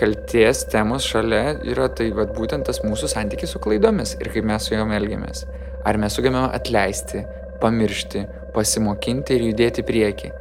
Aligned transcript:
kalties 0.00 0.64
temos 0.72 1.04
šalia 1.04 1.58
yra 1.68 1.90
tai 1.92 2.08
vat, 2.16 2.32
būtent 2.36 2.64
tas 2.68 2.80
mūsų 2.84 3.10
santykis 3.12 3.52
su 3.54 3.60
klaidomis 3.62 4.14
ir 4.16 4.30
kaip 4.32 4.46
mes 4.48 4.64
su 4.64 4.74
juom 4.74 4.94
elgiamės. 4.96 5.44
Ar 5.84 5.98
mes 6.00 6.16
sugebame 6.16 6.48
atleisti, 6.56 7.22
pamiršti, 7.60 8.24
pasimokinti 8.54 9.36
ir 9.36 9.46
judėti 9.50 9.84
prieki. 9.86 10.32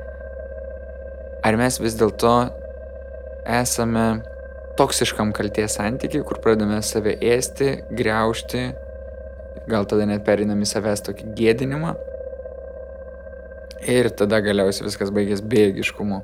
Ar 1.44 1.60
mes 1.60 1.80
vis 1.80 1.96
dėlto 2.00 2.34
esame 3.60 4.08
toksiškam 4.80 5.34
kalties 5.36 5.76
santykiai, 5.76 6.24
kur 6.24 6.40
pradame 6.44 6.80
save 6.86 7.18
ėsti, 7.20 7.72
greušti, 7.96 8.64
gal 9.70 9.88
tada 9.90 10.08
net 10.08 10.24
perinam 10.28 10.64
į 10.64 10.72
savęs 10.72 11.04
tokį 11.08 11.32
gėdinimą. 11.36 11.96
Ir 13.92 14.12
tada 14.16 14.40
galiausiai 14.44 14.88
viskas 14.88 15.12
baigės 15.16 15.44
bėgiškumu. 15.44 16.24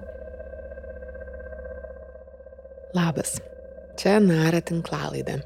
Labas, 2.95 3.41
čia 3.99 4.21
Nara 4.23 4.61
tinklalaidė. 4.63 5.41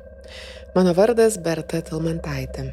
Mano 0.75 0.91
vardas 0.93 1.39
Berta 1.41 1.79
Tilmantaitė. 1.81 2.67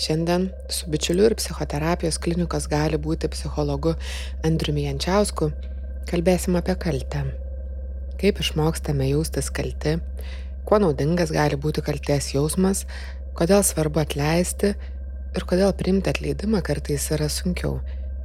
Šiandien 0.00 0.46
su 0.72 0.88
bičiuliu 0.88 1.26
ir 1.28 1.34
psichoterapijos 1.36 2.16
klinikos 2.24 2.70
gali 2.72 2.96
būti 2.96 3.28
psichologu 3.34 3.92
Andriumi 4.48 4.86
Jančiausku 4.86 5.50
kalbėsim 6.08 6.56
apie 6.56 6.78
kaltę. 6.80 7.26
Kaip 8.22 8.40
išmokstame 8.40 9.10
jaustis 9.10 9.50
kalti, 9.52 9.98
kuo 10.64 10.80
naudingas 10.80 11.34
gali 11.34 11.58
būti 11.60 11.84
kalties 11.84 12.30
jausmas, 12.32 12.86
kodėl 13.36 13.60
svarbu 13.60 14.06
atleisti 14.06 14.72
ir 14.72 15.46
kodėl 15.52 15.76
priimti 15.76 16.14
atleidimą 16.14 16.64
kartais 16.64 17.10
yra 17.12 17.28
sunkiau 17.28 17.82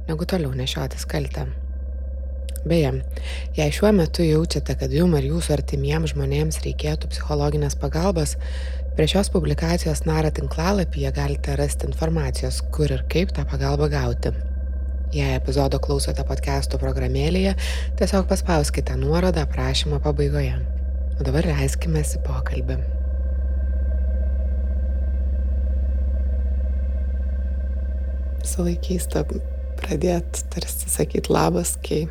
negu 0.08 0.24
toliau 0.24 0.56
nešiotis 0.56 1.04
kaltę. 1.12 1.44
Beje, 2.64 2.92
jei 3.52 3.72
šiuo 3.76 3.90
metu 3.92 4.24
jaučiate, 4.24 4.72
kad 4.80 4.92
jums 4.96 5.18
ar 5.18 5.26
jūsų 5.28 5.52
artimiems 5.58 6.14
žmonėms 6.14 6.62
reikėtų 6.64 7.10
psichologinės 7.12 7.76
pagalbos, 7.76 8.38
prie 8.96 9.04
šios 9.10 9.28
publikacijos 9.34 10.06
Nara 10.08 10.30
tinklalapyje 10.32 11.10
galite 11.12 11.58
rasti 11.60 11.84
informacijos, 11.90 12.62
kur 12.72 12.88
ir 12.88 13.04
kaip 13.12 13.36
tą 13.36 13.44
pagalbą 13.50 13.90
gauti. 13.92 14.32
Jei 15.12 15.36
epizodo 15.36 15.76
klausote 15.78 16.24
podcastų 16.24 16.80
programėlėje, 16.80 17.52
tiesiog 18.00 18.24
paspauskite 18.32 18.96
nuorodą 18.96 19.44
aprašymo 19.44 20.00
pabaigoje. 20.00 20.56
O 21.20 21.28
dabar 21.28 21.44
leiskime 21.52 22.00
į 22.00 22.24
pokalbį. 22.24 22.80
Keista 28.84 29.22
pradėti 29.78 30.44
tarsi 30.52 30.88
sakyti 30.88 31.32
labas, 31.32 31.76
kai 31.84 32.06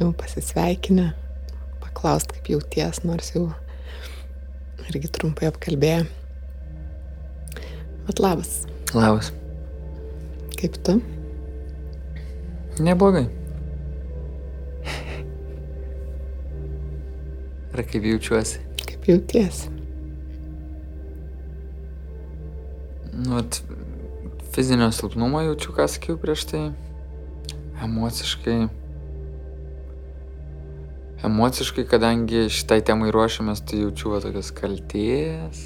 jau 0.00 0.10
pasisveikinę, 0.18 1.12
paklaust, 1.82 2.32
kaip 2.34 2.48
jauties, 2.50 3.02
nors 3.06 3.30
jau 3.34 3.46
irgi 4.88 5.10
trumpai 5.14 5.48
apkalbėję. 5.50 6.04
Bet 8.06 8.20
labas. 8.20 8.64
Labas. 8.94 9.30
Kaip 10.58 10.76
tu? 10.84 10.98
Neblogai. 12.82 13.26
Ar 17.74 17.82
kaip 17.90 18.04
jaučiuosi? 18.06 18.60
Kaip 18.84 19.08
jautiesi? 19.08 19.70
Nu, 23.14 23.38
at, 23.38 23.62
fizinio 24.54 24.90
silpnumo 24.94 25.40
jaučiu, 25.42 25.74
ką 25.74 25.86
sakiau 25.90 26.18
prieš 26.20 26.48
tai. 26.50 26.64
Emociškai 27.82 28.66
emociškai, 31.22 31.84
kadangi 31.88 32.48
šitai 32.52 32.80
temai 32.86 33.12
ruošiamės, 33.14 33.62
tai 33.68 33.84
jaučiu 33.84 34.14
va 34.14 34.20
tokias 34.24 34.50
kalties, 34.56 35.64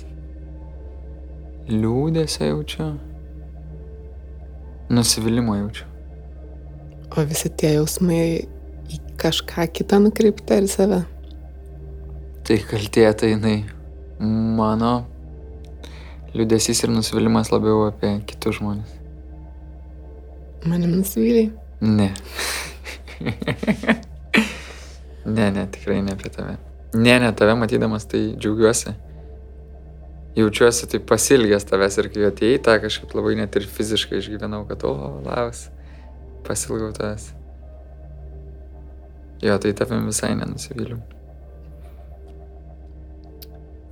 liūdėsio 1.69 2.49
jaučiu, 2.50 2.89
nusivylimą 4.93 5.59
jaučiu. 5.62 5.87
O 7.17 7.25
visi 7.25 7.49
tie 7.49 7.75
jausmai 7.78 8.22
į 8.93 9.00
kažką 9.21 9.69
kitą 9.72 10.00
nukreipti 10.05 10.59
ar 10.59 10.69
save? 10.69 11.00
Tai 12.49 12.59
kaltė, 12.69 13.06
tai 13.17 13.33
jinai 13.34 13.56
mano 14.21 14.93
liūdėsys 16.37 16.84
ir 16.84 16.93
nusivylimas 16.93 17.53
labiau 17.53 17.87
apie 17.89 18.19
kitus 18.28 18.61
žmonės. 18.61 18.95
Manim 20.69 20.99
nusivyliai? 20.99 21.51
Ne. 21.81 22.12
Ne, 25.28 25.50
ne, 25.53 25.66
tikrai 25.72 26.00
ne 26.03 26.15
apie 26.16 26.31
tave. 26.33 26.56
Ne, 26.94 27.19
ne, 27.21 27.33
tave 27.37 27.55
matydamas 27.59 28.09
tai 28.09 28.33
džiaugiuosi. 28.41 28.94
Jaučiuosi 30.39 30.87
taip 30.89 31.05
pasilgęs 31.11 31.66
tavęs 31.69 31.99
ir 31.99 32.09
kai 32.15 32.28
atėjai, 32.28 32.62
tą 32.65 32.77
kažkaip 32.84 33.12
labai 33.19 33.34
net 33.41 33.56
ir 33.59 33.66
fiziškai 33.69 34.21
išgyvenau, 34.22 34.62
kad, 34.69 34.84
o, 34.87 34.94
labas, 35.27 35.66
pasilgau 36.47 36.93
tavęs. 36.97 37.33
Jo, 39.43 39.59
tai 39.62 39.72
tavim 39.77 40.06
visai 40.09 40.34
nenusivyliau. 40.39 41.00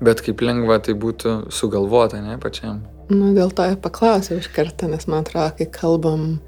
Bet 0.02 0.20
kaip 0.24 0.42
lengva 0.44 0.78
tai 0.84 0.96
būtų 0.98 1.48
sugalvota, 1.54 2.20
ne, 2.22 2.36
pačiam. 2.40 2.82
Nu, 3.10 3.30
dėl 3.36 3.52
to 3.54 3.64
ir 3.70 3.78
paklausiau 3.80 4.40
iš 4.40 4.48
karto, 4.52 4.88
nes 4.90 5.06
man 5.08 5.24
atrodo, 5.24 5.52
kai 5.58 5.68
kalbam 5.72 6.38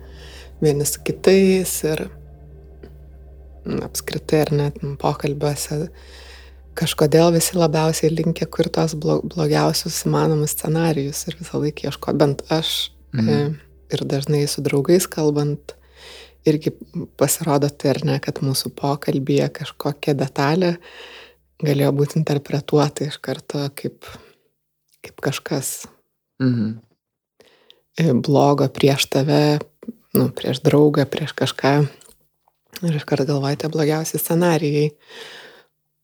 vieni 0.61 0.87
su 0.89 1.01
kitais 1.07 1.75
ir 1.87 2.09
apskritai 3.85 4.43
ar 4.47 4.55
net 4.55 4.81
pokalbiuose 5.01 5.89
kažkodėl 6.79 7.33
visi 7.35 7.57
labiausiai 7.59 8.13
linkia 8.13 8.47
kur 8.51 8.69
tos 8.73 8.95
blogiausius 8.99 10.05
įmanomus 10.07 10.55
scenarius 10.55 11.25
ir 11.27 11.39
visą 11.41 11.61
laiką 11.63 11.89
ieško, 11.89 12.15
bent 12.19 12.45
aš 12.55 12.93
mhm. 13.17 13.29
E, 13.29 13.95
ir 13.95 14.05
dažnai 14.05 14.45
su 14.51 14.63
draugais 14.65 15.09
kalbant, 15.11 15.75
irgi 16.49 16.73
pasirodo 17.19 17.71
tai 17.73 17.95
ar 17.95 18.03
ne, 18.07 18.19
kad 18.23 18.43
mūsų 18.45 18.73
pokalbėje 18.79 19.49
kažkokia 19.61 20.15
detalė 20.19 20.77
galėjo 21.65 21.95
būti 21.97 22.21
interpretuota 22.21 23.09
iš 23.09 23.19
karto 23.23 23.65
kaip, 23.79 24.07
kaip 25.05 25.25
kažkas 25.31 25.89
mhm. 26.43 26.79
E, 27.99 28.13
blogo 28.15 28.69
prieš 28.71 29.09
tave, 29.11 29.59
nu, 30.15 30.29
prieš 30.31 30.61
draugą, 30.63 31.03
prieš 31.11 31.33
kažką 31.35 31.73
Ir 32.85 32.95
iškart 32.95 33.27
galvojate 33.27 33.71
blogiausi 33.73 34.21
scenarijai, 34.21 34.91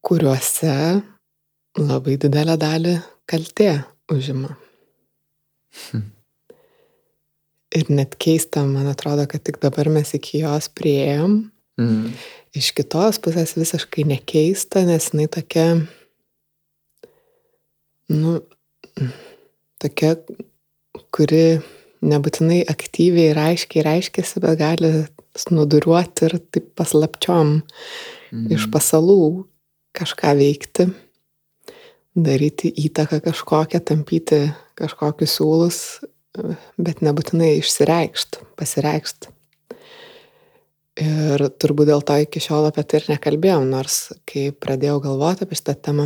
kuriuose 0.05 0.75
labai 1.79 2.17
didelę 2.21 2.57
dalį 2.59 2.97
kaltė 3.29 3.71
užima. 4.11 4.55
Hmm. 5.87 6.11
Ir 7.75 7.89
net 7.91 8.15
keista, 8.21 8.63
man 8.67 8.87
atrodo, 8.87 9.25
kad 9.27 9.43
tik 9.43 9.59
dabar 9.63 9.89
mes 9.91 10.13
iki 10.15 10.43
jos 10.45 10.69
prieėjom. 10.71 11.39
Mm. 11.81 12.13
Iš 12.55 12.69
kitos 12.77 13.19
pusės 13.19 13.51
visiškai 13.57 14.05
nekeista, 14.07 14.85
nes 14.87 15.09
jinai 15.11 15.25
tokia, 15.27 15.65
nu, 18.15 18.37
tokia, 19.83 20.13
kuri 21.11 21.59
nebūtinai 22.05 22.61
aktyviai 22.71 23.33
ir 23.33 23.41
aiškiai 23.41 23.83
reiškiasi, 23.89 24.39
bet 24.45 24.55
gali 24.61 24.93
snuduriuoti 25.35 26.29
ir 26.29 26.37
taip 26.53 26.71
paslapčiom 26.79 27.57
mm. 27.59 28.47
iš 28.55 28.67
pasalų 28.73 29.45
kažką 29.95 30.33
veikti, 30.39 30.89
daryti 32.15 32.71
įtaką 32.87 33.21
kažkokią, 33.23 33.81
tampyti 33.83 34.41
kažkokius 34.79 35.37
siūlus, 35.37 35.79
bet 36.79 37.01
nebūtinai 37.05 37.55
išsireikšti, 37.61 38.43
pasireikšti. 38.59 39.31
Ir 41.05 41.41
turbūt 41.59 41.89
dėl 41.89 42.03
to 42.07 42.15
iki 42.23 42.39
šiol 42.43 42.69
apie 42.69 42.85
tai 42.87 43.01
ir 43.01 43.09
nekalbėjom, 43.11 43.65
nors 43.67 43.97
kai 44.27 44.47
pradėjau 44.55 45.01
galvoti 45.03 45.43
apie 45.43 45.57
šitą 45.59 45.75
temą, 45.89 46.05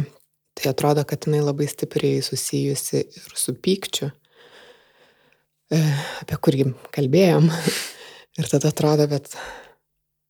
tai 0.57 0.71
atrodo, 0.71 1.03
kad 1.05 1.27
jinai 1.27 1.43
labai 1.45 1.69
stipriai 1.69 2.23
susijusi 2.25 3.03
ir 3.05 3.37
su 3.37 3.53
pykčiu, 3.53 4.09
e, 5.69 5.83
apie 6.23 6.41
kurį 6.41 6.71
kalbėjom. 6.97 7.51
Ir 8.39 8.47
tada 8.47 8.69
atrodo, 8.71 9.03
bet 9.11 9.33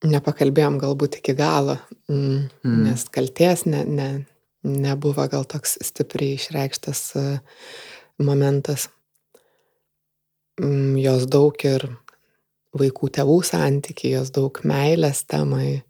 nepakalbėjom 0.10 0.80
galbūt 0.82 1.20
iki 1.20 1.36
galo, 1.38 1.76
mm, 2.10 2.38
mm. 2.64 2.78
nes 2.88 3.04
kalties 3.14 3.66
ne, 3.70 3.84
ne, 3.86 4.08
nebuvo 4.66 5.26
gal 5.30 5.46
toks 5.50 5.78
stipriai 5.86 6.40
išreikštas 6.40 7.02
e, 7.20 7.26
momentas. 8.24 8.88
Mm, 10.60 10.96
jos 11.04 11.28
daug 11.30 11.66
ir 11.68 11.86
vaikų 12.80 13.12
tėvų 13.20 13.38
santykiai, 13.46 14.16
jos 14.18 14.34
daug 14.34 14.58
meilės 14.68 15.22
temai, 15.30 15.84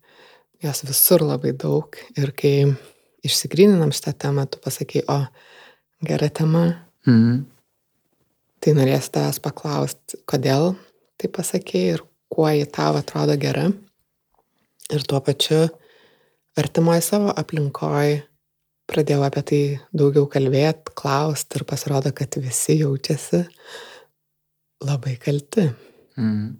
jos 0.63 0.83
visur 0.89 1.23
labai 1.23 1.53
daug. 1.55 1.95
Ir 2.19 2.33
kai 2.35 2.53
išsigryninam 3.23 3.95
šitą 3.95 4.15
temą, 4.25 4.47
tu 4.51 4.59
pasakai, 4.63 5.05
o 5.07 5.21
gera 6.03 6.27
tema, 6.27 6.65
mm. 7.07 7.41
tai 8.59 8.75
norėsiu 8.75 9.15
tavęs 9.15 9.41
paklausti, 9.43 10.19
kodėl 10.27 10.73
tai 11.19 11.31
pasakėjai 11.35 11.97
ir 11.97 12.05
kuo 12.29 12.49
ji 12.49 12.65
tau 12.65 12.97
atrodo 12.99 13.35
gera. 13.41 13.67
Ir 14.89 15.05
tuo 15.05 15.19
pačiu 15.21 15.67
artimoje 16.57 17.01
savo 17.05 17.33
aplinkoje, 17.41 18.23
pradėjau 18.89 19.25
apie 19.25 19.43
tai 19.51 19.61
daugiau 19.93 20.25
kalbėti, 20.31 20.95
klausti 20.97 21.59
ir 21.59 21.65
pasirodo, 21.69 22.11
kad 22.15 22.39
visi 22.41 22.79
jaučiasi 22.81 23.43
labai 24.85 25.15
kalti. 25.21 25.69
Mm. 26.17 26.57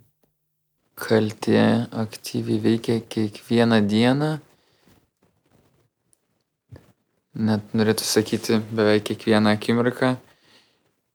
Kaltė 1.00 1.64
aktyviai 1.96 2.60
veikia 2.60 3.00
kiekvieną 3.08 3.80
dieną. 3.88 4.32
Net 7.40 7.72
norėtų 7.78 8.04
sakyti 8.04 8.60
beveik 8.76 9.06
kiekvieną 9.08 9.54
akimirką. 9.56 10.18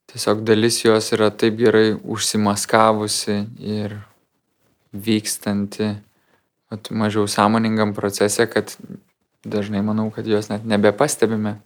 Tiesiog 0.09 0.41
dalis 0.47 0.79
jos 0.81 1.11
yra 1.13 1.29
taip 1.29 1.57
gerai 1.59 1.93
užsimaskavusi 2.01 3.37
ir 3.61 3.97
vykstanti 4.95 5.91
at, 6.71 6.89
mažiau 6.91 7.27
sąmoningam 7.27 7.93
procese, 7.93 8.47
kad 8.47 8.77
dažnai 9.45 9.83
manau, 9.85 10.09
kad 10.11 10.27
jos 10.27 10.49
net 10.49 10.65
nebepastebime. 10.65 11.59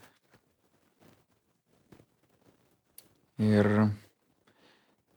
Ir 3.40 3.66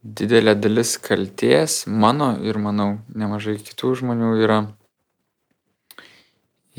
didelė 0.03 0.55
dalis 0.55 0.95
kalties 0.99 1.83
mano 1.87 2.33
ir 2.43 2.59
manau 2.59 3.01
nemažai 3.11 3.57
kitų 3.59 3.95
žmonių 3.99 4.29
yra, 4.43 4.59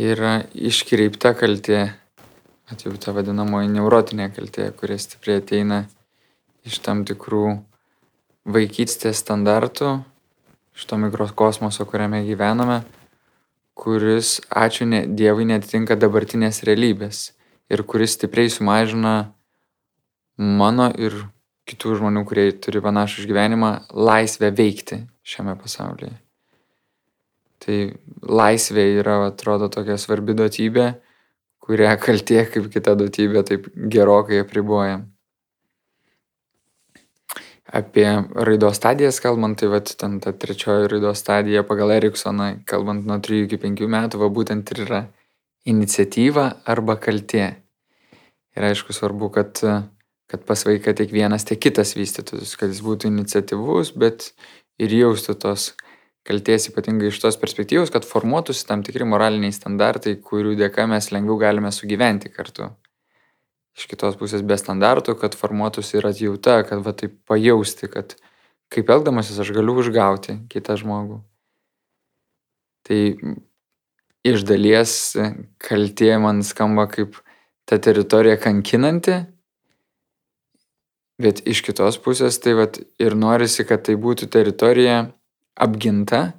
yra 0.01 0.39
iškreipta 0.53 1.35
kaltė, 1.37 1.83
atjau 2.73 2.97
ta 2.97 3.13
vadinamoji 3.17 3.69
neurotinė 3.77 4.31
kaltė, 4.33 4.71
kurie 4.73 4.97
stipriai 5.01 5.43
ateina 5.43 5.85
iš 6.65 6.81
tam 6.85 7.05
tikrų 7.05 7.59
vaikystės 8.49 9.21
standartų, 9.21 9.99
iš 10.75 10.91
to 10.91 10.99
mikrokosmoso, 10.99 11.87
kuriame 11.88 12.25
gyvename 12.26 12.82
kuris, 13.75 14.38
ačiū 14.50 14.87
ne, 14.87 15.05
Dievui, 15.06 15.47
netitinka 15.50 15.99
dabartinės 15.99 16.62
realybės 16.67 17.32
ir 17.73 17.82
kuris 17.82 18.15
stipriai 18.15 18.50
sumažina 18.53 19.15
mano 20.38 20.91
ir 20.99 21.17
kitų 21.69 21.99
žmonių, 21.99 22.25
kurie 22.29 22.50
turi 22.61 22.82
panašų 22.85 23.25
išgyvenimą, 23.25 23.71
laisvę 23.91 24.50
veikti 24.55 25.00
šiame 25.25 25.56
pasaulyje. 25.59 26.12
Tai 27.65 27.79
laisvė 28.29 28.85
yra, 29.00 29.19
atrodo, 29.31 29.71
tokia 29.73 29.97
svarbi 29.99 30.37
duotybė, 30.37 30.91
kurią 31.65 31.94
kaltė 32.03 32.44
kaip 32.53 32.69
kita 32.73 32.94
duotybė 33.00 33.43
taip 33.49 33.71
gerokai 33.73 34.43
apriboja 34.44 35.00
apie 37.75 38.06
raidos 38.47 38.79
stadijas 38.79 39.19
kalbant, 39.23 39.59
tai 39.59 39.69
vat, 39.73 39.91
ten 39.99 40.21
ta 40.23 40.32
trečioji 40.32 40.88
raidos 40.93 41.23
stadija 41.25 41.65
pagal 41.67 41.94
Eriksoną, 41.97 42.49
kalbant 42.71 43.06
nuo 43.09 43.19
3 43.19 43.44
iki 43.49 43.59
5 43.62 43.88
metų, 43.97 44.21
va 44.23 44.31
būtent 44.37 44.71
ir 44.75 44.85
yra 44.87 45.00
iniciatyva 45.67 46.47
arba 46.71 46.97
kaltė. 47.03 47.49
Ir 48.55 48.69
aišku, 48.71 48.94
svarbu, 48.94 49.32
kad, 49.35 49.59
kad 50.31 50.44
pas 50.47 50.62
vaiką 50.69 50.94
tiek 50.94 51.11
vienas, 51.11 51.47
tiek 51.49 51.59
kitas 51.59 51.97
vystytųsi, 51.99 52.55
kad 52.61 52.71
jis 52.71 52.85
būtų 52.87 53.11
iniciatyvus, 53.11 53.91
bet 53.99 54.31
ir 54.79 54.94
jaustų 54.94 55.35
tos 55.43 55.73
kalties 56.25 56.71
ypatingai 56.71 57.11
iš 57.11 57.19
tos 57.25 57.41
perspektyvos, 57.41 57.91
kad 57.93 58.06
formuotųsi 58.06 58.69
tam 58.69 58.87
tikri 58.87 59.09
moraliniai 59.09 59.53
standartai, 59.53 60.15
kurių 60.23 60.55
dėka 60.62 60.87
mes 60.88 61.11
lengviau 61.12 61.43
galime 61.43 61.75
sugyventi 61.75 62.31
kartu 62.32 62.71
iš 63.75 63.88
kitos 63.91 64.19
pusės 64.19 64.44
be 64.47 64.56
standartų, 64.59 65.17
kad 65.19 65.35
formuotųsi 65.38 65.99
ir 65.99 66.09
atjauta, 66.09 66.61
kad 66.69 66.85
va 66.87 66.94
taip 66.97 67.17
pajausti, 67.29 67.91
kad 67.91 68.15
kaip 68.73 68.91
elgdamasis 68.91 69.41
aš 69.43 69.50
galiu 69.55 69.76
užgauti 69.82 70.38
kitą 70.50 70.79
žmogų. 70.81 71.21
Tai 72.85 73.00
iš 74.26 74.44
dalies 74.47 74.94
kaltė 75.62 76.15
man 76.23 76.43
skamba 76.47 76.87
kaip 76.91 77.19
ta 77.69 77.81
teritorija 77.81 78.37
kankinanti, 78.41 79.23
bet 81.21 81.43
iš 81.49 81.65
kitos 81.67 81.99
pusės 82.03 82.38
tai 82.43 82.55
vat 82.59 82.79
ir 83.00 83.17
norisi, 83.19 83.67
kad 83.67 83.85
tai 83.87 83.97
būtų 83.99 84.29
teritorija 84.31 85.09
apginta, 85.55 86.35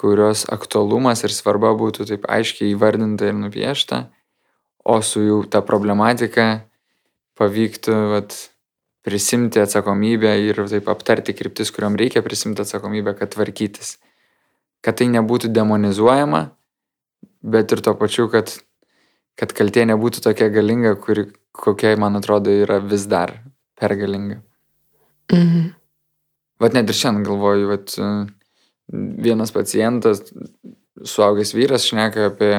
kurios 0.00 0.46
aktualumas 0.52 1.24
ir 1.26 1.34
svarba 1.34 1.72
būtų 1.76 2.06
taip 2.08 2.24
aiškiai 2.30 2.72
įvardinta 2.72 3.28
ir 3.28 3.36
nupiešta 3.36 4.06
o 4.84 5.00
su 5.04 5.22
jų 5.24 5.42
ta 5.52 5.62
problematika 5.66 6.64
pavyktų 7.40 7.96
vat, 8.14 8.36
prisimti 9.06 9.60
atsakomybę 9.62 10.32
ir 10.44 10.60
taip 10.68 10.88
aptarti 10.92 11.34
kryptis, 11.36 11.72
kuriuom 11.72 11.96
reikia 12.00 12.22
prisimti 12.24 12.64
atsakomybę, 12.64 13.14
kad 13.18 13.32
tvarkytis. 13.32 13.96
Kad 14.84 15.00
tai 15.00 15.08
nebūtų 15.12 15.50
demonizuojama, 15.52 16.42
bet 17.40 17.72
ir 17.72 17.82
tuo 17.84 17.94
pačiu, 18.00 18.28
kad, 18.32 18.52
kad 19.40 19.52
kaltė 19.56 19.86
nebūtų 19.88 20.24
tokia 20.24 20.50
galinga, 20.52 20.94
kuri, 21.00 21.26
kokia, 21.56 21.94
man 22.00 22.20
atrodo, 22.20 22.52
yra 22.52 22.80
vis 22.84 23.06
dar 23.08 23.34
per 23.80 23.96
galinga. 23.96 24.40
Mhm. 25.32 25.72
Vat 26.60 26.76
net 26.76 26.92
ir 26.92 26.96
šiandien 26.96 27.24
galvoju, 27.24 27.68
vat, 27.70 27.94
vienas 28.92 29.52
pacientas, 29.54 30.26
suaugęs 31.08 31.54
vyras, 31.56 31.86
šneka 31.88 32.26
apie 32.28 32.52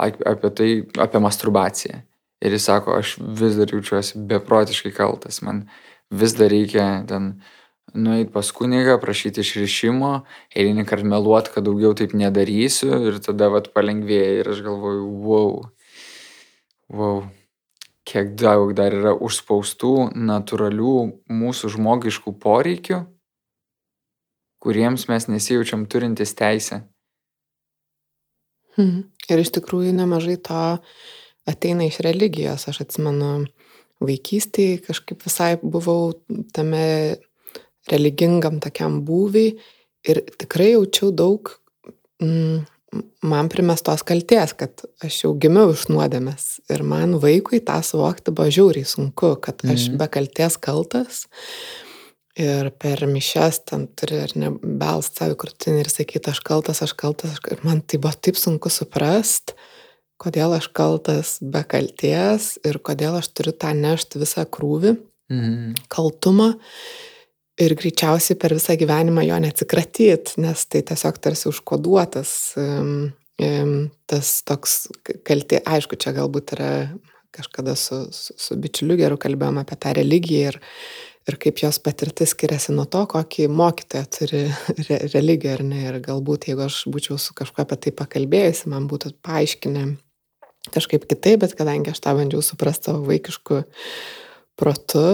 apie 0.00 0.50
tai, 0.56 0.70
apie 1.02 1.22
masturbaciją. 1.22 2.02
Ir 2.40 2.56
jis 2.56 2.66
sako, 2.70 2.96
aš 3.02 3.18
vis 3.20 3.56
dar 3.58 3.68
jaučiuosi 3.68 4.20
beprotiškai 4.30 4.94
kaltas, 4.96 5.42
man 5.44 5.66
vis 6.10 6.32
dar 6.38 6.48
reikia 6.52 6.86
ten 7.08 7.34
nueiti 7.94 8.30
pas 8.32 8.48
kunigą, 8.54 8.96
prašyti 9.02 9.42
išrišimo, 9.44 10.12
eilinį 10.56 10.86
kartą 10.88 11.10
meluoti, 11.10 11.52
kad 11.54 11.66
daugiau 11.66 11.92
taip 11.98 12.14
nedarysiu 12.16 12.94
ir 13.10 13.18
tada 13.24 13.50
vat 13.52 13.70
palengvėja 13.74 14.40
ir 14.40 14.50
aš 14.54 14.62
galvoju, 14.66 15.10
wow, 15.26 15.52
wow, 16.94 17.22
kiek 18.06 18.34
daug 18.38 18.72
dar 18.78 18.94
yra 18.94 19.14
užspaustų 19.14 20.12
natūralių 20.14 20.94
mūsų 21.42 21.74
žmogiškų 21.76 22.34
poreikių, 22.42 23.02
kuriems 24.60 25.06
mes 25.10 25.28
nesijaučiam 25.30 25.86
turintis 25.90 26.34
teisę. 26.38 26.84
Mhm. 28.80 29.06
Ir 29.30 29.42
iš 29.44 29.52
tikrųjų 29.54 29.92
nemažai 29.94 30.36
to 30.42 30.60
ateina 31.48 31.86
iš 31.86 32.00
religijos. 32.06 32.66
Aš 32.70 32.82
atsimenu, 32.86 33.46
vaikystėje 34.02 34.80
kažkaip 34.88 35.22
visai 35.26 35.54
buvau 35.60 36.14
tame 36.56 37.16
religingam 37.90 38.58
tokiam 38.62 39.00
būviai 39.06 39.54
ir 40.08 40.22
tikrai 40.40 40.72
jaučiau 40.72 41.10
daug 41.12 41.52
mm, 42.22 42.64
man 43.30 43.50
primestos 43.52 44.02
kalties, 44.06 44.54
kad 44.58 44.82
aš 45.04 45.20
jau 45.24 45.34
gimiau 45.40 45.74
iš 45.74 45.86
nuodėmės 45.92 46.46
ir 46.72 46.82
man 46.86 47.18
vaikui 47.22 47.60
tą 47.66 47.78
suvokti 47.86 48.34
buvo 48.34 48.50
žiauriai 48.50 48.88
sunku, 48.88 49.34
kad 49.44 49.62
aš 49.66 49.90
mm. 49.90 50.00
be 50.00 50.10
kalties 50.16 50.58
kaltas 50.62 51.24
ir 52.38 52.70
per 52.78 53.02
mišias 53.10 53.62
ten 53.66 53.86
turi 53.98 54.20
ar 54.22 54.32
ne 54.38 54.52
belst 54.62 55.18
savo 55.18 55.36
krūtinį 55.40 55.84
ir 55.84 55.90
sakyti, 55.90 56.30
aš 56.30 56.40
kaltas, 56.46 56.82
aš 56.84 56.94
kaltas, 56.98 57.36
aš... 57.36 57.44
ir 57.50 57.62
man 57.66 57.82
tai 57.82 58.00
buvo 58.02 58.14
taip 58.14 58.38
sunku 58.38 58.70
suprast, 58.72 59.56
kodėl 60.20 60.54
aš 60.56 60.70
kaltas 60.76 61.38
be 61.40 61.62
kalties 61.66 62.54
ir 62.66 62.80
kodėl 62.84 63.18
aš 63.18 63.32
turiu 63.34 63.54
tą 63.56 63.72
nešti 63.76 64.20
visą 64.22 64.46
krūvį, 64.46 64.96
mhm. 65.32 65.78
kaltumą 65.92 66.52
ir 67.60 67.76
greičiausiai 67.76 68.38
per 68.40 68.54
visą 68.56 68.76
gyvenimą 68.80 69.24
jo 69.26 69.38
neatsikratyti, 69.44 70.38
nes 70.40 70.66
tai 70.70 70.84
tiesiog 70.86 71.18
tarsi 71.20 71.48
užkoduotas 71.50 72.32
um, 72.60 73.10
um, 73.42 73.74
tas 74.08 74.38
toks 74.48 74.86
kaltė, 75.26 75.60
aišku, 75.68 75.98
čia 76.00 76.14
galbūt 76.16 76.54
yra 76.56 76.72
kažkada 77.34 77.76
su, 77.78 78.08
su, 78.14 78.34
su 78.38 78.56
bičiuliu 78.58 78.96
geru 78.98 79.18
kalbėjom 79.20 79.60
apie 79.60 79.76
tą 79.78 79.92
religiją 79.98 80.54
ir 80.54 80.58
ir 81.28 81.36
kaip 81.40 81.60
jos 81.62 81.78
patirtis 81.82 82.32
skiriasi 82.34 82.74
nuo 82.76 82.86
to, 82.90 83.02
kokį 83.10 83.48
mokytoją 83.52 84.06
turi 84.16 84.44
re, 84.88 85.00
religija 85.14 85.58
ar 85.58 85.64
ne. 85.66 85.82
Ir 85.88 86.00
galbūt 86.04 86.48
jeigu 86.50 86.64
aš 86.66 86.84
būčiau 86.92 87.18
su 87.20 87.36
kažkuo 87.36 87.64
apie 87.64 87.78
tai 87.84 87.94
pakalbėjusi, 88.00 88.70
man 88.72 88.88
būtų 88.90 89.14
paaiškinę 89.26 89.84
kažkaip 90.74 91.06
kitaip, 91.08 91.40
bet 91.44 91.54
kadangi 91.58 91.92
aš 91.92 92.02
tą 92.04 92.16
bandžiau 92.18 92.42
suprasti 92.44 92.90
savo 92.90 93.06
vaikišku 93.08 93.62
protu, 94.60 95.04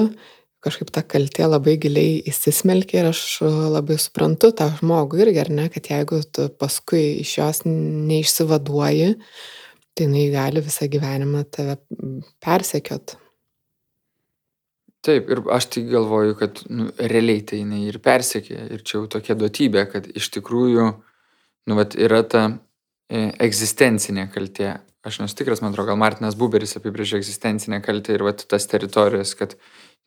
kažkaip 0.67 0.91
ta 0.95 1.05
kaltė 1.07 1.47
labai 1.47 1.77
giliai 1.79 2.17
įsismelkia 2.27 3.03
ir 3.03 3.11
aš 3.13 3.21
labai 3.45 3.99
suprantu 4.03 4.51
tą 4.57 4.73
žmogų 4.81 5.23
irgi, 5.23 5.43
ar 5.45 5.53
ne, 5.55 5.69
kad 5.71 5.93
jeigu 5.93 6.19
tu 6.27 6.49
paskui 6.59 7.21
iš 7.23 7.37
jos 7.39 7.63
neišsivaduoji, 7.67 9.13
tai 9.97 10.09
jinai 10.09 10.27
gali 10.35 10.65
visą 10.67 10.91
gyvenimą 10.91 11.45
tave 11.55 11.79
persekiot. 12.43 13.17
Taip, 15.07 15.29
ir 15.31 15.43
aš 15.55 15.69
tai 15.71 15.85
galvoju, 15.87 16.35
kad 16.41 16.61
nu, 16.73 16.89
realiai 16.99 17.45
tai 17.47 17.61
jinai 17.61 17.85
ir 17.87 18.01
persekė, 18.03 18.57
ir 18.75 18.83
čia 18.83 18.97
jau 18.99 19.05
tokia 19.17 19.37
duotybė, 19.39 19.85
kad 19.93 20.09
iš 20.19 20.33
tikrųjų, 20.35 20.87
nu, 21.71 21.77
vat, 21.79 21.95
yra 21.95 22.25
ta 22.27 22.43
e, 22.51 23.29
egzistencinė 23.47 24.27
kaltė. 24.35 24.73
Aš 25.07 25.21
nesu 25.23 25.39
tikras, 25.39 25.63
man 25.63 25.71
atrodo, 25.71 25.93
gal 25.93 26.01
Martinas 26.03 26.35
Buberis 26.39 26.75
apibrėžė 26.81 27.21
egzistencinę 27.21 27.79
kaltę 27.85 28.17
ir 28.17 28.25
vat, 28.27 28.43
tas 28.51 28.67
teritorijas, 28.67 29.37
kad, 29.39 29.55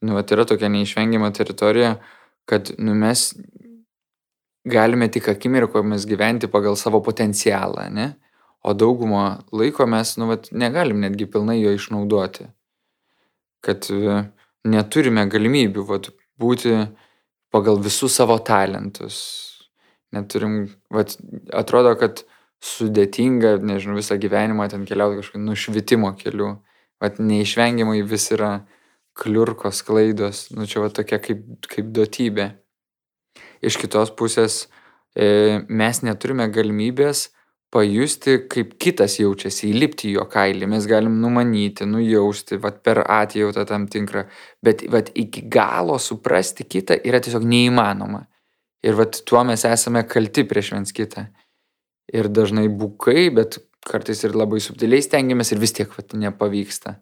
nu, 0.03 0.17
vat, 0.17 0.33
yra 0.35 0.43
tokia 0.49 0.67
neišvengiama 0.73 1.31
teritorija, 1.37 1.93
kad, 2.49 2.73
nu, 2.75 2.97
mes 2.99 3.29
galime 4.67 5.07
tik 5.07 5.29
akimirkomis 5.31 6.03
gyventi 6.09 6.49
pagal 6.51 6.75
savo 6.75 6.99
potencialą, 7.05 7.87
ne? 7.95 8.09
o 8.59 8.73
daugumą 8.75 9.37
laiko 9.55 9.87
mes, 9.87 10.17
nu, 10.19 10.27
vat, 10.33 10.49
negalim 10.51 10.99
netgi 10.99 11.29
pilnai 11.31 11.61
jo 11.61 11.71
išnaudoti. 11.77 12.49
Kad 13.63 13.87
e, 13.95 14.17
neturime 14.67 15.25
galimybių 15.29 15.85
vat, 15.87 16.09
būti 16.39 16.73
pagal 17.53 17.79
visus 17.83 18.15
savo 18.15 18.37
talentus. 18.45 19.19
Neturim, 20.15 20.63
vat, 20.93 21.15
atrodo, 21.53 21.93
kad 21.99 22.23
sudėtinga, 22.65 23.57
nežinau, 23.63 23.97
visą 23.99 24.17
gyvenimą 24.19 24.67
ten 24.71 24.85
keliauti 24.89 25.21
kažkokiu 25.21 25.43
nušvitimo 25.45 26.11
keliu. 26.19 26.57
Vat 26.99 27.19
neišvengiamai 27.23 28.01
vis 28.03 28.27
yra 28.35 28.65
kliurkos 29.19 29.83
klaidos, 29.87 30.49
nu 30.55 30.67
čia 30.67 30.83
va 30.83 30.89
tokia 30.91 31.19
kaip, 31.23 31.45
kaip 31.71 31.91
duotybė. 31.95 32.49
Iš 33.63 33.77
kitos 33.79 34.11
pusės 34.15 34.65
e, 35.15 35.61
mes 35.67 36.01
neturime 36.03 36.47
galimybės 36.51 37.29
pajusti, 37.73 38.37
kaip 38.49 38.73
kitas 38.81 39.19
jaučiasi, 39.19 39.69
įlipti 39.69 40.09
į 40.09 40.15
jo 40.17 40.25
kailį. 40.29 40.69
Mes 40.71 40.87
galim 40.89 41.19
numanyti, 41.21 41.85
nujausti, 41.89 42.57
vat, 42.61 42.81
per 42.85 43.03
atjautą 43.05 43.65
tam 43.69 43.85
tikrą, 43.91 44.25
bet 44.65 44.83
vat, 44.91 45.11
iki 45.19 45.45
galo 45.51 45.99
suprasti 46.01 46.65
kitą 46.65 46.97
yra 47.05 47.21
tiesiog 47.21 47.45
neįmanoma. 47.45 48.23
Ir 48.85 48.97
vat, 48.97 49.21
tuo 49.27 49.43
mes 49.45 49.65
esame 49.67 50.05
kalti 50.09 50.45
prieš 50.49 50.73
viens 50.75 50.95
kitą. 50.95 51.27
Ir 52.09 52.31
dažnai 52.33 52.65
bukai, 52.73 53.27
bet 53.35 53.59
kartais 53.85 54.23
ir 54.25 54.33
labai 54.37 54.61
subtiliai 54.63 55.03
stengiamės 55.05 55.53
ir 55.53 55.61
vis 55.61 55.75
tiek 55.77 55.93
vat, 55.93 56.15
nepavyksta. 56.17 56.97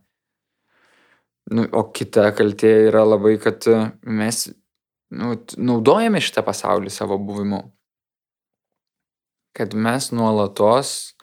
Nu, 1.55 1.63
o 1.71 1.85
kita 1.95 2.27
kaltė 2.35 2.73
yra 2.89 3.05
labai, 3.07 3.37
kad 3.39 3.63
mes 4.03 4.49
nu, 5.15 5.37
naudojame 5.55 6.19
šitą 6.19 6.43
pasaulį 6.43 6.91
savo 6.91 7.15
buvimu 7.23 7.61
kad 9.57 9.73
mes 9.73 10.11
nuolatos 10.13 11.17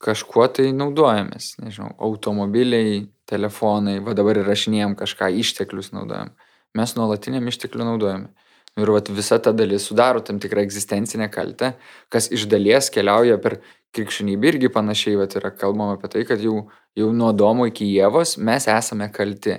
kažkuo 0.00 0.46
tai 0.54 0.70
naudojamės, 0.72 1.56
nežinau, 1.60 1.90
automobiliai, 2.00 3.08
telefonai, 3.28 3.98
va 4.04 4.14
dabar 4.16 4.40
įrašinėjom 4.40 4.94
kažką, 4.98 5.28
išteklius 5.42 5.90
naudojam. 5.94 6.32
Mes 6.78 6.94
nuolatiniam 6.96 7.50
išteklių 7.50 7.88
naudojame. 7.88 8.30
Ir 8.78 8.92
vat, 8.94 9.10
visa 9.10 9.36
ta 9.42 9.50
dalis 9.52 9.88
sudaro 9.90 10.22
tam 10.22 10.38
tikrą 10.40 10.62
egzistencinę 10.62 11.26
kaltę, 11.34 11.72
kas 12.08 12.30
iš 12.30 12.46
dalies 12.48 12.88
keliauja 12.94 13.36
per 13.42 13.58
krikščionybę 13.96 14.52
irgi 14.52 14.70
panašiai, 14.72 15.18
vat, 15.18 15.34
yra 15.36 15.50
kalbama 15.50 15.98
apie 15.98 16.10
tai, 16.12 16.22
kad 16.28 16.40
jau, 16.40 16.68
jau 16.96 17.10
nuo 17.12 17.32
Domo 17.34 17.66
iki 17.66 17.90
Jėvos 17.90 18.36
mes 18.38 18.70
esame 18.70 19.10
kalti. 19.12 19.58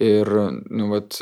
Ir, 0.00 0.28
nu, 0.68 0.92
vat, 0.92 1.16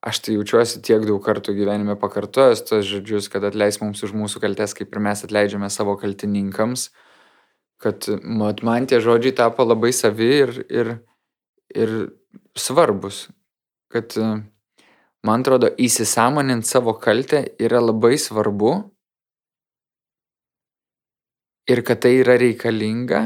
aš 0.00 0.20
tai 0.22 0.36
jaučiuosi 0.36 0.82
tiek 0.84 1.02
daug 1.06 1.20
kartų 1.24 1.54
gyvenime 1.56 1.96
pakartojęs 1.98 2.62
tos 2.68 2.86
žodžius, 2.86 3.28
kad 3.32 3.44
atleis 3.48 3.80
mums 3.82 4.02
už 4.06 4.14
mūsų 4.14 4.42
kaltes, 4.44 4.74
kaip 4.78 4.94
ir 4.94 5.02
mes 5.02 5.24
atleidžiame 5.26 5.70
savo 5.74 5.96
kaltininkams, 5.98 6.88
kad 7.82 8.06
mat, 8.22 8.62
man 8.66 8.86
tie 8.90 9.02
žodžiai 9.02 9.34
tapo 9.42 9.66
labai 9.66 9.90
savi 9.94 10.30
ir, 10.44 10.54
ir, 10.70 10.92
ir 11.74 11.96
svarbus. 12.58 13.26
Kad 13.90 14.14
man 14.18 15.42
atrodo, 15.42 15.70
įsisamonint 15.80 16.66
savo 16.68 16.94
kaltę 17.00 17.42
yra 17.58 17.80
labai 17.82 18.14
svarbu 18.20 18.72
ir 21.68 21.82
kad 21.84 22.02
tai 22.04 22.18
yra 22.20 22.38
reikalinga, 22.40 23.22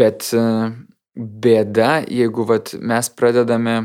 bet 0.00 0.30
bėda, 1.20 2.00
jeigu 2.08 2.44
vat, 2.48 2.72
mes 2.80 3.10
pradedame 3.12 3.76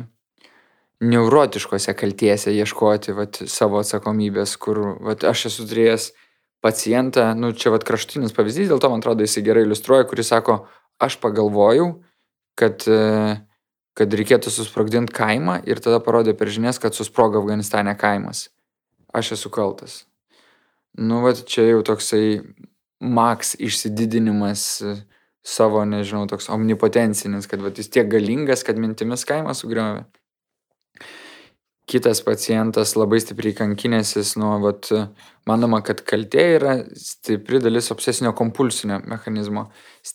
neurotiškose 1.04 1.94
kaltiese 1.98 2.54
ieškoti 2.56 3.16
vat, 3.18 3.42
savo 3.52 3.82
atsakomybės, 3.82 4.56
kur 4.62 4.82
vat, 5.04 5.26
aš 5.28 5.50
esu 5.52 5.68
turėjęs 5.70 6.10
pacientą, 6.66 7.28
nu 7.38 7.52
čia 7.54 7.74
vat 7.74 7.86
kraštutinis 7.86 8.34
pavyzdys, 8.36 8.72
dėl 8.72 8.82
to 8.82 8.90
man 8.90 9.04
atrodo 9.04 9.26
jisai 9.26 9.44
gerai 9.46 9.66
iliustruoja, 9.68 10.08
kuris 10.10 10.32
sako, 10.32 10.64
aš 11.04 11.20
pagalvojau, 11.22 11.90
kad, 12.58 12.88
kad 14.00 14.18
reikėtų 14.20 14.54
susprogdinti 14.54 15.14
kaimą 15.16 15.60
ir 15.68 15.84
tada 15.84 16.00
parodė 16.04 16.34
per 16.38 16.50
žinias, 16.50 16.80
kad 16.82 16.96
susprogo 16.98 17.44
Afganistane 17.44 17.94
kaimas. 18.00 18.48
Aš 19.16 19.36
esu 19.38 19.52
kaltas. 19.54 20.04
Nu, 20.96 21.20
vat 21.24 21.44
čia 21.52 21.68
jau 21.68 21.84
toksai 21.86 22.40
maks 23.04 23.54
išsididinimas 23.60 24.64
savo, 25.46 25.84
nežinau, 25.86 26.26
toks 26.30 26.50
omnipotencinis, 26.54 27.46
kad 27.50 27.62
vat, 27.62 27.78
jis 27.78 27.92
tiek 27.94 28.10
galingas, 28.10 28.66
kad 28.66 28.80
mintimis 28.82 29.28
kaimą 29.30 29.54
sugriovė. 29.58 30.06
Kitas 31.86 32.24
pacientas 32.26 32.96
labai 32.98 33.20
stipriai 33.22 33.54
kankinėsis 33.54 34.34
nuo, 34.42 34.56
vat, 34.64 34.90
manoma, 35.46 35.84
kad 35.86 36.02
kaltė 36.08 36.48
yra 36.56 36.80
stipri 36.98 37.62
dalis 37.62 37.92
obsesinio 37.94 38.34
kompulsinio 38.38 39.04
mechanizmo. 39.06 39.68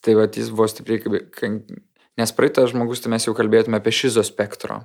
Tai 0.02 0.16
vat, 0.18 0.34
jis 0.34 0.50
buvo 0.50 0.66
stipriai, 0.72 1.22
kank... 1.36 1.70
nes 2.18 2.34
praeitas 2.34 2.74
žmogus, 2.74 3.04
tai 3.04 3.14
mes 3.14 3.28
jau 3.28 3.36
kalbėtume 3.38 3.78
apie 3.78 3.94
šizo 3.94 4.26
spektro 4.26 4.82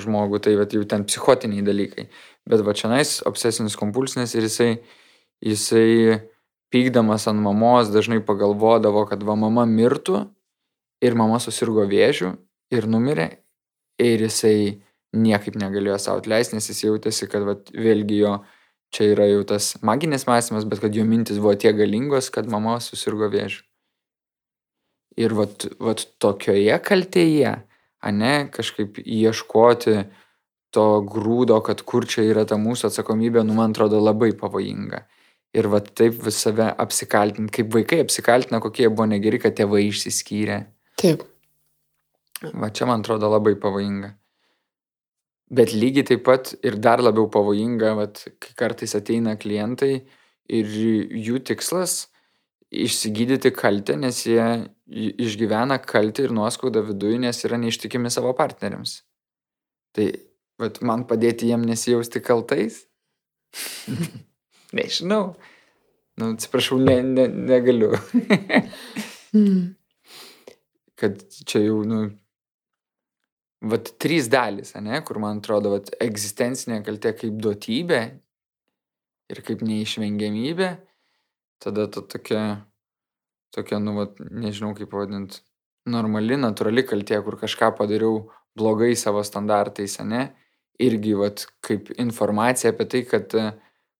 žmogų, 0.00 0.40
tai 0.42 0.56
vat, 0.58 0.72
jau 0.72 0.88
ten 0.88 1.04
psichotiniai 1.04 1.62
dalykai. 1.66 2.08
Bet 2.48 2.64
va 2.64 2.72
čia 2.74 2.88
nais 2.90 3.18
obsesinis 3.28 3.76
kompulsinis 3.78 4.32
ir 4.34 4.48
jisai, 4.48 4.70
jisai 5.44 5.90
pykdamas 6.74 7.28
ant 7.30 7.38
mamos 7.38 7.92
dažnai 7.94 8.18
pagalvodavo, 8.26 9.04
kad 9.06 9.22
va 9.22 9.36
mama 9.38 9.62
mirtų 9.70 10.24
ir 11.04 11.14
mama 11.14 11.38
susirgo 11.42 11.84
vėžiu 11.86 12.34
ir 12.74 12.88
numirė 12.90 13.28
ir 14.02 14.24
jisai 14.26 14.80
niekaip 15.14 15.54
negalėjo 15.60 16.00
savo 16.02 16.22
atleisti, 16.22 16.58
nes 16.58 16.66
jis 16.72 16.82
jautėsi, 16.88 17.28
kad 17.30 17.46
va, 17.46 17.54
vėlgi 17.70 18.18
jo 18.24 18.34
čia 18.94 19.12
yra 19.12 19.28
jau 19.30 19.44
tas 19.46 19.70
maginis 19.86 20.26
mąstymas, 20.26 20.66
bet 20.66 20.82
kad 20.82 20.98
jo 20.98 21.06
mintis 21.06 21.38
buvo 21.38 21.54
tiek 21.54 21.76
galingos, 21.78 22.32
kad 22.34 22.50
mama 22.50 22.80
susirgo 22.82 23.30
vėžiu. 23.30 23.62
Ir 25.14 25.30
vat, 25.38 25.68
vat 25.78 26.02
tokioje 26.18 26.74
kaltėje, 26.82 27.54
ane, 28.02 28.34
kažkaip 28.50 28.98
ieškoti 28.98 30.00
to 30.74 30.88
grūdo, 31.06 31.60
kad 31.62 31.86
kur 31.86 32.06
čia 32.10 32.26
yra 32.26 32.42
ta 32.50 32.58
mūsų 32.58 32.90
atsakomybė, 32.90 33.46
nu 33.46 33.54
man 33.54 33.70
atrodo 33.70 34.02
labai 34.02 34.32
pavojinga 34.34 35.04
ir 35.54 35.68
vat 35.70 35.92
taip 35.98 36.18
vis 36.26 36.40
save 36.46 36.66
apsikaltint, 36.82 37.52
kaip 37.54 37.70
vaikai 37.74 38.00
apsikaltina, 38.04 38.60
kokie 38.62 38.88
buvo 38.90 39.06
negeri, 39.10 39.38
kad 39.42 39.54
tėvai 39.58 39.84
išsiskyrė. 39.88 40.58
Taip. 41.00 41.22
Va 42.52 42.70
čia 42.74 42.88
man 42.90 43.04
atrodo 43.04 43.30
labai 43.30 43.54
pavojinga. 43.60 44.10
Bet 45.54 45.74
lygiai 45.76 46.08
taip 46.08 46.24
pat 46.26 46.54
ir 46.66 46.78
dar 46.82 47.02
labiau 47.04 47.28
pavojinga, 47.30 47.94
vat, 48.00 48.24
kai 48.42 48.56
kartais 48.58 48.96
ateina 48.98 49.36
klientai 49.38 49.92
ir 50.50 50.74
jų 50.74 51.40
tikslas 51.46 52.08
išsigydyti 52.74 53.52
kaltę, 53.54 53.94
nes 54.00 54.24
jie 54.26 54.44
išgyvena 54.90 55.78
kaltę 55.84 56.26
ir 56.26 56.34
nuoskaudą 56.34 56.82
viduje, 56.88 57.20
nes 57.22 57.44
yra 57.46 57.60
neištikimi 57.60 58.10
savo 58.10 58.34
partneriams. 58.36 58.98
Tai 59.94 60.10
vat, 60.58 60.82
man 60.82 61.06
padėti 61.06 61.52
jiem 61.52 61.62
nesijausti 61.68 62.24
kaltais? 62.24 62.82
Nežinau. 64.74 65.34
Nu, 66.18 66.32
atsiprašau, 66.34 66.78
ne, 66.78 67.00
ne, 67.02 67.26
negaliu. 67.26 67.92
mm. 69.34 69.62
Kad 70.98 71.24
čia 71.46 71.64
jau, 71.64 71.80
nu, 71.88 72.04
vat 73.70 73.90
trys 74.02 74.28
dalys, 74.30 74.74
ne, 74.78 75.00
kur 75.06 75.18
man 75.22 75.40
atrodo, 75.42 75.72
vat 75.74 75.90
egzistencinė 76.02 76.82
kaltė 76.86 77.14
kaip 77.18 77.40
duotybė 77.42 78.02
ir 79.32 79.42
kaip 79.46 79.64
neišvengiamybė, 79.66 80.70
tada 81.64 81.88
ta 81.90 82.04
tokia, 82.14 82.44
tokia, 83.56 83.82
nu, 83.82 83.96
vat, 83.98 84.22
nežinau 84.30 84.74
kaip 84.78 84.92
pavadinti, 84.94 85.42
normali, 85.90 86.38
natūrali 86.38 86.86
kaltė, 86.86 87.18
kur 87.26 87.40
kažką 87.40 87.72
padariau 87.78 88.28
blogai 88.54 88.94
savo 88.98 89.24
standartais, 89.26 89.98
ne, 90.06 90.28
irgi, 90.78 91.18
vat, 91.18 91.46
kaip 91.64 91.90
informacija 91.98 92.70
apie 92.70 92.86
tai, 92.90 93.02
kad 93.10 93.34
uh, 93.38 93.52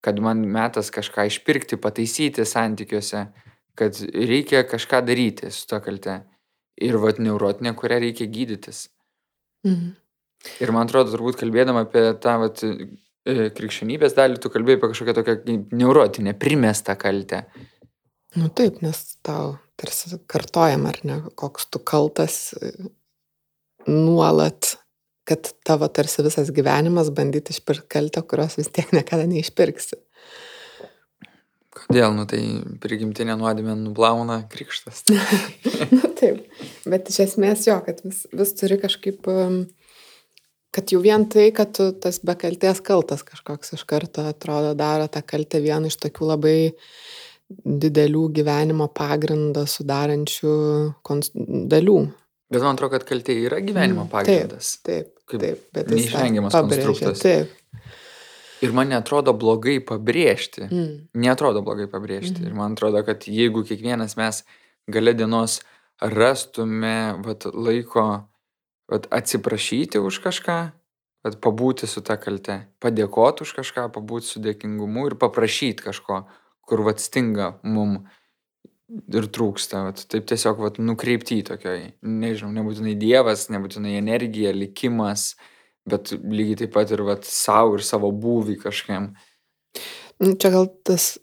kad 0.04 0.20
man 0.20 0.44
metas 0.44 0.90
kažką 0.92 1.26
išpirkti, 1.30 1.80
pataisyti 1.80 2.44
santykiuose, 2.48 3.24
kad 3.78 3.98
reikia 4.14 4.64
kažką 4.68 5.00
daryti 5.06 5.50
su 5.54 5.66
to 5.70 5.80
kalte. 5.84 6.20
Ir 6.84 6.98
vat 6.98 7.20
neurotinė, 7.22 7.72
kurią 7.78 8.00
reikia 8.02 8.26
gydytis. 8.30 8.88
Mhm. 9.66 9.92
Ir 10.60 10.72
man 10.74 10.88
atrodo, 10.88 11.14
turbūt 11.14 11.38
kalbėdama 11.40 11.84
apie 11.86 12.02
tą 12.20 12.34
vat, 12.42 12.60
e, 12.64 13.48
krikščionybės 13.56 14.16
dalį, 14.18 14.40
tu 14.42 14.50
kalbėjai 14.52 14.80
apie 14.80 14.90
kažkokią 14.92 15.14
tokią 15.16 15.36
neurotinę, 15.72 16.34
primestą 16.36 16.98
kaltę. 17.00 17.44
Nu 18.34 18.50
taip, 18.50 18.82
nes 18.82 19.00
tau 19.24 19.54
tarsi 19.80 20.18
kartojam, 20.30 20.88
ar 20.90 20.98
ne, 21.06 21.20
koks 21.38 21.70
tu 21.72 21.80
kaltas 21.80 22.38
e, 22.58 22.74
nuolat 23.86 24.74
kad 25.28 25.50
tavo 25.66 25.88
tarsi 25.88 26.24
visas 26.24 26.50
gyvenimas 26.54 27.10
bandyti 27.14 27.54
išpirkti 27.54 27.88
kaltę, 27.96 28.22
kurios 28.28 28.58
vis 28.60 28.68
tiek 28.72 28.92
niekada 28.96 29.28
neišpirksi. 29.30 30.00
Kodėl, 31.74 32.12
nu 32.14 32.24
tai 32.30 32.40
prigimtinė 32.80 33.34
nuodėmė 33.40 33.74
nuplauna 33.80 34.44
krikštas. 34.52 35.02
nu, 35.96 36.02
taip, 36.18 36.44
bet 36.86 37.10
iš 37.10 37.24
esmės 37.26 37.66
jo, 37.66 37.80
kad 37.86 37.98
vis, 38.04 38.22
vis 38.30 38.54
turi 38.60 38.78
kažkaip 38.80 39.26
um, 39.32 39.64
kad 40.74 40.90
jau 40.90 41.00
vien 41.02 41.26
tai, 41.30 41.48
kad 41.54 41.72
tu 41.76 41.88
tas 42.02 42.20
be 42.22 42.34
kalties 42.38 42.80
kaltas 42.84 43.22
kažkoks 43.26 43.76
iš 43.76 43.84
karto 43.90 44.26
atrodo 44.30 44.74
daro 44.78 45.06
tą 45.10 45.22
kaltę 45.26 45.60
vieną 45.62 45.90
iš 45.90 45.98
tokių 46.02 46.30
labai 46.32 46.58
didelių 47.84 48.24
gyvenimo 48.38 48.88
pagrindą 48.94 49.66
sudarančių 49.70 50.54
dalių. 51.70 51.98
Bet 52.54 52.62
man 52.62 52.76
atrodo, 52.76 52.94
kad 52.96 53.06
kaltė 53.08 53.36
yra 53.46 53.60
gyvenimo 53.64 54.04
mm, 54.04 54.10
pagrindas. 54.10 54.76
Taip, 54.82 55.10
taip, 55.10 55.13
taip 55.30 55.68
bet 55.74 55.90
neišvengiamas 55.92 56.54
konstruktas. 56.54 57.22
Taip. 57.24 57.52
Ir 58.64 58.72
man 58.72 58.88
netrodo 58.88 59.34
blogai 59.36 59.78
pabrėžti. 59.84 60.68
Mm. 60.68 60.92
Netrodo 61.20 61.60
blogai 61.64 61.88
pabrėžti. 61.90 62.40
Mm. 62.40 62.48
Ir 62.48 62.56
man 62.56 62.76
atrodo, 62.76 63.02
kad 63.04 63.26
jeigu 63.28 63.64
kiekvienas 63.66 64.16
mes 64.20 64.44
gale 64.88 65.14
dienos 65.16 65.60
rastume 66.00 67.14
vat, 67.24 67.46
laiko 67.52 68.06
vat, 68.90 69.08
atsiprašyti 69.10 70.00
už 70.00 70.20
kažką, 70.24 70.58
vat, 71.24 71.38
pabūti 71.44 71.88
su 71.90 72.02
ta 72.04 72.16
kalte, 72.20 72.64
padėkoti 72.84 73.44
už 73.46 73.54
kažką, 73.60 73.88
pabūti 73.94 74.32
su 74.32 74.44
dėkingumu 74.44 75.08
ir 75.10 75.18
paprašyti 75.20 75.88
kažko, 75.88 76.24
kur 76.64 76.84
vat 76.86 77.02
stinga 77.02 77.56
mum 77.62 78.04
ir 78.90 79.28
trūksta. 79.34 79.84
Vat, 79.88 80.04
taip 80.10 80.26
tiesiog 80.30 80.60
vat, 80.64 80.80
nukreipti 80.82 81.40
į 81.40 81.48
tokioj, 81.50 81.80
nežinau, 82.06 82.52
nebūtinai 82.58 82.96
Dievas, 83.00 83.48
nebūtinai 83.54 83.96
energija, 84.00 84.54
likimas, 84.56 85.32
bet 85.88 86.14
lygiai 86.16 86.64
taip 86.64 86.74
pat 86.76 86.92
ir 86.94 87.04
vat, 87.06 87.28
savo 87.28 87.78
ir 87.78 87.86
savo 87.86 88.12
būvį 88.12 88.58
kažkam. 88.64 89.12
Nu, 90.22 90.36
čia 90.40 90.52
gal 90.54 90.70
tas 90.86 91.14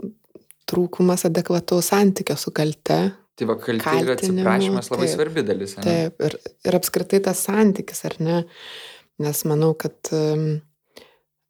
trūkumas 0.70 1.26
adekvataus 1.28 1.92
santykio 1.92 2.38
su 2.40 2.54
kalte, 2.56 3.02
Tai 3.40 3.48
va, 3.50 3.56
kaltė 3.58 4.02
ir 4.04 4.10
atsiprašymas 4.14 4.90
labai 4.92 5.08
taip, 5.08 5.16
svarbi 5.16 5.44
dalis. 5.48 5.72
Ne? 5.78 5.84
Taip, 5.86 6.20
ir, 6.28 6.36
ir 6.68 6.78
apskritai 6.78 7.22
tas 7.26 7.40
santykis, 7.48 8.04
ar 8.06 8.18
ne? 8.22 8.36
Nes 9.24 9.40
manau, 9.50 9.72
kad 9.80 10.12
um, 10.14 10.60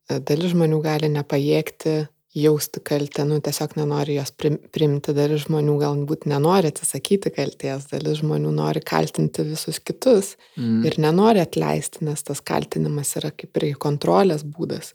dalis 0.08 0.54
žmonių 0.54 0.80
gali 0.86 1.10
nepajėgti 1.12 1.96
jausti 2.38 2.80
kaltę, 2.84 3.26
nu 3.28 3.40
tiesiog 3.44 3.76
nenori 3.76 4.16
jos 4.16 4.32
primti, 4.38 5.16
dalis 5.16 5.46
žmonių 5.48 5.76
galbūt 5.82 6.28
nenori 6.32 6.72
atsisakyti 6.72 7.34
kalties, 7.36 7.90
dalis 7.92 8.22
žmonių 8.22 8.54
nori 8.56 8.84
kaltinti 8.86 9.44
visus 9.50 9.82
kitus 9.84 10.36
mm. 10.56 10.80
ir 10.88 10.98
nenori 11.04 11.44
atleisti, 11.44 12.06
nes 12.08 12.24
tas 12.24 12.40
kaltinimas 12.40 13.18
yra 13.20 13.34
kaip 13.36 13.60
ir 13.60 13.74
kontrolės 13.82 14.46
būdas. 14.48 14.94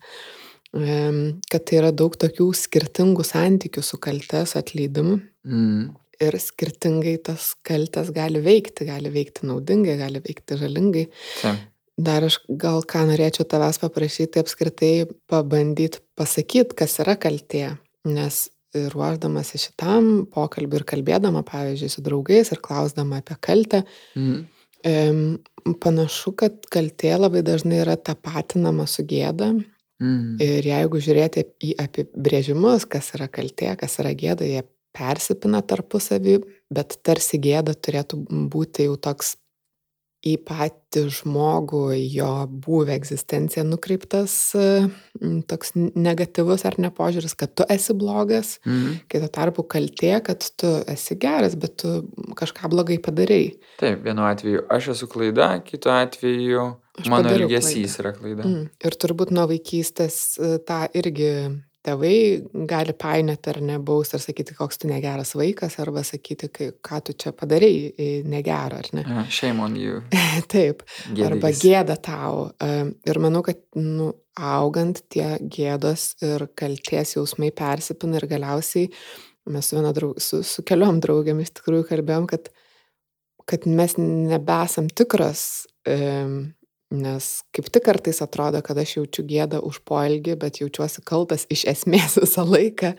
Kad 0.77 1.63
tai 1.69 1.79
yra 1.79 1.93
daug 1.95 2.17
tokių 2.21 2.51
skirtingų 2.57 3.25
santykių 3.25 3.85
su 3.85 4.01
kaltės 4.03 4.57
atleidimu. 4.59 5.21
Mm 5.47 5.95
ir 6.23 6.37
skirtingai 6.41 7.17
tas 7.21 7.51
kaltes 7.67 8.11
gali 8.17 8.41
veikti, 8.45 8.87
gali 8.89 9.11
veikti 9.13 9.47
naudingai, 9.49 9.99
gali 10.01 10.23
veikti 10.25 10.57
žalingai. 10.61 11.03
Taip. 11.43 11.65
Dar 11.97 12.27
aš 12.27 12.43
gal 12.49 12.83
ką 12.85 13.07
norėčiau 13.09 13.47
tavęs 13.49 13.81
paprašyti 13.81 14.43
apskritai 14.43 15.07
pabandyti 15.31 16.03
pasakyti, 16.19 16.77
kas 16.77 16.99
yra 17.01 17.15
kaltė, 17.21 17.71
nes 18.05 18.47
ruoždamasi 18.93 19.61
šitam 19.61 20.27
pokalbį 20.33 20.81
ir 20.81 20.85
kalbėdama, 20.89 21.41
pavyzdžiui, 21.47 21.89
su 21.93 22.05
draugais 22.05 22.53
ir 22.53 22.61
klausdama 22.65 23.23
apie 23.23 23.37
kaltę, 23.41 23.83
mm. 24.19 25.39
panašu, 25.83 26.35
kad 26.37 26.59
kaltė 26.73 27.15
labai 27.17 27.41
dažnai 27.47 27.81
yra 27.85 27.97
tapatinama 27.97 28.85
su 28.91 29.07
gėda. 29.09 29.55
Mm. 30.03 30.37
Ir 30.45 30.69
jeigu 30.69 31.01
žiūrėti 31.01 31.47
į 31.65 31.73
apibrėžimus, 31.81 32.85
kas 32.85 33.15
yra 33.17 33.31
kaltė, 33.33 33.73
kas 33.81 33.97
yra 34.03 34.13
gėda, 34.13 34.45
jie 34.45 34.67
persipina 34.97 35.63
tarpusavį, 35.65 36.39
bet 36.73 36.99
tarsi 37.05 37.41
gėda 37.41 37.73
turėtų 37.73 38.21
būti 38.53 38.91
jau 38.91 38.97
toks 39.01 39.37
į 40.27 40.35
patį 40.47 41.05
žmogų, 41.13 41.83
jo 42.17 42.31
būvę 42.67 42.95
egzistenciją 42.97 43.67
nukreiptas 43.69 44.35
toks 45.51 45.75
negatyvus 45.77 46.67
ar 46.69 46.79
ne 46.83 46.91
požiūris, 46.95 47.37
kad 47.39 47.53
tu 47.59 47.67
esi 47.73 47.95
blogas, 47.97 48.57
mhm. 48.67 49.03
kai 49.11 49.23
tuo 49.23 49.31
tarpu 49.39 49.67
kaltė, 49.77 50.15
kad 50.27 50.47
tu 50.59 50.73
esi 50.91 51.19
geras, 51.21 51.57
bet 51.61 51.79
tu 51.83 51.95
kažką 52.39 52.73
blogai 52.73 52.99
padarai. 53.03 53.57
Taip, 53.81 54.03
vienu 54.07 54.27
atveju 54.27 54.67
aš 54.73 54.93
esu 54.97 55.11
klaida, 55.13 55.53
kitu 55.67 55.93
atveju 55.93 56.67
aš 57.01 57.11
mano 57.13 57.33
elgesys 57.37 57.99
yra 58.03 58.15
klaida. 58.17 58.47
Mm. 58.47 58.69
Ir 58.87 58.99
turbūt 59.03 59.33
nuo 59.37 59.47
vaikystės 59.51 60.21
e, 60.39 60.57
tą 60.67 60.87
irgi 60.97 61.33
tėvai 61.87 62.17
gali 62.69 62.95
painioti 62.99 63.53
ar 63.53 63.61
ne 63.65 63.79
bausti 63.83 64.19
ir 64.19 64.25
sakyti, 64.25 64.57
koks 64.59 64.83
tu 64.83 64.91
negeras 64.91 65.35
vaikas, 65.39 65.79
arba 65.83 66.03
sakyti, 66.07 66.51
ką 66.51 67.01
tu 67.07 67.15
čia 67.17 67.33
padarai 67.37 68.23
negerą, 68.27 68.83
ar 68.83 68.91
ne? 68.97 69.07
Yeah, 69.07 69.29
shame 69.31 69.63
on 69.63 69.77
you. 69.81 70.03
Taip, 70.53 70.83
Gėdys. 71.07 71.27
arba 71.31 71.53
gėda 71.55 71.99
tau. 72.03 72.49
Ir 73.07 73.23
manau, 73.23 73.45
kad 73.47 73.63
nu, 73.79 74.11
augant 74.37 75.01
tie 75.13 75.37
gėdos 75.41 76.11
ir 76.27 76.49
kalties 76.59 77.15
jausmai 77.17 77.55
persipina 77.57 78.21
ir 78.21 78.29
galiausiai 78.35 78.91
mes 79.47 79.69
su, 79.69 79.93
draug, 79.93 80.21
su, 80.21 80.43
su 80.43 80.65
keliom 80.67 81.01
draugiam 81.03 81.41
iš 81.43 81.53
tikrųjų 81.61 81.87
kalbėjom, 81.91 82.27
kad, 82.31 82.51
kad 83.49 83.67
mes 83.71 83.97
nebesam 84.01 84.91
tikras. 84.91 85.67
Um, 85.87 86.56
Nes 86.95 87.25
kaip 87.51 87.67
tik 87.75 87.83
kartais 87.83 88.21
atrodo, 88.23 88.61
kad 88.63 88.79
aš 88.79 89.01
jaučiu 89.01 89.25
gėdą 89.27 89.59
už 89.67 89.81
poelgį, 89.89 90.37
bet 90.39 90.61
jaučiuosi 90.61 91.03
kaltas 91.03 91.43
iš 91.51 91.65
esmės 91.73 92.15
visą 92.23 92.45
laiką, 92.47 92.93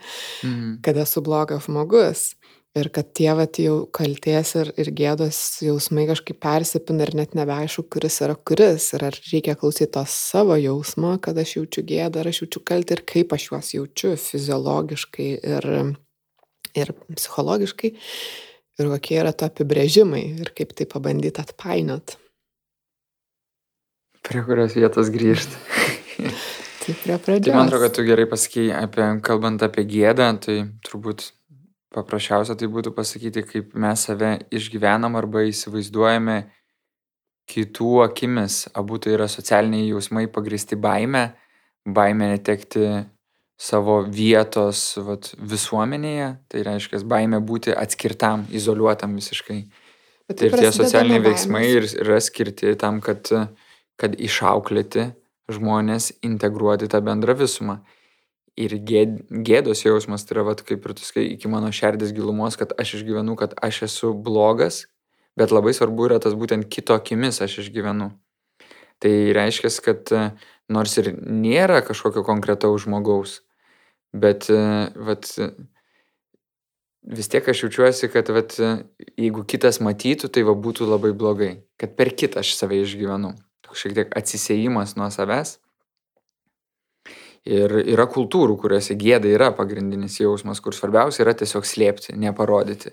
mm. 0.44 0.74
kad 0.84 1.00
esu 1.00 1.24
blogas 1.24 1.64
žmogus. 1.64 2.34
Ir 2.76 2.90
kad 2.92 3.08
tie 3.16 3.30
vat 3.34 3.56
jau 3.58 3.86
kalties 3.96 4.52
ir, 4.60 4.68
ir 4.78 4.90
gėdos 4.94 5.38
jausmai 5.64 6.04
kažkaip 6.06 6.36
persipina 6.44 7.06
ir 7.06 7.14
net 7.16 7.32
nebeaišku, 7.34 7.86
kuris 7.90 8.20
yra 8.22 8.36
kuris. 8.36 8.90
Ir 8.94 9.06
ar 9.08 9.16
reikia 9.32 9.56
klausyti 9.58 9.88
to 9.96 10.04
savo 10.12 10.54
jausmo, 10.60 11.14
kad 11.24 11.40
aš 11.40 11.56
jaučiu 11.56 11.86
gėdą, 11.88 12.20
ar 12.20 12.30
aš 12.30 12.42
jaučiu 12.44 12.62
kaltę 12.68 12.98
ir 12.98 13.02
kaip 13.08 13.32
aš 13.34 13.48
juos 13.48 13.72
jaučiu 13.72 14.12
fiziologiškai 14.20 15.30
ir, 15.56 15.68
ir 16.76 16.94
psichologiškai. 17.16 17.94
Ir 18.78 18.92
kokie 18.92 19.18
yra 19.24 19.32
to 19.32 19.48
apibrėžimai 19.48 20.26
ir 20.44 20.52
kaip 20.54 20.76
tai 20.76 20.86
pabandyti 20.92 21.40
atpainot. 21.42 22.18
Prie 24.26 24.42
kurios 24.46 24.74
vietos 24.76 25.10
grįžti. 25.14 25.58
tai 26.82 26.94
prie 27.02 27.18
pradžios. 27.18 27.44
Tai 27.46 27.56
man 27.56 27.66
atrodo, 27.66 27.82
kad 27.86 27.96
tu 27.96 28.04
gerai 28.06 28.26
pasakėjai, 28.30 28.84
apie, 28.84 29.08
kalbant 29.24 29.64
apie 29.64 29.84
gėdą, 29.88 30.30
tai 30.44 30.56
turbūt 30.86 31.30
paprasčiausia 31.94 32.56
tai 32.58 32.68
būtų 32.72 32.92
pasakyti, 32.96 33.44
kaip 33.48 33.74
mes 33.78 34.06
save 34.08 34.36
išgyvenam 34.54 35.16
arba 35.18 35.46
įsivaizduojame 35.48 36.38
kitų 37.48 37.92
akimis. 38.04 38.66
Abu 38.76 38.98
tai 39.00 39.14
yra 39.16 39.28
socialiniai 39.30 39.88
jausmai 39.88 40.26
pagristi 40.32 40.76
baime, 40.76 41.30
baime 41.88 42.32
netekti 42.34 42.84
savo 43.58 44.02
vietos 44.04 44.82
vat, 45.02 45.32
visuomenėje, 45.40 46.28
tai 46.52 46.64
reiškia 46.66 47.00
baime 47.08 47.40
būti 47.42 47.74
atskirtam, 47.74 48.46
izoliuotam 48.54 49.16
visiškai. 49.18 49.62
Bet 50.28 50.38
tai 50.38 50.50
ir 50.50 50.58
tie 50.60 50.70
socialiniai 50.76 51.24
veiksmai 51.24 51.64
yra 51.80 52.20
skirti 52.22 52.74
tam, 52.78 53.00
kad 53.02 53.32
uh, 53.32 53.48
kad 53.98 54.14
išauklėti 54.14 55.10
žmonės 55.52 56.12
integruoti 56.24 56.88
tą 56.90 57.00
bendrą 57.04 57.34
visumą. 57.38 57.80
Ir 58.58 58.74
gėd, 58.82 59.20
gėdos 59.46 59.84
jausmas 59.84 60.24
tai 60.26 60.36
yra, 60.36 60.48
vat, 60.50 60.64
kaip 60.66 60.86
ir 60.86 60.94
tu 60.98 61.04
sakai, 61.06 61.28
iki 61.34 61.50
mano 61.50 61.70
šerdės 61.74 62.10
gilumos, 62.14 62.58
kad 62.58 62.74
aš 62.74 62.98
išgyvenu, 62.98 63.36
kad 63.38 63.54
aš 63.62 63.84
esu 63.86 64.12
blogas, 64.14 64.86
bet 65.38 65.54
labai 65.54 65.74
svarbu 65.76 66.08
yra 66.08 66.18
tas 66.22 66.34
būtent 66.38 66.66
kito 66.66 66.96
akimis 66.98 67.38
aš 67.44 67.60
išgyvenu. 67.62 68.10
Tai 68.98 69.14
reiškia, 69.36 69.70
kad 69.84 70.10
e, 70.10 70.24
nors 70.74 70.98
ir 70.98 71.12
nėra 71.14 71.84
kažkokio 71.86 72.26
konkretaus 72.26 72.82
žmogaus, 72.82 73.38
bet 74.10 74.50
e, 74.50 74.58
vat, 75.06 75.30
vis 77.06 77.30
tiek 77.30 77.46
aš 77.46 77.62
jaučiuosi, 77.68 78.10
kad 78.10 78.34
vat, 78.34 78.58
jeigu 79.14 79.46
kitas 79.46 79.78
matytų, 79.78 80.34
tai 80.34 80.42
va 80.50 80.58
būtų 80.58 80.90
labai 80.90 81.14
blogai, 81.14 81.52
kad 81.78 81.94
per 81.94 82.10
kitą 82.10 82.42
aš 82.42 82.56
save 82.58 82.82
išgyvenu 82.82 83.36
šiek 83.78 83.94
tiek 83.96 84.14
atsisėjimas 84.18 84.96
nuo 84.98 85.08
savęs. 85.14 85.58
Ir 87.48 87.72
yra 87.80 88.04
kultūrų, 88.10 88.58
kuriuose 88.60 88.96
gėda 88.98 89.30
yra 89.30 89.52
pagrindinis 89.56 90.18
jausmas, 90.20 90.60
kur 90.60 90.74
svarbiausia 90.76 91.22
yra 91.24 91.36
tiesiog 91.38 91.64
slėpti, 91.64 92.16
neparodyti. 92.18 92.92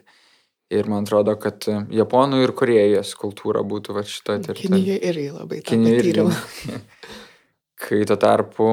Ir 0.73 0.88
man 0.89 1.06
atrodo, 1.06 1.36
kad 1.38 1.67
Japonų 1.93 2.39
ir 2.41 2.54
Korejos 2.58 3.12
kultūra 3.19 3.62
būtų 3.67 3.97
va 3.97 4.06
šitoje 4.08 4.45
teritorijoje. 4.47 4.69
Kinijoje 4.71 5.10
irgi 5.12 5.25
labai 5.34 5.60
Kinijoje 5.65 6.06
irgi. 6.13 6.80
Kai 7.86 7.99
tuo 8.08 8.17
tarpu 8.21 8.69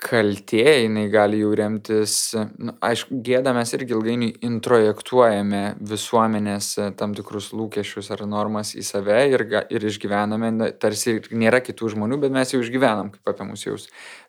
kaltė, 0.00 0.62
jinai 0.84 1.04
gali 1.12 1.42
jau 1.42 1.50
remtis, 1.56 2.14
nu, 2.58 2.72
aišku, 2.84 3.18
gėdą 3.26 3.52
mes 3.56 3.72
irgi 3.76 3.94
ilgainiui 3.96 4.30
introjektuojame 4.48 5.60
visuomenės 5.90 6.70
e, 6.80 6.88
tam 6.96 7.12
tikrus 7.16 7.50
lūkesčius 7.56 8.08
ar 8.16 8.24
normas 8.28 8.72
į 8.78 8.84
save 8.86 9.18
ir, 9.34 9.44
ir 9.68 9.86
išgyvename, 9.90 10.72
tarsi 10.80 11.18
nėra 11.30 11.60
kitų 11.66 11.92
žmonių, 11.94 12.20
bet 12.24 12.34
mes 12.34 12.54
jau 12.54 12.62
išgyvenam, 12.64 13.12
kaip 13.14 13.32
apie 13.34 13.46
mus 13.50 13.66
jaus. 13.66 13.86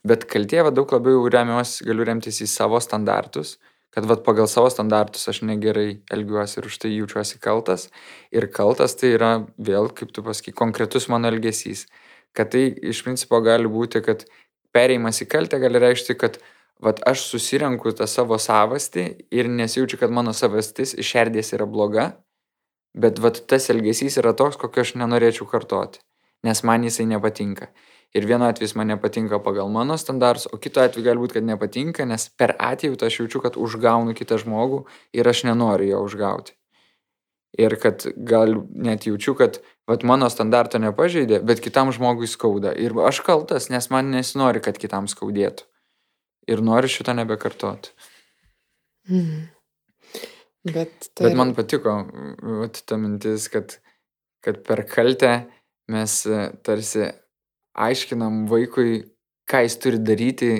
Bet 0.07 0.27
kaltė 0.31 0.65
va, 0.67 0.75
daug 0.75 0.91
labiau 0.91 1.23
remiuosi, 1.31 1.88
galiu 1.88 2.07
remtis 2.12 2.43
į 2.43 2.51
savo 2.51 2.81
standartus, 2.84 3.55
kad 3.95 4.07
va, 4.12 4.19
pagal 4.19 4.51
savo 4.51 4.69
standartus 4.71 5.27
aš 5.31 5.41
negerai 5.47 6.01
elgiuosi 6.12 6.60
ir 6.60 6.67
už 6.67 6.79
tai 6.84 6.93
jaučiuosi 6.97 7.39
kaltas. 7.43 7.88
Ir 8.36 8.51
kaltas 8.51 8.99
tai 8.99 9.15
yra 9.15 9.34
vėl, 9.55 9.89
kaip 9.95 10.12
tu 10.12 10.23
pasakai, 10.27 10.55
konkretus 10.65 11.07
mano 11.12 11.31
elgesys 11.31 11.88
kad 12.31 12.51
tai 12.51 12.69
iš 12.91 13.03
principo 13.03 13.41
gali 13.43 13.67
būti, 13.67 13.99
kad 14.05 14.23
pereimas 14.75 15.21
į 15.23 15.27
kaltę 15.31 15.60
gali 15.62 15.81
reikšti, 15.81 16.15
kad 16.19 16.39
vat, 16.81 17.01
aš 17.07 17.25
susirenku 17.29 17.93
tą 17.97 18.07
savo 18.10 18.39
savastį 18.41 19.05
ir 19.31 19.49
nesijaučiu, 19.51 19.99
kad 20.01 20.13
mano 20.13 20.34
savastis 20.34 20.95
iš 20.97 21.13
šerdies 21.13 21.53
yra 21.57 21.67
bloga, 21.69 22.12
bet 22.97 23.21
vat, 23.23 23.43
tas 23.47 23.69
elgesys 23.73 24.17
yra 24.21 24.34
toks, 24.38 24.60
kokio 24.62 24.86
aš 24.86 24.95
nenorėčiau 25.01 25.47
kartoti, 25.51 26.01
nes 26.47 26.63
man 26.67 26.88
jisai 26.88 27.07
nepatinka. 27.13 27.71
Ir 28.12 28.25
vienu 28.27 28.43
atveju 28.43 28.75
man 28.75 28.89
nepatinka 28.91 29.39
pagal 29.39 29.69
mano 29.71 29.95
standartus, 29.97 30.49
o 30.51 30.60
kitu 30.60 30.81
atveju 30.84 31.05
galbūt, 31.05 31.38
kad 31.38 31.47
nepatinka, 31.47 32.03
nes 32.05 32.27
per 32.36 32.57
atjautą 32.60 33.07
aš 33.07 33.21
jaučiu, 33.21 33.39
kad 33.45 33.55
užgaunu 33.55 34.15
kitą 34.17 34.41
žmogų 34.41 34.84
ir 35.15 35.31
aš 35.31 35.45
nenoriu 35.47 35.93
jo 35.93 36.01
užgauti. 36.10 36.57
Ir 37.59 37.75
kad 37.81 38.05
gal 38.15 38.61
net 38.71 39.03
jaučiu, 39.09 39.33
kad 39.35 39.59
vat, 39.89 40.05
mano 40.07 40.29
standarto 40.31 40.79
nepažeidė, 40.79 41.41
bet 41.43 41.59
kitam 41.63 41.91
žmogui 41.91 42.29
skauda. 42.31 42.71
Ir 42.71 42.95
aš 43.03 43.19
kaltas, 43.27 43.67
nes 43.73 43.89
man 43.91 44.13
nesinori, 44.13 44.61
kad 44.63 44.79
kitam 44.79 45.09
skaudėtų. 45.11 45.67
Ir 46.47 46.63
noriu 46.63 46.89
šito 46.89 47.13
nebekartoti. 47.17 47.91
Mhm. 49.09 49.49
Bet, 50.71 51.09
tai... 51.17 51.25
Bet 51.25 51.37
man 51.37 51.55
patiko 51.57 51.95
vat, 52.61 52.83
ta 52.85 52.97
mintis, 53.01 53.47
kad, 53.51 53.79
kad 54.45 54.61
per 54.65 54.83
kaltę 54.89 55.33
mes 55.91 56.19
e, 56.29 56.41
tarsi 56.61 57.07
aiškinam 57.73 58.45
vaikui, 58.51 59.01
ką 59.49 59.63
jis 59.65 59.77
turi 59.81 60.01
daryti, 60.05 60.51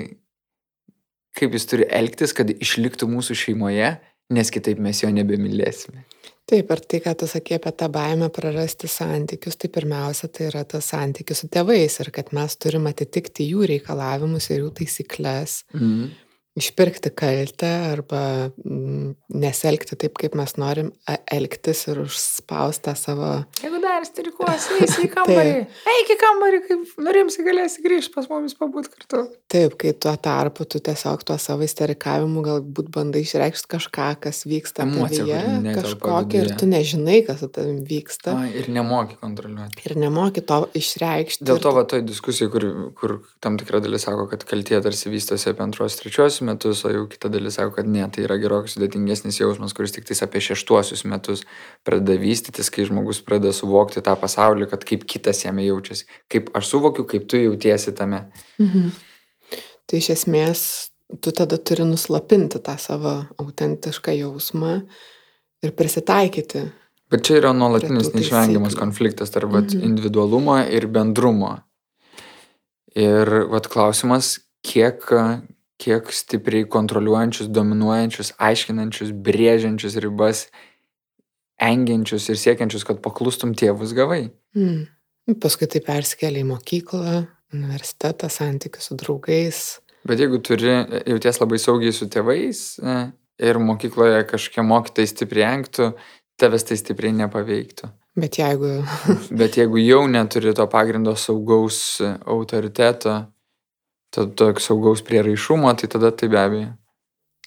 kaip 1.38 1.54
jis 1.54 1.68
turi 1.70 1.86
elgtis, 1.86 2.34
kad 2.36 2.50
išliktų 2.50 3.08
mūsų 3.12 3.36
šeimoje, 3.44 3.94
nes 4.32 4.50
kitaip 4.54 4.80
mes 4.82 5.02
jo 5.02 5.10
nebemylėsime. 5.14 6.06
Taip, 6.52 6.72
ir 6.74 6.80
tai, 6.90 6.98
ką 7.04 7.12
tu 7.20 7.28
sakė 7.30 7.60
apie 7.60 7.70
tą 7.78 7.86
baimę 7.92 8.26
prarasti 8.34 8.90
santykius, 8.90 9.56
tai 9.62 9.70
pirmiausia, 9.72 10.28
tai 10.28 10.48
yra 10.50 10.64
tas 10.68 10.90
santykis 10.90 11.44
su 11.44 11.48
tėvais 11.52 12.00
ir 12.02 12.10
kad 12.12 12.32
mes 12.34 12.58
turim 12.60 12.88
atitikti 12.90 13.46
jų 13.46 13.68
reikalavimus 13.70 14.50
ir 14.50 14.64
jų 14.64 14.74
taisyklės. 14.82 15.62
Mm 15.78 16.10
išpirkti 16.58 17.10
kaltę 17.16 17.68
arba 17.92 18.50
mm, 18.64 19.14
nesielgti 19.32 19.96
taip, 19.96 20.18
kaip 20.20 20.34
mes 20.36 20.52
norim 20.60 20.90
elgtis 21.32 21.86
ir 21.88 22.02
užspausti 22.04 22.84
tą 22.84 22.92
savo... 22.98 23.30
Jeigu 23.62 23.80
dar 23.80 24.04
strikuosi, 24.04 24.76
eisi 24.82 25.06
į 25.06 25.10
kambarį. 25.14 25.54
Eik 25.94 26.12
į 26.12 26.16
kambarį, 26.20 26.60
kaip 26.66 26.98
norimsi 27.06 27.44
galėsi 27.46 27.84
grįžti 27.84 28.12
pas 28.16 28.28
mumis 28.28 28.56
pabūti 28.58 28.92
kartu. 28.92 29.22
Taip, 29.52 29.78
kai 29.80 29.94
tuo 29.96 30.12
tarpu 30.20 30.66
tu 30.68 30.80
tiesiog 30.84 31.24
tuo 31.28 31.38
savo 31.40 31.64
isterikavimu 31.64 32.44
galbūt 32.44 32.92
bandai 32.92 33.24
išreikšti 33.24 33.72
kažką, 33.72 34.10
kas 34.26 34.42
vyksta 34.48 34.84
tavyje, 34.84 35.40
kažkokį 35.78 36.40
ir 36.42 36.52
tu 36.60 36.68
nežinai, 36.68 37.22
kas 37.24 37.40
su 37.40 37.48
tavim 37.52 37.80
vyksta. 37.88 38.36
A, 38.36 38.50
ir 38.52 38.68
nemoki 38.72 39.16
kontroliuoti. 39.22 39.86
Ir 39.88 39.96
nemoki 40.00 40.44
to 40.44 40.66
išreikšti. 40.76 41.48
Dėl 41.48 41.62
to, 41.64 41.72
va, 41.76 41.86
toj 41.88 42.04
diskusijai, 42.04 42.52
kur, 42.52 42.68
kur 42.98 43.18
tam 43.44 43.56
tikra 43.60 43.80
dalis 43.84 44.04
sako, 44.04 44.28
kad 44.30 44.44
kaltė 44.48 44.82
tarsi 44.84 45.12
vystosi 45.12 45.52
apie 45.52 45.64
antros, 45.64 45.96
trečios 46.00 46.41
metus, 46.44 46.82
o 46.86 46.92
jau 46.92 47.06
kita 47.10 47.30
dalis 47.32 47.56
sako, 47.58 47.76
kad 47.78 47.88
ne, 47.88 48.02
tai 48.12 48.26
yra 48.26 48.38
gerokai 48.42 48.70
sudėtingesnis 48.72 49.40
jausmas, 49.40 49.74
kuris 49.76 49.94
tik 49.94 50.06
tais 50.08 50.22
apie 50.24 50.42
šeštuosius 50.44 51.04
metus 51.10 51.44
pradeda 51.86 52.18
vystytis, 52.20 52.70
kai 52.72 52.86
žmogus 52.88 53.22
pradeda 53.24 53.54
suvokti 53.56 54.02
tą 54.04 54.16
pasaulį, 54.20 54.68
kad 54.72 54.86
kaip 54.88 55.06
kitas 55.08 55.44
jame 55.46 55.64
jaučiasi, 55.66 56.06
kaip 56.32 56.52
aš 56.58 56.74
suvokiu, 56.74 57.06
kaip 57.08 57.26
tu 57.30 57.40
jautiesi 57.40 57.94
tame. 57.96 58.26
Mhm. 58.62 58.92
Tai 59.86 59.98
iš 59.98 60.12
esmės 60.14 60.66
tu 61.20 61.32
tada 61.36 61.58
turi 61.58 61.84
nuslapinti 61.84 62.60
tą 62.64 62.76
savo 62.80 63.16
autentišką 63.40 64.14
jausmą 64.16 64.78
ir 65.62 65.74
prisitaikyti. 65.76 66.64
Bet 67.12 67.26
čia 67.28 67.36
yra 67.42 67.52
nuolatinis 67.52 68.08
neišvengiamas 68.14 68.76
konfliktas 68.78 69.34
tarp 69.34 69.52
mhm. 69.52 69.82
individualumo 69.84 70.56
ir 70.72 70.88
bendrumo. 70.88 71.58
Ir 72.96 73.28
vat 73.48 73.68
klausimas, 73.72 74.38
kiek, 74.64 75.04
kiek 75.82 76.10
stipriai 76.14 76.66
kontroliuojančius, 76.70 77.50
dominuojančius, 77.50 78.34
aiškinančius, 78.42 79.12
brėžiančius 79.26 79.98
ribas, 80.04 80.46
engiančius 81.62 82.28
ir 82.30 82.40
siekiančius, 82.40 82.86
kad 82.86 83.02
paklustum 83.04 83.54
tėvus 83.58 83.94
gavai. 83.96 84.24
Mm. 84.58 84.86
Paskui 85.42 85.68
tai 85.70 85.82
persikėlė 85.84 86.42
į 86.42 86.48
mokyklą, 86.50 87.16
universitetą, 87.54 88.30
santykius 88.32 88.90
su 88.90 88.98
draugais. 88.98 89.62
Bet 90.08 90.22
jeigu 90.22 90.40
turi, 90.42 90.72
jauties 91.06 91.38
labai 91.38 91.60
saugiai 91.62 91.94
su 91.94 92.08
tėvais 92.10 92.62
e, 92.82 92.96
ir 93.46 93.60
mokykloje 93.62 94.24
kažkokie 94.30 94.64
mokytai 94.66 95.06
stipriai 95.06 95.58
engtų, 95.58 95.92
tavęs 96.42 96.66
tai 96.66 96.78
stipriai 96.80 97.14
nepaveiktų. 97.20 97.92
Bet 98.18 98.40
jeigu... 98.40 98.80
Bet 99.40 99.60
jeigu 99.60 99.78
jau 99.82 100.02
neturi 100.10 100.54
to 100.58 100.66
pagrindo 100.70 101.14
saugaus 101.18 102.00
autoriteto, 102.02 103.20
to 103.22 103.41
tokio 104.12 104.60
saugaus 104.60 105.02
prieraišumo, 105.06 105.72
tai 105.78 105.88
tada 105.88 106.12
tai 106.12 106.28
be 106.28 106.40
abejo. 106.40 106.70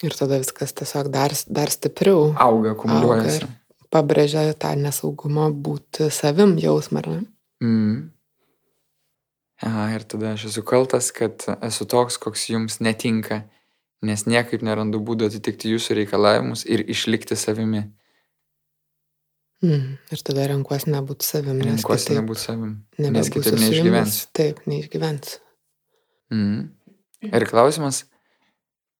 Ir 0.04 0.12
tada 0.12 0.40
viskas 0.42 0.74
tiesiog 0.76 1.08
dar, 1.12 1.32
dar 1.48 1.72
stipriau 1.72 2.34
auga, 2.42 2.74
akumuliuojasi. 2.74 3.48
Pabrėžia 3.92 4.50
tą 4.60 4.74
nesaugumą 4.76 5.48
būti 5.54 6.10
savim 6.12 6.56
jausmą, 6.60 7.00
ar 7.00 7.08
ne? 7.12 7.20
Mm. 7.64 8.00
Aha, 9.64 9.86
ir 9.96 10.04
tada 10.04 10.34
aš 10.34 10.50
esu 10.50 10.64
kaltas, 10.66 11.08
kad 11.16 11.46
esu 11.64 11.86
toks, 11.88 12.18
koks 12.20 12.50
jums 12.50 12.76
netinka, 12.84 13.46
nes 14.04 14.26
niekaip 14.28 14.60
nerandu 14.66 15.00
būdų 15.00 15.30
atitikti 15.30 15.72
jūsų 15.72 16.02
reikalavimus 16.02 16.66
ir 16.68 16.84
išlikti 16.84 17.38
savimi. 17.40 17.86
Mm. 19.64 19.96
Ir 20.12 20.22
tada 20.28 20.44
renkuosi 20.52 20.92
nebūti 20.92 21.24
savim. 21.24 21.62
Renkuosi 21.64 22.18
nebūti 22.18 22.42
savim. 22.42 22.76
Nes 23.00 23.32
kitaip 23.32 23.56
neišgyvensi. 23.62 24.26
Taip, 24.36 24.60
neišgyvensi. 24.68 25.40
Mm. 26.32 26.68
Ir 27.26 27.46
klausimas, 27.48 28.04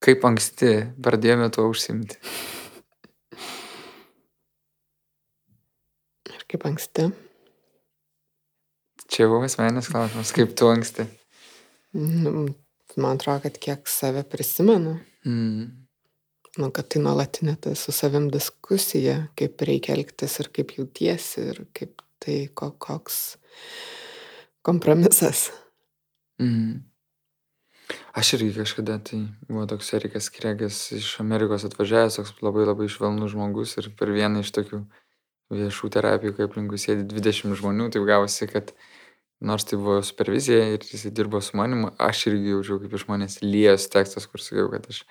kaip 0.03 0.25
anksti 0.27 0.73
pradėjome 1.03 1.49
tuo 1.55 1.69
užsimti? 1.73 2.19
Ir 6.33 6.45
kaip 6.51 6.67
anksti? 6.69 7.11
Čia 9.07 9.29
buvo 9.31 9.47
asmeninis 9.47 9.91
klausimas, 9.91 10.33
kaip 10.35 10.55
tu 10.59 10.69
anksti? 10.71 11.07
Nu, 11.97 12.47
man 12.97 13.19
atrodo, 13.19 13.47
kad 13.47 13.59
kiek 13.63 13.91
save 13.91 14.25
prisimenu. 14.29 14.99
Mm. 15.27 15.69
Nu, 16.57 16.71
kad 16.73 16.89
tai 16.89 17.03
nuolatinė 17.05 17.59
tai 17.61 17.75
su 17.77 17.93
savim 17.93 18.31
diskusija, 18.33 19.27
kaip 19.37 19.61
reikia 19.69 19.95
elgtis 19.97 20.39
ir 20.41 20.49
kaip 20.57 20.73
jautiesi 20.79 21.51
ir 21.53 21.63
kaip 21.77 22.03
tai 22.23 22.47
koks 22.57 23.37
kompromisas. 24.67 25.51
Mm. 26.41 26.81
Aš 28.17 28.33
irgi 28.33 28.55
kažkada, 28.57 28.95
tai 29.05 29.19
buvo 29.49 29.67
toks 29.69 29.93
Erikas 29.93 30.31
Kregas 30.33 30.77
iš 30.97 31.09
Amerikos 31.21 31.67
atvažiavęs, 31.69 32.15
toks 32.17 32.31
labai 32.41 32.63
labai 32.65 32.87
švelnus 32.89 33.35
žmogus 33.35 33.75
ir 33.77 33.91
per 33.99 34.09
vieną 34.15 34.41
iš 34.41 34.55
tokių 34.57 34.79
viešų 35.53 35.91
terapijų, 35.93 36.33
kai 36.39 36.47
aplinkui 36.47 36.81
sėdi 36.81 37.05
20 37.11 37.53
žmonių, 37.61 37.91
tai 37.93 38.01
gavosi, 38.09 38.49
kad 38.49 38.73
nors 39.45 39.69
tai 39.69 39.77
buvo 39.83 39.99
supervizija 40.01 40.63
ir 40.79 40.87
jis 40.89 41.05
dirbo 41.13 41.43
su 41.45 41.59
manimu, 41.61 41.93
aš 42.09 42.23
irgi 42.33 42.55
jaučiau, 42.55 42.81
kaip 42.87 42.97
iš 42.97 43.05
manęs 43.11 43.37
lijas 43.45 43.85
tekstas, 43.93 44.25
kur 44.33 44.41
sakiau, 44.41 44.71
kad 44.73 44.89
aš 44.95 45.03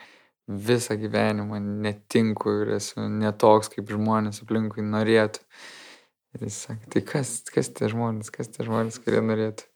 visą 0.72 0.98
gyvenimą 0.98 1.62
netinku 1.62 2.58
ir 2.64 2.74
esu 2.80 3.06
netoks, 3.22 3.70
kaip 3.76 3.94
žmonės 3.94 4.42
aplinkui 4.42 4.82
norėtų. 4.82 5.46
Ir 6.34 6.50
jis 6.50 6.58
sakė, 6.66 6.90
tai 6.98 7.06
kas, 7.14 7.38
kas 7.54 7.70
tie 7.70 7.94
žmonės, 7.94 8.34
kas 8.34 8.50
tie 8.50 8.66
žmonės, 8.66 8.98
kurie 9.06 9.22
norėtų. 9.30 9.70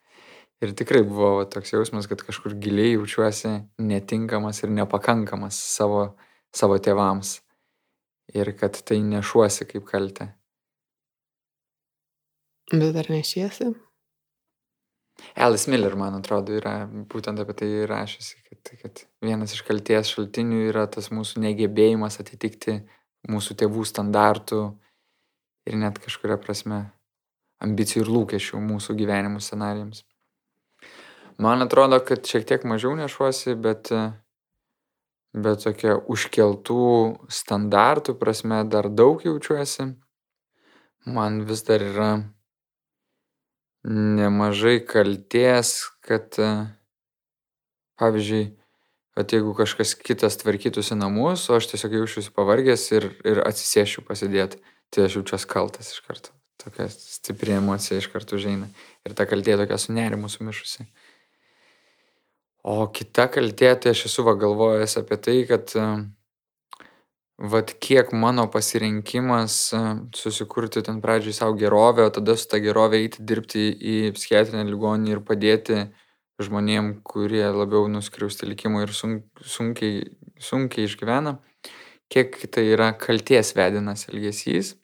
Ir 0.60 0.74
tikrai 0.76 1.06
buvo 1.08 1.38
va, 1.38 1.46
toks 1.48 1.72
jausmas, 1.72 2.08
kad 2.12 2.20
kažkur 2.28 2.58
giliai 2.60 2.98
jaučiuosi 2.98 3.54
netinkamas 3.80 4.60
ir 4.66 4.74
nepakankamas 4.76 5.56
savo, 5.56 6.02
savo 6.52 6.76
tėvams. 6.84 7.38
Ir 8.36 8.52
kad 8.60 8.76
tai 8.86 9.00
nešuosi 9.02 9.66
kaip 9.70 9.88
kaltę. 9.88 10.34
Bet 12.70 13.00
ar 13.00 13.08
nešiesi? 13.10 13.72
Alice 15.36 15.72
Miller, 15.72 15.96
man 16.00 16.20
atrodo, 16.20 16.54
yra 16.60 16.74
būtent 17.12 17.40
apie 17.42 17.56
tai 17.58 17.70
rašysi, 17.90 18.38
kad, 18.46 18.72
kad 18.84 19.02
vienas 19.26 19.56
iš 19.56 19.64
kalties 19.68 20.12
šaltinių 20.14 20.62
yra 20.70 20.86
tas 20.92 21.10
mūsų 21.16 21.42
negebėjimas 21.44 22.20
atitikti 22.22 22.82
mūsų 23.32 23.58
tėvų 23.64 23.88
standartų 23.88 24.62
ir 25.70 25.80
net 25.80 26.00
kažkuria 26.04 26.38
prasme 26.40 26.84
ambicijų 27.64 28.06
ir 28.06 28.14
lūkesčių 28.16 28.62
mūsų 28.64 28.96
gyvenimų 29.02 29.42
scenarijams. 29.44 30.06
Man 31.40 31.62
atrodo, 31.64 32.02
kad 32.04 32.28
šiek 32.28 32.44
tiek 32.48 32.66
mažiau 32.68 32.98
nešuosi, 33.00 33.54
bet, 33.64 33.88
bet 35.32 35.62
tokia 35.64 35.94
užkeltų 35.96 36.88
standartų 37.32 38.18
prasme 38.20 38.66
dar 38.68 38.90
daug 38.92 39.24
jaučiuosi. 39.24 39.86
Man 41.08 41.38
vis 41.48 41.64
dar 41.64 41.86
yra 41.86 42.10
nemažai 43.88 44.82
kalties, 44.84 45.88
kad, 46.04 46.36
pavyzdžiui, 48.04 48.42
kad 49.16 49.32
jeigu 49.32 49.54
kažkas 49.56 49.96
kitas 49.96 50.36
tvarkytųsi 50.42 50.98
namus, 51.00 51.46
o 51.48 51.56
aš 51.56 51.70
tiesiog 51.72 51.96
jaučiuosi 52.02 52.34
pavargęs 52.36 52.84
ir, 52.98 53.08
ir 53.24 53.40
atsisėšiu 53.46 54.04
pasidėti, 54.08 54.60
tai 54.92 55.08
aš 55.08 55.22
jaučiuosi 55.22 55.50
kaltas 55.56 55.94
iš 55.96 56.04
karto. 56.04 56.36
tokia 56.60 56.90
stipri 56.92 57.56
emocija 57.56 57.98
iš 57.98 58.10
karto 58.12 58.36
užeina. 58.36 58.68
Ir 59.08 59.16
ta 59.16 59.24
kaltė 59.24 59.56
tokia 59.56 59.78
su 59.80 59.96
nerimu 59.96 60.28
sumišusi. 60.28 60.84
O 62.64 62.90
kita 62.92 63.30
kaltė, 63.32 63.72
tai 63.80 63.94
aš 63.96 64.06
esu 64.10 64.26
va 64.28 64.36
galvojęs 64.36 64.98
apie 65.00 65.18
tai, 65.24 65.38
kad 65.48 65.72
vat 67.40 67.72
kiek 67.80 68.12
mano 68.12 68.50
pasirinkimas 68.52 69.72
susikurti 70.16 70.84
ten 70.84 71.00
pradžiai 71.00 71.34
savo 71.34 71.56
gerovę, 71.56 72.10
o 72.10 72.12
tada 72.12 72.36
su 72.36 72.50
ta 72.52 72.60
gerovė 72.60 73.00
eiti 73.06 73.24
dirbti 73.24 73.70
į 73.72 73.96
psichiatrinę 74.18 74.66
ligoninę 74.68 75.16
ir 75.16 75.24
padėti 75.24 75.86
žmonėm, 76.44 77.00
kurie 77.04 77.46
labiau 77.48 77.88
nuskriausti 77.92 78.48
likimo 78.48 78.84
ir 78.84 78.92
sun, 78.96 79.22
sunkiai, 79.40 80.04
sunkiai 80.40 80.88
išgyvena, 80.88 81.38
kiek 82.12 82.36
tai 82.52 82.66
yra 82.74 82.92
kalties 83.00 83.54
vedinas 83.56 84.08
elgesys, 84.12 84.76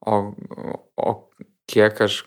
o, 0.00 0.32
o 0.96 1.14
kiek 1.68 2.00
aš 2.04 2.22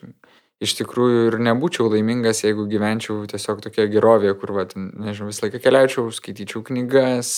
iš 0.61 0.75
tikrųjų 0.79 1.27
ir 1.29 1.37
nebūčiau 1.47 1.89
laimingas, 1.91 2.43
jeigu 2.45 2.67
gyvenčiau 2.69 3.25
tiesiog 3.29 3.63
tokia 3.65 3.87
gerovė, 3.91 4.33
kur, 4.39 4.53
va, 4.55 4.67
nežinau, 4.75 5.31
visą 5.31 5.47
laiką 5.47 5.61
keliaučiau, 5.63 6.07
skaityčiau 6.13 6.63
knygas, 6.69 7.35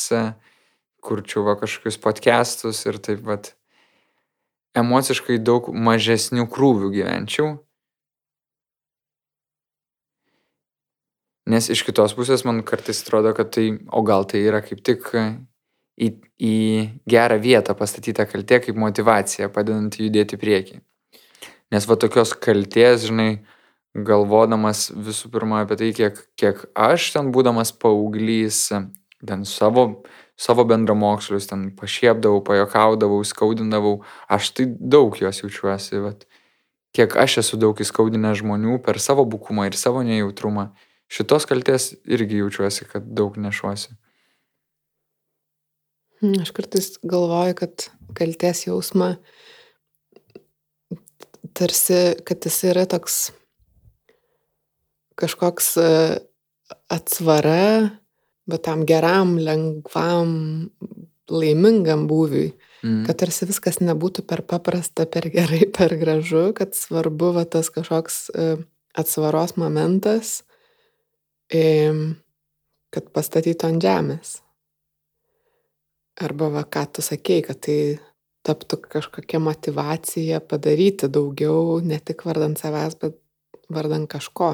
kurčiau 1.03 1.45
va 1.47 1.57
kažkokius 1.59 1.99
podcastus 2.03 2.83
ir 2.87 2.99
taip 3.03 3.23
pat 3.27 3.53
emociškai 4.79 5.39
daug 5.39 5.69
mažesnių 5.71 6.47
krūvių 6.51 6.91
gyvenčiau 6.97 7.53
Nes 11.43 11.67
iš 11.67 11.81
kitos 11.83 12.13
pusės 12.15 12.45
man 12.47 12.61
kartais 12.63 13.01
atrodo, 13.03 13.33
kad 13.35 13.49
tai, 13.51 13.65
o 13.91 14.01
gal 14.07 14.23
tai 14.29 14.45
yra 14.47 14.61
kaip 14.63 14.79
tik 14.85 15.09
į, 15.99 16.07
į 16.39 16.55
gerą 17.09 17.37
vietą 17.43 17.75
pastatyta 17.75 18.25
kaltė 18.29 18.61
kaip 18.63 18.79
motivacija, 18.79 19.51
padedant 19.51 19.97
judėti 19.99 20.39
prieki. 20.39 20.79
Nes 21.71 21.87
va 21.89 21.97
tokios 21.99 22.33
kaltės, 22.43 23.07
žinai, 23.07 23.43
galvodamas 23.93 24.89
visų 24.91 25.31
pirma 25.33 25.63
apie 25.63 25.77
tai, 25.79 25.91
kiek, 25.95 26.19
kiek 26.39 26.65
aš 26.73 27.11
ten 27.15 27.31
būdamas 27.33 27.71
paauglys, 27.77 28.65
ten 29.23 29.45
savo, 29.47 30.03
savo 30.35 30.65
bendramokslius, 30.69 31.47
ten 31.49 31.69
pašiepdavau, 31.77 32.41
pajokaudavau, 32.45 33.21
skaudindavau, 33.25 33.99
aš 34.27 34.53
tai 34.57 34.67
daug 34.67 35.17
jos 35.21 35.43
jaučiuosi, 35.43 36.01
vat, 36.03 36.25
kiek 36.93 37.15
aš 37.17 37.39
esu 37.43 37.61
daug 37.61 37.77
įskaudinęs 37.79 38.41
žmonių 38.41 38.79
per 38.85 38.99
savo 39.01 39.25
bukumą 39.29 39.69
ir 39.69 39.77
savo 39.79 40.03
nejautrumą 40.05 40.71
šitos 41.13 41.45
kalties 41.49 41.93
irgi 42.09 42.41
jaučiuosi, 42.41 42.87
kad 42.89 43.05
daug 43.05 43.37
nešuosi. 43.37 43.93
Aš 46.41 46.53
kartais 46.55 46.93
galvoju, 47.03 47.55
kad 47.59 47.89
kalties 48.15 48.63
jausmą 48.67 49.17
tarsi, 51.57 52.01
kad 52.25 52.45
jis 52.45 52.59
yra 52.71 52.85
toks 52.89 53.31
kažkoks 55.19 55.73
e, 55.77 55.89
atsvara, 56.93 57.89
bet 58.49 58.65
tam 58.65 58.83
geram, 58.89 59.37
lengvam, 59.37 60.33
laimingam 61.31 62.07
būviui. 62.09 62.53
Mm. 62.83 63.03
Kad 63.07 63.21
tarsi 63.21 63.47
viskas 63.47 63.79
nebūtų 63.79 64.25
per 64.27 64.43
paprasta, 64.47 65.05
per 65.07 65.29
gerai, 65.31 65.63
per 65.77 65.95
gražu, 65.99 66.49
kad 66.57 66.75
svarbu 66.77 67.33
va, 67.37 67.45
tas 67.45 67.71
kažkoks 67.73 68.25
e, 68.33 68.49
atsvaros 68.93 69.55
momentas, 69.57 70.41
kad 72.93 73.09
pastatytų 73.13 73.67
ant 73.67 73.83
žemės. 73.83 74.31
Arba 76.21 76.49
va, 76.53 76.63
ką 76.65 76.85
tu 76.93 77.03
sakei, 77.05 77.43
kad 77.45 77.59
tai 77.65 77.77
taptų 78.43 78.79
kažkokia 78.91 79.39
motivacija 79.39 80.41
padaryti 80.43 81.07
daugiau, 81.11 81.79
ne 81.79 81.99
tik 82.03 82.25
vardant 82.27 82.59
savęs, 82.59 82.97
bet 82.99 83.17
vardant 83.71 84.09
kažko. 84.11 84.51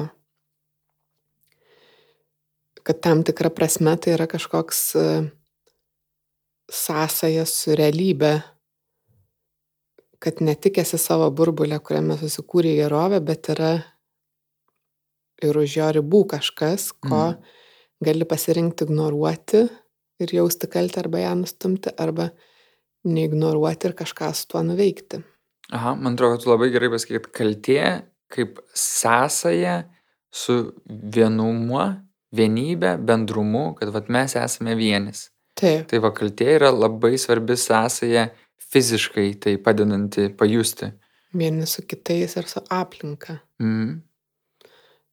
Kad 2.86 3.02
tam 3.04 3.24
tikra 3.26 3.50
prasme 3.52 3.96
tai 4.00 4.14
yra 4.14 4.26
kažkoks 4.30 4.80
e, 4.96 5.06
sąsajas 6.70 7.52
su 7.64 7.76
realybė, 7.76 8.38
kad 10.20 10.40
ne 10.44 10.54
tik 10.54 10.78
esi 10.80 10.98
savo 11.00 11.28
burbulė, 11.32 11.80
kuriame 11.82 12.16
susikūrė 12.20 12.76
gerovė, 12.78 13.20
bet 13.24 13.50
yra 13.52 13.72
ir 15.40 15.56
už 15.56 15.76
jo 15.78 15.88
ribų 15.96 16.24
kažkas, 16.34 16.90
ko 17.00 17.22
mm. 17.32 17.54
gali 18.04 18.28
pasirinkti 18.28 18.86
ignoruoti 18.86 19.64
ir 20.20 20.34
jausti 20.36 20.68
kaltę 20.70 21.00
arba 21.00 21.22
ją 21.24 21.34
nustumti, 21.40 21.92
arba 21.96 22.28
neignoruoti 23.04 23.90
ir 23.90 23.96
kažką 23.98 24.32
su 24.36 24.48
tuo 24.50 24.62
nuveikti. 24.66 25.22
Aha, 25.70 25.94
man 25.94 26.16
atrodo, 26.16 26.40
tu 26.42 26.50
labai 26.50 26.70
gerai 26.74 26.90
pasakai, 26.92 27.20
kad 27.20 27.32
kaltė 27.36 27.82
kaip 28.30 28.58
sąsaja 28.76 29.84
su 30.30 30.56
vienumu, 30.86 31.82
vienybė, 32.34 32.94
bendrumu, 33.06 33.70
kad 33.78 33.90
vat, 33.94 34.10
mes 34.12 34.36
esame 34.38 34.76
vienis. 34.78 35.28
Taip. 35.58 35.88
Tai 35.90 36.00
va 36.02 36.12
kaltė 36.14 36.54
yra 36.56 36.70
labai 36.74 37.16
svarbi 37.18 37.56
sąsaja 37.58 38.28
fiziškai 38.70 39.32
tai 39.42 39.56
padedanti 39.62 40.28
pajusti. 40.38 40.92
Vieni 41.34 41.66
su 41.66 41.82
kitais 41.86 42.36
ir 42.38 42.46
su 42.50 42.62
aplinka. 42.74 43.40
Mm. 43.62 44.00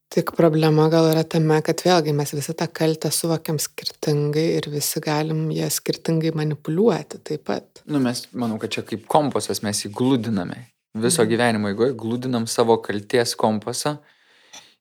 Tik 0.08 0.32
problema 0.38 0.86
gal 0.88 1.10
yra 1.10 1.26
tame, 1.28 1.58
kad 1.66 1.82
vėlgi 1.84 2.14
mes 2.16 2.32
visi 2.32 2.54
tą 2.56 2.70
kaltę 2.72 3.10
suvokiam 3.12 3.58
skirtingai 3.60 4.46
ir 4.56 4.70
visi 4.72 5.02
galim 5.04 5.50
ją 5.52 5.68
skirtingai 5.74 6.32
manipuliuoti 6.38 7.20
taip 7.28 7.44
pat. 7.50 7.82
Nu, 7.86 8.00
mes, 8.04 8.24
manau, 8.32 8.56
kad 8.62 8.72
čia 8.72 8.86
kaip 8.88 9.04
kompasas 9.12 9.60
mes 9.66 9.84
jį 9.84 9.92
glūdiname. 9.98 10.62
Viso 10.96 11.26
mm. 11.26 11.32
gyvenimo 11.32 11.72
eigoje 11.72 11.96
glūdinam 12.00 12.48
savo 12.48 12.78
kalties 12.84 13.36
kompasą. 13.40 13.98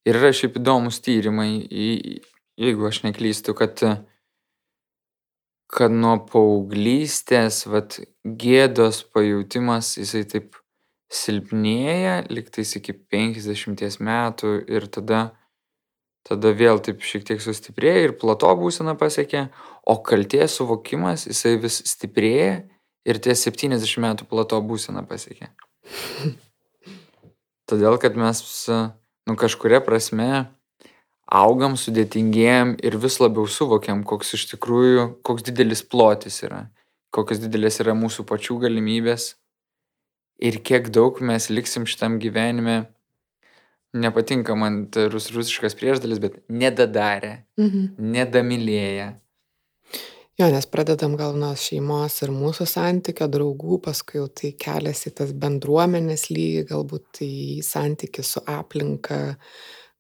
Ir 0.07 0.21
yra 0.21 0.31
šiaip 0.31 0.61
įdomus 0.61 1.01
tyrimai, 1.03 1.51
jeigu 1.75 2.87
aš 2.87 3.03
neklystu, 3.03 3.57
kad, 3.59 3.83
kad 5.67 5.97
nuo 6.05 6.21
paauglystės, 6.31 7.65
vat, 7.67 7.99
gėdos 8.23 9.03
pajūtimas, 9.11 9.97
jisai 9.99 10.23
taip 10.31 10.55
silpnėja 11.13 12.25
lygtais 12.31 12.75
iki 12.79 12.95
50 13.13 14.01
metų 14.03 14.53
ir 14.67 14.89
tada, 14.91 15.21
tada 16.27 16.53
vėl 16.57 16.81
taip 16.83 17.05
šiek 17.07 17.27
tiek 17.29 17.43
sustiprėja 17.43 18.09
ir 18.09 18.17
plato 18.19 18.51
būsena 18.59 18.97
pasiekia, 18.99 19.49
o 19.87 19.99
kalties 20.03 20.59
suvokimas 20.59 21.29
jisai 21.31 21.57
vis 21.63 21.79
stiprėja 21.87 22.65
ir 23.07 23.23
ties 23.23 23.47
70 23.47 24.03
metų 24.03 24.27
plato 24.31 24.59
būsena 24.63 25.07
pasiekia. 25.07 25.53
Todėl, 27.71 27.99
kad 28.03 28.19
mes, 28.19 28.43
nu, 29.27 29.35
kažkuria 29.39 29.81
prasme 29.83 30.47
augam, 31.27 31.75
sudėtingėjam 31.79 32.77
ir 32.83 32.99
vis 33.03 33.19
labiau 33.19 33.47
suvokiam, 33.51 34.05
koks 34.07 34.37
iš 34.39 34.47
tikrųjų, 34.53 35.09
koks 35.27 35.47
didelis 35.47 35.83
plotis 35.83 36.43
yra, 36.47 36.69
kokios 37.15 37.43
didelės 37.43 37.81
yra 37.83 37.95
mūsų 37.99 38.27
pačių 38.27 38.61
galimybės 38.67 39.35
ir 40.39 40.61
kiek 40.65 40.91
daug 40.95 41.21
mes 41.25 41.49
liksim 41.51 41.87
šitam 41.89 42.19
gyvenime, 42.23 42.85
nepatinka 43.97 44.57
man 44.59 44.85
rus, 45.13 45.31
rusiškas 45.35 45.77
priešdalis, 45.79 46.21
bet 46.23 46.43
nedadarę, 46.49 47.39
mhm. 47.61 47.95
nedamylėję. 48.17 49.15
Jo, 50.37 50.51
nes 50.53 50.67
pradedam 50.69 51.15
gal 51.17 51.33
nuo 51.41 51.55
šeimos 51.57 52.19
ir 52.27 52.29
mūsų 52.37 52.67
santykio, 52.69 53.25
draugų, 53.33 53.79
paskui 53.87 54.19
jau 54.19 54.27
tai 54.29 54.51
keliasi 54.61 55.15
tas 55.17 55.31
bendruomenės 55.33 56.27
lygį, 56.29 56.67
galbūt 56.69 57.23
į 57.25 57.37
santykį 57.65 58.25
su 58.27 58.43
aplinka, 58.53 59.21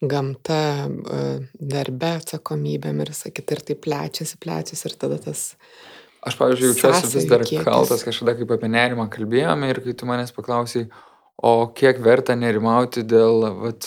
gamta, 0.04 0.60
e, 0.84 1.22
darbe 1.56 2.10
atsakomybėm 2.18 3.00
ir 3.06 3.14
sakyti, 3.16 3.56
ir 3.56 3.64
tai 3.70 3.78
plečiasi, 3.86 4.36
plečiasi 4.42 4.90
ir 4.90 4.98
tada 5.00 5.16
tas 5.24 5.46
Aš, 6.26 6.36
pavyzdžiui, 6.40 6.72
jaučiuosi 6.72 7.10
vis 7.12 7.26
dar 7.30 7.44
kiekis. 7.46 7.64
kaltas 7.66 8.02
kažkada, 8.02 8.34
kaip 8.40 8.52
apie 8.56 8.70
nerimą 8.72 9.06
kalbėjome 9.12 9.70
ir 9.70 9.80
kai 9.84 9.94
tu 9.94 10.08
manęs 10.08 10.34
paklausai, 10.34 10.88
o 11.38 11.52
kiek 11.76 12.00
verta 12.02 12.34
nerimauti 12.38 13.04
dėl, 13.06 13.46
vat, 13.60 13.86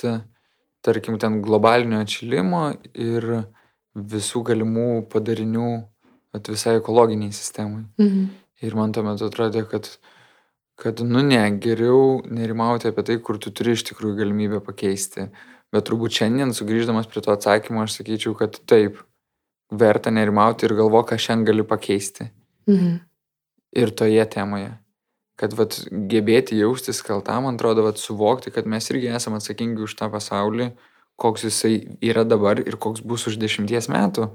tarkim, 0.86 1.18
ten 1.20 1.42
globalinio 1.44 2.00
atšilimo 2.06 2.64
ir 2.96 3.28
visų 4.00 4.44
galimų 4.48 4.88
padarinių 5.12 5.72
vat, 6.36 6.48
visai 6.48 6.78
ekologiniai 6.80 7.36
sistemai. 7.36 7.84
Mhm. 8.00 8.30
Ir 8.64 8.76
man 8.76 8.96
tuo 8.96 9.04
metu 9.04 9.28
atrodė, 9.28 9.64
kad, 9.72 9.88
kad, 10.80 11.04
nu 11.04 11.24
ne, 11.24 11.42
geriau 11.64 12.20
nerimauti 12.28 12.90
apie 12.92 13.06
tai, 13.08 13.20
kur 13.24 13.40
tu 13.40 13.52
turi 13.56 13.76
iš 13.76 13.86
tikrųjų 13.92 14.20
galimybę 14.20 14.60
pakeisti. 14.64 15.30
Bet 15.74 15.86
turbūt 15.88 16.16
šiandien, 16.18 16.52
sugrįždamas 16.56 17.08
prie 17.08 17.22
to 17.24 17.32
atsakymo, 17.36 17.86
aš 17.86 18.00
sakyčiau, 18.00 18.34
kad 18.38 18.58
taip, 18.68 19.04
verta 19.72 20.12
nerimauti 20.12 20.68
ir 20.68 20.76
galvo, 20.78 21.02
ką 21.06 21.18
šiandien 21.18 21.48
gali 21.52 21.66
pakeisti. 21.68 22.30
Mhm. 22.70 23.00
Ir 23.80 23.92
toje 23.94 24.26
temoje. 24.26 24.72
Kad 25.40 25.54
vat, 25.56 25.78
gebėti 26.12 26.58
jaustis 26.60 27.02
kaltam, 27.06 27.46
man 27.46 27.56
atrodo, 27.56 27.86
vat, 27.86 27.98
suvokti, 28.02 28.52
kad 28.52 28.68
mes 28.68 28.90
irgi 28.92 29.12
esame 29.16 29.40
atsakingi 29.40 29.86
už 29.86 29.96
tą 29.96 30.10
pasaulį, 30.12 30.72
koks 31.20 31.46
jisai 31.48 31.76
yra 32.02 32.26
dabar 32.28 32.60
ir 32.60 32.76
koks 32.82 33.04
bus 33.06 33.28
už 33.30 33.38
dešimties 33.40 33.88
metų. 33.92 34.32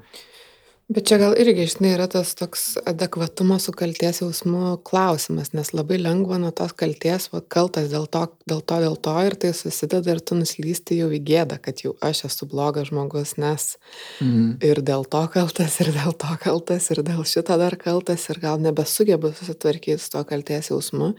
Bet 0.93 1.07
čia 1.09 1.17
gal 1.17 1.33
irgi, 1.41 1.65
žinai, 1.73 1.95
yra 1.97 2.05
tas 2.13 2.35
toks 2.37 2.75
adekvatumo 2.85 3.57
su 3.63 3.73
kalties 3.73 4.19
jausmu 4.21 4.75
klausimas, 4.85 5.55
nes 5.57 5.71
labai 5.73 5.97
lengva 5.97 6.37
nuo 6.43 6.51
tos 6.53 6.75
kalties, 6.77 7.31
va, 7.33 7.41
kaltas 7.41 7.89
dėl 7.89 8.05
to, 8.13 8.27
dėl 8.51 8.61
to, 8.69 8.77
dėl 8.85 8.99
to 9.07 9.15
ir 9.25 9.37
tai 9.41 9.53
susideda 9.57 10.13
ir 10.13 10.21
tu 10.21 10.37
nuslysti 10.37 10.99
jau 11.01 11.09
į 11.09 11.23
gėdą, 11.25 11.57
kad 11.65 11.81
jau 11.87 11.95
aš 12.05 12.27
esu 12.29 12.49
blogas 12.53 12.91
žmogus, 12.93 13.33
nes 13.41 13.79
Mhm. 14.21 14.59
ir 14.61 14.83
dėl 14.85 15.09
to 15.09 15.25
kaltas, 15.33 15.81
ir 15.81 15.89
dėl 15.97 16.13
to 16.13 16.37
kaltas, 16.45 16.91
ir 16.93 17.03
dėl 17.03 17.25
šito 17.25 17.57
dar 17.59 17.77
kaltas, 17.81 18.29
ir 18.29 18.39
gal 18.45 18.59
nebesugebu 18.61 19.33
susitvarkyti 19.33 19.99
su 19.99 20.11
to 20.11 20.25
kalties 20.25 20.69
jausmu. 20.69 21.15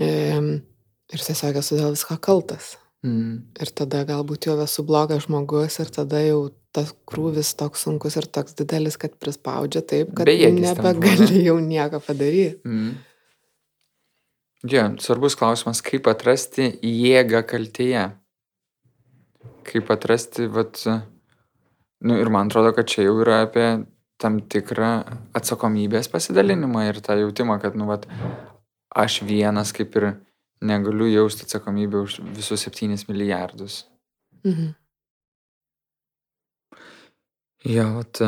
Ehm, 0.00 0.62
Ir 1.08 1.22
tiesiog 1.24 1.56
esu 1.56 1.76
dėl 1.78 1.94
visko 1.94 2.18
kaltas. 2.20 2.76
Mhm. 3.02 3.38
Ir 3.62 3.70
tada 3.72 4.04
galbūt 4.04 4.44
jau 4.44 4.58
esu 4.60 4.82
blogas 4.84 5.24
žmogus 5.24 5.78
ir 5.80 5.86
tada 5.86 6.18
jau 6.20 6.50
tas 6.74 6.92
krūvis 7.08 7.54
toks 7.58 7.86
sunkus 7.86 8.18
ir 8.20 8.28
toks 8.30 8.56
didelis, 8.58 8.98
kad 9.00 9.14
prispaudžia 9.20 9.82
taip, 9.82 10.12
kad 10.16 10.28
nebegali 10.28 11.44
jau 11.48 11.58
nieko 11.62 12.00
padaryti. 12.04 12.60
Mhm. 12.64 12.96
Jo, 14.66 14.88
svarbus 14.98 15.36
klausimas, 15.38 15.78
kaip 15.86 16.08
atrasti 16.10 16.72
jėgą 16.82 17.44
kaltėje. 17.46 18.08
Kaip 19.68 19.92
atrasti, 19.94 20.48
vat, 20.50 20.80
nu 22.02 22.16
ir 22.18 22.30
man 22.34 22.50
atrodo, 22.50 22.72
kad 22.74 22.88
čia 22.90 23.04
jau 23.06 23.20
yra 23.22 23.44
apie 23.44 23.68
tam 24.18 24.40
tikrą 24.50 24.90
atsakomybės 25.38 26.10
pasidalinimą 26.10 26.88
ir 26.88 26.98
tą 27.04 27.14
jautimą, 27.20 27.60
kad, 27.62 27.78
nu, 27.78 27.86
vat, 27.86 28.08
aš 28.90 29.20
vienas 29.28 29.70
kaip 29.76 29.94
ir 30.00 30.08
negaliu 30.64 31.06
jausti 31.06 31.46
atsakomybę 31.46 32.02
už 32.02 32.18
visus 32.34 32.66
7 32.66 32.98
milijardus. 33.08 33.84
Mhm. 34.42 34.74
Jo, 37.66 37.88
vat, 37.96 38.20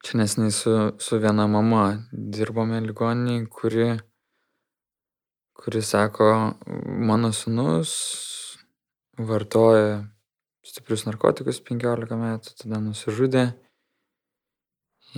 čia 0.00 0.18
nesnai 0.18 0.50
su, 0.50 0.70
su 0.98 1.18
viena 1.20 1.44
mama 1.46 1.98
dirbome 2.12 2.78
ligoniniai, 2.80 3.44
kuri, 3.52 3.98
kuri 5.52 5.82
sako, 5.84 6.54
mano 6.86 7.32
sunus 7.36 7.92
vartoja 9.18 10.06
stiprius 10.64 11.04
narkotikus 11.04 11.60
15 11.68 12.16
metų, 12.16 12.54
tada 12.62 12.80
nusižudė. 12.80 13.44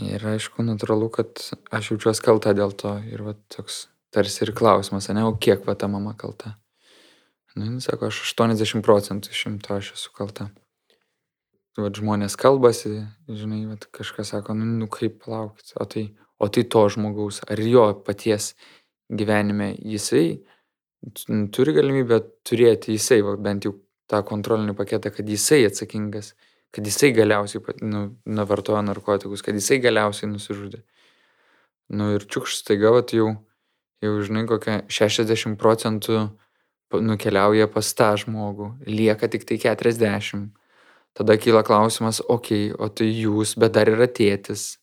Ir 0.03 0.27
aišku, 0.33 0.67
natūralu, 0.67 1.13
kad 1.15 1.45
aš 1.71 1.93
jaučiuosi 1.93 2.27
kalta 2.27 2.57
dėl 2.59 2.75
to. 2.75 2.97
Ir 3.07 3.23
va 3.23 3.37
toks 3.55 3.85
tarsi 4.11 4.43
ir 4.49 4.51
klausimas, 4.51 5.07
ne, 5.15 5.23
o 5.23 5.37
kiek 5.39 5.63
va 5.69 5.79
ta 5.79 5.87
mama 5.87 6.17
kalta? 6.19 6.57
Nu, 7.55 7.77
jis 7.77 7.87
sako, 7.87 8.11
aš 8.11 8.25
80 8.35 8.83
procentų 8.83 9.31
iš 9.31 9.47
šimto 9.47 9.79
aš 9.79 9.95
esu 9.95 10.11
kalta. 10.19 10.51
Vat 11.75 11.99
žmonės 11.99 12.37
kalbasi, 12.39 13.01
žinai, 13.27 13.65
vat 13.67 13.89
kažkas 13.91 14.31
sako, 14.31 14.55
nu, 14.55 14.67
nu 14.79 14.87
kaip 14.87 15.25
palaukit, 15.25 15.73
o 15.81 15.87
tai, 15.91 16.05
o 16.39 16.47
tai 16.47 16.63
to 16.71 16.85
žmogaus, 16.95 17.41
ar 17.51 17.59
jo 17.59 17.89
paties 18.07 18.53
gyvenime 19.11 19.73
jisai 19.83 20.39
turi 21.53 21.75
galimybę 21.77 22.21
turėti 22.47 22.95
jisai, 22.95 23.21
va, 23.25 23.35
bent 23.37 23.67
jau 23.67 23.75
tą 24.11 24.21
kontrolinį 24.27 24.75
paketą, 24.77 25.13
kad 25.13 25.29
jisai 25.29 25.65
atsakingas, 25.69 26.33
kad 26.75 26.87
jisai 26.87 27.13
galiausiai 27.17 27.77
nu, 27.83 28.05
navartojo 28.25 28.83
narkotikus, 28.85 29.43
kad 29.45 29.57
jisai 29.57 29.81
galiausiai 29.85 30.31
nusižudė. 30.31 30.83
Nu 31.95 32.15
ir 32.17 32.25
čiukš 32.25 32.61
staiga, 32.63 32.93
vat 32.95 33.13
jau, 33.17 33.35
jau 34.05 34.15
žinai, 34.25 34.47
kokia 34.49 34.83
60 34.89 35.59
procentų 35.61 36.27
nukeliauja 36.95 37.67
pas 37.73 37.89
tą 37.99 38.13
žmogų, 38.21 38.71
lieka 38.87 39.29
tik 39.29 39.47
tai 39.49 39.59
40. 39.61 40.53
Tada 41.15 41.37
kyla 41.39 41.63
klausimas, 41.63 42.19
okei, 42.21 42.73
okay, 42.73 42.79
o 42.79 42.91
tai 42.91 43.07
jūs, 43.13 43.55
bet 43.61 43.77
dar 43.77 43.91
yra 43.93 44.09
tėtis. 44.11 44.81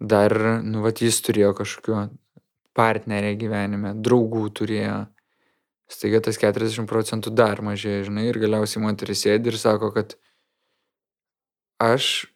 Dar, 0.00 0.34
nu, 0.60 0.82
vat 0.84 1.00
jis 1.00 1.22
turėjo 1.24 1.54
kažkokio 1.56 2.02
partnerę 2.76 3.32
gyvenime, 3.40 3.94
draugų 4.04 4.44
turėjo. 4.58 4.98
Staiga 5.88 6.20
tas 6.24 6.36
40 6.40 6.88
procentų 6.90 7.32
dar 7.36 7.62
mažėja, 7.64 8.08
žinai, 8.10 8.26
ir 8.28 8.40
galiausiai 8.42 8.82
moteris 8.84 9.24
sėdi 9.24 9.52
ir 9.52 9.58
sako, 9.60 9.92
kad 9.94 10.16
aš 11.80 12.26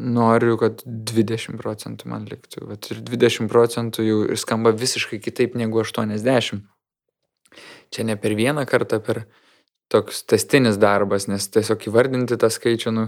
noriu, 0.00 0.56
kad 0.60 0.82
20 0.86 1.60
procentų 1.60 2.08
man 2.12 2.26
liktų. 2.28 2.64
Vat 2.70 2.88
ir 2.92 3.02
20 3.04 3.50
procentų 3.52 4.06
jau 4.06 4.18
skamba 4.40 4.72
visiškai 4.76 5.20
kitaip 5.22 5.56
negu 5.58 5.82
80. 5.82 6.62
Čia 7.92 8.04
ne 8.08 8.16
per 8.16 8.36
vieną 8.38 8.64
kartą, 8.68 9.00
per 9.04 9.26
toks 9.92 10.22
testinis 10.28 10.78
darbas, 10.80 11.28
nes 11.28 11.48
tiesiog 11.52 11.88
įvardinti 11.90 12.38
tą 12.40 12.48
skaičių, 12.52 12.92
nu, 12.96 13.06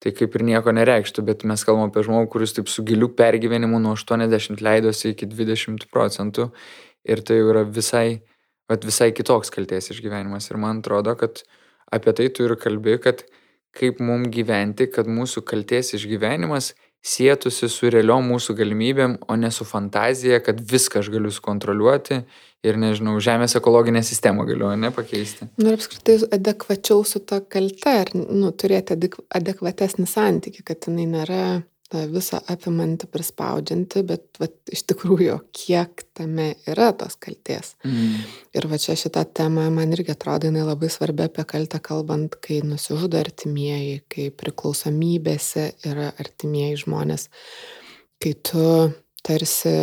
tai 0.00 0.12
kaip 0.16 0.36
ir 0.38 0.44
nieko 0.48 0.72
nereikštų, 0.72 1.24
bet 1.26 1.42
mes 1.48 1.64
kalbame 1.66 1.90
apie 1.90 2.04
žmogų, 2.06 2.30
kuris 2.32 2.54
taip 2.56 2.70
su 2.72 2.84
giliu 2.86 3.10
pergyvenimu 3.16 3.80
nuo 3.82 3.96
80 3.98 4.62
leidosi 4.64 5.12
iki 5.12 5.28
20 5.28 5.88
procentų 5.92 6.48
ir 7.04 7.24
tai 7.26 7.40
jau 7.40 7.50
yra 7.52 7.64
visai, 7.68 8.22
vat, 8.70 8.86
visai 8.86 9.10
kitoks 9.16 9.52
kalties 9.52 9.90
išgyvenimas. 9.92 10.48
Ir 10.50 10.60
man 10.62 10.80
atrodo, 10.80 11.16
kad 11.20 11.42
apie 11.92 12.14
tai 12.16 12.30
tu 12.32 12.46
ir 12.46 12.56
kalbi, 12.60 12.96
kad 13.02 13.26
kaip 13.76 14.00
mums 14.02 14.32
gyventi, 14.34 14.88
kad 14.90 15.10
mūsų 15.10 15.44
kalties 15.46 15.94
išgyvenimas 15.98 16.72
sėtųsi 17.00 17.68
su 17.72 17.90
realiom 17.92 18.26
mūsų 18.32 18.54
galimybėm, 18.58 19.16
o 19.28 19.36
ne 19.40 19.50
su 19.54 19.64
fantazija, 19.64 20.40
kad 20.44 20.60
viską 20.60 21.00
aš 21.00 21.10
galiu 21.12 21.32
sukontroliuoti 21.32 22.20
ir, 22.66 22.76
nežinau, 22.80 23.16
žemės 23.24 23.56
ekologinę 23.56 24.02
sistemą 24.04 24.44
galiu, 24.48 24.68
ne, 24.76 24.92
pakeisti. 24.92 25.48
Nu 25.60 25.72
ir 25.72 25.78
apskritai 25.78 26.18
adekvačiau 26.36 27.04
su 27.08 27.22
ta 27.24 27.40
kalte, 27.40 27.96
ar, 28.04 28.12
nu, 28.14 28.52
turėti 28.52 28.98
adek, 28.98 29.16
adekvatesnį 29.40 30.06
santyki, 30.10 30.64
kad 30.66 30.88
jinai 30.88 31.08
nėra 31.08 31.44
ta 31.90 32.04
visą 32.06 32.38
apimanti, 32.52 33.08
prispaudžianti, 33.10 34.02
bet 34.06 34.38
vat, 34.38 34.54
iš 34.70 34.84
tikrųjų, 34.92 35.36
kiek 35.56 36.04
tame 36.14 36.52
yra 36.70 36.92
tos 36.94 37.16
kalties. 37.18 37.72
Mm. 37.82 38.20
Ir 38.54 38.68
va 38.70 38.78
čia 38.78 38.94
šita 38.98 39.24
tema 39.34 39.66
man 39.74 39.90
irgi 39.96 40.14
atrodo, 40.14 40.46
jinai 40.46 40.62
labai 40.68 40.90
svarbi 40.92 41.26
apie 41.26 41.44
kaltę 41.50 41.80
kalbant, 41.82 42.36
kai 42.44 42.60
nusižudo 42.66 43.18
artimieji, 43.18 44.04
kai 44.12 44.28
priklausomybėse 44.30 45.66
yra 45.90 46.12
artimieji 46.22 46.84
žmonės, 46.84 47.26
kai 48.22 48.36
tu 48.38 48.64
tarsi 49.26 49.74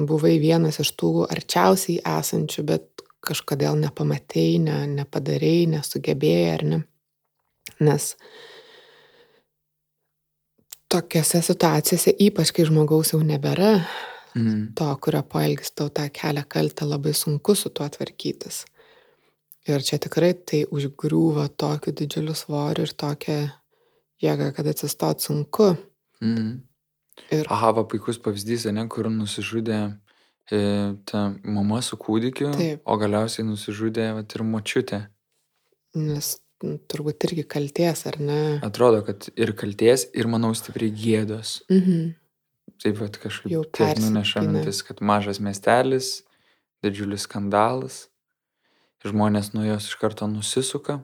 buvai 0.00 0.36
vienas 0.42 0.80
iš 0.82 0.90
tų 0.98 1.12
arčiausiai 1.30 2.00
esančių, 2.18 2.66
bet 2.66 3.06
kažkodėl 3.24 3.78
nepamatėjai, 3.78 4.60
ne, 4.64 4.78
nepadarėjai, 4.98 5.66
nesugebėjai 5.76 6.46
ar 6.54 6.64
ne. 6.66 6.84
Nes 7.80 8.14
tokiose 10.90 11.40
situacijose, 11.46 12.14
ypač 12.26 12.50
kai 12.56 12.66
žmogaus 12.68 13.14
jau 13.14 13.22
nebėra, 13.24 13.80
Mm. 14.30 14.76
to, 14.78 14.86
kurio 15.02 15.24
poelgis 15.26 15.72
tau 15.74 15.88
tą 15.90 16.04
kelią 16.14 16.44
kaltę, 16.46 16.84
labai 16.86 17.10
sunku 17.18 17.56
su 17.58 17.68
tuo 17.74 17.88
tvarkytis. 17.90 18.60
Ir 19.66 19.82
čia 19.82 19.98
tikrai 19.98 20.30
tai 20.46 20.60
užgriūva 20.70 21.48
tokiu 21.58 21.90
didžiuliu 21.98 22.36
svoriu 22.38 22.86
ir 22.86 22.92
tokia 22.94 23.38
jėga, 24.22 24.52
kad 24.54 24.66
atsistot 24.70 25.18
sunku. 25.20 25.72
Mm. 26.22 26.60
Ir 27.34 27.50
Aha, 27.50 27.72
va 27.74 27.82
puikus 27.84 28.20
pavyzdys, 28.22 28.68
ne, 28.72 28.86
kur 28.88 29.10
nusižudė 29.10 29.80
e, 30.52 30.60
ta 31.10 31.24
mama 31.44 31.82
su 31.82 31.98
kūdikiu, 31.98 32.52
Taip. 32.54 32.80
o 32.86 32.96
galiausiai 33.02 33.44
nusižudė 33.50 34.12
vat, 34.14 34.30
ir 34.38 34.42
močiutė. 34.46 35.02
nes 35.94 36.36
turbūt 36.60 37.26
irgi 37.28 37.44
kalties, 37.48 38.04
ar 38.10 38.18
ne? 38.20 38.40
Atrodo, 38.66 39.02
kad 39.06 39.28
ir 39.36 39.54
kalties, 39.56 40.06
ir 40.16 40.28
manau 40.30 40.52
stipriai 40.56 40.92
gėdos. 40.94 41.60
Mhm. 41.72 42.16
Taip 42.80 42.96
pat 42.96 43.18
kažkaip 43.20 43.52
Jau 43.52 43.64
taip 43.76 43.98
nuneša 44.00 44.40
mintis, 44.46 44.80
kad 44.86 45.02
mažas 45.04 45.40
miestelis, 45.44 46.22
didžiulis 46.84 47.26
skandalas, 47.26 48.06
žmonės 49.04 49.52
nuo 49.52 49.66
jos 49.66 49.90
iš 49.90 49.98
karto 50.00 50.28
nusisuka. 50.30 51.02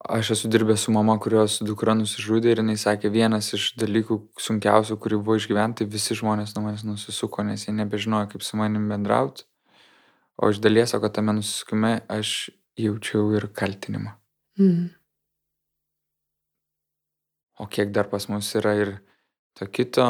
Aš 0.00 0.32
esu 0.34 0.48
dirbęs 0.48 0.86
su 0.86 0.92
mama, 0.92 1.18
kurios 1.20 1.58
dukra 1.64 1.92
nusižudė 1.96 2.54
ir 2.54 2.62
jinai 2.62 2.76
sakė, 2.80 3.10
vienas 3.12 3.50
iš 3.56 3.74
dalykų 3.80 4.16
sunkiausių, 4.40 4.96
kurį 4.96 5.18
buvo 5.20 5.36
išgyventi, 5.36 5.88
visi 5.88 6.16
žmonės 6.16 6.54
nuo 6.56 6.64
manęs 6.66 6.86
nusisuko, 6.88 7.44
nes 7.44 7.66
jie 7.66 7.74
nebežinojo, 7.76 8.30
kaip 8.32 8.44
su 8.44 8.60
manim 8.60 8.88
bendrauti. 8.92 9.44
O 10.40 10.48
iš 10.48 10.60
dalies, 10.64 10.96
o 10.96 11.00
kad 11.02 11.12
tame 11.18 11.36
nusisukume, 11.36 11.98
aš 12.08 12.48
jaučiau 12.86 13.30
ir 13.36 13.48
kaltinimą. 13.56 14.16
Mhm. 14.58 14.88
O 17.60 17.66
kiek 17.68 17.92
dar 17.92 18.08
pas 18.08 18.24
mus 18.28 18.48
yra 18.56 18.72
ir 18.80 18.94
to 19.58 19.66
kito 19.66 20.06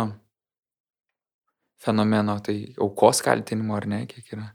fenomeno, 1.82 2.38
tai 2.44 2.74
aukos 2.78 3.22
kaltinimo 3.26 3.76
ar 3.76 3.86
ne, 3.90 4.04
kiek 4.06 4.34
yra. 4.36 4.50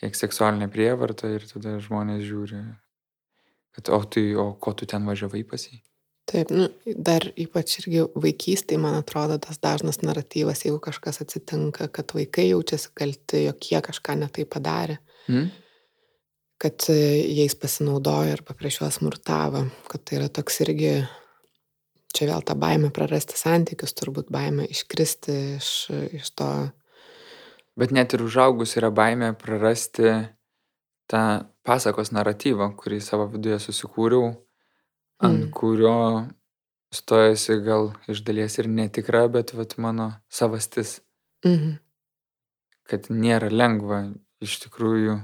Kiek 0.00 0.16
seksualinė 0.18 0.66
prievarta 0.72 1.28
ir 1.30 1.44
tada 1.46 1.76
žmonės 1.82 2.24
žiūri, 2.26 2.62
kad 3.76 3.90
o 3.94 4.00
tai, 4.10 4.24
o 4.34 4.52
ko 4.58 4.72
tu 4.74 4.88
ten 4.90 5.04
važiavai 5.06 5.44
pas 5.46 5.66
jį. 5.68 5.78
Taip, 6.30 6.52
nu, 6.54 6.68
dar 6.86 7.24
ypač 7.38 7.80
irgi 7.80 8.04
vaikystėje, 8.24 8.80
man 8.80 8.94
atrodo, 9.00 9.36
tas 9.42 9.58
dažnas 9.62 10.00
naratyvas, 10.06 10.62
jeigu 10.64 10.78
kažkas 10.82 11.20
atsitinka, 11.24 11.88
kad 11.94 12.14
vaikai 12.14 12.48
jaučiasi 12.52 12.92
kalti, 12.98 13.44
jog 13.48 13.68
jie 13.68 13.80
kažką 13.82 14.16
netai 14.20 14.46
padarė. 14.48 15.00
Mm? 15.26 15.50
Kad 16.62 16.84
jais 17.26 17.54
pasinaudojo 17.58 18.36
prieš 18.54 18.80
juos 18.80 19.00
smurtavo, 19.00 19.64
kad 19.90 20.04
tai 20.06 20.20
yra 20.20 20.28
toks 20.30 20.60
irgi, 20.62 20.92
čia 22.14 22.28
vėl 22.30 22.44
ta 22.46 22.54
baime 22.54 22.92
prarasti 22.94 23.34
santykius, 23.40 23.96
turbūt 23.98 24.30
baime 24.30 24.68
iškristi 24.70 25.38
iš, 25.56 25.72
iš 26.20 26.28
to. 26.38 26.50
Bet 27.74 27.90
net 27.90 28.14
ir 28.14 28.22
užaugus 28.22 28.76
yra 28.78 28.92
baime 28.94 29.32
prarasti 29.34 30.12
tą 31.10 31.24
pasakos 31.66 32.12
naratyvą, 32.14 32.70
kurį 32.78 33.00
savo 33.02 33.26
viduje 33.32 33.58
susikūriau, 33.66 34.30
ant 35.22 35.48
mm. 35.48 35.50
kurio 35.56 35.96
stojasi 36.94 37.58
gal 37.66 37.90
iš 38.12 38.22
dalies 38.22 38.58
ir 38.60 38.70
netikra, 38.70 39.24
bet 39.32 39.50
vat, 39.56 39.74
mano 39.82 40.12
savastis. 40.30 41.00
Mhm. 41.42 41.80
Kad 42.86 43.10
nėra 43.10 43.50
lengva 43.50 44.04
iš 44.42 44.60
tikrųjų 44.64 45.16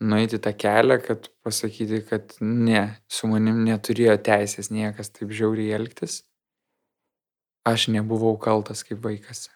nueiti 0.00 0.38
tą 0.38 0.52
kelią, 0.54 0.98
kad 1.02 1.28
pasakyti, 1.42 2.02
kad 2.06 2.34
ne, 2.40 2.82
su 3.10 3.28
manim 3.30 3.64
neturėjo 3.66 4.16
teisės 4.22 4.70
niekas 4.70 5.10
taip 5.14 5.32
žiauriai 5.34 5.74
elgtis. 5.78 6.22
Aš 7.66 7.88
nebuvau 7.92 8.36
kaltas 8.40 8.84
kaip 8.86 9.02
vaikas. 9.04 9.48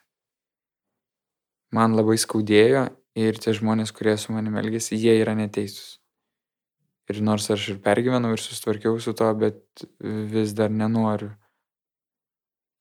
Man 1.72 1.95
labai 1.97 2.18
skaudėjo 2.20 2.88
ir 3.16 3.38
tie 3.40 3.55
žmonės, 3.57 3.95
kurie 3.97 4.16
su 4.20 4.34
manim 4.34 4.59
elgėsi, 4.61 4.99
jie 4.99 5.14
yra 5.22 5.36
neteisūs. 5.38 5.99
Ir 7.11 7.22
nors 7.24 7.49
aš 7.51 7.72
ir 7.72 7.78
pergyvenau 7.82 8.34
ir 8.34 8.43
sustvarkiau 8.43 8.99
su 9.03 9.14
to, 9.16 9.30
bet 9.38 9.86
vis 10.32 10.53
dar 10.59 10.70
nenoriu. 10.70 11.32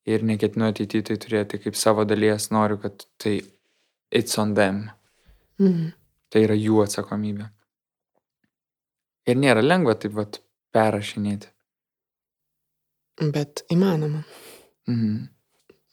Ir 0.09 0.25
neketinu 0.25 0.67
ateityje 0.67 1.11
tai 1.11 1.17
turėti 1.21 1.61
kaip 1.61 1.77
savo 1.77 2.05
dalies, 2.09 2.49
noriu, 2.53 2.79
kad 2.81 3.05
tai 3.21 3.39
it's 4.11 4.37
on 4.41 4.55
them. 4.57 4.89
Mhm. 5.59 6.00
Tai 6.31 6.45
yra 6.45 6.55
jų 6.55 6.79
atsakomybė. 6.85 7.49
Ir 9.29 9.37
nėra 9.37 9.61
lengva 9.63 9.97
taip 9.99 10.15
vat 10.17 10.39
perrašinėti. 10.73 11.51
Bet 13.21 13.65
įmanoma. 13.69 14.23
Mhm. 14.89 15.27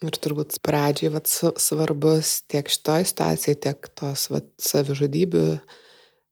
Ir 0.07 0.15
turbūt 0.23 0.61
pradžiai 0.63 1.11
vat, 1.11 1.27
svarbus 1.27 2.45
tiek 2.47 2.69
šitoj 2.71 3.03
situacijai, 3.11 3.57
tiek 3.59 3.89
tos 3.99 4.29
vat, 4.31 4.47
savižudybių 4.63 5.47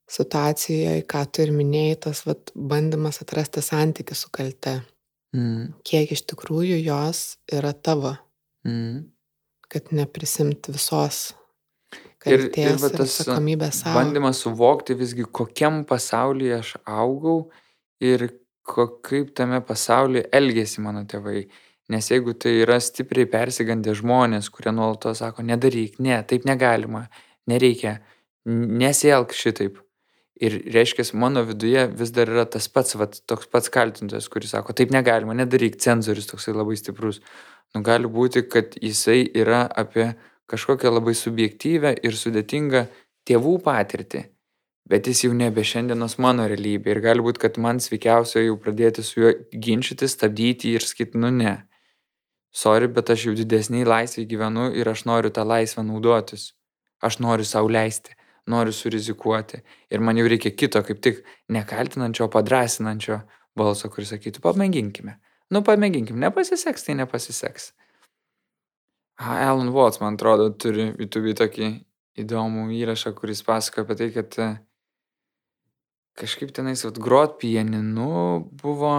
situacijoje, 0.06 1.02
ką 1.10 1.22
tu 1.26 1.42
ir 1.42 1.50
minėjai, 1.50 1.96
tas 2.06 2.22
vat, 2.28 2.52
bandymas 2.54 3.18
atrasti 3.24 3.64
santykių 3.66 4.14
su 4.14 4.30
kalte. 4.30 4.76
Mm. 5.34 5.72
Kiek 5.82 6.14
iš 6.14 6.22
tikrųjų 6.30 6.78
jos 6.78 7.40
yra 7.52 7.74
tavo. 7.74 8.14
Mm. 8.66 9.08
Kad 9.66 9.90
neprisimti 9.90 10.70
visos 10.70 11.34
kaltės 12.26 12.58
ir, 12.58 12.74
ir, 12.74 12.96
ir 12.98 13.04
atsakomybės 13.06 13.82
savo. 13.84 13.94
Bandymas 13.96 14.42
suvokti 14.44 14.96
visgi, 14.98 15.24
kokiam 15.24 15.84
pasaulyje 15.88 16.58
aš 16.58 16.74
augau 16.84 17.38
ir 18.04 18.28
ko, 18.66 18.88
kaip 19.06 19.32
tame 19.38 19.62
pasaulyje 19.64 20.26
elgėsi 20.36 20.84
mano 20.84 21.06
tėvai. 21.08 21.46
Nes 21.92 22.10
jeigu 22.10 22.34
tai 22.34 22.56
yra 22.64 22.80
stipriai 22.82 23.28
persigandę 23.30 23.94
žmonės, 23.94 24.50
kurie 24.50 24.72
nuolatos 24.74 25.20
sako, 25.22 25.44
nedaryk, 25.46 26.00
ne, 26.02 26.18
taip 26.26 26.46
negalima, 26.48 27.04
nereikia, 27.46 28.00
nesielg 28.46 29.34
šitaip. 29.34 29.78
Ir 30.36 30.58
reiškia, 30.68 31.06
mano 31.16 31.46
viduje 31.48 31.86
vis 31.96 32.10
dar 32.12 32.28
yra 32.28 32.44
tas 32.50 32.66
pats, 32.68 32.98
vat, 33.00 33.14
toks 33.30 33.48
pats 33.48 33.70
kaltintojas, 33.72 34.26
kuris 34.28 34.50
sako, 34.52 34.74
taip 34.76 34.90
negalima, 34.92 35.32
nedaryk, 35.38 35.78
cenzorius 35.80 36.28
toksai 36.28 36.52
labai 36.52 36.76
stiprus. 36.76 37.22
Nu, 37.72 37.80
gali 37.86 38.10
būti, 38.10 38.42
kad 38.50 38.76
jisai 38.82 39.22
yra 39.32 39.62
apie 39.64 40.10
kažkokią 40.50 40.92
labai 40.94 41.14
subjektyvę 41.18 41.96
ir 42.06 42.16
sudėtingą 42.16 42.86
tėvų 43.26 43.58
patirtį. 43.66 44.24
Bet 44.86 45.08
jis 45.10 45.24
jau 45.24 45.32
nebe 45.34 45.64
šiandienos 45.66 46.14
mano 46.22 46.44
realybė 46.46 46.92
ir 46.92 47.00
gali 47.02 47.22
būti, 47.26 47.42
kad 47.42 47.56
man 47.58 47.80
sveikiausia 47.82 48.44
jau 48.44 48.54
pradėti 48.62 49.02
su 49.02 49.18
juo 49.18 49.32
ginčyti, 49.50 50.06
stabdyti 50.06 50.76
ir 50.76 50.86
sakyti, 50.86 51.18
nu 51.18 51.32
ne. 51.34 51.56
Sorry, 52.54 52.86
bet 52.88 53.10
aš 53.10 53.26
jau 53.26 53.34
didesniai 53.36 53.84
laisvai 53.84 54.24
gyvenu 54.30 54.68
ir 54.78 54.88
aš 54.88 55.02
noriu 55.10 55.32
tą 55.34 55.42
laisvę 55.44 55.82
naudotis. 55.84 56.52
Aš 57.02 57.18
noriu 57.20 57.44
savo 57.44 57.68
leisti, 57.68 58.14
noriu 58.48 58.72
surizikuoti. 58.72 59.60
Ir 59.90 60.00
man 60.00 60.16
jau 60.16 60.28
reikia 60.30 60.54
kito, 60.54 60.80
kaip 60.86 61.02
tik 61.02 61.18
nekaltinančio, 61.52 62.30
padrasinančio 62.32 63.18
balso, 63.58 63.90
kuris 63.92 64.14
sakytų, 64.14 64.40
pamėginkime. 64.46 65.18
Nu, 65.52 65.62
pamėginkime, 65.66 66.22
nepasiseks, 66.22 66.86
tai 66.86 66.96
nepasiseks. 67.02 67.72
Alan 69.16 69.72
Watts, 69.72 70.00
man 70.00 70.18
atrodo, 70.18 70.50
turi 70.52 70.90
YouTube 70.92 71.32
tokį 71.36 71.70
įdomų 72.20 72.68
įrašą, 72.76 73.14
kuris 73.16 73.42
pasako 73.44 73.84
apie 73.84 73.96
tai, 73.96 74.08
kad 74.12 74.36
e, 74.40 74.48
kažkaip 76.20 76.52
tenais 76.56 76.84
vat, 76.84 76.98
grot 77.00 77.38
pieninu 77.40 78.44
buvo 78.60 78.96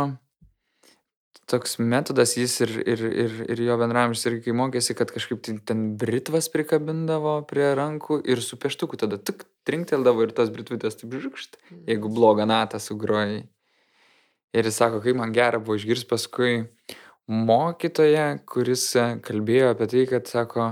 toks 1.47 1.78
metodas, 1.80 2.34
jis 2.36 2.57
ir, 2.65 2.74
ir, 2.84 3.03
ir, 3.07 3.36
ir 3.53 3.61
jo 3.63 3.78
bendramžis 3.80 4.26
irgi 4.28 4.49
kai 4.49 4.55
mokėsi, 4.59 4.95
kad 4.99 5.13
kažkaip 5.13 5.39
ten, 5.45 5.61
ten 5.63 5.86
britvas 5.99 6.49
prikabindavo 6.51 7.38
prie 7.47 7.70
rankų 7.78 8.20
ir 8.28 8.41
su 8.43 8.59
pieštuku 8.59 8.99
tada 8.99 9.20
tik 9.22 9.45
trinkteldavo 9.68 10.26
ir 10.26 10.34
tos 10.36 10.51
britvitės 10.51 10.99
taip 10.99 11.15
žukšt, 11.15 11.55
mm. 11.61 11.86
jeigu 11.93 12.11
blogą 12.11 12.49
natą 12.49 12.82
sugrojai. 12.84 13.45
Ir 14.57 14.68
jis 14.68 14.82
sako, 14.82 14.99
kaip 15.03 15.15
man 15.20 15.32
gera 15.36 15.61
buvo 15.61 15.78
išgirsti 15.80 16.09
paskui, 16.09 16.53
mokytoją, 17.28 18.28
kuris 18.47 18.89
e, 18.95 19.07
kalbėjo 19.23 19.71
apie 19.73 19.88
tai, 19.91 20.03
kad 20.09 20.30
sako, 20.32 20.67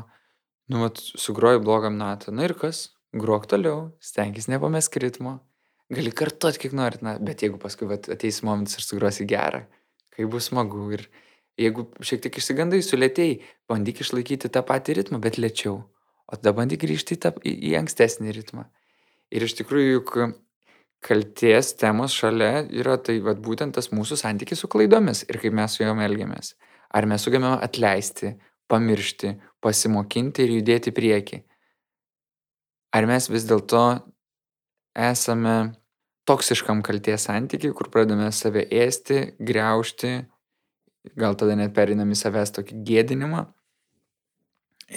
nu, 0.72 0.86
vat, 0.86 1.00
sugroji 1.00 1.62
blogam 1.64 2.00
natą. 2.00 2.34
Na 2.36 2.48
ir 2.48 2.56
kas? 2.60 2.90
Grok 3.16 3.48
toliau, 3.52 3.92
stenkis 4.04 4.50
nepamesk 4.52 4.98
ritmo. 5.04 5.38
Gali 5.94 6.12
kartuoti, 6.16 6.64
kiek 6.64 6.74
norit, 6.76 7.04
na, 7.06 7.16
bet 7.22 7.44
jeigu 7.46 7.60
paskui 7.62 7.88
vat, 7.92 8.10
ateis 8.12 8.42
momentas 8.44 8.80
ir 8.80 8.88
sugrosi 8.88 9.28
gerą, 9.30 9.62
kai 10.16 10.26
bus 10.32 10.50
smagu 10.50 10.88
ir 10.98 11.06
jeigu 11.62 11.86
šiek 12.04 12.24
tiek 12.24 12.40
išsigandai, 12.42 12.82
sulėtėjai, 12.84 13.38
bandyk 13.70 14.02
išlaikyti 14.04 14.50
tą 14.52 14.64
patį 14.66 14.98
ritmą, 15.00 15.22
bet 15.24 15.38
lėčiau. 15.40 15.84
O 16.26 16.40
tada 16.40 16.56
bandyk 16.58 16.82
grįžti 16.82 17.16
į, 17.16 17.22
tą, 17.22 17.32
į, 17.46 17.54
į 17.70 17.76
ankstesnį 17.84 18.34
ritmą. 18.34 18.66
Ir 19.36 19.46
iš 19.46 19.54
tikrųjų, 19.60 19.92
juk 20.00 20.16
kalties 21.06 21.74
temos 21.78 22.16
šalia 22.18 22.66
yra 22.74 22.98
tai 22.98 23.20
vat 23.26 23.40
būtent 23.44 23.78
tas 23.78 23.92
mūsų 23.94 24.18
santykis 24.20 24.64
su 24.64 24.70
klaidomis 24.72 25.24
ir 25.30 25.40
kaip 25.42 25.54
mes 25.54 25.78
su 25.78 25.84
jom 25.84 26.02
elgiamės. 26.02 26.56
Ar 26.96 27.06
mes 27.10 27.26
sugebame 27.26 27.60
atleisti, 27.66 28.34
pamiršti, 28.72 29.36
pasimokinti 29.62 30.46
ir 30.46 30.56
judėti 30.60 30.92
į 30.92 30.98
priekį. 30.98 31.42
Ar 32.96 33.08
mes 33.10 33.28
vis 33.30 33.46
dėlto 33.46 33.84
esame 34.96 35.56
toksiškam 36.26 36.82
kalties 36.86 37.28
santykiai, 37.28 37.74
kur 37.76 37.92
pradame 37.94 38.32
save 38.34 38.64
ėsti, 38.72 39.36
greušti, 39.38 40.14
gal 41.20 41.38
tada 41.38 41.58
net 41.60 41.76
perinam 41.76 42.10
į 42.10 42.18
savęs 42.18 42.56
tokį 42.56 42.82
gėdinimą 42.88 43.44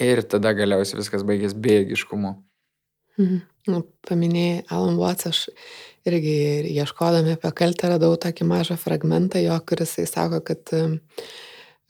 ir 0.09 0.23
tada 0.25 0.55
galiausiai 0.57 1.01
viskas 1.03 1.27
baigės 1.27 1.57
bėgiškumu. 1.59 2.37
Mhm. 3.19 3.45
Nu, 3.69 3.83
paminėjai 4.09 4.63
Alan 4.73 4.97
Watts, 4.97 5.27
aš 5.29 5.39
irgi 6.09 6.39
ieškodami 6.75 7.37
apie 7.37 7.53
kaltę 7.57 7.93
radau 7.93 8.17
tokį 8.21 8.49
mažą 8.49 8.79
fragmentą 8.81 9.43
jo, 9.45 9.59
kuris 9.69 9.99
jis 10.01 10.13
sako, 10.17 10.43
kad 10.45 10.75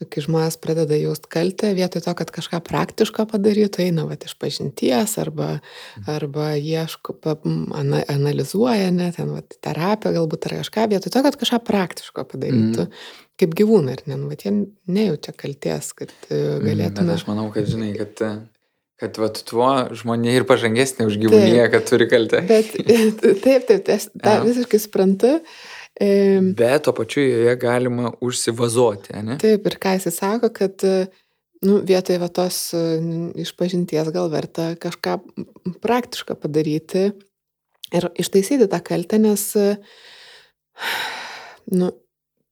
kai 0.07 0.21
žmonės 0.23 0.55
pradeda 0.63 0.95
jaust 0.95 1.25
kaltę, 1.31 1.73
vietoj 1.75 2.03
to, 2.05 2.13
kad 2.15 2.29
kažką 2.31 2.61
praktiško 2.63 3.25
padarytų, 3.33 3.83
eina 3.83 4.05
va 4.07 4.15
iš 4.15 4.35
pažinties 4.39 5.17
arba, 5.19 5.49
arba 6.07 6.53
ieško, 6.55 7.17
ana, 7.75 7.99
analizuoja, 8.07 8.93
ne, 8.95 9.09
ten 9.15 9.33
va 9.35 9.43
terapija 9.43 10.15
galbūt 10.15 10.47
ar 10.47 10.55
kažką, 10.61 10.87
vietoj 10.93 11.15
to, 11.15 11.25
kad 11.27 11.39
kažką 11.41 11.59
praktiško 11.67 12.25
padarytų. 12.31 12.87
Mm. 12.87 13.25
Kaip 13.39 13.59
gyvūnai, 13.59 13.97
ir 13.97 14.07
ne, 14.07 14.15
nu, 14.19 14.31
va, 14.31 14.39
jie 14.39 14.51
nejaučia 14.87 15.35
kalties, 15.35 15.91
kad 15.99 16.15
e, 16.27 16.39
galėtume. 16.63 17.09
Mm, 17.09 17.13
aš 17.15 17.27
manau, 17.27 17.49
kad 17.55 17.67
žinai, 17.67 17.91
kad 17.99 18.23
Kad 18.99 19.15
vat 19.21 19.39
tuo 19.47 19.69
žmonė 19.95 20.33
ir 20.35 20.45
pažangesnė 20.47 21.07
už 21.07 21.17
gyvūniją, 21.21 21.69
kad 21.71 21.85
turi 21.87 22.09
kaltę. 22.11 22.41
Bet 22.49 22.73
taip, 22.89 23.67
taip, 23.67 23.69
tai 23.87 23.95
aš 23.95 24.09
tą 24.11 24.33
visiškai 24.43 24.81
suprantu. 24.83 25.37
Bet 26.59 26.85
to 26.87 26.93
pačiu 26.95 27.23
joje 27.23 27.55
galima 27.59 28.13
užsivazuoti, 28.23 29.15
ne? 29.23 29.39
Taip, 29.41 29.65
ir 29.67 29.79
ką 29.83 29.95
jis 29.97 30.15
sako, 30.15 30.51
kad 30.55 30.83
nu, 30.83 31.79
vietoj 31.83 32.19
va 32.21 32.29
tos 32.31 32.59
išpažinties 33.39 34.11
gal 34.15 34.29
verta 34.31 34.73
kažką 34.79 35.17
praktišką 35.83 36.37
padaryti 36.39 37.09
ir 37.95 38.07
ištaisyti 38.19 38.69
tą 38.71 38.79
kaltę, 38.85 39.19
nes 39.19 39.43
nu, 41.71 41.91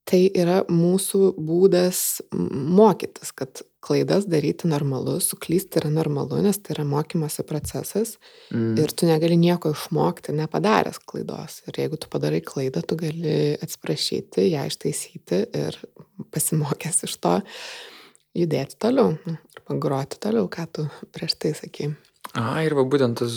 tai 0.07 0.21
yra 0.31 0.61
mūsų 0.71 1.33
būdas 1.39 2.21
mokytis, 2.33 3.33
kad 3.35 3.63
klaidas 3.83 4.25
daryti 4.29 4.67
normalu, 4.67 5.19
suklysti 5.23 5.81
yra 5.81 5.91
normalu, 5.93 6.39
nes 6.43 6.57
tai 6.59 6.73
yra 6.75 6.85
mokymosi 6.87 7.45
procesas 7.47 8.15
mm. 8.51 8.73
ir 8.81 8.93
tu 8.97 9.09
negali 9.09 9.37
nieko 9.39 9.71
išmokti 9.75 10.35
nepadaręs 10.37 10.99
klaidos. 11.07 11.61
Ir 11.69 11.81
jeigu 11.83 11.99
tu 12.01 12.09
padarai 12.11 12.41
klaidą, 12.45 12.81
tu 12.81 12.97
gali 12.99 13.37
atsiprašyti, 13.61 14.49
ją 14.51 14.65
ištaisyti 14.71 15.43
ir 15.61 15.79
pasimokęs 16.33 17.05
iš 17.07 17.15
to 17.21 17.37
judėti 18.37 18.77
toliau 18.81 19.15
ir 19.27 19.63
pagroti 19.67 20.19
toliau, 20.21 20.49
ką 20.49 20.67
tu 20.73 20.89
prieš 21.13 21.37
tai 21.41 21.53
sakei. 21.57 21.93
A, 22.35 22.61
ir 22.65 22.73
va 22.75 22.83
būtent 22.83 23.21
tas, 23.21 23.35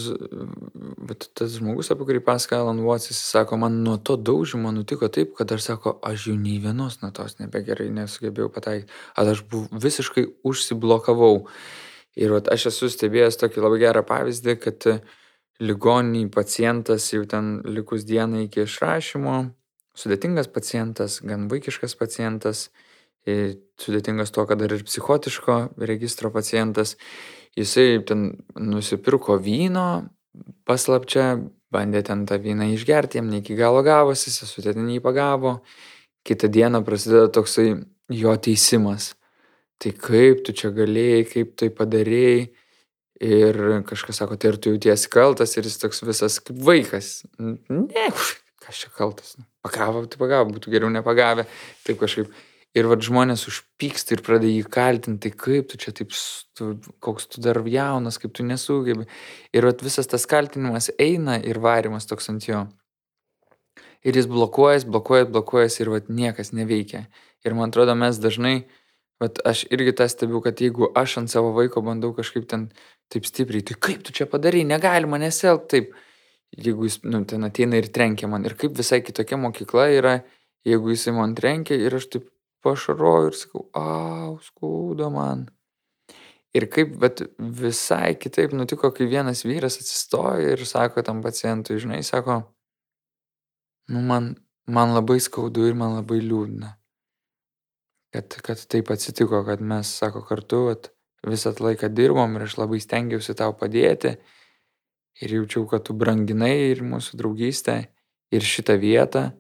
bet 1.07 1.29
tas 1.39 1.53
žmogus, 1.55 1.91
apie 1.93 2.07
kurį 2.09 2.23
pasakoja 2.27 2.65
Alan 2.65 2.81
Watts, 2.85 3.11
jis 3.13 3.21
sako, 3.31 3.59
man 3.61 3.79
nuo 3.85 3.99
to 4.03 4.17
daužimo 4.19 4.73
nutiko 4.75 5.09
taip, 5.13 5.37
kad 5.39 5.53
aš 5.55 5.69
sako, 5.69 5.95
aš 6.07 6.31
jau 6.31 6.35
nei 6.39 6.59
vienos 6.63 6.99
natos 7.05 7.39
nebegerai 7.39 7.91
nesugebėjau 7.95 8.51
pataikyti. 8.57 8.91
Aš 9.21 9.45
buv, 9.51 9.69
visiškai 9.85 10.27
užsiblokavau. 10.49 11.47
Ir 12.19 12.35
vat, 12.35 12.51
aš 12.51 12.71
esu 12.73 12.91
stebėjęs 12.91 13.39
tokį 13.41 13.63
labai 13.63 13.81
gerą 13.85 14.03
pavyzdį, 14.09 14.57
kad 14.65 14.91
ligonį 15.63 16.27
pacientas 16.35 17.13
jau 17.13 17.23
ten 17.29 17.61
likus 17.69 18.05
dienai 18.09 18.49
iki 18.49 18.65
išrašymo, 18.65 19.37
sudėtingas 19.97 20.49
pacientas, 20.51 21.21
gan 21.23 21.47
vaikiškas 21.53 21.95
pacientas, 22.01 22.71
sudėtingas 23.81 24.33
to, 24.33 24.47
kad 24.49 24.59
dar 24.59 24.73
ir 24.73 24.83
psichotiško 24.89 25.61
registro 25.85 26.33
pacientas 26.33 26.97
jisai 27.59 28.01
ten 28.07 28.31
nusipirko 28.59 29.39
vyno 29.43 29.87
paslapčia, 30.69 31.39
bandė 31.71 32.03
ten 32.07 32.27
tą 32.27 32.39
vyną 32.43 32.71
išgerti, 32.75 33.19
jam 33.19 33.31
ne 33.31 33.41
iki 33.41 33.57
galo 33.59 33.83
gavosi, 33.87 34.33
sesutė 34.33 34.75
ten 34.77 34.89
jį 34.91 35.01
pagavo, 35.05 35.61
kitą 36.27 36.51
dieną 36.53 36.83
prasideda 36.87 37.31
toksai 37.33 37.73
jo 38.11 38.37
teisimas. 38.43 39.15
Tai 39.81 39.93
kaip 39.97 40.43
tu 40.45 40.53
čia 40.53 40.73
galėjai, 40.77 41.23
kaip 41.31 41.55
tai 41.59 41.71
padarėjai. 41.73 42.51
Ir 43.21 43.57
kažkas 43.85 44.17
sako, 44.23 44.39
tai 44.41 44.55
ir 44.55 44.57
tu 44.57 44.71
jautiesi 44.73 45.09
kaltas 45.13 45.53
ir 45.57 45.67
jis 45.69 45.77
toks 45.77 45.99
visas 46.09 46.39
kaip 46.41 46.57
vaikas. 46.65 47.09
Ne, 47.37 48.07
kas 48.65 48.81
čia 48.81 48.93
kaltas. 48.97 49.35
Pagavo, 49.61 50.07
tai 50.09 50.21
pagavo, 50.21 50.55
būtų 50.55 50.73
geriau 50.73 50.89
nepagavę. 50.93 51.45
Taip 51.85 52.01
kažkaip 52.01 52.33
ir 52.77 52.87
vat 52.91 53.03
žmonės 53.03 53.47
užpyksta 53.51 54.15
ir 54.15 54.23
pradeda 54.27 54.51
jį 54.51 54.67
kaltinti, 54.71 55.31
tai 55.31 55.45
kaip 55.45 55.71
tu 55.71 55.79
čia 55.81 55.93
taip, 55.97 56.13
tu, 56.57 56.73
koks 57.03 57.27
tu 57.33 57.43
dar 57.43 57.59
jaunas, 57.67 58.19
kaip 58.23 58.35
tu 58.37 58.47
nesugebi. 58.47 59.09
Ir 59.57 59.67
vat 59.67 59.83
visas 59.83 60.11
tas 60.11 60.27
kaltinimas 60.31 60.91
eina 60.99 61.39
ir 61.43 61.59
varimas 61.63 62.07
toks 62.11 62.31
ant 62.31 62.47
jo. 62.47 62.67
Ir 64.07 64.17
jis 64.17 64.31
blokuojas, 64.31 64.87
blokuojas, 64.89 65.29
blokuojas 65.33 65.81
ir 65.83 65.91
vat 65.93 66.09
niekas 66.09 66.55
neveikia. 66.57 67.05
Ir 67.45 67.57
man 67.59 67.73
atrodo, 67.73 67.97
mes 67.99 68.21
dažnai, 68.23 68.63
vat 69.21 69.43
aš 69.45 69.67
irgi 69.75 69.93
tą 69.97 70.07
stebiu, 70.09 70.41
kad 70.45 70.61
jeigu 70.63 70.89
aš 70.97 71.19
ant 71.21 71.33
savo 71.33 71.51
vaiko 71.57 71.83
bandau 71.85 72.15
kažkaip 72.17 72.47
ten 72.49 72.71
taip 73.13 73.27
stipriai, 73.29 73.67
tai 73.67 73.77
kaip 73.77 74.07
tu 74.07 74.15
čia 74.17 74.31
padarai, 74.31 74.63
negalima 74.65 75.19
nesielgti 75.21 75.75
taip. 75.75 75.99
Jeigu 76.51 76.89
jis, 76.89 76.97
nu, 77.07 77.21
ten 77.31 77.47
ateina 77.47 77.79
ir 77.79 77.87
trenkia 77.95 78.27
man. 78.27 78.43
Ir 78.43 78.57
kaip 78.59 78.73
visai 78.75 79.05
kitokia 79.07 79.37
mokykla 79.39 79.85
yra, 79.95 80.15
jeigu 80.67 80.91
jisai 80.91 81.13
man 81.15 81.37
trenkia 81.39 81.77
ir 81.79 81.95
aš 81.95 82.09
taip 82.11 82.25
pašaroju 82.65 83.31
ir 83.31 83.39
sakau, 83.39 83.65
au, 83.77 84.37
skauda 84.45 85.11
man. 85.15 85.49
Ir 86.57 86.67
kaip, 86.73 86.97
bet 87.03 87.23
visai 87.39 88.17
kitaip 88.19 88.55
nutiko, 88.57 88.91
kai 88.95 89.07
vienas 89.11 89.45
vyras 89.47 89.79
atsistoja 89.79 90.57
ir 90.57 90.65
sako 90.67 91.05
tam 91.07 91.23
pacientui, 91.23 91.79
žinai, 91.79 92.03
sako, 92.07 92.41
nu 93.95 94.03
man, 94.07 94.33
man 94.67 94.97
labai 94.97 95.21
skaudu 95.23 95.69
ir 95.71 95.79
man 95.79 95.95
labai 96.01 96.19
liūdna. 96.25 96.75
Kad, 98.11 98.41
kad 98.43 98.65
taip 98.67 98.91
atsitiko, 98.91 99.45
kad 99.47 99.63
mes, 99.63 99.93
sako, 100.03 100.25
kartu 100.27 100.65
at, 100.73 100.91
visą 101.27 101.53
laiką 101.61 101.91
dirbom 101.93 102.37
ir 102.37 102.47
aš 102.47 102.57
labai 102.59 102.81
stengiausi 102.83 103.37
tau 103.39 103.53
padėti 103.57 104.17
ir 105.21 105.35
jaučiau, 105.37 105.67
kad 105.69 105.85
tu 105.87 105.95
branginai 105.97 106.73
ir 106.73 106.83
mūsų 106.87 107.19
draugystę 107.21 107.77
ir 108.33 108.47
šitą 108.47 108.79
vietą. 108.81 109.31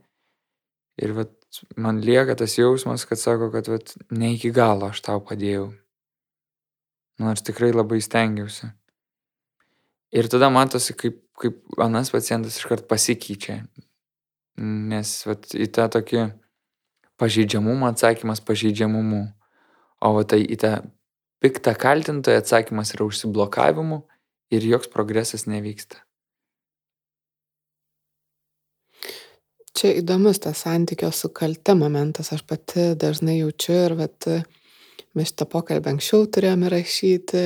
Ir 1.01 1.14
vat, 1.16 1.33
man 1.76 2.01
lieka 2.05 2.36
tas 2.38 2.57
jausmas, 2.59 3.05
kad 3.09 3.18
sako, 3.18 3.51
kad 3.55 3.68
vat, 3.68 3.94
ne 4.11 4.34
iki 4.34 4.53
galo 4.55 4.90
aš 4.90 5.03
tau 5.07 5.22
padėjau. 5.24 5.70
Nors 7.20 7.44
tikrai 7.44 7.72
labai 7.74 8.01
stengiausi. 8.05 8.70
Ir 10.16 10.26
tada 10.30 10.48
matosi, 10.51 10.94
kaip, 10.98 11.20
kaip 11.38 11.59
anas 11.78 12.11
pacientas 12.14 12.59
iškart 12.59 12.88
pasikeičia. 12.90 13.61
Nes 14.61 15.12
vat, 15.26 15.51
į 15.55 15.68
tą 15.74 15.86
tokį 15.92 16.24
pažeidžiamumą 17.20 17.92
atsakymas 17.92 18.42
pažeidžiamumu. 18.44 19.26
O 20.01 20.14
vat, 20.16 20.30
tai 20.32 20.40
į 20.42 20.59
tą 20.62 20.72
piktą 21.40 21.74
kaltintoją 21.78 22.40
atsakymas 22.40 22.94
yra 22.96 23.07
užsiblokavimu 23.09 24.03
ir 24.55 24.66
joks 24.66 24.90
progresas 24.92 25.46
nevyksta. 25.51 26.01
Čia 29.79 29.93
įdomus 30.01 30.41
tas 30.43 30.64
santykio 30.64 31.12
su 31.14 31.31
kalte 31.35 31.77
momentas, 31.79 32.33
aš 32.35 32.43
pati 32.49 32.91
dažnai 32.99 33.39
jaučiu 33.39 33.77
ir 33.87 33.95
vat, 34.01 34.27
mes 35.14 35.31
šitą 35.31 35.47
pokalbį 35.51 35.95
anksčiau 35.95 36.27
turėjom 36.27 36.64
įrašyti, 36.66 37.45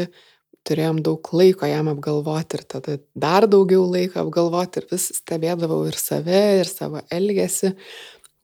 turėjom 0.64 1.02
daug 1.04 1.28
laiko 1.36 1.68
jam 1.68 1.90
apgalvoti 1.92 2.58
ir 2.58 2.64
tada 2.74 2.96
dar 3.12 3.44
daugiau 3.50 3.84
laiko 3.84 4.22
apgalvoti 4.22 4.80
ir 4.80 4.88
vis 4.94 5.10
stebėdavau 5.20 5.82
ir 5.90 6.00
save, 6.00 6.42
ir 6.62 6.70
savo 6.70 7.04
elgesį, 7.12 7.74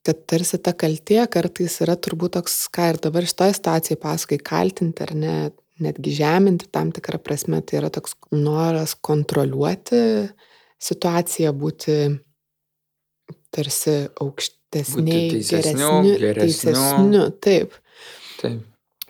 kad 0.05 0.23
tarsi 0.29 0.61
ta 0.61 0.73
kaltė 0.77 1.25
kartais 1.33 1.79
yra 1.81 1.97
turbūt 1.97 2.37
toks, 2.37 2.61
ką 2.73 2.93
ir 2.93 3.01
dabar 3.01 3.25
šitoje 3.25 3.57
situacijoje 3.57 4.01
pasakai, 4.01 4.41
kaltinti 4.45 5.05
ar 5.05 5.13
ne, 5.17 5.35
netgi 5.81 6.13
žeminti 6.21 6.69
tam 6.73 6.93
tikrą 6.93 7.17
prasme, 7.21 7.61
tai 7.65 7.81
yra 7.81 7.89
toks 7.93 8.13
noras 8.33 8.93
kontroliuoti 9.09 10.01
situaciją, 10.81 11.53
būti 11.57 11.95
tarsi 13.55 13.95
aukštesniai, 14.21 15.41
geresniu, 15.43 15.93
teisesniu, 16.39 17.23
taip. 17.43 17.75
Taip. 18.41 18.67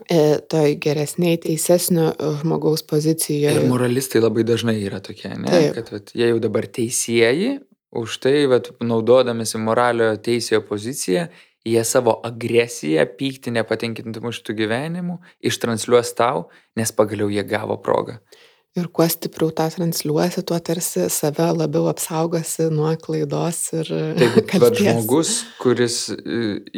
E, 0.10 0.42
toj 0.50 0.76
geresniai, 0.82 1.38
teisesnio 1.42 2.10
žmogaus 2.42 2.84
pozicijoje. 2.90 3.54
Ir 3.62 3.70
moralistai 3.70 4.24
labai 4.24 4.46
dažnai 4.48 4.80
yra 4.82 5.00
tokie, 5.04 5.30
ne? 5.36 5.48
Taip. 5.48 5.78
Kad 5.78 5.94
vat, 5.94 6.12
jie 6.18 6.32
jau 6.34 6.42
dabar 6.42 6.68
teisėjai, 6.80 7.54
už 8.02 8.18
tai, 8.24 8.36
vat, 8.52 8.72
naudodamėsi 8.82 9.62
moralio 9.62 10.10
teisėjo 10.26 10.64
poziciją, 10.68 11.28
jie 11.68 11.82
savo 11.86 12.18
agresiją, 12.26 13.06
pyktį, 13.20 13.54
nepatenkintumą 13.60 14.34
šitų 14.34 14.58
gyvenimų 14.64 15.20
ištranšiuos 15.46 16.16
tau, 16.18 16.48
nes 16.80 16.90
pagaliau 16.98 17.30
jie 17.30 17.46
gavo 17.46 17.78
progą 17.84 18.18
ir 18.80 18.88
kuo 18.96 19.06
stipriau 19.12 19.52
tą 19.52 19.66
transliuosi, 19.74 20.44
tuo 20.48 20.58
tarsi 20.64 21.04
save 21.12 21.50
labiau 21.58 21.90
apsaugosi 21.92 22.70
nuo 22.72 22.92
klaidos 23.04 23.60
ir 23.76 23.90
Taip, 24.20 24.38
bet 24.64 24.80
žmogus, 24.80 25.34
kuris 25.60 25.98
e, 26.14 26.38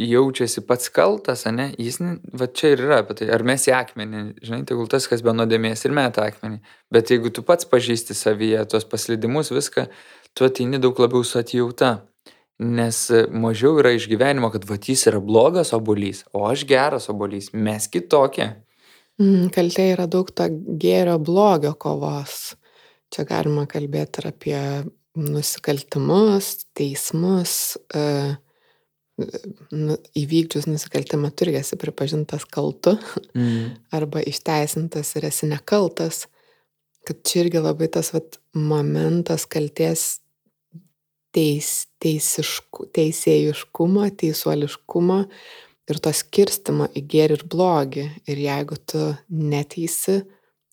jaučiasi 0.09 0.63
pats 0.65 0.89
kaltas, 0.93 1.45
ne, 1.53 1.69
jis, 1.77 1.99
va 2.33 2.49
čia 2.49 2.73
ir 2.73 2.81
yra 2.87 3.03
apie 3.03 3.19
tai, 3.21 3.29
ar 3.35 3.45
mes 3.45 3.67
į 3.69 3.75
akmenį, 3.77 4.23
žinai, 4.41 4.63
tegul 4.69 4.89
tas, 4.89 5.05
kas 5.09 5.21
be 5.25 5.35
nuodėmės 5.37 5.85
ir 5.85 5.93
meta 5.93 6.25
akmenį, 6.31 6.63
bet 6.93 7.13
jeigu 7.13 7.33
tu 7.33 7.45
pats 7.45 7.69
pažįsti 7.69 8.17
savyje 8.17 8.65
tuos 8.73 8.89
paslydimus, 8.89 9.53
viską, 9.53 9.85
tu 10.33 10.49
ateini 10.49 10.81
daug 10.81 10.97
labiau 11.03 11.21
su 11.27 11.37
atjauta. 11.41 11.99
Nes 12.63 12.97
mažiau 13.33 13.79
yra 13.81 13.95
išgyvenimo, 13.97 14.47
kad 14.53 14.63
vatys 14.69 15.07
yra 15.09 15.17
blogas 15.19 15.73
obolys, 15.73 16.21
o 16.37 16.45
aš 16.47 16.67
geras 16.69 17.09
obolys, 17.11 17.49
mes 17.53 17.89
kitokie. 17.91 18.51
Mm, 19.23 19.49
kaltė 19.53 19.91
yra 19.93 20.07
daug 20.09 20.29
to 20.35 20.47
gėrio 20.81 21.15
blogio 21.21 21.73
kovos. 21.79 22.55
Čia 23.13 23.25
galima 23.29 23.65
kalbėti 23.69 24.23
ir 24.23 24.29
apie 24.31 24.59
nusikaltimus, 25.13 26.65
teismus, 26.73 27.53
nu, 29.71 29.97
įvykdžius 30.17 30.65
nusikaltimą 30.65 31.29
turi 31.37 31.53
esi 31.59 31.77
pripažintas 31.79 32.47
kaltu 32.49 32.95
mm. 33.35 33.75
arba 33.97 34.23
išteisintas 34.25 35.13
ir 35.19 35.29
esi 35.29 35.49
nekaltas. 35.51 36.25
Kad 37.03 37.19
čia 37.27 37.43
irgi 37.43 37.61
labai 37.61 37.91
tas 37.91 38.13
vat, 38.15 38.39
momentas 38.55 39.45
kalties 39.51 40.23
teis, 41.35 41.89
teisišku, 42.01 42.87
teisėjiškumo, 42.95 44.07
teisuoliškumo 44.21 45.19
ir 45.89 45.99
to 46.03 46.13
skirstimo 46.15 46.87
į 46.95 47.03
gėrį 47.13 47.39
ir 47.39 47.45
blogį. 47.49 48.05
Ir 48.29 48.43
jeigu 48.45 48.77
tu 48.87 49.03
neteisi, 49.29 50.21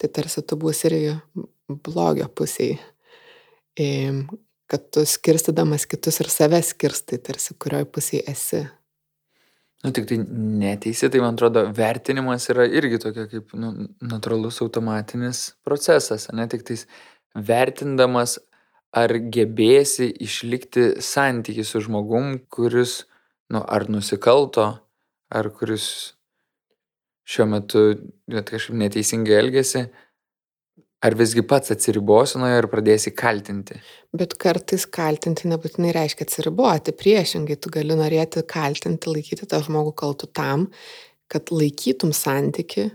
tai 0.00 0.11
tarsi 0.14 0.44
tu 0.46 0.58
būsi 0.61 0.88
irgi 0.90 1.14
blogio 1.68 2.28
pusėje. 2.28 2.78
Kad 4.70 4.90
tu 4.94 5.02
skirstydamas 5.06 5.86
kitus 5.90 6.20
ir 6.22 6.30
save 6.30 6.61
skirstai, 6.62 7.18
tarsi 7.18 7.56
kurioj 7.58 7.88
pusėje 7.90 8.26
esi. 8.30 8.61
Nu, 9.80 9.94
tik 9.96 10.04
tai 10.11 10.18
neteisi, 10.20 11.08
tai 11.08 11.22
man 11.22 11.38
atrodo, 11.38 11.62
vertinimas 11.72 12.50
yra 12.52 12.66
irgi 12.68 12.98
tokia 13.00 13.24
kaip 13.30 13.54
nu, 13.56 13.70
natūralus 14.04 14.61
automatinis 14.61 15.54
procesas, 15.64 16.26
ne 16.36 16.44
tik 16.52 16.66
tais 16.68 16.84
vertindamas, 17.48 18.36
ar 18.92 19.14
gebėsi 19.32 20.11
išlikti 20.20 20.98
santykiai 21.00 21.64
su 21.64 21.80
žmogum, 21.86 22.34
kuris, 22.52 23.04
nu, 23.54 23.62
ar 23.62 23.86
nusikalto, 23.88 24.66
ar 25.31 25.51
kuris 25.55 25.87
šiuo 27.31 27.47
metu 27.51 27.83
net 28.31 28.51
kažkaip 28.51 28.78
neteisingai 28.81 29.37
elgesi, 29.39 29.85
ar 31.01 31.16
visgi 31.16 31.45
pats 31.47 31.72
atsiribosi 31.72 32.41
nuo 32.41 32.49
jo 32.51 32.61
ir 32.61 32.68
pradėsi 32.72 33.12
kaltinti. 33.16 33.78
Bet 34.16 34.35
kartais 34.43 34.85
kaltinti 34.91 35.49
nebūtinai 35.49 35.95
reiškia 35.97 36.26
atsiriboti, 36.26 36.97
priešingai 36.97 37.57
tu 37.57 37.72
gali 37.72 37.97
norėti 37.97 38.43
kaltinti, 38.49 39.12
laikyti 39.14 39.49
tą 39.49 39.62
žmogų 39.64 39.95
kaltu 40.03 40.28
tam, 40.28 40.66
kad 41.31 41.55
laikytum 41.55 42.12
santyki 42.16 42.91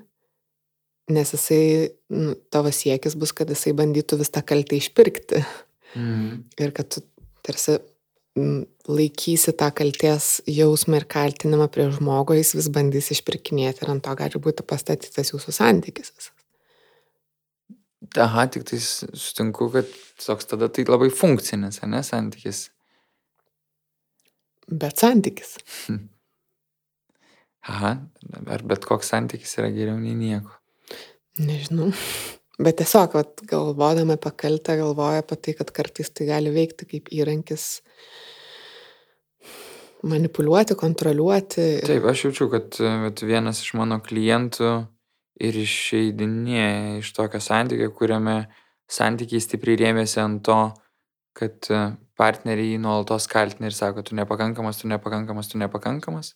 nes 1.10 1.34
jisai, 1.34 1.90
nu, 2.10 2.34
tavo 2.50 2.72
siekis 2.74 3.16
bus, 3.20 3.34
kad 3.36 3.50
jisai 3.52 3.76
bandytų 3.78 4.20
vis 4.22 4.32
tą 4.34 4.42
kaltę 4.46 4.78
išpirkti. 4.80 5.42
Mhm. 5.96 6.40
Ir 6.62 6.74
kad 6.76 6.90
tu 6.92 7.04
tarsi 7.46 7.78
mm, 8.38 8.64
laikysi 8.88 9.54
tą 9.58 9.72
kalties 9.76 10.42
jausmą 10.50 11.00
ir 11.02 11.08
kaltinimą 11.10 11.68
prie 11.74 11.88
žmogo, 11.94 12.36
jis 12.38 12.54
vis 12.58 12.70
bandys 12.74 13.12
išpirkinėti 13.16 13.86
ir 13.86 13.94
ant 13.96 14.06
to 14.06 14.14
gali 14.18 14.42
būti 14.42 14.66
pastatytas 14.68 15.34
jūsų 15.34 15.54
santykis. 15.56 16.12
Aha, 18.22 18.46
tik 18.52 18.68
tai 18.70 18.78
sutinku, 18.80 19.68
kad 19.74 19.90
toks 20.22 20.48
tada 20.52 20.70
tai 20.70 20.86
labai 20.88 21.10
funkcinis, 21.10 21.82
ne, 21.90 22.04
santykis. 22.06 22.68
Bet 24.70 25.02
santykis. 25.02 25.58
Aha, 27.74 27.96
ar 28.54 28.64
bet 28.70 28.86
koks 28.86 29.10
santykis 29.10 29.58
yra 29.58 29.72
geriau 29.74 29.98
nei 29.98 30.14
nieko. 30.18 30.54
Nežinau. 31.42 31.90
Bet 32.56 32.78
tiesiog, 32.80 33.18
vat, 33.18 33.42
galvodama 33.50 34.16
apie 34.16 34.30
kaltę, 34.40 34.78
galvoju 34.80 35.20
apie 35.20 35.36
tai, 35.44 35.54
kad 35.58 35.74
kartais 35.76 36.08
tai 36.16 36.30
gali 36.30 36.54
veikti 36.56 36.86
kaip 36.88 37.10
įrankis 37.12 37.66
manipuliuoti, 40.04 40.76
kontroliuoti. 40.76 41.68
Taip, 41.86 42.06
aš 42.10 42.26
jaučiu, 42.28 42.50
kad 42.52 42.78
vat, 42.80 43.24
vienas 43.26 43.62
iš 43.64 43.74
mano 43.80 44.00
klientų 44.04 44.72
ir 45.44 45.58
išeidinėja 45.60 47.00
iš 47.02 47.12
tokio 47.16 47.42
santykio, 47.44 47.92
kuriame 47.96 48.46
santykiai 48.92 49.44
stipriai 49.44 49.80
rėmėsi 49.82 50.20
ant 50.24 50.44
to, 50.46 50.60
kad 51.36 51.70
e, 51.74 51.82
partneriai 52.16 52.78
nuolatos 52.80 53.28
kaltina 53.32 53.68
ir 53.68 53.76
sako, 53.76 54.06
tu 54.06 54.16
nepakankamas, 54.16 54.80
tu 54.80 54.92
nepakankamas, 54.92 55.50
tu 55.52 55.60
nepakankamas. 55.60 56.36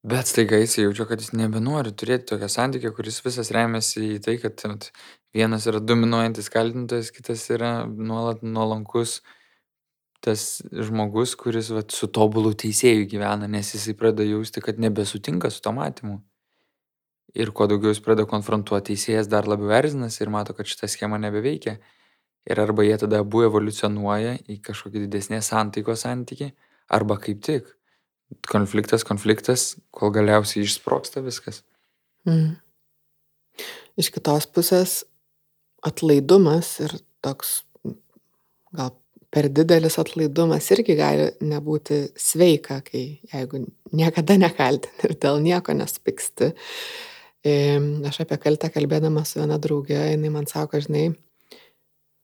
Bet 0.00 0.30
staiga 0.30 0.56
jis 0.56 0.78
jaučia, 0.78 1.04
kad 1.10 1.20
jis 1.20 1.34
nebenori 1.36 1.92
turėti 1.92 2.30
tokio 2.30 2.48
santykio, 2.48 2.94
kuris 2.96 3.20
visas 3.20 3.50
remiasi 3.52 4.14
į 4.14 4.22
tai, 4.24 4.38
kad 4.40 4.88
vienas 5.36 5.66
yra 5.68 5.82
dominuojantis 5.84 6.48
kaltintojas, 6.52 7.10
kitas 7.12 7.44
yra 7.52 7.82
nuolat 7.84 8.40
nuolankus 8.40 9.18
tas 10.24 10.60
žmogus, 10.72 11.34
kuris 11.40 11.70
vat, 11.72 11.94
su 11.96 12.08
tobulu 12.12 12.52
teisėju 12.58 13.06
gyvena, 13.08 13.48
nes 13.48 13.72
jisai 13.74 13.94
pradeda 13.96 14.26
jausti, 14.28 14.62
kad 14.64 14.80
nebesutinka 14.82 15.50
su 15.50 15.62
to 15.64 15.72
matymu. 15.76 16.18
Ir 17.40 17.52
kuo 17.54 17.68
daugiau 17.70 17.94
jis 17.94 18.02
pradeda 18.04 18.26
konfrontuoti, 18.28 18.92
teisėjas 18.92 19.30
dar 19.30 19.48
labiau 19.48 19.70
erzinasi 19.76 20.24
ir 20.24 20.32
mato, 20.34 20.54
kad 20.56 20.68
šita 20.68 20.90
schema 20.90 21.18
nebeveikia. 21.22 21.78
Ir 22.50 22.60
arba 22.60 22.84
jie 22.84 22.96
tada 23.00 23.20
abu 23.22 23.44
evoliucionuoja 23.46 24.38
į 24.50 24.58
kažkokį 24.66 25.04
didesnės 25.04 25.52
santaikos 25.52 26.04
santyki, 26.06 26.50
arba 26.90 27.16
kaip 27.20 27.44
tik 27.46 27.68
konfliktas, 28.50 29.04
konfliktas, 29.06 29.74
kol 29.94 30.12
galiausiai 30.14 30.64
išsproksta 30.66 31.22
viskas. 31.24 31.62
Mm. 32.28 32.58
Iš 34.00 34.10
kitos 34.14 34.46
pusės 34.50 35.00
atlaidumas 35.86 36.76
ir 36.84 36.94
toks 37.24 37.60
gal 38.76 38.94
per 39.30 39.46
didelis 39.54 39.96
atlaidumas 40.02 40.66
irgi 40.74 40.96
gali 40.98 41.28
nebūti 41.46 42.00
sveika, 42.18 42.80
kai 42.86 43.20
jeigu 43.30 43.62
niekada 43.94 44.36
nekaltin 44.40 45.04
ir 45.06 45.14
dėl 45.22 45.38
nieko 45.44 45.74
nespyksti. 45.76 46.50
Em, 47.46 47.90
Aš 48.04 48.20
apie 48.24 48.36
kaltę 48.42 48.68
kalbėdama 48.74 49.22
su 49.24 49.38
viena 49.40 49.56
draugė, 49.62 50.00
jinai 50.12 50.32
man 50.34 50.48
sako, 50.50 50.80
žinai, 50.84 51.06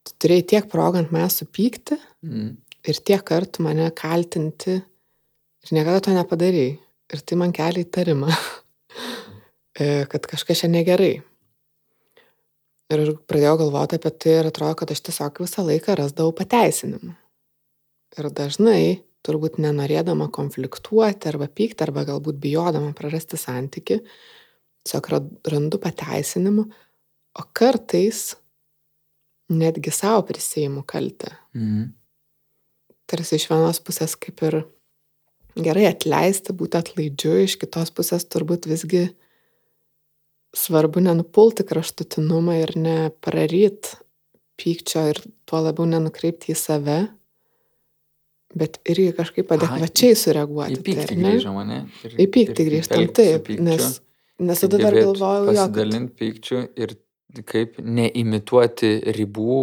tu 0.07 0.17
turėjai 0.23 0.47
tiek 0.53 0.67
progą 0.73 1.05
ant 1.05 1.15
manęs 1.15 1.41
supykti 1.43 1.99
Mm. 2.27 2.57
ir 2.91 2.99
tiek 3.07 3.23
kartų 3.23 3.63
mane 3.63 3.87
kaltinti 3.95 4.75
ir 4.81 5.73
niekada 5.73 6.01
to 6.03 6.11
nepadarai. 6.11 6.79
Ir 7.15 7.21
tai 7.23 7.37
man 7.39 7.53
kelia 7.55 7.85
įtarimą, 7.85 8.27
e, 9.79 10.05
kad 10.11 10.27
kažkas 10.27 10.65
čia 10.65 10.69
negerai. 10.73 11.21
Ir 12.95 13.16
pradėjau 13.26 13.57
galvoti 13.64 13.99
apie 13.99 14.12
tai 14.14 14.34
ir 14.41 14.49
atrodo, 14.51 14.76
kad 14.78 14.93
aš 14.95 15.01
tiesiog 15.09 15.41
visą 15.43 15.64
laiką 15.66 15.97
rasdavau 15.99 16.34
pateisinimą. 16.39 17.16
Ir 18.16 18.28
dažnai, 18.30 19.03
turbūt 19.26 19.59
nenorėdama 19.59 20.28
konfliktuoti 20.34 21.26
arba 21.32 21.49
pykti, 21.51 21.82
arba 21.82 22.05
galbūt 22.07 22.39
bijodama 22.43 22.93
prarasti 22.95 23.39
santyki, 23.41 23.99
tiesiog 24.87 25.09
ra- 25.11 25.24
randu 25.51 25.80
pateisinimų, 25.82 26.68
o 27.37 27.43
kartais 27.53 28.37
netgi 29.51 29.93
savo 29.95 30.22
prisėjimu 30.30 30.84
kaltę 30.87 31.34
Mm. 31.55 31.93
tarsi 33.07 33.37
iš 33.37 33.49
vienos 33.51 33.78
pusės 33.80 34.16
kaip 34.18 34.43
ir 34.43 34.64
gerai 35.57 35.87
atleisti, 35.91 36.53
būti 36.53 36.78
atlaidžiu, 36.78 37.45
iš 37.45 37.57
kitos 37.59 37.91
pusės 37.91 38.26
turbūt 38.26 38.66
visgi 38.66 39.09
svarbu 40.57 41.03
nenupulti 41.05 41.67
kraštutinumą 41.69 42.57
ir 42.63 42.73
nepraryt 42.81 43.95
pykčio 44.57 45.05
ir 45.13 45.21
tuo 45.49 45.61
labiau 45.61 45.87
nenukreipti 45.89 46.55
į 46.55 46.59
save, 46.59 46.99
bet 48.57 48.79
irgi 48.89 49.13
kažkaip 49.17 49.51
Aha, 49.53 49.59
adekvačiai 49.59 50.15
Į 50.17 50.21
sureaguoti. 50.23 50.79
tai, 50.79 50.85
pyktį 50.89 51.17
ne? 51.21 51.33
grįžom, 51.35 51.59
ne? 51.69 51.81
Ir, 52.05 52.15
Į 52.25 52.29
pyktį 52.33 52.69
grįžtam, 52.71 53.09
taip, 53.17 53.51
nes, 53.61 53.99
nes 54.41 54.63
tada 54.65 54.81
dar 54.81 54.97
gebėt 54.97 55.11
galvojau, 55.11 55.43
jo, 55.45 55.51
kad 55.51 55.75
Pasidalinti 55.75 56.17
pykčiu 56.23 56.63
ir 56.79 56.97
kaip 57.45 57.77
neimituoti 57.83 58.95
ribų, 59.17 59.61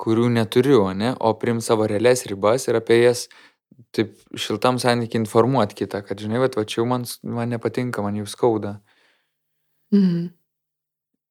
kurių 0.00 0.30
neturiu, 0.32 0.84
ne? 0.96 1.12
o 1.18 1.34
priim 1.36 1.60
savo 1.64 1.88
realias 1.90 2.24
ribas 2.30 2.68
ir 2.70 2.78
apie 2.78 3.02
jas 3.02 3.26
taip 3.96 4.14
šiltam 4.38 4.78
santykiai 4.80 5.20
informuoti 5.24 5.82
kitą, 5.82 6.00
kad 6.06 6.20
žinai, 6.22 6.38
va, 6.40 6.48
va 6.54 6.64
čia 6.64 6.80
jau 6.80 6.86
man, 6.88 7.04
man 7.26 7.50
nepatinka, 7.52 8.04
man 8.04 8.16
jau 8.20 8.28
skauda. 8.28 8.78
Mhm, 9.94 10.28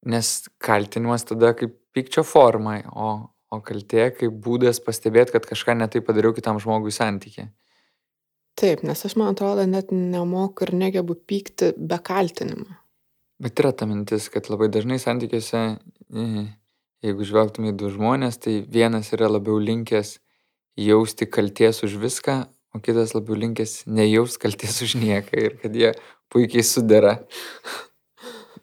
Nes 0.00 0.48
kaltinimas 0.56 1.26
tada 1.28 1.52
kaip 1.52 1.74
pykčio 1.92 2.22
forma, 2.24 2.78
o, 2.96 3.08
o 3.52 3.58
kaltė 3.64 4.06
kaip 4.16 4.36
būdas 4.44 4.80
pastebėti, 4.80 5.34
kad 5.34 5.48
kažką 5.48 5.74
netai 5.76 6.00
padariau 6.04 6.32
kitam 6.36 6.60
žmogui 6.62 6.92
santykiai. 6.94 7.50
taip, 8.60 8.82
nes 8.84 9.04
aš 9.04 9.16
man 9.16 9.32
atrodo 9.32 9.64
net 9.64 9.92
nemoku 9.92 10.66
ir 10.66 10.74
negebu 10.76 11.16
pykti 11.28 11.72
be 11.76 11.96
kaltinimo. 12.04 12.76
Bet 13.40 13.60
yra 13.60 13.72
ta 13.72 13.86
mintis, 13.88 14.28
kad 14.32 14.50
labai 14.52 14.68
dažnai 14.68 14.98
santykiuose, 15.00 15.60
e, 16.12 16.44
jeigu 17.04 17.24
žvelgtume 17.24 17.72
į 17.72 17.76
du 17.80 17.88
žmonės, 17.92 18.36
tai 18.40 18.58
vienas 18.68 19.12
yra 19.16 19.30
labiau 19.32 19.56
linkęs 19.56 20.18
jausti 20.76 21.28
kalties 21.28 21.80
už 21.84 21.96
viską, 22.02 22.36
o 22.76 22.80
kitas 22.84 23.14
labiau 23.16 23.38
linkęs 23.40 23.86
nejaust 23.88 24.40
kalties 24.40 24.82
už 24.84 24.98
nieką 25.00 25.40
ir 25.40 25.56
kad 25.62 25.76
jie 25.76 25.94
puikiai 26.32 26.64
sudera. 26.64 27.16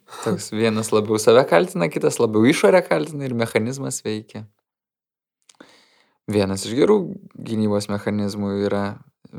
Toks 0.08 0.52
vienas 0.56 0.88
labiau 0.92 1.18
save 1.20 1.44
kaltina, 1.48 1.90
kitas 1.92 2.16
labiau 2.20 2.46
išorę 2.48 2.80
kaltina 2.86 3.28
ir 3.28 3.36
mechanizmas 3.36 4.00
veikia. 4.06 4.46
Vienas 6.28 6.64
iš 6.68 6.74
gerų 6.76 6.98
gynybos 7.36 7.88
mechanizmų 7.92 8.54
yra 8.68 8.84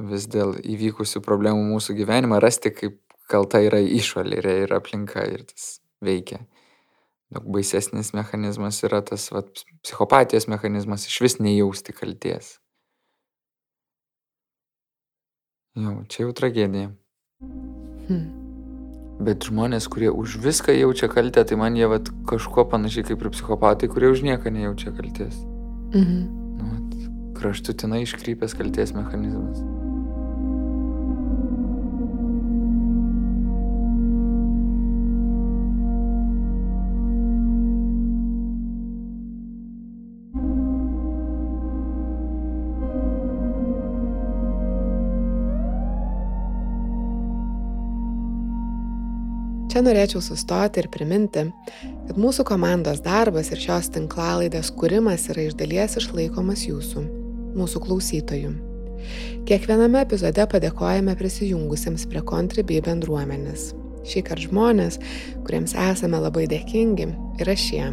vis 0.10 0.28
dėl 0.30 0.56
įvykusių 0.62 1.22
problemų 1.26 1.66
mūsų 1.74 1.98
gyvenimą 1.98 2.40
rasti, 2.42 2.72
kaip 2.74 2.98
kalta 3.30 3.62
yra 3.66 3.82
išorė 3.82 4.42
ir, 4.66 4.74
aplinka 4.74 5.26
ir 5.30 5.46
tas 5.50 5.78
veikia. 6.06 6.44
Daug 7.30 7.46
baisesnis 7.54 8.14
mechanizmas 8.18 8.82
yra 8.86 9.04
tas 9.06 9.28
vat, 9.34 9.52
psichopatijos 9.84 10.50
mechanizmas 10.50 11.06
iš 11.10 11.20
vis 11.26 11.38
nejausti 11.42 11.94
kalties. 11.94 12.58
Jau, 15.78 16.02
čia 16.10 16.26
jau 16.26 16.34
tragedija. 16.36 16.90
Hmm. 18.10 18.39
Bet 19.20 19.50
žmonės, 19.50 19.90
kurie 19.92 20.08
už 20.12 20.38
viską 20.40 20.72
jaučia 20.78 21.10
kaltę, 21.12 21.44
tai 21.44 21.58
man 21.60 21.76
jie 21.76 21.90
vat, 21.92 22.08
kažkuo 22.30 22.64
panašiai 22.72 23.04
kaip 23.10 23.26
ir 23.26 23.34
psichopatai, 23.36 23.92
kurie 23.92 24.14
už 24.14 24.24
nieką 24.24 24.54
nejaučia 24.54 24.96
kalties. 24.96 25.36
Mhm. 25.92 26.22
Nu, 26.60 26.72
vat, 26.72 26.96
kraštutinai 27.40 28.06
iškrypęs 28.08 28.56
kalties 28.56 28.96
mechanizmas. 28.96 29.60
Čia 49.80 49.86
norėčiau 49.88 50.20
sustoti 50.20 50.82
ir 50.82 50.90
priminti, 50.92 51.46
kad 52.10 52.18
mūsų 52.20 52.44
komandos 52.50 52.98
darbas 53.00 53.48
ir 53.54 53.62
šios 53.64 53.88
tinklalaidės 53.96 54.74
kūrimas 54.76 55.30
yra 55.32 55.46
iš 55.48 55.56
dalies 55.56 55.96
išlaikomas 56.02 56.66
jūsų, 56.68 57.04
mūsų 57.56 57.82
klausytojų. 57.86 58.52
Kiekviename 59.48 60.04
epizode 60.04 60.44
padėkojame 60.52 61.16
prisijungusiems 61.24 62.04
prie 62.12 62.26
Contribui 62.28 62.82
bendruomenės. 62.84 63.70
Šį 64.04 64.26
kartą 64.28 64.50
žmonės, 64.50 65.00
kuriems 65.48 65.78
esame 65.88 66.20
labai 66.28 66.44
dėkingi, 66.52 67.08
yra 67.40 67.56
šie. 67.56 67.86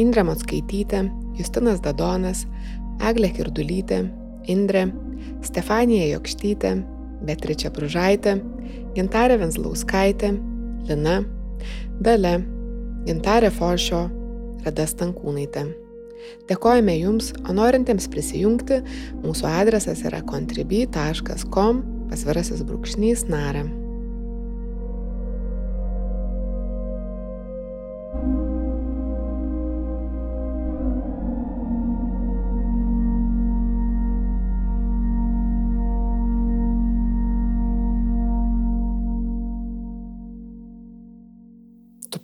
Indrė 0.00 0.24
Matskaitytė, 0.32 1.04
Justinas 1.36 1.84
Dadonas, 1.84 2.46
Eglė 3.04 3.34
Kirdulytė, 3.36 4.06
Indrė, 4.48 4.88
Stefanija 5.44 6.14
Jokštytė, 6.16 6.78
Beatričia 7.28 7.76
Pružaitė, 7.76 8.40
Gintarė 8.96 9.44
Venslauskaitė, 9.44 10.38
Lina, 10.88 11.20
Dale, 12.04 12.38
Gintarė 13.08 13.50
Foršio, 13.54 14.06
Rada 14.66 14.86
Stankūnaitė. 14.88 15.66
Dėkojame 16.48 16.98
Jums, 16.98 17.32
o 17.48 17.54
norintiems 17.56 18.08
prisijungti, 18.12 18.80
mūsų 19.24 19.48
adresas 19.50 20.02
yra 20.08 20.22
contribui.com 20.28 21.84
pasvirasis 22.08 22.64
brūkšnys 22.68 23.28
narė. 23.30 23.68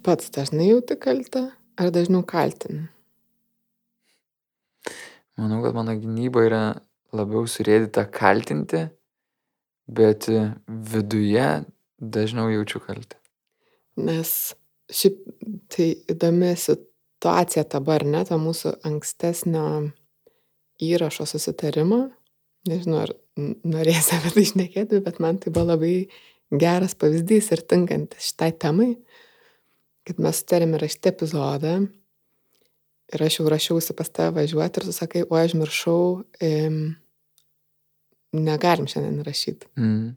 Pats 0.04 0.30
dažnai 0.34 0.70
jauti 0.70 0.96
kaltę 1.00 1.46
ar 1.80 1.92
dažniau 1.94 2.24
kaltini? 2.28 2.88
Manau, 5.40 5.62
kad 5.64 5.74
mano 5.74 5.96
gynyba 5.98 6.44
yra 6.46 6.64
labiau 7.14 7.48
surėdyta 7.50 8.04
kaltinti, 8.14 8.84
bet 9.90 10.28
viduje 10.68 11.48
dažniau 11.98 12.52
jaučiu 12.52 12.80
kaltę. 12.84 13.18
Nes 13.96 14.54
šiaip 14.92 15.18
tai 15.72 15.90
įdomi 16.10 16.52
situacija 16.58 17.64
dabar, 17.72 18.04
ne, 18.06 18.22
to 18.28 18.38
mūsų 18.40 18.76
ankstesnio 18.86 19.64
įrašo 20.82 21.26
susitarimo. 21.28 22.08
Nežinau, 22.68 23.04
ar 23.04 23.12
norėsi 23.36 24.16
apie 24.16 24.32
tai 24.34 24.46
išnekėti, 24.46 25.02
bet 25.04 25.20
man 25.20 25.38
tai 25.42 25.52
buvo 25.52 25.74
labai 25.74 25.94
geras 26.54 26.94
pavyzdys 26.98 27.50
ir 27.52 27.62
tinkantis 27.68 28.30
šitai 28.30 28.52
temai, 28.60 28.94
kad 30.04 30.20
mes 30.20 30.40
sutarėme 30.40 30.80
rašti 30.80 31.10
epizodą 31.10 31.78
ir 33.14 33.24
aš 33.24 33.38
jau 33.40 33.46
rašiausi 33.50 33.96
pas 33.96 34.10
tave 34.10 34.34
važiuoti 34.40 34.80
ir 34.80 34.88
tu 34.88 34.94
sakai, 34.96 35.22
o 35.28 35.38
aš 35.38 35.54
miršau, 35.58 36.04
im, 36.44 36.78
negalim 38.34 38.88
šiandien 38.90 39.24
rašyti. 39.26 39.70
Mm. 39.78 40.12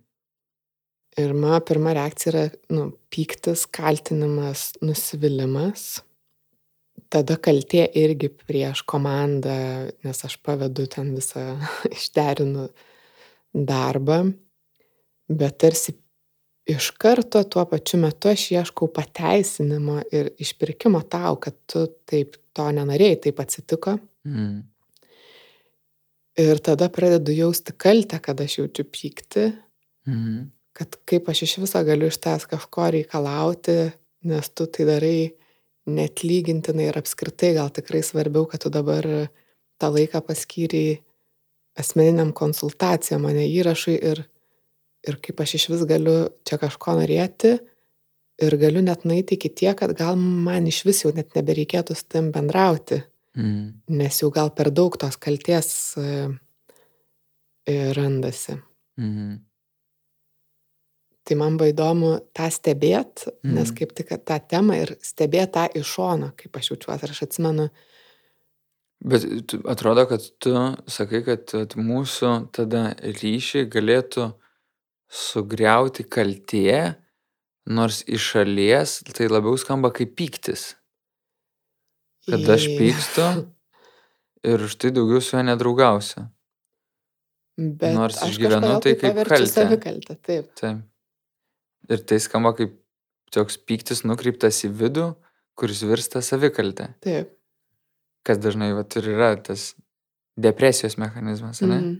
Ir 1.17 1.33
mano 1.33 1.59
pirma 1.65 1.95
reakcija 1.97 2.33
yra, 2.33 2.43
nu, 2.73 2.91
pyktis, 3.13 3.65
kaltinimas, 3.73 4.69
nusivylimas. 4.85 6.03
Tada 7.13 7.37
kaltė 7.41 7.85
irgi 7.97 8.29
prieš 8.29 8.83
komandą, 8.89 9.55
nes 10.05 10.23
aš 10.27 10.37
pavedu 10.45 10.85
ten 10.91 11.13
visą 11.17 11.55
išderinu 11.97 12.67
darbą. 13.53 14.23
Bet 15.27 15.57
tarsi 15.63 15.95
iš 16.67 16.89
karto 16.99 17.43
tuo 17.43 17.63
pačiu 17.69 17.99
metu 18.01 18.29
aš 18.31 18.49
ieškau 18.51 18.89
pateisinimo 18.93 20.01
ir 20.11 20.31
išpirkimo 20.43 21.01
tau, 21.09 21.37
kad 21.39 21.55
tu 21.69 21.85
taip 22.09 22.35
to 22.55 22.65
nenorėjai, 22.75 23.21
taip 23.27 23.39
atsitiko. 23.43 23.97
Mm. 24.27 24.65
Ir 26.37 26.59
tada 26.61 26.89
pradedu 26.93 27.33
jausti 27.33 27.73
kaltę, 27.73 28.19
kad 28.21 28.41
aš 28.43 28.59
jaučiu 28.61 28.85
pyktį, 28.85 29.47
Mm. 30.07 30.51
kad 30.71 30.95
kaip 31.05 31.27
aš 31.27 31.41
iš 31.43 31.57
viso 31.59 31.79
galiu 31.83 32.07
iš 32.07 32.17
tavęs 32.23 32.45
kažko 32.47 32.85
reikalauti, 32.95 33.91
nes 34.23 34.49
tu 34.55 34.67
tai 34.71 34.85
darai 34.87 35.33
net 35.87 36.23
lygintinai 36.23 36.87
ir 36.87 36.99
apskritai 36.99 37.53
gal 37.57 37.69
tikrai 37.75 37.99
svarbiau, 38.03 38.45
kad 38.47 38.63
tu 38.63 38.69
dabar 38.71 39.03
tą 39.81 39.89
laiką 39.91 40.21
paskyri 40.23 41.01
asmeniniam 41.77 42.31
konsultacijom, 42.31 43.21
mane 43.27 43.43
įrašui 43.51 43.97
ir, 43.99 44.23
ir 45.09 45.19
kaip 45.23 45.41
aš 45.43 45.57
iš 45.57 45.67
vis 45.73 45.83
galiu 45.89 46.17
čia 46.47 46.59
kažko 46.61 46.97
norėti 46.99 47.57
ir 48.43 48.55
galiu 48.61 48.83
net 48.85 49.05
nueiti 49.07 49.37
iki 49.37 49.49
tiek, 49.49 49.75
kad 49.79 49.95
gal 49.97 50.17
man 50.19 50.67
iš 50.69 50.83
vis 50.85 51.03
jau 51.03 51.13
net 51.15 51.33
nebereikėtų 51.37 51.95
su 51.97 52.05
tam 52.11 52.31
bendrauti, 52.35 53.01
Mm. 53.37 53.83
nes 53.93 54.21
jau 54.21 54.31
gal 54.33 54.49
per 54.49 54.71
daug 54.73 54.95
tos 54.97 55.17
kalties 55.21 55.67
e, 56.01 56.05
e, 57.69 57.75
randasi. 57.93 58.55
Mm. 58.97 59.35
Tai 61.27 61.37
man 61.37 61.59
buvo 61.59 61.69
įdomu 61.69 62.09
tą 62.33 62.47
stebėti, 62.49 63.29
mm. 63.29 63.51
nes 63.59 63.73
kaip 63.77 63.93
tik 63.93 64.15
tą 64.25 64.39
temą 64.41 64.79
ir 64.81 64.95
stebėti 65.05 65.53
tą 65.53 65.67
iš 65.77 65.91
šono, 65.99 66.31
kaip 66.39 66.57
aš 66.57 66.71
jaučiuosi. 66.71 67.11
Aš 67.13 67.23
atsimenu, 67.27 67.69
Bet 68.97 69.53
atrodo, 69.69 70.07
kad 70.09 70.23
tu 70.41 70.51
sakai, 70.89 71.19
kad 71.21 71.75
mūsų 71.77 72.31
tada 72.49 72.95
ryšį 72.97 73.67
galėtų 73.69 74.31
sugriauti 75.07 76.03
kaltė, 76.03 76.95
nors 77.67 78.01
iš 78.07 78.31
šalies 78.33 78.99
tai 79.15 79.29
labiau 79.31 79.57
skamba 79.59 79.91
kaip 79.95 80.15
pyktis. 80.19 80.73
Kad 82.27 82.43
aš 82.57 82.67
pykstu 82.75 83.27
ir 84.47 84.65
štai 84.71 84.91
daugiau 84.95 85.21
su 85.23 85.37
juo 85.37 85.43
nedraugausiu. 85.47 86.27
Bet 87.57 87.95
Nors 87.95 88.19
aš 88.21 88.35
kažkodėl 88.35 88.81
tai 88.83 88.91
tai 88.93 88.95
kaip 89.01 89.21
kaltę. 89.25 89.47
savikaltę, 89.49 90.15
taip. 90.21 90.51
Taip. 90.59 90.83
Ir 91.89 92.03
tai 92.05 92.19
skamba 92.21 92.51
kaip 92.53 92.75
toks 93.33 93.57
pyktis 93.57 94.03
nukreiptas 94.05 94.59
į 94.67 94.69
vidų, 94.77 95.07
kuris 95.57 95.81
virsta 95.87 96.21
savikaltė. 96.21 96.91
Taip. 97.01 97.31
Kas 98.27 98.37
dažnai 98.43 98.73
vat, 98.77 98.93
ir 98.99 99.09
yra 99.15 99.31
tas 99.41 99.71
depresijos 100.37 100.99
mechanizmas, 101.01 101.63
ne? 101.63 101.79
Mhm. 101.79 101.95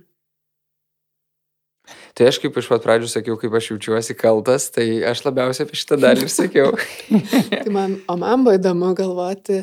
Tai 2.18 2.26
aš 2.32 2.40
kaip 2.42 2.56
iš 2.58 2.68
pat 2.72 2.82
pradžių 2.82 3.08
sakiau, 3.12 3.36
kaip 3.38 3.54
aš 3.54 3.68
jaučiuosi 3.70 4.16
kaltas, 4.18 4.72
tai 4.74 4.88
aš 5.06 5.20
labiausiai 5.28 5.68
apie 5.68 5.78
šitą 5.78 6.00
dalį 6.02 6.24
ir 6.26 6.32
sakiau. 6.34 6.72
Tai 7.52 7.74
man, 7.76 8.00
o 8.10 8.16
man 8.18 8.42
buvo 8.42 8.56
įdomu 8.58 8.90
galvoti, 8.98 9.60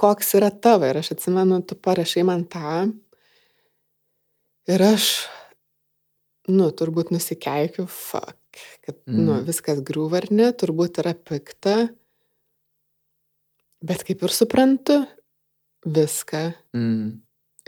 koks 0.00 0.34
yra 0.36 0.50
tavo. 0.52 0.84
Ir 0.90 0.98
aš 1.00 1.14
atsimenu, 1.14 1.62
tu 1.64 1.78
parašai 1.80 2.26
man 2.28 2.42
tą. 2.52 2.82
Ir 4.68 4.84
aš, 4.84 5.06
nu, 6.52 6.68
turbūt 6.76 7.14
nusikeikiu, 7.14 7.86
fuck, 7.88 8.60
kad, 8.84 8.98
mm. 9.08 9.16
nu, 9.16 9.38
Mm. 9.38 9.48
viskas 9.48 9.80
griūva 9.80 10.20
ar 10.20 10.28
ne, 10.36 10.50
turbūt 10.52 11.00
yra 11.00 11.16
pikta. 11.16 11.78
Bet 13.80 14.04
kaip 14.04 14.20
ir 14.28 14.36
suprantu 14.36 15.00
viską 15.88 16.44
mm. 16.76 17.08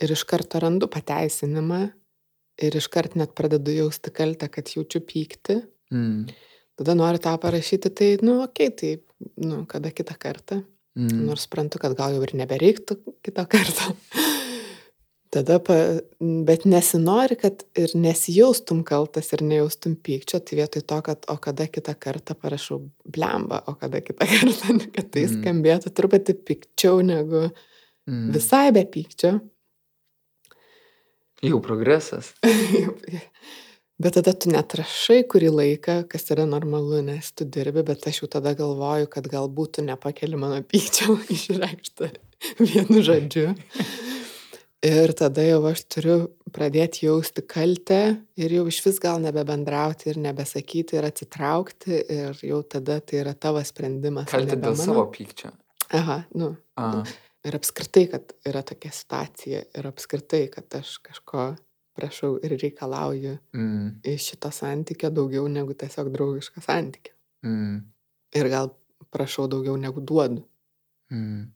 ir 0.04 0.16
iš 0.18 0.28
karto 0.28 0.60
randu 0.60 0.92
pateisinimą 0.92 1.86
ir 2.62 2.76
iš 2.78 2.88
karto 2.92 3.18
net 3.20 3.34
pradedu 3.38 3.74
jausti 3.74 4.12
kaltę, 4.14 4.48
kad 4.52 4.70
jaučiu 4.72 5.02
pyktį. 5.04 5.60
Mm. 5.92 6.26
Tada 6.78 6.94
noriu 6.96 7.20
tau 7.22 7.38
parašyti, 7.42 7.90
tai, 7.92 8.12
nu, 8.24 8.40
okei, 8.46 8.70
okay, 8.72 8.76
tai, 9.00 9.24
nu, 9.44 9.64
kada 9.68 9.92
kitą 9.94 10.16
kartą. 10.18 10.62
Mm. 10.98 11.24
Nors 11.28 11.46
suprantu, 11.46 11.80
kad 11.80 11.94
gal 11.96 12.14
jau 12.16 12.22
ir 12.26 12.34
nebereiktų 12.42 12.98
kitą 13.24 13.44
kartą. 13.48 13.92
Tada, 15.32 15.56
pa, 15.64 15.76
bet 16.20 16.66
nesinori, 16.68 17.38
kad 17.40 17.62
ir 17.80 17.94
nesijaustum 17.96 18.82
kaltas 18.84 19.30
ir 19.32 19.40
nejaustum 19.48 19.94
pykčio, 20.04 20.42
tai 20.44 20.58
vietoj 20.58 20.82
to, 20.84 20.98
kad 21.06 21.24
o 21.32 21.38
kada 21.40 21.64
kitą 21.72 21.94
kartą 21.96 22.36
parašau 22.36 22.82
blemba, 23.08 23.62
o 23.64 23.72
kada 23.80 24.02
kitą 24.04 24.28
kartą, 24.34 24.76
kad 24.92 25.08
tai 25.14 25.24
Mm. 25.24 25.38
skambėtų 25.38 25.92
truputį 25.96 26.36
pikčiau 26.48 27.00
negu 27.00 27.46
Mm. 28.10 28.32
visai 28.34 28.72
be 28.74 28.82
pykčio. 28.84 29.38
Jau 31.42 31.58
progresas. 31.64 32.32
Bet 34.02 34.16
tada 34.16 34.32
tu 34.34 34.50
netrašai 34.50 35.20
kurį 35.30 35.50
laiką, 35.52 35.96
kas 36.10 36.24
yra 36.34 36.46
normalu, 36.48 37.02
nes 37.06 37.28
tu 37.36 37.44
dirbi, 37.46 37.84
bet 37.86 38.06
aš 38.08 38.22
jau 38.22 38.28
tada 38.32 38.50
galvoju, 38.58 39.06
kad 39.12 39.28
galbūt 39.30 39.76
tu 39.76 39.84
nepakeli 39.86 40.38
mano 40.40 40.58
pykčio 40.66 41.18
išreikštą 41.36 42.08
vienu 42.58 43.02
žodžiu. 43.06 43.52
Ir 44.82 45.12
tada 45.14 45.44
jau 45.46 45.60
aš 45.70 45.84
turiu 45.94 46.16
pradėti 46.50 47.04
jausti 47.06 47.44
kaltę 47.46 48.00
ir 48.34 48.56
jau 48.56 48.64
iš 48.66 48.80
vis 48.82 48.98
gal 49.04 49.22
nebebendrauti 49.22 50.10
ir 50.10 50.18
nebesakyti 50.24 50.98
ir 50.98 51.06
atsitraukti 51.06 52.00
ir 52.02 52.42
jau 52.48 52.58
tada 52.66 52.98
tai 52.98 53.20
yra 53.20 53.36
tavo 53.38 53.62
sprendimas. 53.62 54.26
nebe 54.32 54.56
dėl 54.56 54.74
mano. 54.74 54.82
savo 54.82 55.06
pykčio. 55.14 55.52
Aha, 55.94 56.24
nu. 56.34 56.56
A, 56.74 57.04
Ir 57.42 57.56
apskritai, 57.58 58.06
kad 58.06 58.34
yra 58.46 58.62
tokia 58.62 58.92
situacija 58.94 59.62
ir 59.78 59.86
apskritai, 59.88 60.44
kad 60.52 60.74
aš 60.78 60.98
kažko 61.02 61.54
prašau 61.98 62.36
ir 62.42 62.54
reikalauju 62.62 63.36
mm. 63.52 63.88
iš 64.12 64.28
šito 64.30 64.50
santykio 64.50 65.10
daugiau 65.10 65.48
negu 65.48 65.74
tiesiog 65.74 66.12
draugiško 66.12 66.60
santykio. 66.60 67.14
Mm. 67.44 67.80
Ir 68.38 68.48
gal 68.48 68.70
prašau 69.10 69.48
daugiau 69.50 69.76
negu 69.76 70.00
duodu. 70.00 70.44
Mm. 71.12 71.50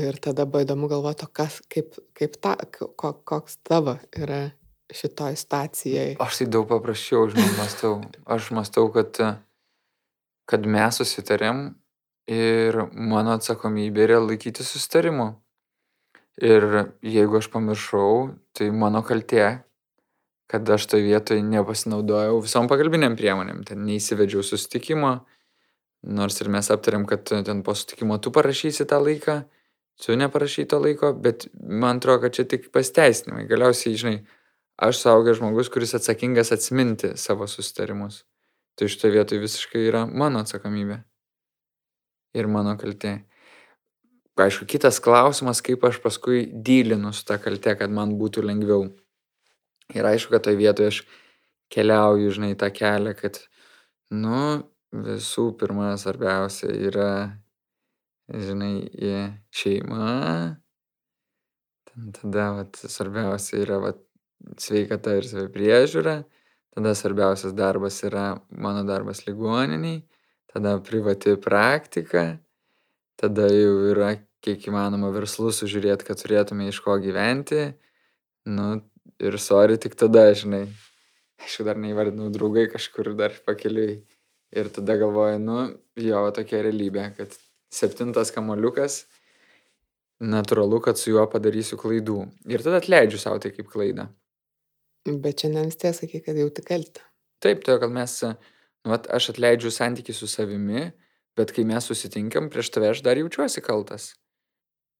Ir 0.00 0.18
tada 0.22 0.46
buvo 0.46 0.62
įdomu 0.62 0.86
galvoti, 0.90 1.26
kas, 1.34 1.58
kaip, 1.70 1.96
kaip 2.14 2.36
ta, 2.42 2.54
ko, 2.74 3.12
koks 3.26 3.56
tavo 3.66 3.96
yra 4.14 4.50
šitoj 4.94 5.38
situacijai. 5.38 6.12
Aš 6.22 6.42
tai 6.42 6.46
daug 6.50 6.68
paprasčiau, 6.70 7.26
žinau, 7.30 7.48
mastau. 7.58 7.96
Aš 8.26 8.50
mastau, 8.54 8.86
kad, 8.94 9.18
kad 10.50 10.66
mes 10.66 11.00
susitarėm 11.00 11.70
ir 12.30 12.78
mano 12.94 13.34
atsakomybė 13.38 14.06
yra 14.06 14.20
laikyti 14.22 14.66
susitarimų. 14.66 15.32
Ir 16.40 16.66
jeigu 17.04 17.40
aš 17.40 17.50
pamiršau, 17.52 18.30
tai 18.56 18.70
mano 18.72 19.02
kaltė, 19.04 19.64
kad 20.50 20.70
aš 20.70 20.86
toje 20.94 21.04
vietoje 21.10 21.42
nepasinaudojau 21.44 22.40
visom 22.42 22.70
pagalbiniam 22.70 23.18
priemonėm. 23.18 23.60
Ten 23.68 23.84
neįsivedžiau 23.84 24.42
susitikimo, 24.46 25.18
Nors 26.00 26.40
ir 26.40 26.48
mes 26.48 26.70
aptarėm, 26.72 27.04
kad 27.04 27.26
ten 27.28 27.60
po 27.62 27.74
sutikimo 27.76 28.16
tu 28.24 28.32
parašysi 28.32 28.86
tą 28.88 29.02
laiką, 29.04 29.42
tu 30.00 30.16
neparašy 30.16 30.64
to 30.72 30.78
laiko, 30.80 31.12
bet 31.12 31.46
man 31.52 32.00
atrodo, 32.00 32.22
kad 32.24 32.36
čia 32.38 32.46
tik 32.48 32.70
pasteisinimai. 32.72 33.44
Galiausiai, 33.50 33.98
žinai, 34.00 34.16
aš 34.80 35.02
saugęs 35.02 35.42
žmogus, 35.42 35.68
kuris 35.68 35.92
atsakingas 35.98 36.54
atsiminti 36.56 37.12
savo 37.20 37.48
susitarimus. 37.50 38.24
Tai 38.80 38.88
šitoje 38.88 39.12
vietoje 39.12 39.44
visiškai 39.44 39.84
yra 39.90 40.06
mano 40.08 40.40
atsakomybė. 40.40 41.02
Ir 42.36 42.46
mano 42.46 42.76
kaltė. 42.78 43.20
Aišku, 44.40 44.64
kitas 44.64 44.96
klausimas, 45.04 45.58
kaip 45.60 45.82
aš 45.84 45.98
paskui 46.00 46.46
dylinu 46.48 47.10
su 47.12 47.26
tą 47.28 47.36
kaltę, 47.42 47.74
kad 47.76 47.92
man 47.92 48.14
būtų 48.16 48.44
lengviau. 48.46 48.86
Ir 49.92 50.06
aišku, 50.06 50.32
kad 50.32 50.46
toje 50.46 50.56
vietoje 50.56 50.92
aš 50.92 51.00
keliauju, 51.74 52.30
žinai, 52.38 52.54
tą 52.56 52.70
kelią, 52.72 53.12
kad, 53.18 53.36
nu, 54.14 54.62
visų 54.96 55.50
pirma, 55.60 55.92
svarbiausia 56.00 56.70
yra, 56.72 57.10
žinai, 58.32 58.72
šeima. 59.52 60.08
Tada, 62.16 62.46
vat, 62.56 62.80
svarbiausia 62.80 63.60
yra, 63.60 63.80
vat, 63.82 64.00
sveikata 64.56 65.18
ir 65.18 65.28
savipriežiūra. 65.28 66.20
Tada 66.70 66.94
svarbiausias 66.94 67.52
darbas 67.58 67.98
yra 68.06 68.38
mano 68.50 68.86
darbas 68.88 69.26
ligoniniai. 69.26 70.00
Tada 70.50 70.78
privati 70.82 71.36
praktika. 71.38 72.24
Tada 73.20 73.46
jau 73.52 73.74
yra 73.92 74.14
kiek 74.44 74.64
įmanoma 74.70 75.12
verslus 75.14 75.60
sužiūrėti, 75.60 76.06
kad 76.08 76.18
turėtume 76.18 76.70
iš 76.70 76.80
ko 76.84 76.96
gyventi. 77.02 77.70
Nu, 78.48 78.80
ir 79.20 79.36
sorry, 79.38 79.76
tik 79.78 79.94
tada, 80.00 80.30
žinai. 80.34 80.64
Aš 81.40 81.60
jau 81.60 81.66
dar 81.68 81.78
neįvardinau 81.80 82.30
draugai 82.32 82.66
kažkur 82.72 83.12
dar 83.18 83.36
pakeliui. 83.46 84.00
Ir 84.50 84.70
tada 84.74 84.96
galvoju, 84.98 85.38
nu, 85.38 85.58
jo, 86.02 86.24
tokia 86.34 86.64
realybė, 86.66 87.04
kad 87.14 87.36
septintas 87.70 88.32
kamoliukas, 88.34 89.04
natūralu, 90.20 90.80
kad 90.82 90.98
su 90.98 91.12
juo 91.12 91.26
padarysiu 91.30 91.78
klaidų. 91.78 92.24
Ir 92.50 92.64
tada 92.64 92.80
atleidžiu 92.82 93.20
savo 93.22 93.38
tai 93.42 93.52
kaip 93.54 93.70
klaidą. 93.70 94.08
Bet 95.06 95.44
šiandien 95.44 95.70
vis 95.70 95.78
tiek 95.80 95.94
sakai, 95.96 96.20
kad 96.24 96.36
jauti 96.36 96.64
kaltę. 96.66 97.04
Taip, 97.40 97.62
todėl 97.62 97.78
kad 97.84 97.94
mes, 97.94 98.16
vat, 98.88 99.08
aš 99.12 99.32
atleidžiu 99.34 99.72
santykių 99.74 100.14
su 100.16 100.28
savimi, 100.30 100.90
bet 101.38 101.52
kai 101.56 101.64
mes 101.68 101.86
susitinkam, 101.86 102.50
prieš 102.52 102.72
tave 102.74 102.90
aš 102.92 103.02
dar 103.06 103.20
jaučiuosi 103.20 103.62
kaltas. 103.64 104.12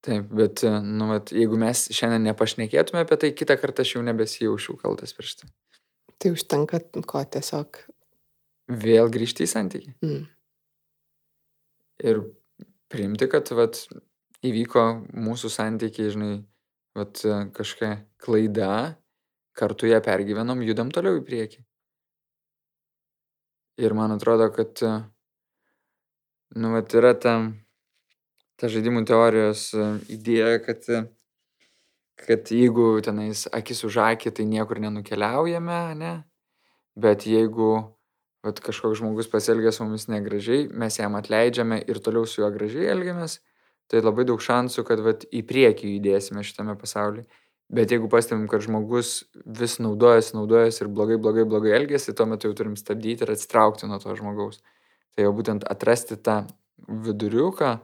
Taip, 0.04 0.30
bet, 0.32 0.62
nu, 0.64 1.10
vat, 1.10 1.32
jeigu 1.36 1.58
mes 1.60 1.84
šiandien 1.92 2.30
nepašnekėtume 2.30 3.02
apie 3.04 3.18
tai, 3.20 3.32
kitą 3.36 3.58
kartą 3.60 3.84
aš 3.84 3.96
jau 3.98 4.04
nebesijaučiau 4.06 4.78
kaltas 4.80 5.12
prieš 5.16 5.42
tai. 5.42 5.50
Tai 6.20 6.32
užtenka 6.36 6.80
ko 7.08 7.24
tiesiog. 7.36 7.82
Vėl 8.80 9.10
grįžti 9.12 9.44
į 9.44 9.50
santykį. 9.50 9.92
Mm. 10.04 10.22
Ir 12.10 12.22
priimti, 12.92 13.28
kad, 13.28 13.50
vat, 13.56 13.82
įvyko 14.46 14.86
mūsų 15.20 15.52
santykiai, 15.52 16.12
žinai, 16.14 16.32
vat, 16.96 17.20
kažkokia 17.56 17.92
klaida, 18.24 18.72
kartu 19.56 19.90
ją 19.90 20.00
pergyvenom, 20.04 20.64
judam 20.64 20.92
toliau 20.94 21.20
į 21.20 21.26
priekį. 21.26 21.64
Ir 23.80 23.94
man 23.96 24.12
atrodo, 24.12 24.50
kad, 24.52 24.82
nu, 26.52 26.72
vat 26.74 26.94
yra 26.98 27.14
ta, 27.16 27.32
ta 28.60 28.68
žaidimų 28.68 29.06
teorijos 29.08 29.70
idėja, 30.12 30.58
kad, 30.66 30.84
kad 32.20 32.52
jeigu 32.52 32.90
tenais 33.06 33.46
akis 33.56 33.80
už 33.88 34.02
akį, 34.04 34.34
tai 34.36 34.44
niekur 34.50 34.82
nenukeliaujame, 34.84 35.80
ne? 35.96 36.12
Bet 37.00 37.24
jeigu 37.24 37.70
vat, 38.44 38.60
kažkoks 38.60 39.00
žmogus 39.00 39.30
pasielgia 39.32 39.72
su 39.72 39.86
mumis 39.86 40.10
negražiai, 40.12 40.66
mes 40.68 41.00
jam 41.00 41.16
atleidžiame 41.16 41.80
ir 41.88 42.00
toliau 42.04 42.28
su 42.28 42.42
juo 42.42 42.50
gražiai 42.52 42.90
elgiamės, 42.92 43.38
tai 43.88 44.04
labai 44.04 44.28
daug 44.28 44.44
šansų, 44.44 44.84
kad 44.88 45.00
vat, 45.04 45.24
į 45.32 45.40
priekį 45.48 45.94
judėsime 45.96 46.44
šitame 46.44 46.76
pasaulyje. 46.80 47.24
Bet 47.70 47.92
jeigu 47.94 48.08
pastebim, 48.10 48.48
kad 48.50 48.64
žmogus 48.64 49.20
vis 49.46 49.76
naudojasi, 49.78 50.34
naudojasi 50.34 50.82
ir 50.82 50.88
blogai, 50.90 51.20
blogai, 51.22 51.44
blogai 51.46 51.76
elgesi, 51.76 52.14
tuo 52.18 52.26
metu 52.26 52.50
jau 52.50 52.56
turim 52.58 52.74
stabdyti 52.78 53.22
ir 53.22 53.30
atsitraukti 53.30 53.86
nuo 53.86 54.00
to 54.02 54.16
žmogaus. 54.18 54.58
Tai 55.14 55.28
jau 55.28 55.34
būtent 55.36 55.66
atrasti 55.70 56.18
tą 56.18 56.40
viduriuką 57.06 57.76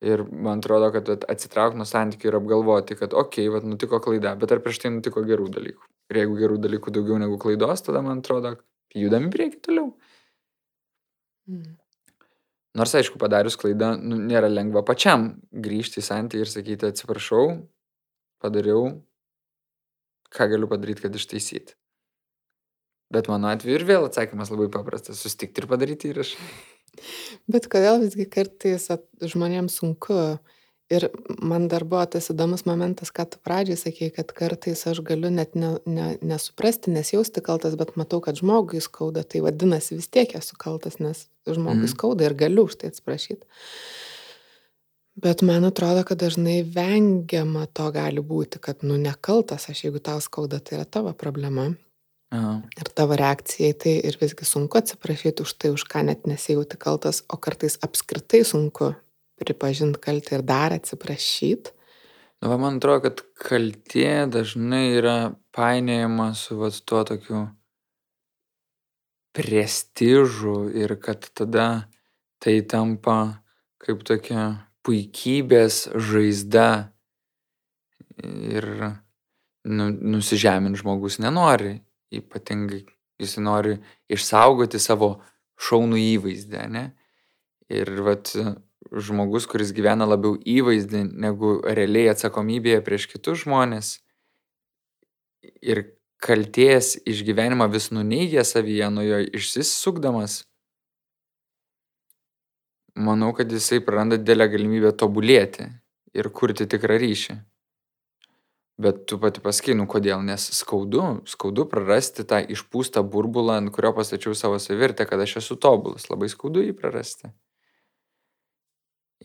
ir 0.00 0.24
man 0.32 0.58
atrodo, 0.58 0.88
kad 0.94 1.10
atsitraukti 1.30 1.78
nuo 1.78 1.86
santykių 1.86 2.30
ir 2.30 2.38
apgalvoti, 2.40 2.96
kad 2.98 3.14
okei, 3.14 3.46
okay, 3.46 3.52
vat 3.54 3.68
nutiko 3.68 4.00
klaida, 4.02 4.32
bet 4.40 4.54
ar 4.54 4.62
prieš 4.64 4.80
tai 4.82 4.90
nutiko 4.94 5.22
gerų 5.26 5.50
dalykų. 5.54 5.84
Ir 6.10 6.22
jeigu 6.22 6.38
gerų 6.40 6.56
dalykų 6.64 6.94
daugiau 6.96 7.18
negu 7.22 7.38
klaidos, 7.38 7.84
tada 7.86 8.02
man 8.02 8.24
atrodo, 8.24 8.56
judam 8.96 9.28
į 9.28 9.34
priekį 9.36 9.60
toliau. 9.68 9.92
Mm. 11.50 11.76
Nors 12.80 12.94
aišku, 12.94 13.18
padarius 13.18 13.58
klaidą, 13.58 13.92
nu, 13.98 14.18
nėra 14.30 14.50
lengva 14.50 14.82
pačiam 14.86 15.32
grįžti 15.50 16.02
į 16.02 16.06
santykį 16.06 16.44
ir 16.44 16.50
sakyti 16.50 16.90
atsiprašau, 16.90 17.46
padariau, 18.42 18.92
ką 20.34 20.48
galiu 20.52 20.68
padaryti, 20.70 21.04
kad 21.06 21.16
ištaisyti. 21.16 21.76
Bet 23.10 23.26
mano 23.30 23.50
atveju 23.50 23.80
ir 23.80 23.86
vėl 23.88 24.06
atsakymas 24.06 24.52
labai 24.52 24.68
paprastas- 24.70 25.18
sustikti 25.24 25.62
ir 25.62 25.66
padaryti 25.70 26.12
įrašą. 26.12 26.38
Bet 27.50 27.66
kodėl 27.70 28.00
visgi 28.04 28.26
kartais 28.30 28.88
žmonėms 29.22 29.78
sunku? 29.82 30.38
Ir 30.90 31.06
man 31.38 31.68
dar 31.70 31.84
buvo 31.86 32.02
tas 32.10 32.32
įdomus 32.32 32.64
momentas, 32.66 33.12
kad 33.14 33.36
pradžiai 33.46 33.78
sakėjai, 33.78 34.14
kad 34.16 34.32
kartais 34.34 34.80
aš 34.90 34.98
galiu 35.06 35.30
net 35.30 35.54
ne, 35.54 35.76
ne, 35.86 36.18
nesuprasti, 36.18 36.90
nesijausti 36.90 37.42
kaltas, 37.46 37.76
bet 37.78 37.94
matau, 37.94 38.18
kad 38.24 38.34
žmogui 38.34 38.82
skauda, 38.82 39.22
tai 39.22 39.38
vadinasi 39.44 40.00
vis 40.00 40.10
tiek 40.10 40.34
esu 40.34 40.58
kaltas, 40.58 40.98
nes 40.98 41.28
žmogui 41.46 41.86
mm. 41.86 41.92
skauda 41.94 42.26
ir 42.26 42.34
galiu 42.34 42.66
už 42.66 42.74
tai 42.80 42.90
atsiprašyti. 42.90 43.46
Bet 45.20 45.42
man 45.44 45.66
atrodo, 45.68 46.00
kad 46.08 46.20
dažnai 46.22 46.62
vengiama 46.64 47.66
to 47.76 47.90
gali 47.92 48.22
būti, 48.24 48.60
kad, 48.62 48.80
nu, 48.86 48.96
nekaltas 48.96 49.68
aš, 49.68 49.84
jeigu 49.84 50.00
tau 50.00 50.20
skauda, 50.24 50.62
tai 50.64 50.78
yra 50.78 50.86
tavo 50.88 51.12
problema. 51.12 51.66
Aha. 52.30 52.54
Ir 52.78 52.88
tavo 52.94 53.18
reakcija 53.18 53.74
į 53.74 53.76
tai 53.82 53.92
ir 54.06 54.16
visgi 54.20 54.46
sunku 54.48 54.78
atsiprašyti 54.78 55.44
už 55.44 55.52
tai, 55.58 55.72
už 55.74 55.84
ką 55.90 56.04
net 56.06 56.28
nesijauti 56.30 56.78
kaltas, 56.80 57.24
o 57.28 57.36
kartais 57.36 57.76
apskritai 57.84 58.44
sunku 58.46 58.94
pripažinti 59.40 60.00
kaltę 60.00 60.38
ir 60.38 60.46
dar 60.46 60.72
atsiprašyti. 60.76 61.74
Nu, 62.40 62.48
va, 62.48 62.56
man 62.56 62.78
atrodo, 62.78 63.10
kad 63.10 63.20
kaltė 63.36 64.24
dažnai 64.32 64.86
yra 64.96 65.16
painėjama 65.52 66.30
su 66.38 66.56
vat, 66.62 66.78
tuo 66.88 67.02
tokiu 67.04 67.42
prestižu 69.36 70.70
ir 70.72 70.96
kad 71.02 71.28
tada 71.36 71.68
tai 72.40 72.60
tampa 72.64 73.42
kaip 73.82 74.00
tokia 74.06 74.69
puikybės 74.86 75.86
žaizda 76.10 76.92
ir 78.24 78.66
nu, 79.64 79.90
nusižemint 79.90 80.80
žmogus 80.80 81.18
nenori, 81.20 81.78
ypatingai 82.14 82.84
jis 83.20 83.36
nori 83.42 83.76
išsaugoti 84.12 84.80
savo 84.80 85.18
šaunų 85.60 86.00
įvaizdį, 86.16 86.64
ne? 86.72 86.84
Ir 87.70 87.92
vat 88.02 88.32
žmogus, 88.90 89.46
kuris 89.46 89.74
gyvena 89.76 90.08
labiau 90.08 90.38
įvaizdį 90.38 91.04
negu 91.12 91.58
realiai 91.62 92.10
atsakomybėje 92.14 92.80
prieš 92.86 93.06
kitus 93.12 93.44
žmonės 93.44 93.98
ir 95.60 95.84
kalties 96.20 96.96
išgyvenimą 97.08 97.68
vis 97.72 97.90
nuneigia 97.94 98.44
savyje, 98.44 98.88
nuo 98.92 99.04
jo 99.04 99.20
išsisukdamas, 99.36 100.42
manau, 103.06 103.32
kad 103.36 103.52
jisai 103.52 103.80
praranda 103.84 104.18
didelę 104.20 104.48
galimybę 104.52 104.92
tobulėti 105.00 105.68
ir 106.16 106.28
kurti 106.34 106.66
tikrą 106.70 106.98
ryšį. 107.00 107.36
Bet 108.80 109.04
tu 109.10 109.18
pati 109.20 109.42
pasakai, 109.44 109.74
nu 109.76 109.84
kodėl, 109.90 110.22
nes 110.24 110.46
skaudu, 110.56 111.02
skaudu 111.28 111.66
prarasti 111.68 112.24
tą 112.24 112.38
išpūstą 112.54 113.02
burbulą, 113.04 113.58
ant 113.60 113.72
kurio 113.74 113.92
pastačiau 113.96 114.32
savo 114.32 114.56
savirtę, 114.62 115.04
kad 115.08 115.20
aš 115.20 115.36
esu 115.42 115.58
tobulas, 115.60 116.08
labai 116.08 116.30
skaudu 116.32 116.64
jį 116.64 116.72
prarasti. 116.78 117.28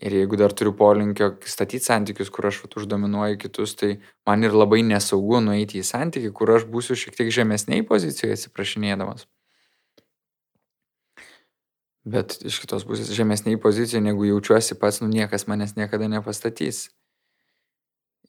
Ir 0.04 0.12
jeigu 0.12 0.36
dar 0.36 0.52
turiu 0.52 0.74
polinkio 0.76 1.30
statyti 1.48 1.88
santykius, 1.88 2.30
kur 2.36 2.50
aš 2.50 2.66
uždominuoju 2.68 3.40
kitus, 3.46 3.78
tai 3.80 3.94
man 4.28 4.44
ir 4.44 4.52
labai 4.52 4.82
nesaugu 4.84 5.40
nueiti 5.40 5.80
į 5.80 5.88
santykį, 5.88 6.34
kur 6.36 6.52
aš 6.58 6.68
būsiu 6.68 7.00
šiek 7.00 7.16
tiek 7.16 7.32
žemesniai 7.32 7.88
pozicijoje 7.88 8.36
atsiprašinėdamas. 8.36 9.24
Bet 12.06 12.38
iš 12.46 12.60
kitos 12.62 12.86
pusės 12.86 13.10
žemesniai 13.18 13.58
pozicijoje, 13.58 14.04
negu 14.06 14.28
jaučiuosi 14.28 14.78
pats, 14.78 15.02
nu 15.02 15.10
niekas 15.10 15.48
manęs 15.50 15.74
niekada 15.74 16.06
nepastatys. 16.12 16.92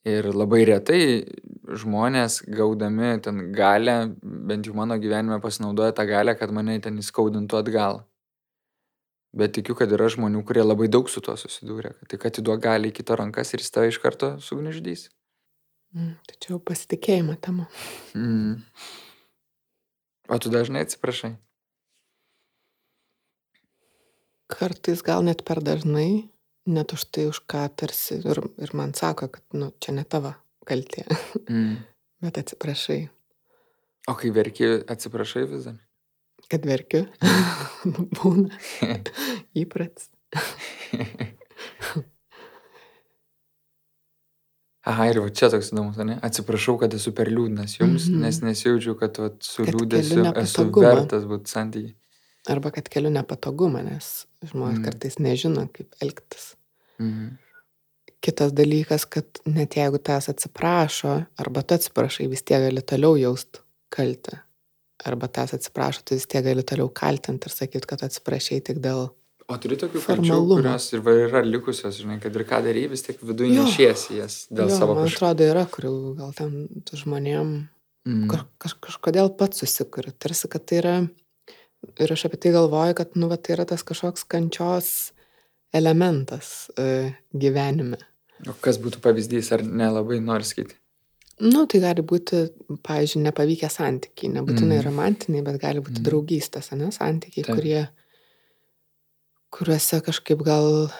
Ir 0.07 0.31
labai 0.31 0.63
retai 0.65 1.01
žmonės 1.67 2.39
gaudami 2.47 3.17
ten 3.21 3.51
galę, 3.53 4.15
bent 4.23 4.69
jau 4.69 4.77
mano 4.79 4.97
gyvenime 5.03 5.41
pasinaudoja 5.43 5.93
tą 5.93 6.07
galę, 6.09 6.37
kad 6.39 6.55
mane 6.55 6.79
ten 6.81 7.03
įskaudintų 7.03 7.59
atgal. 7.59 8.05
Bet 9.37 9.53
tikiu, 9.59 9.75
kad 9.77 9.91
yra 9.93 10.07
žmonių, 10.09 10.41
kurie 10.49 10.63
labai 10.65 10.87
daug 10.89 11.11
su 11.13 11.21
tuo 11.21 11.35
susidūrė. 11.37 11.93
Kad 11.99 12.13
tik 12.15 12.25
atiduok 12.31 12.63
gali 12.65 12.89
į 12.89 12.97
kito 12.97 13.19
rankas 13.19 13.53
ir 13.53 13.61
jis 13.61 13.75
tave 13.75 13.91
iš 13.91 13.99
karto 14.01 14.37
sugniždys. 14.41 15.11
Mm, 15.93 16.15
čia 16.41 16.55
jau 16.55 16.61
pasitikėjimo 16.65 17.37
tema. 17.45 17.67
Mm. 18.17 18.63
O 20.33 20.39
tu 20.41 20.55
dažnai 20.55 20.87
atsiprašai? 20.87 21.35
Kartais 24.47 25.03
gal 25.03 25.25
net 25.27 25.43
per 25.45 25.61
dažnai, 25.65 26.29
net 26.67 26.93
už 26.95 27.05
tai, 27.11 27.27
už 27.31 27.43
ką 27.51 27.67
tarsi 27.75 28.21
ir, 28.23 28.41
ir 28.63 28.71
man 28.79 28.95
sako, 28.95 29.29
kad, 29.35 29.43
nu, 29.53 29.73
čia 29.83 29.93
ne 29.97 30.05
tavo 30.05 30.35
kaltė, 30.67 31.07
Mm. 31.51 31.77
bet 32.23 32.39
atsiprašai, 32.39 33.09
O 34.07 34.15
kai 34.15 34.31
verki, 34.31 34.69
atsiprašai 34.87 35.47
vis 35.51 35.65
dar? 35.67 35.79
kad 36.51 36.67
verkiu. 36.67 37.07
Būna 38.19 38.55
įpratis. 39.63 40.11
Aha, 44.87 45.09
ir 45.11 45.19
va 45.19 45.31
čia 45.35 45.49
toks 45.51 45.73
įdomus, 45.73 45.99
ne? 46.07 46.21
Atsiprašau, 46.23 46.77
kad 46.79 46.93
esu 46.95 47.11
per 47.17 47.33
liūdnas 47.33 47.81
jums, 47.81 48.07
mm. 48.07 48.13
-hmm. 48.13 48.23
nes 48.23 48.37
nesijaučiu, 48.47 48.95
kad 49.01 49.19
vat, 49.19 49.41
su 49.43 49.65
keliu 49.67 49.89
esu 50.39 50.69
vertas 50.77 51.27
būti 51.27 51.51
santykiai. 51.51 51.97
Arba 52.49 52.71
kad 52.71 52.89
keliu 52.93 53.11
nepatogumą, 53.11 53.83
nes 53.83 54.27
žmonės 54.47 54.79
Mm. 54.79 54.85
kartais 54.87 55.17
nežino, 55.19 55.67
kaip 55.75 55.95
elgtis. 56.03 56.55
Mhm. 57.01 57.37
Kitas 58.23 58.53
dalykas, 58.53 59.05
kad 59.09 59.27
net 59.47 59.75
jeigu 59.77 59.99
tas 60.03 60.29
atsiprašo, 60.29 61.27
arba 61.39 61.63
tu 61.63 61.75
atsiprašai, 61.75 62.29
vis 62.31 62.43
tiek 62.43 62.63
gali 62.65 62.83
toliau 62.83 63.15
jaust 63.21 63.61
kaltę. 63.93 64.41
Arba 65.05 65.29
tas 65.29 65.53
atsiprašo, 65.55 66.03
tu 66.05 66.15
vis 66.17 66.27
tiek 66.27 66.43
gali 66.45 66.63
toliau 66.63 66.89
kaltinti 66.89 67.47
ir 67.47 67.53
sakyti, 67.55 67.87
kad 67.87 68.03
atsiprašai 68.03 68.63
tik 68.65 68.79
dėl... 68.83 69.11
O 69.49 69.55
turi 69.63 69.77
tokių 69.79 70.01
Formalumo. 70.03 70.57
kurios 70.59 70.89
ir 70.93 71.01
yra 71.29 71.43
likusios, 71.47 72.01
žinai, 72.01 72.17
kad 72.23 72.35
ir 72.35 72.43
ką 72.49 72.63
darai, 72.65 72.89
vis 72.91 73.03
tiek 73.07 73.21
viduje 73.23 73.53
nešiesi 73.55 74.17
jas 74.19 74.47
dėl 74.51 74.71
jo, 74.73 74.79
savo 74.81 74.95
man 74.97 75.05
kažkokio. 75.07 75.29
atrodo, 75.29 75.45
yra, 75.53 75.67
kurių 75.71 75.93
gal 76.19 76.33
ten 76.35 76.69
žmonėm 76.91 77.69
Mm. 78.07 78.29
kaž, 78.31 78.43
kaž, 78.63 78.75
kažkodėl 78.87 79.31
pats 79.37 79.59
susikuri. 79.63 80.13
Tarsi, 80.19 80.47
kad 80.49 80.65
tai 80.67 80.77
yra... 80.79 80.97
Ir 82.01 82.13
aš 82.13 82.27
apie 82.29 82.39
tai 82.43 82.53
galvoju, 82.53 82.95
kad, 82.99 83.15
nu, 83.17 83.29
va, 83.31 83.37
tai 83.41 83.55
yra 83.57 83.65
tas 83.69 83.85
kažkoks 83.87 84.27
kančios 84.29 85.13
elementas 85.77 86.69
e, 86.79 87.13
gyvenime. 87.37 87.99
O 88.49 88.55
kas 88.61 88.77
būtų 88.83 89.01
pavyzdys, 89.05 89.53
ar 89.57 89.63
nelabai 89.65 90.19
nori 90.21 90.45
skaityti? 90.45 90.77
Nu, 91.45 91.67
tai 91.69 91.83
gali 91.85 92.01
būti, 92.01 92.47
pavyzdžiui, 92.85 93.23
nepavykę 93.27 93.69
santykiai, 93.69 94.31
nebūtinai 94.39 94.79
Mhm. 94.79 94.87
romantiniai, 94.89 95.45
bet 95.45 95.61
gali 95.61 95.81
būti 95.85 96.01
Mhm. 96.01 96.07
draugystės, 96.09 96.73
ne, 96.77 96.89
santykiai, 96.93 97.45
Taip. 97.45 97.57
kurie, 97.57 97.89
kuriuose 99.53 100.01
kažkaip 100.05 100.43
gal 100.45 100.91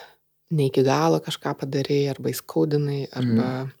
ne 0.51 0.67
iki 0.69 0.83
galo 0.83 1.19
kažką 1.19 1.55
padarėjai, 1.57 2.09
arba 2.13 2.29
įskaudinai, 2.29 3.07
arba, 3.11 3.71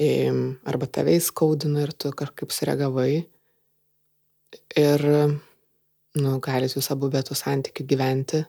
mm. 0.00 0.56
arba 0.66 0.86
tave 0.86 1.14
įskaudino 1.16 1.82
ir 1.82 1.92
tu 1.92 2.10
kažkaip 2.10 2.50
sureagavai. 2.50 3.26
Ir, 4.76 5.00
nu, 6.20 6.36
galit 6.42 6.76
jūs 6.76 6.90
abu 6.94 7.10
be 7.12 7.22
tų 7.24 7.36
santykių 7.38 7.86
gyventi, 7.90 8.44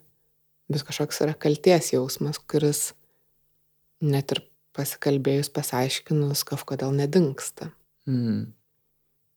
bet 0.72 0.86
kažkoks 0.86 1.22
yra 1.26 1.36
kalties 1.38 1.94
jausmas, 1.94 2.40
kuris 2.40 2.92
net 4.06 4.36
ir 4.36 4.44
pasikalbėjus, 4.76 5.50
pasiaiškinus, 5.56 6.44
kažkodėl 6.48 6.94
nedingsta. 6.98 7.72
Mm. 8.10 8.52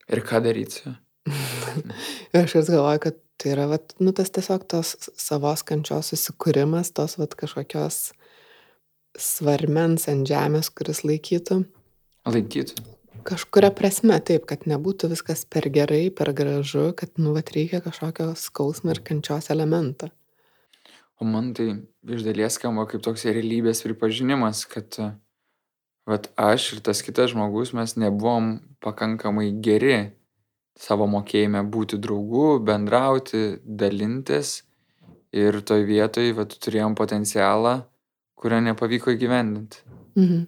Ir 0.09 0.21
ką 0.25 0.41
daryti? 0.43 0.93
Ir 1.29 2.39
aš 2.43 2.57
vis 2.59 2.71
galvoju, 2.71 3.01
kad 3.07 3.19
tai 3.39 3.53
yra, 3.53 3.69
vat, 3.71 3.93
nu, 4.03 4.11
tas 4.15 4.31
tiesiog 4.35 4.65
tos 4.69 4.95
savos 5.19 5.63
kančios 5.67 6.11
susikūrimas, 6.11 6.91
tos 6.95 7.15
vat, 7.21 7.37
kažkokios 7.39 8.09
svarmens 9.19 10.09
ant 10.11 10.27
žemės, 10.27 10.71
kuris 10.75 11.05
laikytų. 11.07 11.61
Laikytų. 12.29 12.83
Kažkuria 13.27 13.71
prasme 13.75 14.19
taip, 14.23 14.45
kad 14.49 14.65
nebūtų 14.69 15.09
viskas 15.11 15.43
per 15.49 15.67
gerai, 15.73 16.09
per 16.13 16.31
gražu, 16.37 16.89
kad, 16.97 17.11
nu, 17.21 17.33
vat, 17.35 17.51
reikia 17.55 17.81
kažkokio 17.83 18.31
skausmo 18.39 18.93
ir 18.93 19.01
kančios 19.05 19.49
elemento. 19.53 20.11
O 21.19 21.27
man 21.27 21.51
tai 21.53 21.73
iš 22.07 22.23
dalies 22.23 22.55
skamba 22.55 22.85
kaip 22.87 23.03
toks 23.03 23.25
realybės 23.27 23.83
pripažinimas, 23.83 24.63
kad 24.71 24.95
vat, 26.07 26.31
aš 26.39 26.71
ir 26.77 26.85
tas 26.85 27.03
kitas 27.03 27.33
žmogus 27.33 27.73
mes 27.75 27.97
nebuvom 27.99 28.55
pakankamai 28.83 29.51
geri 29.59 29.99
savo 30.79 31.07
mokėjime 31.11 31.63
būti 31.67 31.99
draugu, 32.01 32.59
bendrauti, 32.63 33.59
dalintis. 33.63 34.61
Ir 35.35 35.59
toj 35.61 35.83
vietoj 35.85 36.31
vat, 36.39 36.55
turėjom 36.63 36.95
potencialą, 36.97 37.75
kurio 38.39 38.63
nepavyko 38.65 39.13
įgyvendinti. 39.13 39.83
Mhm. 40.17 40.47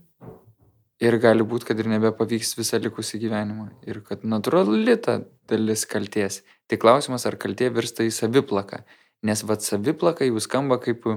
Ir 1.01 1.17
gali 1.17 1.41
būti, 1.41 1.65
kad 1.65 1.79
ir 1.81 1.87
nebepavyks 1.89 2.53
visą 2.59 2.77
likusį 2.81 3.19
gyvenimą. 3.23 3.71
Ir 3.89 4.03
kad 4.05 4.21
natūrali 4.21 4.93
ta 5.01 5.21
dalis 5.49 5.87
kalties. 5.89 6.43
Tik 6.69 6.83
klausimas, 6.83 7.25
ar 7.25 7.39
kaltė 7.41 7.71
virsta 7.73 8.05
į 8.05 8.11
saviplaką. 8.13 8.83
Nes 9.25 9.41
vad 9.45 9.65
saviplaka 9.65 10.27
jau 10.27 10.41
skamba 10.41 10.77
kaip 10.81 11.07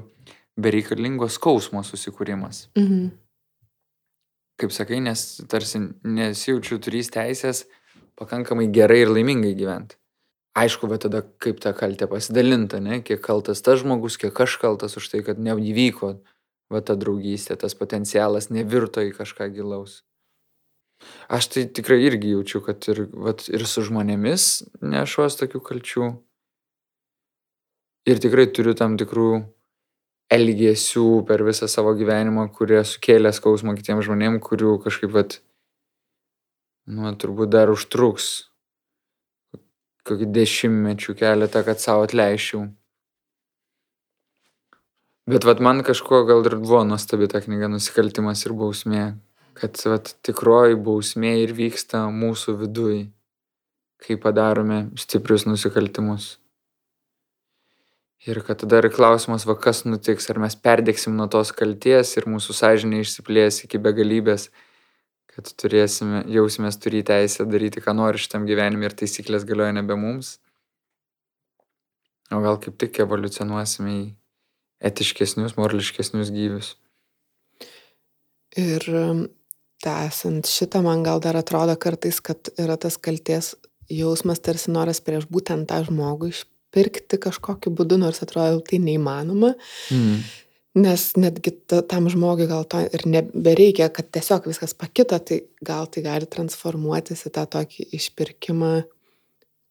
bereikalingo 0.56 1.28
skausmo 1.28 1.84
susikūrimas. 1.84 2.68
Mhm. 2.78 3.12
Kaip 4.56 4.72
sakai, 4.72 5.00
nes 5.02 5.42
tarsi 5.50 5.80
nesijaučiu 6.06 6.78
turys 6.78 7.10
teisės 7.10 7.64
pakankamai 8.16 8.68
gerai 8.72 9.00
ir 9.02 9.10
laimingai 9.10 9.52
gyventi. 9.58 9.98
Aišku, 10.54 10.86
va 10.86 11.00
tada 11.02 11.24
kaip 11.42 11.58
ta 11.60 11.72
kaltė 11.74 12.06
pasidalinta, 12.06 12.78
ne? 12.78 13.00
Kiek 13.02 13.18
kaltas 13.20 13.60
tas 13.66 13.80
žmogus, 13.82 14.16
kiek 14.16 14.38
aš 14.40 14.54
kaltas 14.62 14.94
už 14.96 15.08
tai, 15.10 15.24
kad 15.26 15.40
neįvyko 15.42 16.12
va 16.72 16.80
ta 16.80 16.96
draugystė, 16.98 17.56
tas 17.60 17.76
potencialas 17.78 18.50
nevirto 18.50 19.04
į 19.04 19.14
kažką 19.16 19.50
gilaus. 19.54 20.02
Aš 21.28 21.48
tai 21.52 21.64
tikrai 21.68 21.98
irgi 22.06 22.32
jaučiu, 22.32 22.62
kad 22.64 22.86
ir, 22.88 23.04
vat, 23.12 23.44
ir 23.50 23.66
su 23.68 23.84
žmonėmis 23.84 24.46
nešuos 24.80 25.36
tokių 25.40 25.60
kalčių. 25.68 26.08
Ir 28.08 28.20
tikrai 28.20 28.46
turiu 28.52 28.74
tam 28.76 28.96
tikrų 29.00 29.28
elgesių 30.32 31.24
per 31.28 31.44
visą 31.44 31.68
savo 31.68 31.92
gyvenimą, 31.96 32.46
kurie 32.56 32.80
sukėlė 32.88 33.32
skausmą 33.36 33.74
kitiems 33.76 34.06
žmonėms, 34.08 34.42
kurių 34.44 34.78
kažkaip, 34.84 35.12
vat, 35.12 35.38
nu, 36.88 37.12
turbūt 37.20 37.52
dar 37.52 37.72
užtruks 37.72 38.32
kokį 40.04 40.28
dešimtmečių 40.36 41.14
keletą, 41.16 41.62
kad 41.64 41.80
savo 41.80 42.04
atleiščiau. 42.04 42.66
Bet 45.24 45.44
vat 45.48 45.60
man 45.64 45.80
kažkuo 45.80 46.18
gal 46.28 46.44
ir 46.44 46.58
buvo 46.60 46.82
nuostabi 46.84 47.24
ta 47.32 47.40
knyga 47.40 47.70
Nusikaltimas 47.72 48.42
ir 48.44 48.52
bausmė, 48.60 49.04
kad 49.56 49.78
vat, 49.88 50.10
tikroji 50.26 50.76
bausmė 50.76 51.30
ir 51.40 51.54
vyksta 51.56 52.02
mūsų 52.12 52.52
vidui, 52.60 52.96
kai 54.04 54.18
padarome 54.20 54.90
stiprius 55.00 55.46
nusikaltimus. 55.48 56.26
Ir 58.28 58.42
kad 58.44 58.60
tada 58.60 58.82
ir 58.82 58.90
klausimas, 58.92 59.46
va 59.48 59.54
kas 59.56 59.82
nutiks, 59.88 60.28
ar 60.28 60.42
mes 60.44 60.56
perdėksim 60.60 61.16
nuo 61.16 61.24
tos 61.32 61.52
kalties 61.56 62.12
ir 62.18 62.28
mūsų 62.28 62.56
sąžinė 62.58 63.00
išsiplės 63.00 63.62
iki 63.64 63.80
begalybės, 63.86 64.50
kad 65.32 65.48
turėsime, 65.60 66.20
jausimės 66.32 66.76
turi 66.80 67.00
teisę 67.00 67.46
daryti, 67.48 67.80
ką 67.84 67.96
nori 67.96 68.20
šitam 68.20 68.44
gyvenime 68.48 68.90
ir 68.90 68.96
taisyklės 69.00 69.48
galioja 69.48 69.72
nebe 69.80 69.96
mums. 69.96 70.34
O 72.28 72.42
gal 72.44 72.60
kaip 72.60 72.76
tik 72.80 73.00
evoliucionuosime 73.04 73.96
į 74.02 74.04
etiškesnius, 74.84 75.56
morališkesnius 75.58 76.32
gyvius. 76.34 76.74
Ir 78.60 78.84
um, 78.94 79.24
tęsant 79.82 80.48
šitą, 80.48 80.82
man 80.84 81.02
gal 81.06 81.22
dar 81.24 81.38
atrodo 81.38 81.74
kartais, 81.80 82.20
kad 82.24 82.52
yra 82.60 82.76
tas 82.80 82.96
kalties 83.00 83.54
jausmas, 83.90 84.40
tarsi 84.44 84.72
noras 84.72 85.02
prieš 85.04 85.26
būtent 85.30 85.68
tą 85.70 85.82
žmogų 85.88 86.30
išpirkti 86.30 87.20
kažkokiu 87.26 87.74
būdu, 87.74 87.98
nors 88.00 88.22
atrodo 88.24 88.62
tai 88.64 88.80
neįmanoma. 88.84 89.54
Mm. 89.92 90.24
Nes 90.84 91.02
netgi 91.14 91.52
ta, 91.70 91.84
tam 91.86 92.08
žmogui 92.10 92.48
gal 92.50 92.64
to 92.66 92.80
ir 92.82 93.04
nebereikia, 93.06 93.90
kad 93.94 94.08
tiesiog 94.14 94.48
viskas 94.50 94.74
pakito, 94.74 95.18
tai 95.22 95.44
gal 95.62 95.86
tai 95.86 96.02
gali 96.06 96.26
transformuotis 96.26 97.28
į 97.28 97.34
tą 97.36 97.44
tokį 97.52 97.90
išpirkimą 97.94 98.72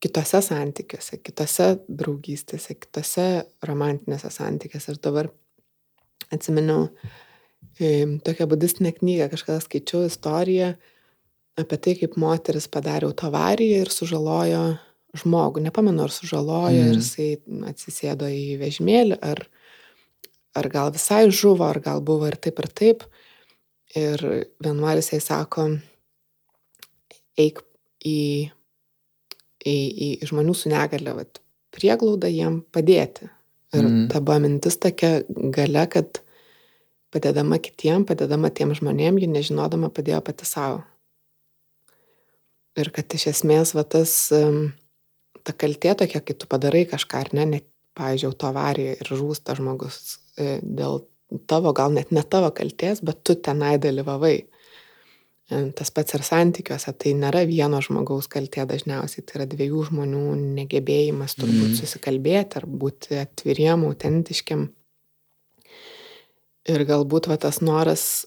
kitose 0.04 0.40
santykiuose, 0.44 1.18
kitose 1.24 1.70
draugystėse, 1.88 2.76
kitose 2.76 3.26
romantinėse 3.68 4.30
santykiuose. 4.34 4.94
Ir 4.94 5.00
dabar 5.04 5.30
atsiminiau 6.34 6.88
e, 7.80 8.18
tokią 8.26 8.48
budistinę 8.50 8.92
knygą, 8.98 9.30
kažkada 9.32 9.62
skaičiau 9.64 10.04
istoriją 10.10 10.74
apie 11.60 11.78
tai, 11.78 11.94
kaip 12.00 12.16
moteris 12.18 12.66
padarė 12.68 13.06
autovariją 13.12 13.84
ir 13.84 13.90
sužalojo 13.94 14.62
žmogų. 15.14 15.62
Nepamenu, 15.62 16.02
ar 16.02 16.10
sužalojo 16.10 16.74
Mhm. 16.74 16.88
ir 16.90 16.96
jisai 16.98 17.28
atsisėdo 17.70 18.26
į 18.26 18.56
vežimėlį, 18.58 19.18
ar, 19.22 19.44
ar 20.58 20.68
gal 20.72 20.90
visai 20.90 21.28
žuvo, 21.30 21.68
ar 21.68 21.78
gal 21.80 22.00
buvo 22.02 22.26
ir 22.26 22.36
taip, 22.36 22.58
ir 22.58 22.70
taip. 22.74 23.04
Ir 23.94 24.18
vienuolis 24.58 25.12
jai 25.12 25.20
sako, 25.22 25.68
eik 27.38 27.60
į, 28.04 28.50
į, 29.64 29.76
į 30.06 30.08
žmonių 30.30 30.54
su 30.56 30.70
negale, 30.72 31.14
vat, 31.16 31.40
prieglaudą 31.74 32.30
jiem 32.30 32.62
padėti. 32.72 33.30
Ir 33.74 33.82
Mhm. 33.82 34.08
ta 34.12 34.20
buvo 34.20 34.38
mintis 34.44 34.76
tokia 34.78 35.24
gale, 35.28 35.86
kad 35.90 36.20
padedama 37.10 37.58
kitiem, 37.58 38.04
padedama 38.06 38.50
tiem 38.50 38.74
žmonėm, 38.74 39.18
ji 39.18 39.26
nežinodama 39.26 39.90
padėjo 39.90 40.20
pati 40.22 40.46
savo. 40.46 40.84
Ir 42.76 42.90
kad 42.90 43.06
iš 43.14 43.28
esmės 43.30 43.74
va 43.74 43.84
tas, 43.84 44.32
ta 45.44 45.52
kaltė 45.52 45.94
tokia, 45.98 46.20
kai 46.20 46.34
tu 46.34 46.46
padarai 46.50 46.84
kažką 46.90 47.20
ar 47.20 47.28
ne, 47.36 47.44
net 47.46 47.66
pavyzdžiui, 47.94 48.30
autoavarija 48.32 48.96
ir 48.98 49.10
žūsta 49.14 49.54
žmogus 49.54 50.18
e, 50.36 50.58
dėl 50.62 51.04
tavo, 51.46 51.72
gal 51.72 51.92
net 51.94 52.10
ne 52.10 52.22
tavo 52.22 52.50
kalties, 52.50 53.02
bet 53.06 53.22
tu 53.22 53.34
tenai 53.34 53.76
dalyvavai. 53.78 54.46
E, 55.52 55.58
tas 55.76 55.90
pats 55.92 56.16
ir 56.16 56.24
santykiuose, 56.24 56.94
tai 56.96 57.12
nėra 57.18 57.42
vieno 57.48 57.80
žmogaus 57.84 58.30
kaltė 58.32 58.64
dažniausiai, 58.68 59.24
tai 59.26 59.40
yra 59.40 59.48
dviejų 59.50 59.82
žmonių 59.90 60.22
negebėjimas 60.40 61.36
turbūt 61.36 61.74
mm. 61.74 61.80
susikalbėti 61.82 62.60
ar 62.62 62.68
būti 62.84 63.18
atviriem, 63.20 63.84
autentiškiam. 63.90 64.70
Ir 66.72 66.86
galbūt 66.88 67.28
va, 67.28 67.36
tas 67.36 67.60
noras 67.60 68.24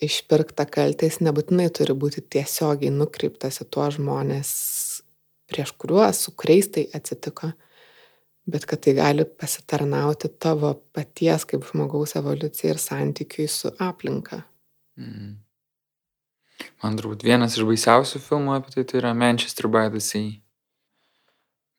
išpirkta 0.00 0.64
kaltės 0.64 1.20
nebūtinai 1.20 1.68
turi 1.76 1.92
būti 1.92 2.24
tiesiogiai 2.24 2.92
nukreiptas 2.94 3.60
į 3.60 3.68
tuos 3.68 3.98
žmonės, 3.98 4.48
prieš 5.52 5.74
kuriuos, 5.76 6.24
su 6.24 6.32
kuriais 6.40 6.72
tai 6.72 6.88
atsitiko, 6.96 7.52
bet 8.48 8.64
kad 8.64 8.80
tai 8.80 8.96
gali 8.96 9.28
pasitarnauti 9.28 10.32
tavo 10.40 10.72
paties 10.96 11.44
kaip 11.52 11.68
žmogaus 11.68 12.16
evoliucijai 12.16 12.72
ir 12.72 12.80
santykiui 12.80 13.48
su 13.52 13.76
aplinka. 13.76 14.40
Mm. 14.96 15.43
Man 16.82 16.98
turbūt 16.98 17.24
vienas 17.26 17.56
iš 17.58 17.66
baisiausių 17.68 18.20
filmų 18.22 18.56
apie 18.58 18.74
tai 18.74 18.84
tai 18.88 19.00
yra 19.00 19.14
Manchester 19.16 19.68
by 19.70 19.90
the 19.90 20.02
Sea. 20.04 20.38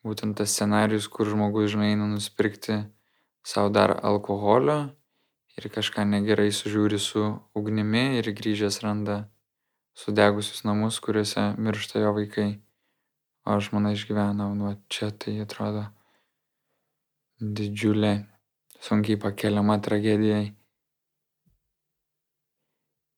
Būtent 0.05 0.37
tas 0.37 0.51
scenarius, 0.53 1.07
kur 1.09 1.29
žmogus, 1.29 1.71
žinai, 1.73 1.93
eina 1.95 2.05
nusipirkti 2.09 2.83
savo 3.45 3.71
dar 3.73 3.95
alkoholio 4.05 4.77
ir 5.57 5.69
kažką 5.71 6.03
negerai 6.09 6.51
sužiūri 6.53 6.99
su 7.01 7.23
ugnimi 7.57 8.19
ir 8.19 8.29
grįžęs 8.37 8.81
randa 8.83 9.17
sudegusius 9.95 10.65
namus, 10.67 10.99
kuriuose 10.99 11.53
miršta 11.57 12.03
jo 12.03 12.13
vaikai. 12.17 12.49
O 13.45 13.59
žmona 13.61 13.93
išgyvena, 13.93 14.49
nu, 14.57 14.73
čia 14.89 15.11
tai 15.13 15.37
atrodo 15.43 15.85
didžiulė, 17.39 18.25
sunkiai 18.81 19.19
pakeliama 19.21 19.77
tragedija. 19.85 20.39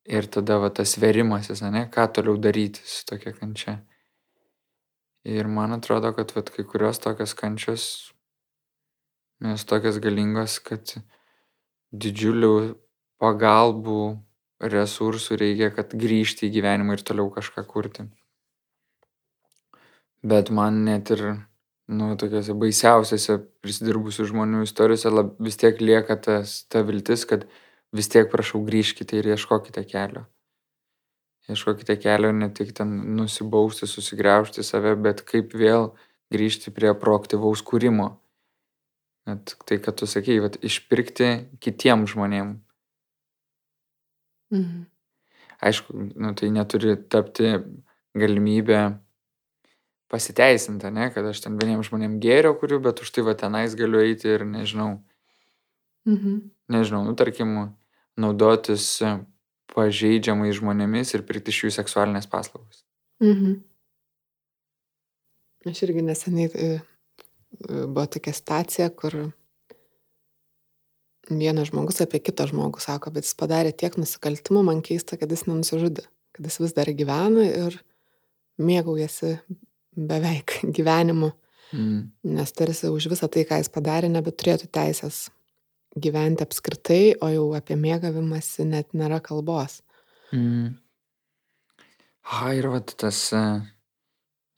Ir 0.07 0.27
tada 0.31 0.55
va 0.63 0.69
tas 0.71 0.95
verimasis, 1.01 1.61
ne, 1.67 1.87
ką 1.91 2.07
toliau 2.15 2.37
daryti 2.39 2.83
su 2.87 3.03
tokia 3.09 3.33
kančia. 3.35 3.79
Ir 5.27 5.49
man 5.51 5.75
atrodo, 5.75 6.13
kad 6.15 6.31
vat, 6.35 6.51
kai 6.55 6.63
kurios 6.63 7.01
tokios 7.03 7.33
kančios, 7.35 7.87
jos 9.43 9.65
tokios 9.67 9.99
galingos, 9.99 10.61
kad 10.63 10.93
didžiulių 11.91 12.53
pagalbų, 13.19 14.05
resursų 14.63 15.37
reikia, 15.41 15.69
kad 15.75 15.91
grįžti 15.91 16.47
į 16.47 16.55
gyvenimą 16.55 16.97
ir 16.97 17.03
toliau 17.05 17.27
kažką 17.33 17.65
kurti. 17.67 18.07
Bet 20.25 20.49
man 20.49 20.81
net 20.87 21.11
ir, 21.13 21.23
nu, 21.91 22.09
tokiuose 22.19 22.55
baisiausiose 22.57 23.37
prisidirbusių 23.63 24.25
žmonių 24.31 24.63
istorijose 24.65 25.11
lab, 25.13 25.35
vis 25.43 25.59
tiek 25.59 25.77
lieka 25.81 26.17
tas, 26.17 26.61
ta 26.71 26.81
viltis, 26.87 27.27
kad 27.29 27.45
vis 27.95 28.09
tiek 28.11 28.29
prašau 28.31 28.63
grįžkite 28.65 29.19
ir 29.19 29.31
ieškokite 29.33 29.83
kelio. 29.87 30.25
Ieškokite 31.47 31.95
kelio 32.03 32.33
ne 32.35 32.49
tik 32.53 32.73
ten 32.75 32.91
nusibausti, 33.15 33.87
susigriaužti 33.87 34.63
save, 34.67 34.95
bet 34.99 35.23
kaip 35.27 35.55
vėl 35.55 35.93
grįžti 36.33 36.73
prie 36.75 36.91
proaktyvaus 36.97 37.63
kūrimo 37.63 38.17
Net 39.27 39.57
tai, 39.67 39.75
kad 39.83 39.97
tu 39.99 40.07
sakei, 40.07 40.39
vat, 40.39 40.55
išpirkti 40.63 41.27
kitiem 41.63 42.05
žmonėm. 42.07 42.53
Mhm. 44.55 44.85
Aišku, 45.67 45.95
nu, 46.15 46.31
tai 46.37 46.51
neturi 46.53 46.93
tapti 47.11 47.57
galimybę 48.15 48.79
pasiteisinti, 50.07 50.91
ne, 50.95 51.09
kad 51.11 51.27
aš 51.27 51.41
ten 51.43 51.57
vieniem 51.59 51.83
žmonėm 51.83 52.21
gėrio 52.23 52.53
kuriu, 52.55 52.79
bet 52.79 53.01
už 53.03 53.11
tai 53.11 53.25
va 53.27 53.33
tenais 53.35 53.75
galiu 53.75 53.99
eiti 53.99 54.31
ir 54.31 54.45
nežinau. 54.47 55.01
Mhm. 56.07 56.39
Nežinau, 56.71 57.03
nu 57.03 57.15
tarkim, 57.19 57.57
naudotis 58.17 58.89
pažeidžiamai 59.73 60.51
žmonėmis 60.55 61.13
ir 61.13 61.25
pirkti 61.27 61.53
iš 61.53 61.63
jų 61.65 61.73
seksualinės 61.77 62.29
paslaugas. 62.31 62.83
Mhm. 63.23 63.59
Aš 65.67 65.83
irgi 65.83 66.03
neseniai 66.05 66.47
e, 66.53 66.67
buvo 67.59 68.05
tokia 68.09 68.33
situacija, 68.35 68.87
kur 68.95 69.17
vienas 71.29 71.71
žmogus 71.71 71.99
apie 72.03 72.21
kitą 72.23 72.47
žmogų 72.49 72.81
sako, 72.83 73.11
bet 73.15 73.27
jis 73.27 73.35
padarė 73.37 73.73
tiek 73.75 73.97
nusikaltimų, 73.99 74.63
man 74.69 74.83
keista, 74.85 75.19
kad 75.19 75.31
jis 75.33 75.45
nenusižudė, 75.49 76.05
kad 76.37 76.47
jis 76.47 76.61
vis 76.63 76.75
dar 76.77 76.91
gyvena 76.95 77.47
ir 77.49 77.79
mėgaujasi 78.61 79.35
beveik 79.97 80.59
gyvenimu, 80.77 81.33
mm. 81.73 81.99
nes 82.37 82.55
tarsi 82.55 82.93
už 82.93 83.11
visą 83.13 83.29
tai, 83.31 83.43
ką 83.49 83.59
jis 83.61 83.73
padarė, 83.73 84.11
nebeturėtų 84.13 84.71
teisės 84.71 85.27
gyventi 85.95 86.43
apskritai, 86.45 87.15
o 87.21 87.29
jau 87.31 87.47
apie 87.57 87.77
mėgavimąsi 87.79 88.67
net 88.67 88.93
nėra 88.97 89.21
kalbos. 89.23 89.81
Mm. 90.35 90.75
Ha, 92.27 92.51
ir 92.57 92.67
vat 92.73 92.91
tas 92.99 93.29
uh 93.31 93.63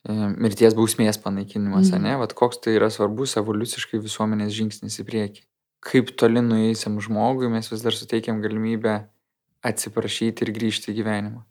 E, 0.08 0.14
mirties 0.40 0.74
bausmės 0.76 1.18
panaikinimas, 1.20 1.90
mhm. 1.92 2.04
ne, 2.06 2.16
vad 2.22 2.32
koks 2.36 2.62
tai 2.64 2.78
yra 2.78 2.88
svarbus 2.92 3.36
evoliuciškai 3.40 4.00
visuomenės 4.00 4.54
žingsnis 4.56 5.00
į 5.02 5.06
priekį. 5.08 5.42
Kaip 5.84 6.14
toli 6.20 6.42
nueisiam 6.44 6.98
žmogui, 7.00 7.48
mes 7.52 7.68
vis 7.72 7.84
dar 7.84 7.96
suteikiam 7.96 8.40
galimybę 8.44 8.96
atsiprašyti 9.64 10.44
ir 10.44 10.52
grįžti 10.56 10.92
į 10.92 11.00
gyvenimą. 11.00 11.44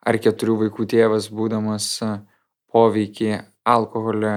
Ar 0.00 0.16
keturių 0.20 0.56
vaikų 0.64 0.86
tėvas, 0.88 1.28
būdamas 1.32 1.90
e, 2.04 2.10
poveikį 2.72 3.34
alkoholio 3.68 4.34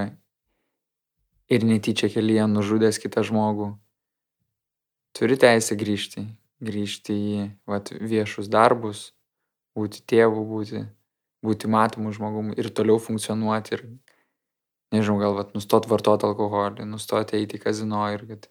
ir 1.54 1.64
netyčia 1.68 2.12
kelyje 2.12 2.50
nužudęs 2.52 3.00
kitą 3.00 3.24
žmogų, 3.24 3.70
turi 5.18 5.38
teisę 5.40 5.78
grįžti, 5.80 6.26
grįžti 6.64 7.14
į 7.14 7.46
vat, 7.70 7.94
viešus 7.94 8.50
darbus, 8.52 9.12
būti 9.78 10.04
tėvu, 10.10 10.44
būti 10.50 10.86
būti 11.44 11.70
matomu 11.70 12.14
žmogum 12.16 12.54
ir 12.56 12.72
toliau 12.72 13.00
funkcionuoti 13.04 13.76
ir, 13.76 13.86
nežinau, 14.96 15.20
gal 15.22 15.38
vat, 15.38 15.52
nustot 15.58 15.88
vartoti 15.92 16.28
alkoholį, 16.30 16.88
nustoti 16.88 17.42
eiti 17.42 17.60
į 17.60 17.66
kazino 17.66 18.06
ir 18.14 18.24
kad 18.30 18.48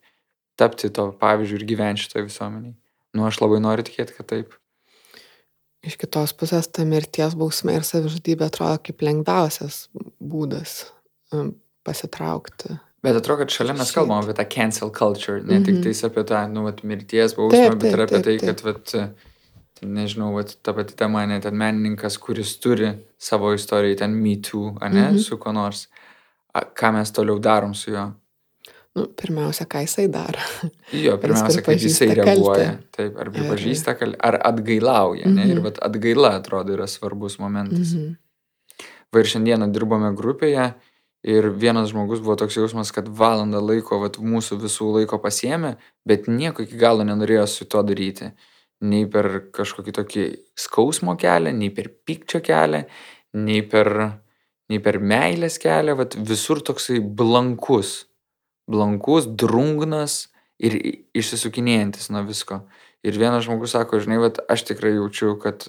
tapti 0.61 0.93
to 0.93 1.09
pavyzdžių 1.21 1.59
ir 1.59 1.69
gyventi 1.71 2.05
šitoje 2.05 2.27
visuomeniai. 2.29 2.77
Nu, 3.17 3.25
aš 3.29 3.41
labai 3.41 3.61
noriu 3.65 3.85
tikėti, 3.89 4.17
kad 4.19 4.29
taip. 4.29 4.57
Iš 5.83 5.97
kitos 5.99 6.35
pusės, 6.39 6.69
ta 6.71 6.85
mirties 6.87 7.35
bausmė 7.39 7.81
ir 7.81 7.87
savižudybė 7.89 8.47
atrodo 8.47 8.79
kaip 8.87 9.03
lengviausias 9.03 9.87
būdas 10.21 10.85
um, 11.35 11.57
pasitraukti. 11.87 12.77
Bet 13.03 13.17
atrodo, 13.19 13.43
kad 13.43 13.51
šalia 13.51 13.75
mes 13.75 13.91
kalbam 13.91 14.23
apie 14.23 14.35
tą 14.39 14.47
cancel 14.47 14.93
culture, 14.95 15.41
ne 15.43 15.43
mm 15.43 15.59
-hmm. 15.59 15.65
tik 15.65 15.75
mhm. 15.75 15.83
tais 15.83 16.05
apie 16.05 16.25
tą, 16.25 16.47
nu, 16.53 16.63
vat, 16.63 16.83
mirties 16.83 17.35
bausmę, 17.35 17.59
taip, 17.59 17.71
taip, 17.71 17.83
bet 17.83 17.93
ir 17.93 18.01
apie 18.01 18.21
taip, 18.23 18.25
tai, 18.25 18.39
taip. 18.39 18.49
kad, 18.49 18.65
vat, 18.65 19.11
nežinau, 19.83 20.35
vat, 20.35 20.57
ta 20.63 20.73
pati 20.73 20.97
tema, 20.97 21.27
ne 21.27 21.41
ten 21.41 21.57
menininkas, 21.57 22.19
kuris 22.19 22.59
turi 22.59 22.93
savo 23.19 23.53
istoriją, 23.55 23.97
ten 23.97 24.11
Me 24.11 24.37
Too, 24.37 24.75
ne, 24.81 25.09
mhm. 25.09 25.19
su 25.19 25.39
ko 25.39 25.53
nors. 25.53 25.89
A, 26.55 26.61
ką 26.61 26.93
mes 26.93 27.13
toliau 27.13 27.39
darom 27.39 27.75
su 27.75 27.91
juo? 27.91 28.13
Nu, 28.95 29.07
pirmiausia, 29.23 29.65
ką 29.65 29.81
jisai 29.81 30.09
daro. 30.13 30.41
Jo, 31.05 31.17
pirmiausia, 31.19 31.63
kaip 31.65 31.81
jisai 31.81 32.11
reaguoja. 32.15 32.67
Kaltę. 32.67 32.97
Taip, 32.97 33.17
ar 33.17 33.31
pripažįsta 33.33 33.95
kaltę, 33.97 34.19
ar 34.21 34.37
atgailauja. 34.45 35.27
Mhm. 35.27 35.37
Ne? 35.37 35.47
Ir 35.49 35.63
vat, 35.65 35.81
atgaila, 35.83 36.35
atrodo, 36.37 36.77
yra 36.77 36.87
svarbus 36.87 37.39
momentas. 37.41 37.95
Mhm. 37.97 38.13
Va 39.13 39.21
ir 39.21 39.29
šiandieną 39.29 39.73
dirbome 39.73 40.13
grupėje 40.17 40.71
ir 41.23 41.51
vienas 41.55 41.93
žmogus 41.93 42.23
buvo 42.23 42.37
toks 42.41 42.57
jausmas, 42.59 42.91
kad 42.95 43.09
valandą 43.09 43.61
laiko 43.63 44.01
vat, 44.03 44.19
mūsų 44.19 44.59
visų 44.65 44.93
laiko 44.99 45.19
pasiemė, 45.23 45.77
bet 46.09 46.27
nieko 46.31 46.67
iki 46.67 46.79
galo 46.81 47.07
nenorėjo 47.07 47.47
su 47.51 47.69
to 47.71 47.83
daryti 47.87 48.33
nei 48.83 49.07
per 49.11 49.29
kažkokį 49.55 49.95
tokį 49.99 50.25
skausmo 50.59 51.15
kelią, 51.19 51.53
nei 51.55 51.71
per 51.75 51.89
pykčio 52.07 52.43
kelią, 52.45 52.83
nei 53.39 53.63
per, 53.63 53.91
nei 54.71 54.83
per 54.83 54.99
meilės 54.99 55.59
kelią, 55.63 55.97
vat 55.99 56.17
visur 56.19 56.61
toksai 56.65 56.99
blankus, 57.01 57.95
blankus, 58.71 59.29
drungnas 59.39 60.27
ir 60.63 60.79
išsisukinėjantis 61.15 62.11
nuo 62.15 62.25
visko. 62.27 62.63
Ir 63.07 63.19
vienas 63.19 63.47
žmogus 63.47 63.75
sako, 63.75 64.03
žinai, 64.03 64.21
vat 64.23 64.43
aš 64.51 64.67
tikrai 64.69 64.95
jaučiu, 64.97 65.35
kad 65.43 65.67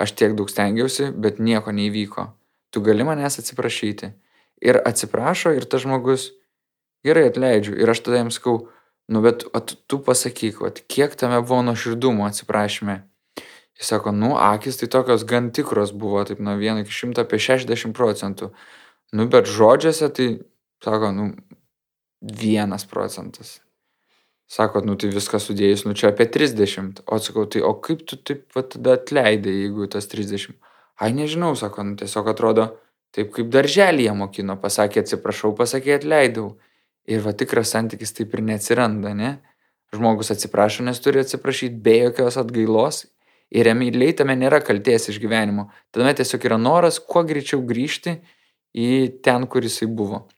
aš 0.00 0.14
tiek 0.16 0.36
daug 0.36 0.48
stengiausi, 0.52 1.10
bet 1.12 1.40
nieko 1.40 1.72
neįvyko. 1.76 2.30
Tu 2.72 2.80
gali 2.84 3.04
manęs 3.04 3.40
atsiprašyti. 3.40 4.14
Ir 4.60 4.80
atsiprašo 4.84 5.54
ir 5.56 5.64
tas 5.64 5.84
žmogus, 5.84 6.30
gerai 7.06 7.28
atleidžiu. 7.30 7.76
Ir 7.80 7.90
aš 7.90 8.02
tada 8.04 8.20
jam 8.20 8.32
sakau, 8.34 8.68
nu 9.08 9.22
bet 9.24 9.46
at, 9.56 9.76
tu 9.88 10.00
pasakyk, 10.04 10.60
at, 10.68 10.82
kiek 10.90 11.16
tame 11.16 11.40
buvo 11.40 11.62
nuoširdumo 11.66 12.26
atsiprašyme. 12.28 13.00
Jis 13.80 13.88
sako, 13.94 14.12
nu, 14.12 14.34
akis 14.36 14.76
tai 14.76 14.90
tokios 14.92 15.24
gan 15.24 15.48
tikros 15.56 15.94
buvo, 15.96 16.20
taip 16.28 16.42
nuo 16.44 16.58
1 16.60 16.82
iki 16.82 16.92
100 16.92 17.24
apie 17.24 17.40
60 17.40 17.96
procentų. 17.96 18.50
Nu, 19.16 19.24
bet 19.32 19.48
žodžiuose 19.48 20.10
tai, 20.12 20.28
sako, 20.84 21.14
nu, 21.16 21.32
1 22.20 22.86
procentas. 22.90 23.58
Sako, 24.50 24.82
nu 24.82 24.96
tai 24.98 25.12
viską 25.14 25.38
sudėjus, 25.38 25.84
nu 25.86 25.94
čia 25.94 26.10
apie 26.10 26.26
30. 26.26 27.04
O 27.06 27.18
sakau, 27.22 27.46
tai 27.46 27.62
o 27.62 27.70
kaip 27.78 28.02
tu 28.02 28.18
taip 28.18 28.48
va, 28.56 28.64
tada 28.66 28.96
atleidai, 28.98 29.52
jeigu 29.62 29.86
tas 29.88 30.10
30? 30.10 30.56
Ai, 31.00 31.12
nežinau, 31.14 31.54
sako, 31.56 31.86
nu 31.86 31.94
tiesiog 31.96 32.32
atrodo, 32.34 32.66
taip 33.16 33.30
kaip 33.34 33.50
darželėje 33.52 34.14
mokino, 34.16 34.56
pasakė 34.60 35.04
atsiprašau, 35.04 35.52
pasakė 35.58 35.98
atleidau. 35.98 36.54
Ir 37.10 37.22
va 37.24 37.32
tikras 37.34 37.72
santykis 37.74 38.12
taip 38.14 38.34
ir 38.36 38.44
neatsiranda, 38.46 39.14
ne? 39.16 39.30
Žmogus 39.94 40.30
atsiprašo, 40.34 40.84
nes 40.86 41.00
turi 41.02 41.24
atsiprašyti 41.24 41.80
be 41.82 41.96
jokios 42.04 42.38
atgailos. 42.38 43.06
Ir 43.50 43.66
emiliai 43.66 44.14
tame 44.14 44.36
nėra 44.38 44.60
kalties 44.62 45.08
iš 45.10 45.18
gyvenimo. 45.22 45.66
Tada 45.90 46.12
tiesiog 46.14 46.44
yra 46.46 46.58
noras 46.60 47.00
kuo 47.02 47.24
greičiau 47.26 47.64
grįžti 47.66 48.20
į 48.78 48.90
ten, 49.26 49.48
kur 49.50 49.66
jisai 49.66 49.88
buvo. 49.90 50.28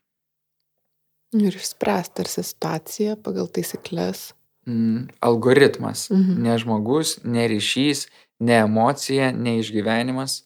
Ir 1.36 1.52
išspręsti 1.56 2.16
tarsi 2.20 2.44
situaciją 2.44 3.18
pagal 3.24 3.50
taisyklės. 3.52 4.30
Mm, 4.68 5.10
algoritmas. 5.20 6.06
Mhm. 6.10 6.40
Ne 6.44 6.56
žmogus, 6.60 7.18
ne 7.24 7.48
ryšys, 7.48 8.06
ne 8.40 8.62
emocija, 8.64 9.32
ne 9.32 9.58
išgyvenimas. 9.60 10.42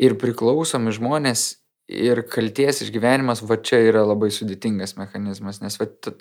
Ir 0.00 0.16
priklausomi 0.20 0.94
žmonės 0.96 1.60
ir 1.90 2.22
kalties 2.30 2.84
išgyvenimas, 2.86 3.42
va 3.44 3.58
čia 3.58 3.80
yra 3.88 4.04
labai 4.06 4.30
sudėtingas 4.32 4.94
mechanizmas, 4.96 5.60
nes 5.60 5.76
va, 5.80 5.88
ta, 5.90 6.14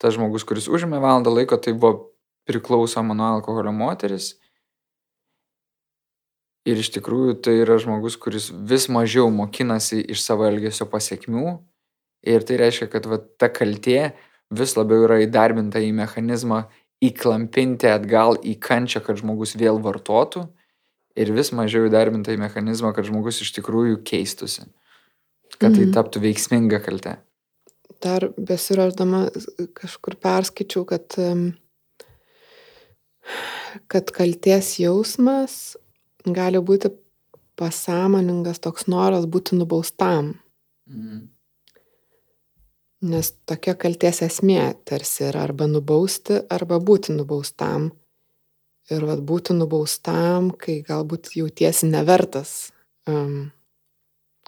tas 0.00 0.14
žmogus, 0.16 0.46
kuris 0.46 0.70
užėmė 0.70 1.00
valandą 1.02 1.34
laiko, 1.34 1.58
tai 1.58 1.74
buvo 1.74 2.12
priklausoma 2.46 3.16
nuo 3.18 3.32
alkoholio 3.34 3.74
moteris. 3.74 4.36
Ir 6.66 6.80
iš 6.82 6.90
tikrųjų 6.96 7.36
tai 7.46 7.58
yra 7.62 7.76
žmogus, 7.82 8.16
kuris 8.18 8.48
vis 8.50 8.88
mažiau 8.90 9.28
mokinasi 9.34 10.00
iš 10.14 10.22
savo 10.24 10.46
elgesio 10.48 10.86
pasiekmių. 10.90 11.58
Ir 12.26 12.42
tai 12.46 12.58
reiškia, 12.62 12.88
kad 12.90 13.06
va, 13.06 13.20
ta 13.38 13.50
kaltė 13.54 14.16
vis 14.50 14.74
labiau 14.78 15.04
yra 15.06 15.20
įdarbinta 15.22 15.82
į 15.82 15.92
mechanizmą 15.94 16.64
įklampinti 17.06 17.90
atgal 17.90 18.38
į 18.42 18.56
kančią, 18.62 19.02
kad 19.04 19.20
žmogus 19.20 19.54
vėl 19.58 19.78
vartotų. 19.82 20.46
Ir 21.16 21.32
vis 21.32 21.52
mažiau 21.56 21.86
įdarbinta 21.88 22.34
į 22.34 22.40
mechanizmą, 22.40 22.92
kad 22.92 23.08
žmogus 23.08 23.40
iš 23.40 23.54
tikrųjų 23.56 24.02
keistusi 24.04 24.66
kad 25.58 25.74
tai 25.74 25.86
Mhm. 25.86 25.94
taptų 25.94 26.20
veiksminga 26.20 26.80
kaltė. 26.84 27.16
Dar 28.02 28.28
besiraždama 28.36 29.30
kažkur 29.74 30.16
perskaičiau, 30.20 30.84
kad, 30.84 31.16
kad 33.88 34.10
kalties 34.12 34.76
jausmas 34.82 35.76
gali 36.26 36.58
būti 36.58 36.92
pasąmoningas 37.56 38.60
toks 38.60 38.86
noras 38.86 39.24
būti 39.24 39.56
nubaustam. 39.56 40.34
Mm. 40.86 41.28
Nes 43.06 43.32
tokia 43.46 43.74
kalties 43.74 44.20
esmė 44.20 44.74
tarsi 44.84 45.24
yra 45.30 45.44
arba 45.46 45.66
nubausti, 45.66 46.42
arba 46.50 46.78
būti 46.78 47.16
nubaustam. 47.16 47.92
Ir 48.90 49.02
vad 49.02 49.22
būti 49.26 49.54
nubaustam, 49.56 50.52
kai 50.54 50.78
galbūt 50.86 51.32
jautiesi 51.34 51.88
nevertas 51.90 52.70
um, 53.10 53.48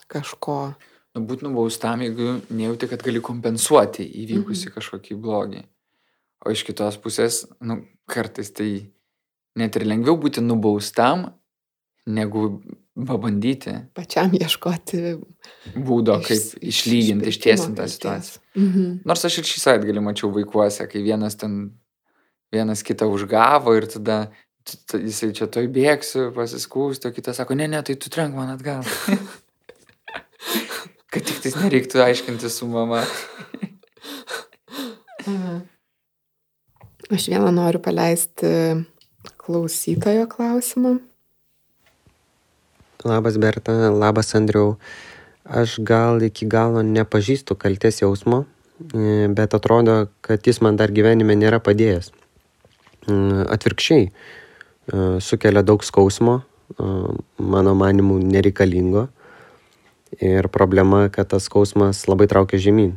kažko. 0.07 0.59
Nu, 1.17 1.25
būt 1.27 1.43
nubaustam, 1.43 2.05
jeigu 2.07 2.37
nejauti, 2.55 2.87
kad 2.91 3.03
gali 3.03 3.23
kompensuoti 3.25 4.07
įvykusi 4.23 4.71
kažkokį 4.75 5.17
blogį. 5.19 5.65
O 6.47 6.53
iš 6.55 6.63
kitos 6.69 7.01
pusės, 7.03 7.43
nu, 7.67 7.81
kartais 8.07 8.53
tai 8.55 8.69
net 9.59 9.75
ir 9.75 9.89
lengviau 9.91 10.15
būti 10.23 10.45
nubaustam, 10.45 11.33
negu 12.09 12.61
pabandyti 13.09 13.75
Pačiam 13.95 14.33
ieškoti 14.35 15.01
būdo, 15.77 16.17
kaip 16.25 16.39
iš- 16.39 16.55
išlyginti, 16.73 17.29
ištiesinti 17.31 17.79
tą 17.79 17.89
situaciją. 17.91 18.41
Mhm. 18.57 18.87
Nors 19.05 19.25
aš 19.25 19.39
ir 19.43 19.51
šį 19.51 19.61
savaitgalį 19.65 20.03
mačiau 20.03 20.31
vaikuose, 20.35 20.87
kai 20.91 21.03
vienas 21.03 21.37
ten, 21.37 21.75
vienas 22.53 22.85
kitą 22.87 23.09
užgavo 23.13 23.75
ir 23.77 23.89
tada 23.91 24.29
jisai 24.93 25.33
čia 25.37 25.49
toj 25.49 25.69
bėgsiu, 25.73 26.29
pasiskūsti, 26.37 27.09
o 27.09 27.17
kitas 27.17 27.41
sako, 27.41 27.57
ne, 27.57 27.69
ne, 27.71 27.81
tai 27.85 27.97
tu 27.97 28.13
trenk 28.13 28.37
man 28.37 28.53
atgal. 28.53 28.85
kad 31.13 31.25
tik 31.25 31.41
tais 31.43 31.57
nereiktų 31.57 32.03
aiškinti 32.05 32.51
su 32.53 32.69
mama. 32.69 33.03
Aš 37.09 37.29
vieną 37.33 37.51
noriu 37.57 37.81
paleisti 37.81 38.51
klausytojo 39.41 40.27
klausimą. 40.29 40.99
Labas 43.09 43.39
Berta, 43.41 43.73
labas 43.95 44.35
Andriau. 44.37 44.77
Aš 45.49 45.79
gal 45.81 46.21
iki 46.27 46.45
galo 46.45 46.83
nepažįstu 46.85 47.57
kalties 47.57 48.03
jausmo, 48.03 48.43
e, 48.93 49.31
bet 49.33 49.55
atrodo, 49.57 50.11
kad 50.21 50.45
jis 50.45 50.61
man 50.61 50.77
dar 50.77 50.93
gyvenime 50.93 51.39
nėra 51.39 51.63
padėjęs. 51.65 52.11
Mm, 53.09 53.47
Atvirkščiai, 53.49 54.09
e, 54.09 55.05
sukelia 55.25 55.63
daug 55.65 55.85
skausmo, 55.87 56.43
e, 56.77 56.89
mano 57.41 57.73
manimu 57.79 58.19
nereikalingo. 58.21 59.09
Ir 60.25 60.49
problema, 60.53 61.07
kad 61.13 61.31
tas 61.33 61.49
skausmas 61.49 62.03
labai 62.09 62.29
traukia 62.29 62.61
žemyn. 62.61 62.95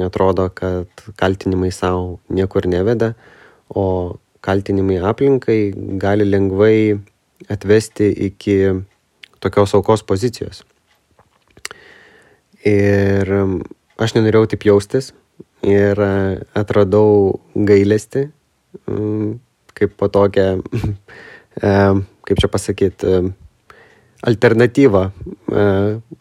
Atrodo, 0.00 0.48
kad 0.54 0.88
kaltinimai 1.20 1.72
savo 1.72 2.20
niekur 2.32 2.68
neveda, 2.68 3.12
o 3.68 4.16
kaltinimai 4.40 5.00
aplinkai 5.12 5.60
gali 6.00 6.24
lengvai 6.28 6.98
atvesti 7.52 8.08
iki 8.28 8.58
tokios 9.40 9.74
aukos 9.74 10.04
pozicijos. 10.08 10.64
Ir 12.64 13.28
mm, 13.28 13.64
aš 14.00 14.16
nenorėjau 14.16 14.54
taip 14.54 14.70
jaustis 14.72 15.12
ir 15.66 16.00
e, 16.00 16.14
atradau 16.56 17.42
gailestį 17.52 18.30
kaip 19.72 19.96
po 19.98 20.08
tokią, 20.12 20.62
kaip 22.26 22.42
čia 22.42 22.50
pasakyti, 22.52 23.16
alternatyvą 24.22 25.02
e, 25.08 25.64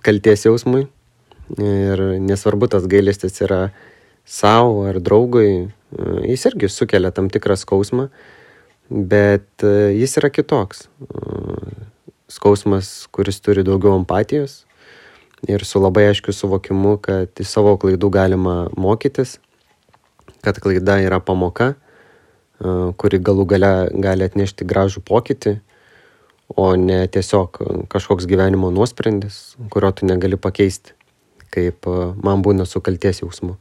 kalties 0.02 0.46
jausmui. 0.46 0.88
Ir 1.60 2.02
nesvarbu, 2.24 2.70
tas 2.72 2.86
gailestis 2.88 3.42
yra 3.44 3.66
savo 4.26 4.86
ar 4.88 5.02
draugui, 5.04 5.68
e, 5.68 6.14
jis 6.32 6.48
irgi 6.52 6.70
sukelia 6.72 7.12
tam 7.12 7.30
tikrą 7.32 7.58
skausmą, 7.60 8.08
bet 8.90 9.66
e, 9.68 9.92
jis 10.00 10.18
yra 10.22 10.32
kitoks. 10.34 10.88
Skausmas, 12.32 12.92
kuris 13.12 13.42
turi 13.44 13.66
daugiau 13.68 13.98
empatijos 14.00 14.62
ir 15.50 15.66
su 15.66 15.82
labai 15.82 16.08
aiškiu 16.12 16.34
suvokimu, 16.38 16.96
kad 17.04 17.42
iš 17.42 17.50
savo 17.50 17.74
klaidų 17.82 18.12
galima 18.14 18.56
mokytis, 18.78 19.40
kad 20.46 20.58
klaida 20.62 21.00
yra 21.04 21.20
pamoka, 21.20 21.74
kuri 22.62 23.20
galų 23.20 23.46
gale 23.50 23.72
gali 24.04 24.26
atnešti 24.28 24.68
gražų 24.70 25.02
pokytį, 25.08 25.56
o 26.60 26.76
ne 26.76 27.08
tiesiog 27.08 27.62
kažkoks 27.90 28.28
gyvenimo 28.28 28.70
nuosprendis, 28.76 29.56
kurio 29.72 29.92
tu 29.96 30.06
negali 30.06 30.38
pakeisti, 30.38 30.94
kaip 31.52 31.88
e, 31.88 31.96
man 32.24 32.44
būna 32.44 32.68
su 32.68 32.82
kalties 32.84 33.22
jausmu. 33.24 33.56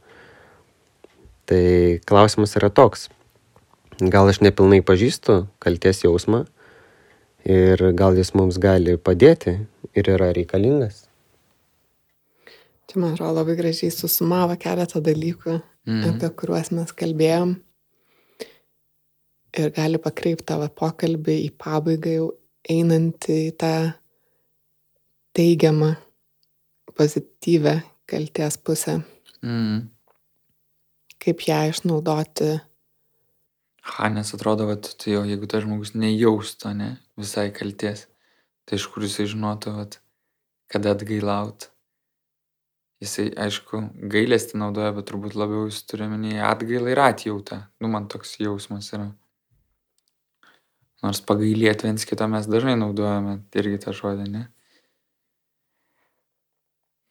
Tai 1.47 1.63
klausimas 2.07 2.55
yra 2.59 2.69
toks. 2.69 3.09
Gal 4.01 4.29
aš 4.31 4.41
nepilnai 4.41 4.81
pažįstu 4.85 5.45
kalties 5.61 6.03
jausmą 6.03 6.45
ir 7.45 7.81
gal 7.97 8.15
jis 8.17 8.33
mums 8.37 8.59
gali 8.61 8.97
padėti 8.97 9.57
ir 9.97 10.11
yra 10.13 10.31
reikalingas. 10.35 11.07
Čia, 12.91 12.99
man 12.99 13.13
atrodo, 13.15 13.39
labai 13.39 13.55
gražiai 13.55 13.91
susumavo 13.93 14.57
keletą 14.59 15.01
dalykų, 15.03 15.61
Mhm. 15.87 16.09
apie 16.11 16.29
kuriuos 16.37 16.71
mes 16.71 16.91
kalbėjom. 16.93 17.55
Ir 19.59 19.73
gali 19.75 19.99
pakreipti 19.99 20.47
tavo 20.47 20.69
pokalbį 20.71 21.35
į 21.47 21.49
pabaigą 21.59 22.13
jau 22.15 22.27
einant 22.71 23.27
į 23.27 23.51
tą 23.59 23.73
teigiamą, 25.35 25.95
pozityvę 26.95 27.81
kalties 28.07 28.57
pusę. 28.57 29.01
Mm. 29.43 29.89
Kaip 31.21 31.43
ją 31.47 31.59
išnaudoti. 31.71 32.51
Ha, 33.81 34.09
nes 34.13 34.33
atrodo, 34.35 34.67
kad 34.69 34.87
tai 35.01 35.15
jau, 35.15 35.25
jeigu 35.25 35.49
tas 35.49 35.65
žmogus 35.65 35.95
nejaustų, 35.97 36.73
ne, 36.77 36.89
visai 37.17 37.49
kalties, 37.55 38.05
tai 38.69 38.77
iš 38.77 38.87
kur 38.93 39.05
jisai 39.07 39.25
žinotų, 39.31 39.73
vat, 39.79 39.97
kada 40.71 40.93
atgailaut. 40.95 41.71
Jisai, 43.01 43.31
aišku, 43.47 43.81
gailestį 44.13 44.59
naudoja, 44.61 44.91
bet 44.93 45.07
turbūt 45.09 45.33
labiau 45.33 45.65
jis 45.65 45.81
turi 45.89 46.05
minėję 46.11 46.43
atgailą 46.45 46.91
ir 46.93 47.01
atjautą. 47.01 47.63
Nu, 47.81 47.89
man 47.89 48.05
toks 48.11 48.35
jausmas 48.37 48.91
yra. 48.93 49.07
Nors 51.01 51.21
pagailėti 51.25 51.87
viens 51.87 52.05
kito 52.05 52.27
mes 52.29 52.47
dažnai 52.49 52.75
naudojame 52.77 53.39
irgi 53.57 53.79
tą 53.81 53.93
žodį, 53.97 54.27
ne? 54.29 54.43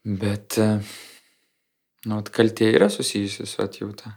Bet, 0.06 0.56
e, 0.62 0.68
nu, 2.08 2.20
kaltė 2.32 2.70
yra 2.76 2.88
susijusi 2.92 3.46
su 3.50 3.62
atjauta. 3.64 4.14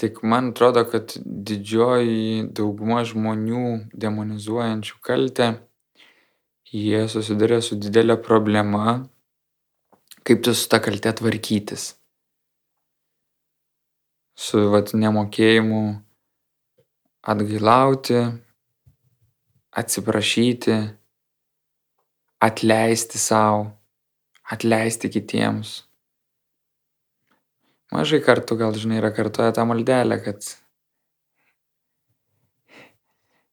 Tik 0.00 0.22
man 0.24 0.50
atrodo, 0.50 0.82
kad 0.88 1.12
didžioji 1.22 2.48
dauguma 2.56 3.02
žmonių 3.06 3.92
demonizuojančių 3.92 4.96
kaltę, 5.04 5.48
jie 6.72 7.02
susiduria 7.12 7.60
su 7.62 7.76
didelė 7.76 8.16
problema, 8.24 9.02
kaip 10.24 10.40
tu 10.42 10.54
su 10.56 10.64
ta 10.72 10.80
kaltė 10.82 11.12
tvarkytis. 11.20 11.92
Su 14.32 14.64
vat 14.72 14.94
nemokėjimu 14.96 15.82
atgailauti, 17.22 18.24
atsiprašyti, 19.72 20.76
atleisti 22.40 23.18
savo, 23.18 23.70
atleisti 24.52 25.08
kitiems. 25.12 25.82
mažai 27.92 28.20
kartų 28.24 28.56
gal, 28.56 28.72
žinai, 28.76 28.98
yra 29.02 29.10
kartuoja 29.12 29.52
tą 29.52 29.64
maldelę, 29.68 30.16
kad 30.24 30.40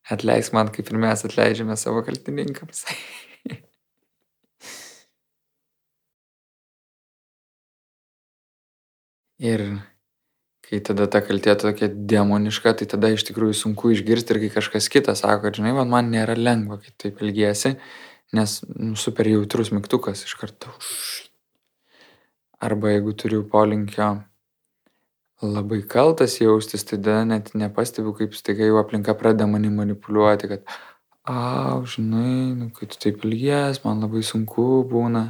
atleisk 0.09 0.53
man, 0.55 0.71
kaip 0.73 0.87
ir 0.91 0.97
mes 0.99 1.25
atleidžiame 1.27 1.75
savo 1.77 2.03
kaltininkams. 2.07 2.85
ir 9.39 9.61
kai 10.69 10.79
tada 10.85 11.07
ta 11.09 11.21
kaltė 11.25 11.55
tokia 11.57 11.89
demoniška, 11.89 12.75
tai 12.77 12.85
tada 12.89 13.09
iš 13.13 13.25
tikrųjų 13.29 13.57
sunku 13.57 13.89
išgirsti 13.95 14.35
ir 14.35 14.41
kai 14.43 14.51
kažkas 14.59 14.89
kitas 14.93 15.23
sako, 15.23 15.47
kad 15.47 15.57
žinai, 15.57 15.73
man, 15.79 15.89
man 15.89 16.11
nėra 16.13 16.37
lengva, 16.37 16.77
kai 16.83 16.93
taip 17.01 17.23
ilgiesi, 17.25 17.73
nes 18.37 18.59
nu, 18.69 18.93
super 18.99 19.27
jautrus 19.29 19.73
mygtukas 19.73 20.21
iš 20.27 20.35
karto. 20.37 20.73
Arba 22.61 22.93
jeigu 22.93 23.15
turiu 23.17 23.41
polinkio 23.49 24.11
labai 25.41 25.81
kaltas 25.87 26.37
jaustis, 26.41 26.83
tai 26.83 26.99
tada 26.99 27.23
net 27.25 27.53
nepastebiu, 27.55 28.13
kaip 28.17 28.35
staiga 28.37 28.67
jau 28.67 28.77
aplinka 28.81 29.15
pradeda 29.17 29.47
mani 29.47 29.71
manipuliuoti, 29.73 30.51
kad, 30.51 30.77
au, 31.23 31.81
žinai, 31.87 32.53
nu, 32.59 32.69
kai 32.75 32.89
tu 32.91 32.99
taip 32.99 33.23
ilgies, 33.25 33.81
man 33.85 34.03
labai 34.03 34.21
sunku 34.25 34.83
būna. 34.91 35.29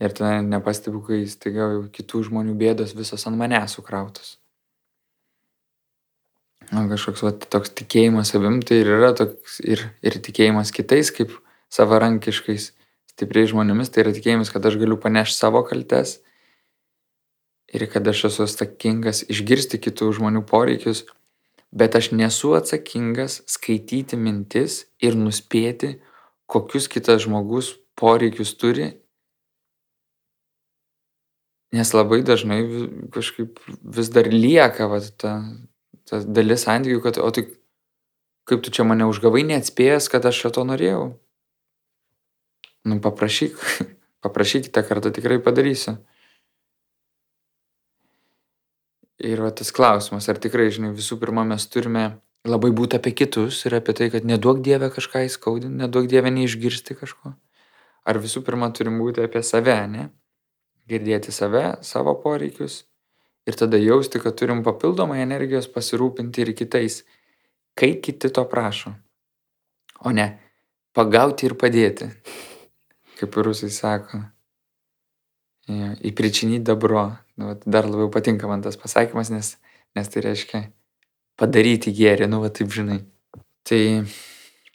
Ir 0.00 0.14
tada 0.16 0.40
nepastebiu, 0.40 1.02
kai 1.04 1.24
staiga 1.28 1.66
jau 1.74 1.82
kitų 1.92 2.24
žmonių 2.30 2.54
bėdos 2.60 2.94
visos 2.96 3.26
ant 3.28 3.36
manęs 3.36 3.76
sukrautos. 3.76 4.38
Na, 6.70 6.84
kažkoks 6.86 7.24
va, 7.26 7.32
toks 7.34 7.72
tikėjimas 7.80 8.30
savim 8.30 8.60
tai 8.62 8.80
ir 8.84 8.92
yra 8.94 9.10
toks 9.18 9.58
ir, 9.60 9.82
ir 10.06 10.16
tikėjimas 10.22 10.70
kitais 10.72 11.10
kaip 11.12 11.32
savarankiškais 11.74 12.70
stipriais 13.10 13.50
žmonėmis, 13.50 13.90
tai 13.90 14.04
yra 14.04 14.12
tikėjimas, 14.14 14.52
kad 14.54 14.64
aš 14.70 14.78
galiu 14.80 14.96
panešti 15.02 15.36
savo 15.36 15.64
kaltes 15.66 16.20
ir 17.74 17.86
kad 17.90 18.06
aš 18.06 18.24
esu 18.30 18.46
atsakingas 18.46 19.24
išgirsti 19.30 19.82
kitų 19.82 20.12
žmonių 20.20 20.44
poreikius, 20.46 21.04
bet 21.74 21.98
aš 21.98 22.12
nesu 22.14 22.54
atsakingas 22.58 23.40
skaityti 23.50 24.18
mintis 24.18 24.84
ir 25.02 25.18
nuspėti, 25.18 25.98
kokius 26.50 26.88
kitas 26.90 27.26
žmogus 27.26 27.74
poreikius 27.98 28.54
turi 28.58 28.92
Nes 31.70 31.92
labai 31.94 32.20
dažnai 32.26 32.60
kažkaip 33.14 33.60
vis 33.66 34.10
dar 34.10 34.26
lieka 34.26 34.88
va, 34.90 34.98
ta, 35.22 35.36
ta 36.08 36.18
dalis 36.26 36.66
santykių, 36.66 37.02
kad, 37.04 37.20
o 37.22 37.30
tai 37.30 37.46
kaip 38.50 38.64
tu 38.66 38.72
čia 38.74 38.86
mane 38.86 39.06
užgavai, 39.06 39.44
neatspėjęs, 39.46 40.08
kad 40.10 40.26
aš 40.26 40.40
šito 40.44 40.64
norėjau. 40.66 41.04
Nu, 42.90 42.98
paprašyk, 43.04 43.54
paprašyk 44.24 44.66
kitą 44.66 44.82
kartą 44.88 45.12
tikrai 45.14 45.38
padarysiu. 45.44 46.00
Ir 49.20 49.42
va 49.44 49.52
tas 49.52 49.68
klausimas, 49.76 50.26
ar 50.32 50.40
tikrai, 50.40 50.70
žinai, 50.72 50.94
visų 50.96 51.20
pirma 51.20 51.44
mes 51.44 51.66
turime 51.68 52.06
labai 52.48 52.70
būti 52.72 52.96
apie 52.96 53.12
kitus 53.12 53.58
ir 53.68 53.76
apie 53.76 53.92
tai, 53.94 54.08
kad 54.10 54.24
neduok 54.24 54.62
Dievę 54.64 54.88
kažką 54.94 55.26
įskaudinti, 55.28 55.76
neduok 55.82 56.08
Dievę 56.08 56.32
neišgirsti 56.32 56.96
kažko. 56.96 57.34
Ar 58.08 58.18
visų 58.18 58.40
pirma 58.46 58.70
turim 58.72 58.96
būti 58.98 59.20
apie 59.22 59.44
save, 59.44 59.76
ne? 59.92 60.08
Girdėti 60.90 61.32
save, 61.34 61.78
savo 61.86 62.14
poreikius 62.22 62.84
ir 63.48 63.56
tada 63.58 63.78
jausti, 63.80 64.20
kad 64.22 64.36
turim 64.38 64.64
papildomai 64.66 65.22
energijos 65.22 65.68
pasirūpinti 65.72 66.44
ir 66.44 66.52
kitais, 66.58 67.02
kai 67.78 67.94
kiti 68.04 68.30
to 68.30 68.44
prašo. 68.48 68.92
O 70.04 70.12
ne 70.16 70.28
pagauti 70.96 71.48
ir 71.48 71.56
padėti, 71.58 72.10
kaip 73.20 73.36
rusai 73.44 73.70
sako. 73.74 74.24
Ja, 75.70 75.92
įpričinyti 76.02 76.66
dabro. 76.66 77.12
Nu, 77.38 77.54
dar 77.62 77.86
labiau 77.86 78.10
patinka 78.12 78.48
man 78.50 78.62
tas 78.64 78.78
pasakymas, 78.80 79.30
nes, 79.30 79.52
nes 79.96 80.10
tai 80.10 80.24
reiškia 80.24 80.64
padaryti 81.38 81.92
gėrį, 81.94 82.26
nu, 82.28 82.40
va 82.42 82.50
taip 82.52 82.72
žinai. 82.74 82.98
Tai 83.68 83.80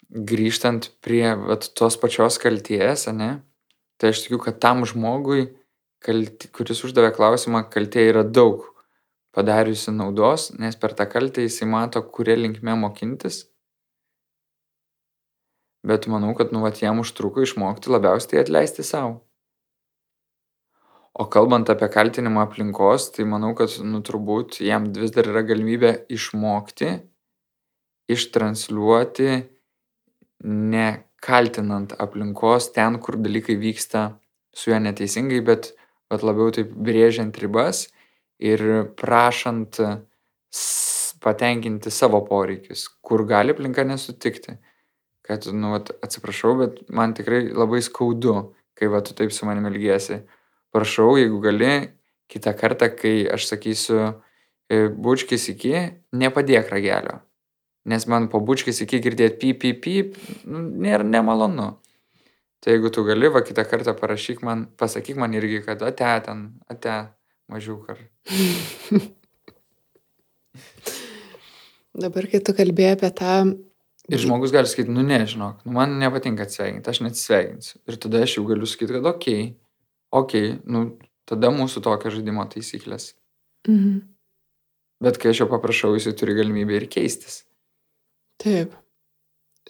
grįžtant 0.10 0.88
prie 1.04 1.28
vat, 1.42 1.68
tos 1.78 1.98
pačios 2.00 2.40
kalties, 2.42 3.06
ne, 3.12 3.32
tai 4.00 4.14
aš 4.14 4.24
tikiu, 4.24 4.40
kad 4.42 4.62
tam 4.64 4.86
žmogui 4.88 5.50
kalti, 6.04 6.50
kuris 6.54 6.84
uždavė 6.88 7.12
klausimą, 7.16 7.66
kaltė 7.72 8.08
yra 8.12 8.24
daug 8.24 8.66
padariusi 9.36 9.92
naudos, 9.92 10.52
nes 10.60 10.78
per 10.80 10.96
tą 10.96 11.08
kaltę 11.12 11.44
jisai 11.44 11.68
mato, 11.68 12.02
kuria 12.02 12.38
linkme 12.40 12.76
mokintis. 12.80 13.44
Bet 15.86 16.08
manau, 16.10 16.34
kad 16.38 16.54
nu, 16.56 16.64
vat, 16.66 16.80
jam 16.82 17.02
užtruko 17.04 17.44
išmokti 17.46 17.92
labiausiai 17.94 18.42
atleisti 18.42 18.86
savo. 18.88 19.20
O 21.16 21.28
kalbant 21.32 21.70
apie 21.72 21.88
kaltinimą 21.92 22.42
aplinkos, 22.48 23.12
tai 23.16 23.24
manau, 23.30 23.54
kad 23.56 23.76
nu, 23.88 24.02
turbūt 24.04 24.60
jam 24.66 24.90
vis 24.96 25.14
dar 25.16 25.30
yra 25.32 25.46
galimybė 25.48 25.92
išmokti, 26.12 26.90
ištransliuoti, 28.12 29.30
nekaltinant 30.44 31.96
aplinkos 32.04 32.72
ten, 32.76 33.00
kur 33.00 33.20
dalykai 33.22 33.56
vyksta 33.62 34.10
su 34.56 34.72
juo 34.72 34.82
neteisingai, 34.82 35.40
bet 35.46 35.72
bet 36.12 36.26
labiau 36.26 36.54
taip 36.54 36.72
brėžiant 36.74 37.38
ribas 37.42 37.88
ir 38.40 38.62
prašant 39.00 39.80
patenkinti 41.26 41.92
savo 41.92 42.22
poreikius, 42.28 42.88
kur 43.02 43.26
gali 43.26 43.56
aplinka 43.56 43.86
nesutikti. 43.88 44.58
Kad, 45.26 45.48
nu, 45.50 45.72
vat, 45.74 45.90
atsiprašau, 46.06 46.54
bet 46.60 46.82
man 46.94 47.16
tikrai 47.18 47.48
labai 47.50 47.82
skaudu, 47.82 48.36
kai 48.78 48.90
va, 48.94 49.02
tu 49.02 49.16
taip 49.18 49.34
su 49.34 49.48
manimi 49.48 49.72
ilgiesi. 49.74 50.20
Prašau, 50.76 51.16
jeigu 51.18 51.40
gali, 51.42 51.72
kitą 52.30 52.54
kartą, 52.60 52.92
kai 52.94 53.24
aš 53.34 53.48
sakysiu, 53.50 54.04
e, 54.70 54.86
bučkis 54.90 55.48
iki, 55.56 55.74
nepadėk 56.14 56.70
ragelio. 56.74 57.24
Nes 57.90 58.06
man 58.10 58.30
po 58.30 58.42
bučkis 58.42 58.84
iki 58.86 59.02
girdėti 59.02 59.40
pyp, 59.42 59.64
pyp, 59.64 59.82
pyp, 59.82 60.46
nu, 60.50 60.62
nėra 60.86 61.06
nemalonu. 61.06 61.72
Tai 62.66 62.74
jeigu 62.74 62.90
tu 62.90 63.04
gali, 63.06 63.30
va 63.30 63.44
kitą 63.46 63.62
kartą 63.70 63.94
parašyk 63.94 64.40
man, 64.42 64.64
pasakyk 64.82 65.20
man 65.22 65.36
irgi, 65.38 65.60
kad 65.68 65.84
ate 65.86 66.08
ten, 66.26 66.40
ate 66.66 66.96
mažiuk 67.54 67.92
ar. 67.94 68.00
Dabar, 72.06 72.26
kai 72.32 72.42
tu 72.42 72.56
kalbėjai 72.58 72.96
apie 72.98 73.12
tą... 73.22 73.36
Ir 74.10 74.22
žmogus 74.24 74.50
gali 74.54 74.66
sakyti, 74.70 74.90
nu 74.94 75.06
nežinok, 75.06 75.62
nu 75.62 75.76
man 75.78 75.94
nepatinka 76.02 76.42
atsveikinti, 76.50 76.90
aš 76.90 77.04
neatsveikinsiu. 77.06 77.76
Ir 77.86 78.02
tada 78.02 78.24
aš 78.26 78.34
jau 78.40 78.44
galiu 78.50 78.68
sakyti, 78.70 78.98
kad 78.98 79.06
okei, 79.14 79.46
okay, 79.46 79.54
okei, 80.24 80.48
okay, 80.58 80.66
nu 80.66 80.80
tada 81.30 81.54
mūsų 81.54 81.86
tokia 81.86 82.10
žaidimo 82.18 82.50
taisyklės. 82.50 83.12
Mhm. 83.70 84.02
Bet 85.06 85.22
kai 85.22 85.36
aš 85.36 85.44
jo 85.44 85.48
paprašau, 85.54 85.94
jisai 86.00 86.18
turi 86.18 86.34
galimybę 86.38 86.82
ir 86.82 86.90
keistis. 86.90 87.44
Taip. 88.42 88.74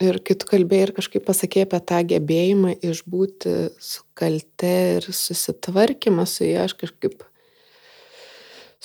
Ir 0.04 0.18
kai 0.20 0.34
tu 0.36 0.48
kalbėjai 0.48 0.90
ir 0.90 0.92
kažkaip 0.98 1.24
pasakėjai 1.24 1.66
apie 1.70 1.78
tą 1.88 2.02
gebėjimą 2.10 2.74
išbūti 2.84 3.52
su 3.80 4.02
kalte 4.18 4.74
ir 4.98 5.06
susitvarkymą 5.08 6.26
su 6.28 6.44
ja, 6.44 6.66
aš 6.68 6.74
kažkaip 6.82 7.22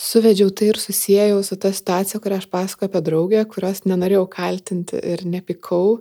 suvedžiau 0.01 0.53
tai 0.55 0.69
ir 0.71 0.79
susijęjau 0.79 1.41
su 1.43 1.57
ta 1.59 1.73
situacija, 1.75 2.21
kurią 2.23 2.39
aš 2.39 2.47
pasakoju 2.53 2.87
apie 2.87 3.01
draugę, 3.09 3.41
kurios 3.51 3.83
nenorėjau 3.83 4.23
kaltinti 4.31 5.01
ir 5.13 5.25
nepikau, 5.27 5.99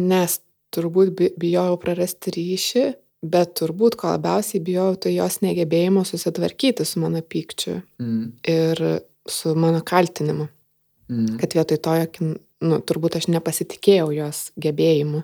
nes 0.00 0.38
turbūt 0.72 1.36
bijojau 1.40 1.76
prarasti 1.82 2.32
ryšį, 2.32 2.86
bet 3.22 3.52
turbūt 3.60 3.98
ko 4.00 4.14
labiausiai 4.14 4.62
bijojau, 4.64 4.96
tai 5.04 5.14
jos 5.14 5.42
negebėjimo 5.44 6.06
susitvarkyti 6.08 6.86
su 6.88 7.02
mano 7.02 7.20
pykčiu 7.22 7.76
mm. 8.00 8.24
ir 8.50 8.82
su 9.28 9.52
mano 9.54 9.84
kaltinimu. 9.86 10.48
Mm. 11.12 11.36
Kad 11.38 11.54
vietoj 11.58 11.78
to, 11.84 11.98
jog 12.00 12.18
nu, 12.62 12.78
turbūt 12.80 13.18
aš 13.18 13.28
nepasitikėjau 13.32 14.10
jos 14.14 14.44
gebėjimu 14.60 15.22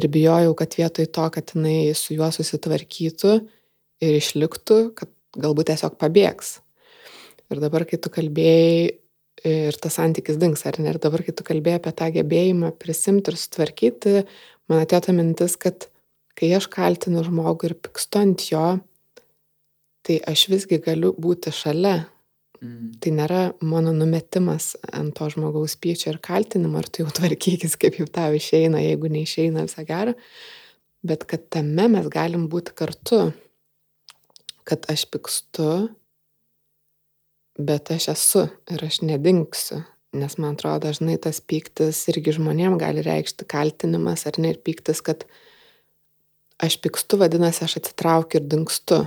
ir 0.00 0.08
bijojau, 0.10 0.54
kad 0.58 0.74
vietoj 0.78 1.08
to, 1.14 1.28
kad 1.36 1.54
jinai 1.54 1.94
su 1.98 2.16
juo 2.16 2.30
susitvarkytų 2.34 3.34
ir 4.04 4.18
išliktų, 4.18 4.78
kad 4.98 5.10
galbūt 5.38 5.70
tiesiog 5.70 5.98
pabėgs. 6.00 6.58
Ir 7.52 7.60
dabar, 7.62 7.84
kai 7.86 7.98
tu 8.00 8.10
kalbėjai, 8.12 8.94
ir 9.44 9.78
tas 9.82 9.98
santykis 9.98 10.38
dings, 10.40 10.64
ar 10.66 10.78
ne, 10.80 10.90
ir 10.94 11.00
dabar, 11.02 11.22
kai 11.26 11.34
tu 11.36 11.46
kalbėjai 11.46 11.80
apie 11.80 11.92
tą 11.98 12.08
gebėjimą 12.14 12.72
prisimti 12.80 13.32
ir 13.32 13.38
sutvarkyti, 13.38 14.24
man 14.70 14.82
atėjo 14.84 15.04
ta 15.06 15.14
mintis, 15.16 15.58
kad 15.60 15.88
kai 16.38 16.50
aš 16.56 16.68
kaltinu 16.72 17.22
žmogų 17.26 17.70
ir 17.70 17.76
pykstu 17.84 18.22
ant 18.22 18.48
jo, 18.48 18.64
tai 20.04 20.18
aš 20.30 20.48
visgi 20.52 20.80
galiu 20.82 21.12
būti 21.16 21.52
šalia 21.54 22.02
Mm. 22.64 22.94
Tai 23.02 23.10
nėra 23.12 23.40
mano 23.66 23.92
numetimas 23.92 24.72
ant 24.88 25.12
to 25.18 25.28
žmogaus 25.34 25.76
pykčio 25.76 26.14
ir 26.14 26.20
kaltinimo, 26.24 26.80
ar 26.80 26.88
tu 26.88 27.02
jau 27.02 27.12
tvarkykis, 27.12 27.76
kaip 27.80 27.98
jau 28.00 28.06
tau 28.08 28.36
išeina, 28.36 28.80
jeigu 28.80 29.10
neišeina 29.12 29.66
visą 29.66 29.84
gerą, 29.88 30.14
bet 31.04 31.26
kad 31.28 31.44
tame 31.52 31.90
mes 31.92 32.08
galim 32.12 32.46
būti 32.52 32.72
kartu, 32.78 33.26
kad 34.64 34.88
aš 34.88 35.04
pykstu, 35.12 35.68
bet 37.60 37.92
aš 37.92 38.08
esu 38.14 38.46
ir 38.72 38.86
aš 38.86 39.02
nedingsiu, 39.04 39.82
nes 40.16 40.38
man 40.40 40.56
atrodo 40.56 40.86
dažnai 40.88 41.18
tas 41.20 41.42
pyktis 41.44 42.00
irgi 42.14 42.38
žmonėm 42.38 42.78
gali 42.80 43.04
reikšti 43.04 43.44
kaltinimas 43.50 44.24
ar 44.30 44.40
ne 44.40 44.54
ir 44.54 44.62
pyktis, 44.64 45.04
kad 45.04 45.26
aš 46.64 46.78
pykstu, 46.80 47.20
vadinasi, 47.20 47.66
aš 47.66 47.76
atsitraukiu 47.82 48.40
ir 48.40 48.48
dingstu 48.48 49.02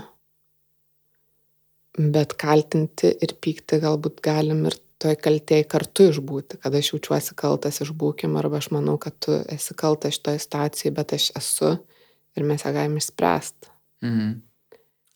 Bet 1.98 2.36
kaltinti 2.38 3.10
ir 3.10 3.34
pykti 3.42 3.80
galbūt 3.82 4.22
galim 4.26 4.68
ir 4.70 4.78
toj 5.02 5.16
kaltėj 5.22 5.64
kartu 5.70 6.10
išbūti, 6.12 6.60
kad 6.62 6.76
aš 6.78 6.92
jaučiuosi 6.94 7.36
kaltas 7.38 7.82
išbūkim 7.86 8.38
arba 8.38 8.62
aš 8.62 8.70
manau, 8.74 8.98
kad 9.02 9.18
tu 9.22 9.34
esi 9.54 9.74
kaltas 9.78 10.18
šitoje 10.18 10.42
situacijoje, 10.44 10.94
bet 10.94 11.16
aš 11.18 11.32
esu 11.38 11.72
ir 12.38 12.46
mes 12.46 12.66
ją 12.66 12.74
galim 12.74 12.98
išspręsti. 13.02 13.74
Mhm. 14.06 14.36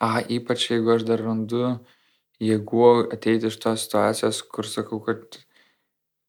A, 0.01 0.17
ypač 0.25 0.71
jeigu 0.71 0.95
aš 0.95 1.05
dar 1.05 1.21
randu 1.21 1.75
jėgų 2.41 3.13
ateiti 3.13 3.49
iš 3.51 3.57
tos 3.61 3.85
situacijos, 3.85 4.41
kur 4.49 4.65
sakau, 4.65 4.97
kad, 5.05 5.37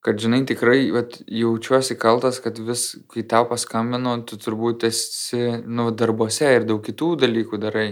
kad 0.04 0.20
žinai, 0.20 0.42
tikrai 0.48 0.90
vat, 0.92 1.16
jaučiuosi 1.24 1.96
kaltas, 2.00 2.42
kad 2.44 2.60
vis, 2.60 2.90
kai 3.08 3.24
tau 3.28 3.46
paskambino, 3.48 4.18
tu 4.28 4.36
turbūt 4.36 4.84
esi 4.90 5.62
nu, 5.64 5.88
darbuose 5.96 6.52
ir 6.58 6.68
daug 6.68 6.84
kitų 6.84 7.14
dalykų 7.24 7.62
darai. 7.64 7.88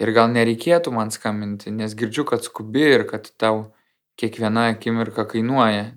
Ir 0.00 0.12
gal 0.16 0.30
nereikėtų 0.32 0.92
man 0.96 1.12
skambinti, 1.12 1.72
nes 1.74 1.94
girdžiu, 1.98 2.24
kad 2.28 2.44
skubi 2.46 2.86
ir 2.96 3.04
kad 3.08 3.28
tau 3.40 3.66
kiekviena 4.20 4.70
akimirka 4.72 5.26
kainuoja. 5.28 5.90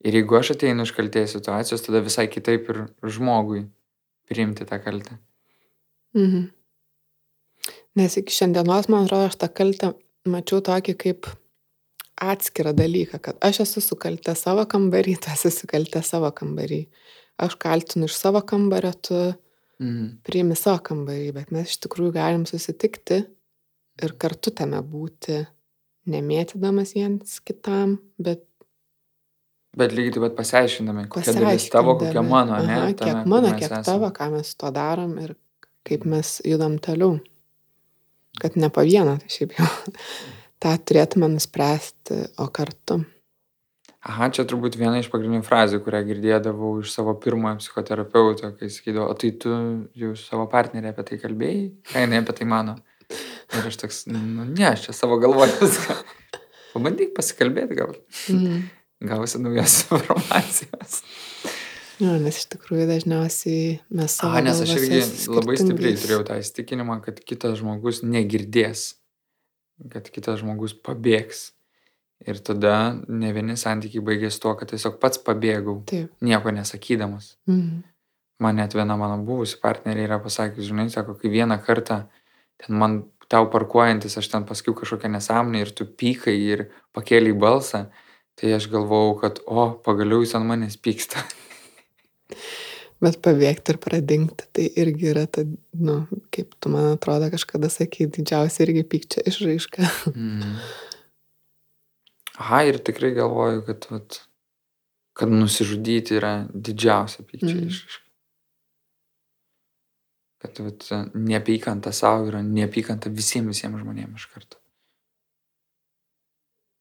Ir 0.00 0.16
jeigu 0.16 0.38
aš 0.38 0.54
ateinu 0.56 0.86
iš 0.86 0.94
kaltės 0.96 1.36
situacijos, 1.36 1.84
tada 1.84 2.00
visai 2.02 2.26
kitaip 2.32 2.70
ir 2.72 2.80
žmogui 3.04 3.66
priimti 4.30 4.66
tą 4.66 4.80
kaltę. 4.82 5.18
Mhm. 6.16 6.48
Nes 7.98 8.16
iki 8.16 8.34
šiandienos, 8.34 8.88
man 8.90 9.06
atrodo, 9.06 9.28
aš 9.28 9.36
tą 9.38 9.50
kaltę 9.52 9.92
mačiau 10.30 10.62
tokį 10.64 10.94
kaip 10.98 11.28
atskirą 12.20 12.72
dalyką, 12.76 13.20
kad 13.22 13.38
aš 13.44 13.62
esu 13.64 13.82
sukaltę 13.84 14.34
savo 14.38 14.64
kambarį, 14.68 15.16
tu 15.22 15.32
esi 15.32 15.50
sukaltę 15.54 16.02
savo 16.06 16.30
kambarį. 16.36 16.84
Aš 17.40 17.56
kaltinu 17.60 18.08
iš 18.08 18.18
savo 18.18 18.42
kambario, 18.44 18.92
tu 18.92 19.20
Mhm. 19.80 20.20
priimi 20.26 20.56
savo 20.58 20.82
kambarį, 20.84 21.30
bet 21.38 21.52
mes 21.54 21.72
iš 21.72 21.80
tikrųjų 21.86 22.12
galim 22.12 22.44
susitikti 22.48 23.22
ir 24.04 24.12
kartu 24.20 24.52
tame 24.52 24.80
būti, 24.84 25.40
nemėtydamas 26.10 26.94
viens 26.96 27.40
kitam, 27.44 27.98
bet 28.18 28.44
Bet 29.78 29.92
lygiai 29.94 30.16
taip 30.16 30.24
pat 30.24 30.32
pasiaiškinami, 30.40 31.04
kokia 31.14 31.32
dalis 31.36 31.68
tavo, 31.70 31.92
kokia 31.94 32.18
pasiaiškindami, 32.18 32.30
mano, 32.32 32.56
ne? 32.58 32.74
aha, 32.74 32.86
tame, 32.90 32.96
kiek 32.98 33.20
kur 33.20 33.30
mano, 33.30 33.50
kiek 33.54 33.68
esam. 33.68 33.84
tavo, 33.86 34.08
ką 34.16 34.26
mes 34.32 34.48
su 34.50 34.56
to 34.58 34.70
darom 34.74 35.12
ir 35.22 35.36
kaip 35.86 36.06
mes 36.10 36.32
judam 36.42 36.74
toliau. 36.82 37.20
Kad 38.40 38.56
ne 38.58 38.70
po 38.74 38.82
vieną, 38.82 39.14
tai 39.22 39.30
šiaip 39.30 39.54
jau 39.54 39.68
tą 40.62 40.74
turėtume 40.90 41.30
nuspręsti, 41.30 42.18
o 42.42 42.48
kartu. 42.50 42.98
Aha, 44.00 44.30
čia 44.32 44.46
turbūt 44.48 44.78
viena 44.80 44.96
iš 45.02 45.10
pagrindinių 45.12 45.44
frazių, 45.44 45.82
kurią 45.84 45.98
girdėdavau 46.08 46.70
iš 46.80 46.94
savo 46.94 47.12
pirmojo 47.20 47.58
psichoterapeuto, 47.60 48.48
kai 48.56 48.70
sakydavo, 48.72 49.10
o 49.12 49.16
tai 49.20 49.28
tu 49.36 49.50
jau 50.00 50.14
su 50.16 50.24
savo 50.24 50.46
partnerė 50.48 50.94
apie 50.94 51.04
tai 51.10 51.18
kalbėjai, 51.20 51.66
ką 51.90 52.04
jinai 52.06 52.22
apie 52.22 52.36
tai 52.38 52.46
mano. 52.48 52.78
Ir 53.52 53.66
aš 53.68 53.76
toks, 53.82 53.98
nu 54.08 54.46
ne, 54.48 54.64
aš 54.70 54.86
čia 54.88 54.94
savo 54.96 55.18
galvoju 55.20 55.52
viską. 55.60 55.98
Pabandyk 56.72 57.12
pasikalbėti, 57.16 57.76
gal 57.76 57.92
Mhm. 58.32 58.62
gausi 59.10 59.40
naujos 59.42 59.76
informacijos. 59.90 61.00
Jo, 62.00 62.14
nes 62.16 62.38
iš 62.40 62.46
tikrųjų 62.54 62.86
dažniausiai 62.88 63.64
mes 63.92 64.16
savo 64.16 64.32
Aha, 64.32 64.40
nes 64.46 64.60
aš 64.64 64.70
irgi 64.78 65.00
labai 65.28 65.58
stipriai 65.60 65.98
turėjau 66.00 66.22
tą 66.30 66.38
įstikinimą, 66.40 67.02
kad 67.04 67.20
kitas 67.20 67.58
žmogus 67.60 68.00
negirdės, 68.06 68.94
kad 69.92 70.08
kitas 70.08 70.40
žmogus 70.40 70.72
pabėgs. 70.72 71.50
Ir 72.28 72.40
tada 72.44 72.74
ne 73.08 73.30
vieni 73.32 73.56
santykiai 73.56 74.04
baigėsi 74.04 74.42
tuo, 74.42 74.52
kad 74.58 74.68
tiesiog 74.68 74.98
pats 75.00 75.20
pabėgau, 75.24 75.78
Taip. 75.88 76.10
nieko 76.20 76.52
nesakydamas. 76.52 77.36
Mhm. 77.48 77.80
Man 78.40 78.56
net 78.56 78.72
viena 78.76 78.96
mano 78.96 79.18
buvusi 79.24 79.58
partnerė 79.60 80.06
yra 80.06 80.18
pasakius, 80.20 80.68
žinai, 80.68 80.88
sako, 80.92 81.14
kai 81.20 81.32
vieną 81.32 81.58
kartą 81.64 82.02
ten 82.60 82.76
man 82.80 83.02
tau 83.30 83.46
parkuojantis, 83.52 84.16
aš 84.18 84.30
ten 84.32 84.46
pasakiau 84.48 84.74
kažkokią 84.78 85.10
nesąmonę 85.12 85.60
ir 85.62 85.72
tu 85.76 85.86
pykai 85.86 86.36
ir 86.36 86.64
pakėliai 86.96 87.36
balsą, 87.36 87.84
tai 88.40 88.54
aš 88.56 88.66
galvojau, 88.72 89.14
kad, 89.20 89.38
o, 89.46 89.68
pagaliau 89.84 90.24
jis 90.24 90.34
ant 90.38 90.48
manęs 90.48 90.80
pyksta. 90.80 91.22
Bet 93.00 93.16
pabėgti 93.24 93.72
ir 93.72 93.78
pradingti, 93.80 94.44
tai 94.52 94.66
irgi 94.82 95.08
yra, 95.14 95.24
ta, 95.24 95.46
nu, 95.72 96.02
kaip 96.34 96.52
tu 96.60 96.72
man 96.72 96.98
atrodo 96.98 97.30
kažkada 97.32 97.70
sakai, 97.72 98.10
didžiausia 98.12 98.66
irgi 98.66 98.84
pykčio 98.92 99.24
išraiška. 99.30 99.88
Mm. 100.12 100.58
Aha, 102.40 102.62
ir 102.68 102.78
tikrai 102.84 103.10
galvoju, 103.16 103.64
kad, 103.66 103.86
vat, 103.92 104.20
kad 105.16 105.28
nusižudyti 105.32 106.16
yra 106.16 106.32
didžiausia 106.54 107.24
pykčio 107.28 107.52
Mhm. 107.56 107.66
išraiška. 107.68 108.06
Kad 110.40 110.58
vat, 110.64 110.86
neapykanta 111.14 111.92
savo 111.92 112.26
yra 112.30 112.40
neapykanta 112.42 113.12
visiems 113.12 113.52
visiems 113.52 113.82
žmonėms 113.82 114.16
iš 114.22 114.26
karto. 114.32 114.56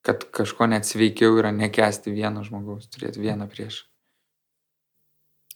Kad 0.07 0.23
kažko 0.31 0.67
net 0.71 0.87
sveikiau 0.87 1.35
yra 1.41 1.51
nekesti 1.51 2.11
vieno 2.15 2.43
žmogaus, 2.47 2.87
turėti 2.87 3.19
vieną 3.19 3.49
prieš. 3.51 3.81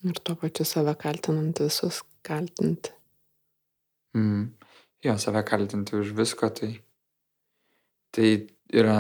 Ir 0.04 0.20
tuo 0.20 0.36
pačiu 0.36 0.66
save 0.68 0.96
kaltinant 1.00 1.62
visus, 1.64 2.02
kaltinti. 2.28 2.92
Mm. 4.18 4.50
Jo, 5.04 5.16
save 5.18 5.46
kaltinti 5.48 5.96
už 5.96 6.12
visko, 6.18 6.50
tai, 6.52 6.74
tai 8.12 8.48
yra 8.76 8.98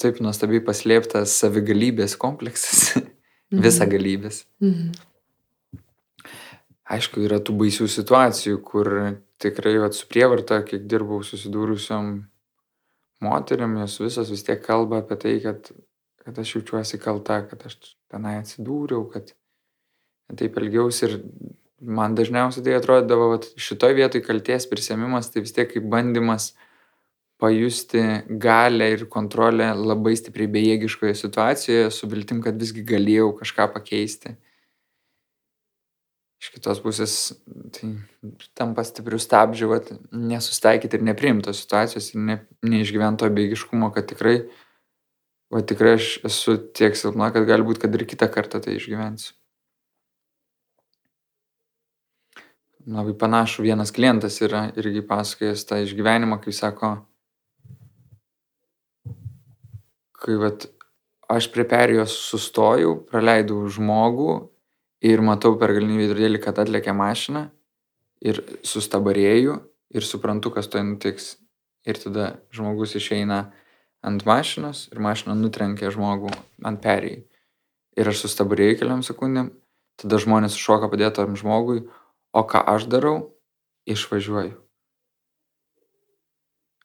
taip 0.00 0.20
nuostabiai 0.24 0.62
paslėptas 0.64 1.34
savigalybės 1.42 2.16
kompleksas, 2.20 3.02
visa 3.66 3.88
galybės. 3.90 4.44
Mhm. 4.62 4.92
Aišku, 6.92 7.22
yra 7.24 7.38
tų 7.40 7.54
baisių 7.60 7.86
situacijų, 7.88 8.58
kur 8.66 8.88
tikrai 9.40 9.78
vat, 9.80 9.96
su 9.96 10.08
prievarta, 10.10 10.60
kiek 10.66 10.84
dirbau 10.90 11.22
susidūrusiam 11.24 12.18
moteriam, 13.22 13.78
jos 13.80 14.00
visos 14.02 14.32
vis 14.32 14.44
tiek 14.44 14.60
kalba 14.64 15.00
apie 15.00 15.16
tai, 15.22 15.36
kad, 15.44 15.70
kad 16.24 16.40
aš 16.42 16.56
jaučiuosi 16.56 17.00
kalta, 17.00 17.40
kad 17.48 17.64
aš 17.70 17.78
tenai 18.12 18.36
atsidūriau, 18.40 19.06
kad 19.12 19.32
taip 20.38 20.58
elgiausi 20.60 21.06
ir 21.06 21.16
man 21.82 22.16
dažniausiai 22.18 22.66
tai 22.66 22.76
atrodydavo, 22.78 23.30
kad 23.34 23.48
šitoj 23.60 23.96
vietoj 23.98 24.22
kalties 24.26 24.68
prisėmimas 24.70 25.30
tai 25.32 25.44
vis 25.46 25.54
tiek 25.54 25.70
kaip 25.70 25.88
bandymas 25.92 26.52
pajusti 27.42 28.02
galę 28.28 28.92
ir 28.94 29.08
kontrolę 29.10 29.72
labai 29.74 30.14
stipriai 30.18 30.50
bejėgiškoje 30.54 31.14
situacijoje, 31.18 31.90
su 31.90 32.08
viltim, 32.10 32.42
kad 32.44 32.60
visgi 32.60 32.84
galėjau 32.86 33.32
kažką 33.40 33.66
pakeisti. 33.74 34.36
Iš 36.42 36.50
kitos 36.54 36.80
pusės, 36.82 37.16
tai 37.74 37.92
tampa 38.58 38.82
stiprių 38.86 39.18
stabdžių, 39.22 39.68
vat, 39.70 39.92
nesustaikyti 40.10 40.98
ir 40.98 41.04
nepriimti 41.10 41.46
tos 41.46 41.60
situacijos 41.62 42.12
ir 42.14 42.24
ne, 42.30 42.38
neišgyvento 42.66 43.30
beigiškumo, 43.34 43.92
kad 43.94 44.10
tikrai, 44.10 44.40
va 45.54 45.62
tikrai 45.66 45.96
aš 45.98 46.16
esu 46.26 46.56
tiek 46.74 46.98
silpna, 46.98 47.30
kad 47.34 47.46
galbūt, 47.46 47.82
kad 47.82 47.94
ir 47.94 48.06
kitą 48.10 48.30
kartą 48.30 48.62
tai 48.62 48.78
išgyvensiu. 48.78 49.34
Labai 52.90 53.14
panašu, 53.14 53.62
vienas 53.62 53.94
klientas 53.94 54.40
yra 54.42 54.64
irgi 54.74 55.04
pasakojęs 55.06 55.62
tą 55.68 55.78
išgyvenimą, 55.84 56.40
kai 56.42 56.54
sako, 56.54 56.96
kai 60.22 60.38
vat, 60.38 60.68
aš 61.32 61.48
prie 61.52 61.64
perijos 61.68 62.14
sustojau, 62.28 62.94
praleidau 63.10 63.64
žmogų 63.72 64.36
ir 65.02 65.22
matau 65.24 65.56
per 65.58 65.74
galinį 65.74 65.98
veidrodėlį, 66.04 66.40
kad 66.42 66.60
atlėkė 66.62 66.94
mašina 66.94 67.48
ir 68.22 68.42
sustabarėjau 68.66 69.58
ir 69.92 70.06
suprantu, 70.06 70.54
kas 70.54 70.70
to 70.70 70.82
nutiks. 70.82 71.36
Ir 71.82 71.98
tada 71.98 72.36
žmogus 72.54 72.94
išeina 72.94 73.48
ant 74.06 74.22
mašinos 74.26 74.86
ir 74.92 75.02
mašina 75.02 75.34
nutrenkia 75.34 75.90
žmogų 75.90 76.30
ant 76.62 76.78
perėjai. 76.84 77.24
Ir 77.98 78.08
aš 78.08 78.22
sustabarėjau 78.22 78.78
keliam 78.84 79.02
sekundėm, 79.02 79.50
tada 79.98 80.22
žmonės 80.22 80.54
šoka 80.56 80.88
padėti 80.92 81.18
tam 81.18 81.34
žmogui, 81.36 81.82
o 82.32 82.46
ką 82.46 82.62
aš 82.76 82.86
darau, 82.88 83.16
išvažiuoju. 83.90 84.61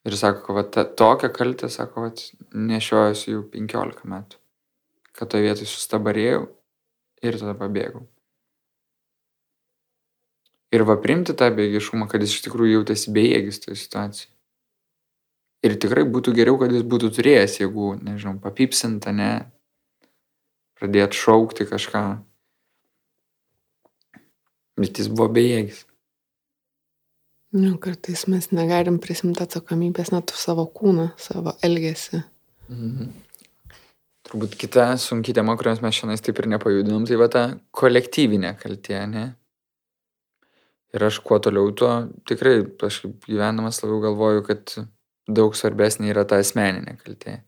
Ir 0.08 0.16
sako, 0.16 0.54
kad 0.56 0.96
tokią 0.96 1.28
kaltę, 1.36 1.68
sako, 1.68 2.06
kad 2.08 2.20
nešiojuosi 2.56 3.34
jau 3.34 3.42
15 3.52 4.06
metų. 4.08 4.38
Kad 5.12 5.34
toje 5.34 5.44
vietoje 5.44 5.68
sustabarėjau 5.68 6.46
ir 7.26 7.36
tada 7.36 7.52
pabėgau. 7.58 8.06
Ir 10.72 10.84
va 10.88 10.96
primti 11.00 11.34
tą 11.36 11.48
bėgiškumą, 11.56 12.08
kad 12.08 12.24
jis 12.24 12.38
iš 12.38 12.44
tikrųjų 12.46 12.78
jautėsi 12.78 13.12
bejėgis 13.16 13.60
toje 13.64 13.76
situacijoje. 13.82 14.32
Ir 15.66 15.74
tikrai 15.82 16.04
būtų 16.06 16.36
geriau, 16.36 16.58
kad 16.60 16.72
jis 16.72 16.84
būtų 16.86 17.10
turėjęs 17.16 17.58
jėgų, 17.58 17.88
nežinau, 18.06 18.36
papipsinta, 18.42 19.12
ne, 19.16 19.32
pradėti 20.78 21.18
šaukti 21.18 21.66
kažką. 21.68 22.04
Bet 24.78 25.00
jis 25.02 25.10
buvo 25.10 25.32
bejėgis. 25.34 25.87
Nu, 27.56 27.78
kartais 27.80 28.26
mes 28.28 28.50
negalim 28.52 28.98
prisimti 29.00 29.40
atsakomybės 29.40 30.10
net 30.12 30.34
už 30.34 30.40
savo 30.42 30.66
kūną, 30.68 31.08
savo 31.16 31.54
elgesį. 31.64 32.20
Mhm. 32.68 33.08
Turbūt 34.28 34.58
kita 34.60 34.90
sunki 35.00 35.32
tema, 35.32 35.54
kurios 35.56 35.80
mes 35.80 35.96
šiandien 35.96 36.20
taip 36.20 36.40
ir 36.42 36.50
nepajudinom, 36.52 37.06
tai 37.08 37.16
va 37.16 37.28
ta 37.32 37.44
kolektyvinė 37.72 38.50
kaltė, 38.60 38.98
ne? 39.08 39.22
Ir 40.92 41.04
aš 41.04 41.22
kuo 41.24 41.38
toliau, 41.40 41.70
tuo 41.72 41.92
tikrai 42.28 42.60
kažkaip 42.80 43.24
gyvenamas 43.24 43.80
labiau 43.80 44.02
galvoju, 44.04 44.44
kad 44.44 44.74
daug 45.28 45.56
svarbesnė 45.56 46.12
yra 46.12 46.26
ta 46.28 46.42
asmeninė 46.42 46.98
kaltė. 47.00 47.38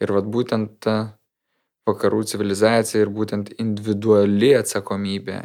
Ir 0.00 0.12
vad 0.16 0.28
būtent 0.32 0.78
ta 0.84 0.96
vakarų 1.88 2.22
civilizacija 2.32 3.04
ir 3.04 3.12
būtent 3.12 3.52
individuali 3.60 4.54
atsakomybė, 4.56 5.42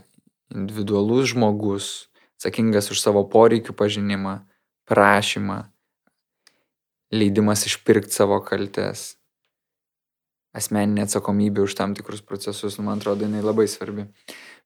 individualus 0.56 1.34
žmogus, 1.36 1.92
atsakingas 2.42 2.90
už 2.90 2.98
savo 2.98 3.22
poreikių 3.30 3.76
pažinimą, 3.78 4.40
prašymą, 4.90 5.60
leidimas 7.14 7.68
išpirkti 7.70 8.16
savo 8.16 8.40
kaltes, 8.42 9.20
asmeninė 10.58 11.06
atsakomybė 11.06 11.62
už 11.68 11.76
tam 11.78 11.94
tikrus 11.94 12.24
procesus, 12.26 12.80
nu, 12.80 12.88
man 12.88 12.98
atrodo, 12.98 13.28
jinai 13.28 13.44
labai 13.46 13.68
svarbi. 13.70 14.08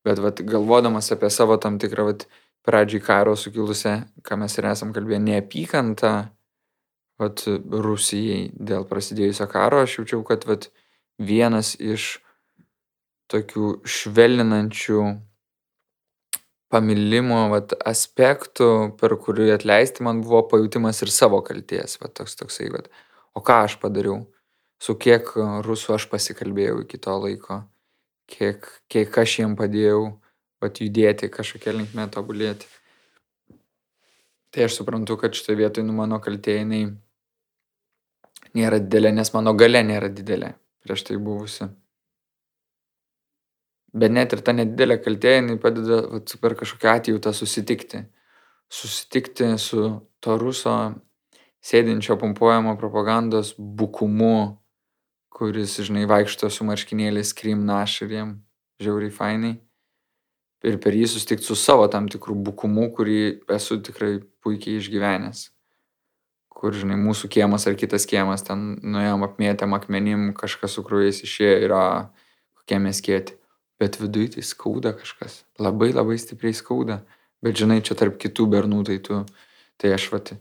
Bet 0.08 0.24
vat, 0.24 0.40
galvodamas 0.40 1.12
apie 1.12 1.28
savo 1.28 1.60
tam 1.60 1.76
tikrą 1.82 2.08
vat, 2.14 2.26
pradžiai 2.64 3.04
karo 3.04 3.36
sukilusią, 3.36 3.98
ką 4.24 4.40
mes 4.40 4.56
ir 4.56 4.72
esam 4.72 4.96
kalbėję, 4.96 5.20
neapykantą 5.28 6.14
vat, 7.20 7.44
Rusijai 7.70 8.54
dėl 8.56 8.88
prasidėjusio 8.88 9.52
karo, 9.52 9.84
aš 9.84 10.00
jaučiau, 10.00 10.24
kad 10.24 10.48
vat, 10.48 10.72
vienas 11.20 11.76
iš 11.76 12.22
tokių 13.28 13.82
švelninančių 13.84 15.04
pamilimo 16.76 17.46
vat, 17.54 17.74
aspektų, 17.88 18.70
per 19.00 19.16
kurį 19.22 19.54
atleisti 19.56 20.04
man 20.04 20.20
buvo 20.26 20.44
pajūtimas 20.52 21.00
ir 21.06 21.12
savo 21.14 21.40
kalties. 21.46 21.96
Vat, 22.02 22.16
toks, 22.20 22.36
toksai, 22.42 22.68
vat, 22.74 22.90
o 23.36 23.44
ką 23.46 23.62
aš 23.70 23.78
padariau, 23.80 24.26
su 24.82 24.98
kiek 25.00 25.32
rusų 25.66 25.96
aš 25.96 26.10
pasikalbėjau 26.12 26.82
iki 26.84 27.00
to 27.02 27.16
laiko, 27.24 27.62
kiek, 28.32 28.68
kiek 28.92 29.22
aš 29.24 29.40
jiem 29.40 29.56
padėjau 29.60 30.02
vat, 30.64 30.84
judėti 30.84 31.32
kažkokia 31.32 31.78
linkme 31.78 32.10
tobulėti. 32.12 32.68
Tai 34.52 34.68
aš 34.68 34.82
suprantu, 34.82 35.18
kad 35.20 35.36
šitoje 35.36 35.60
vietoje 35.64 35.88
nu, 35.88 35.96
mano 35.96 36.20
kaltė 36.24 36.60
jinai 36.62 36.86
nėra 38.56 38.80
didelė, 38.84 39.12
nes 39.16 39.34
mano 39.36 39.56
gale 39.58 39.84
nėra 39.84 40.12
didelė 40.12 40.54
prieš 40.86 41.08
tai 41.08 41.18
buvusi. 41.18 41.68
Bet 43.96 44.12
net 44.12 44.34
ir 44.36 44.44
ta 44.44 44.52
nedidelė 44.56 45.00
kaltė, 45.00 45.38
jinai 45.40 45.56
padeda 45.62 46.02
vat, 46.12 46.36
per 46.42 46.58
kažkokią 46.60 46.98
atjautą 47.00 47.32
susitikti. 47.36 48.04
Susitikti 48.72 49.54
su 49.62 49.86
to 50.20 50.36
ruso 50.42 50.76
sėdinčio 51.64 52.18
pumpuojamo 52.20 52.76
propagandos 52.82 53.54
bukumu, 53.58 54.58
kuris, 55.32 55.78
žinai, 55.88 56.04
vaikšto 56.10 56.52
su 56.52 56.68
marškinėliais 56.68 57.32
krim 57.38 57.64
naš 57.68 58.02
ir 58.04 58.18
jiem 58.18 58.36
žiauriai 58.84 59.14
fainai 59.16 59.56
ir 60.66 60.80
per 60.82 60.96
jį 60.98 61.08
susitikti 61.10 61.46
su 61.46 61.58
savo 61.60 61.86
tam 61.92 62.10
tikrų 62.12 62.36
bukumu, 62.50 62.90
kurį 62.96 63.20
esu 63.56 63.78
tikrai 63.86 64.18
puikiai 64.44 64.80
išgyvenęs. 64.82 65.50
Kur, 66.56 66.74
žinai, 66.74 66.98
mūsų 67.00 67.30
kiemas 67.36 67.68
ar 67.68 67.76
kitas 67.78 68.08
kiemas, 68.10 68.46
ten 68.48 68.78
nuėjom 68.82 69.26
apmėtėm 69.28 69.76
akmenim, 69.78 70.30
kažkas 70.38 70.78
su 70.78 70.86
krujais 70.88 71.22
išėjo 71.26 71.58
ir 71.68 71.76
kokie 72.62 72.80
mes 72.82 73.02
kėti. 73.04 73.36
Bet 73.82 74.00
viduje 74.00 74.36
tai 74.38 74.44
skauda 74.48 74.94
kažkas. 74.96 75.44
Labai 75.60 75.92
labai 75.92 76.18
stipriai 76.22 76.56
skauda. 76.56 77.02
Bet 77.44 77.60
žinai, 77.60 77.82
čia 77.86 77.98
tarp 78.00 78.18
kitų 78.22 78.48
bernų, 78.54 78.82
tai 78.88 78.98
tu, 79.04 79.20
tai 79.82 79.92
aš 79.94 80.08
vat, 80.14 80.32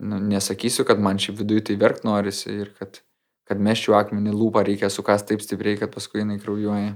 nu, 0.00 0.20
nesakysiu, 0.30 0.86
kad 0.88 1.02
man 1.02 1.18
šį 1.20 1.34
viduje 1.42 1.66
tai 1.70 1.76
verkt 1.80 2.06
norisi 2.06 2.52
ir 2.62 2.70
kad, 2.78 3.02
kad 3.50 3.60
meščiau 3.60 3.98
akmenį 3.98 4.32
lūpą 4.36 4.62
reikia 4.66 4.88
sukas 4.92 5.26
taip 5.26 5.42
stipriai, 5.44 5.80
kad 5.80 5.92
paskui 5.92 6.22
jinai 6.22 6.38
kraujuoja. 6.40 6.94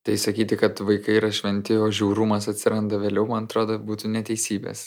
Tai 0.00 0.16
sakyti, 0.16 0.56
kad 0.56 0.80
vaikai 0.80 1.18
yra 1.20 1.28
šventi, 1.28 1.76
o 1.76 1.90
žiaurumas 1.92 2.48
atsiranda 2.48 2.96
vėliau, 2.98 3.26
man 3.28 3.44
atrodo, 3.44 3.76
būtų 3.84 4.08
neteisybės. 4.14 4.86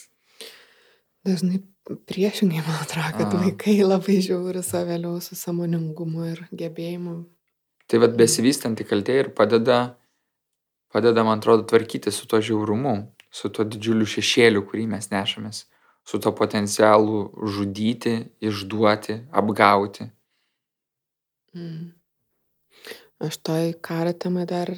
Dažnai 1.23 1.61
priešingai, 2.09 2.63
man 2.65 2.81
atrodo, 2.81 3.13
kad 3.19 3.29
A. 3.29 3.43
vaikai 3.45 3.77
labai 3.85 4.17
žiauri 4.25 4.63
savo 4.65 4.89
vėliau 4.89 5.21
su 5.21 5.37
samoningumu 5.39 6.25
ir 6.31 6.41
gebėjimu. 6.49 7.13
Tai 7.93 7.99
vad 8.01 8.15
besivystanti 8.17 8.87
kaltė 8.89 9.19
ir 9.21 9.27
padeda, 9.37 9.75
padeda, 10.89 11.21
man 11.21 11.37
atrodo, 11.37 11.61
tvarkyti 11.69 12.09
su 12.09 12.25
to 12.25 12.39
žiaurumu, 12.41 12.95
su 13.29 13.51
to 13.53 13.61
didžiuliu 13.69 14.07
šešėliu, 14.09 14.63
kurį 14.65 14.87
mes 14.95 15.11
nešamės, 15.11 15.59
su 16.01 16.17
to 16.17 16.33
potencialu 16.33 17.19
žudyti, 17.53 18.15
išduoti, 18.41 19.19
apgauti. 19.29 20.09
Mm. 21.53 21.93
Aš 23.29 23.37
toj 23.45 23.75
karo 23.85 24.17
temai 24.17 24.49
dar 24.49 24.73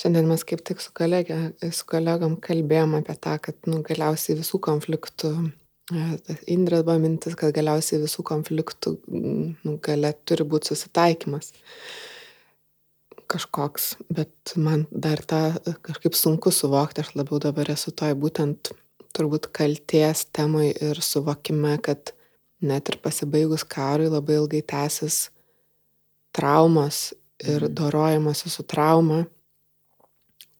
Šiandien 0.00 0.30
mes 0.32 0.40
kaip 0.48 0.62
tik 0.64 0.80
su, 0.80 0.94
kolegė, 0.96 1.36
su 1.76 1.84
kolegom 1.84 2.38
kalbėjom 2.40 2.94
apie 3.02 3.20
tą, 3.20 3.34
kad 3.44 3.68
nu, 3.68 3.82
galiausiai 3.84 4.38
visų 4.38 4.64
konfliktų, 4.64 5.34
e, 5.92 6.36
Indrės 6.54 6.86
buvo 6.86 6.96
mintis, 7.02 7.36
kad 7.36 7.52
galiausiai 7.52 8.00
visų 8.06 8.24
konfliktų 8.30 8.94
nu, 9.10 9.74
gale 9.84 10.14
turi 10.24 10.48
būti 10.48 10.72
susitaikymas 10.72 11.52
kažkoks, 13.30 13.94
bet 14.12 14.54
man 14.56 14.86
dar 14.90 15.22
tą 15.22 15.42
kažkaip 15.86 16.16
sunku 16.18 16.52
suvokti, 16.54 17.04
aš 17.04 17.14
labiau 17.18 17.40
dabar 17.42 17.70
esu 17.72 17.92
toj 17.94 18.16
būtent 18.18 18.72
turbūt 19.16 19.50
kalties 19.54 20.26
temai 20.34 20.70
ir 20.72 21.00
suvokime, 21.02 21.76
kad 21.82 22.12
net 22.60 22.90
ir 22.90 22.98
pasibaigus 23.02 23.64
karui 23.64 24.10
labai 24.10 24.38
ilgai 24.40 24.62
tęsis 24.74 25.28
traumos 26.36 27.10
ir 27.40 27.64
mhm. 27.64 27.74
dorojimasi 27.78 28.52
su 28.52 28.66
trauma 28.68 29.24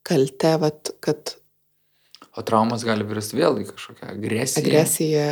kalte, 0.07 0.55
vat, 0.59 0.91
kad 1.05 1.37
O 2.41 2.45
traumas 2.47 2.85
gali 2.89 3.05
virsti 3.05 3.37
vėl 3.37 3.61
į 3.61 3.67
kažkokią 3.69 4.09
agresiją. 4.15 4.65
Agresiją 4.65 5.25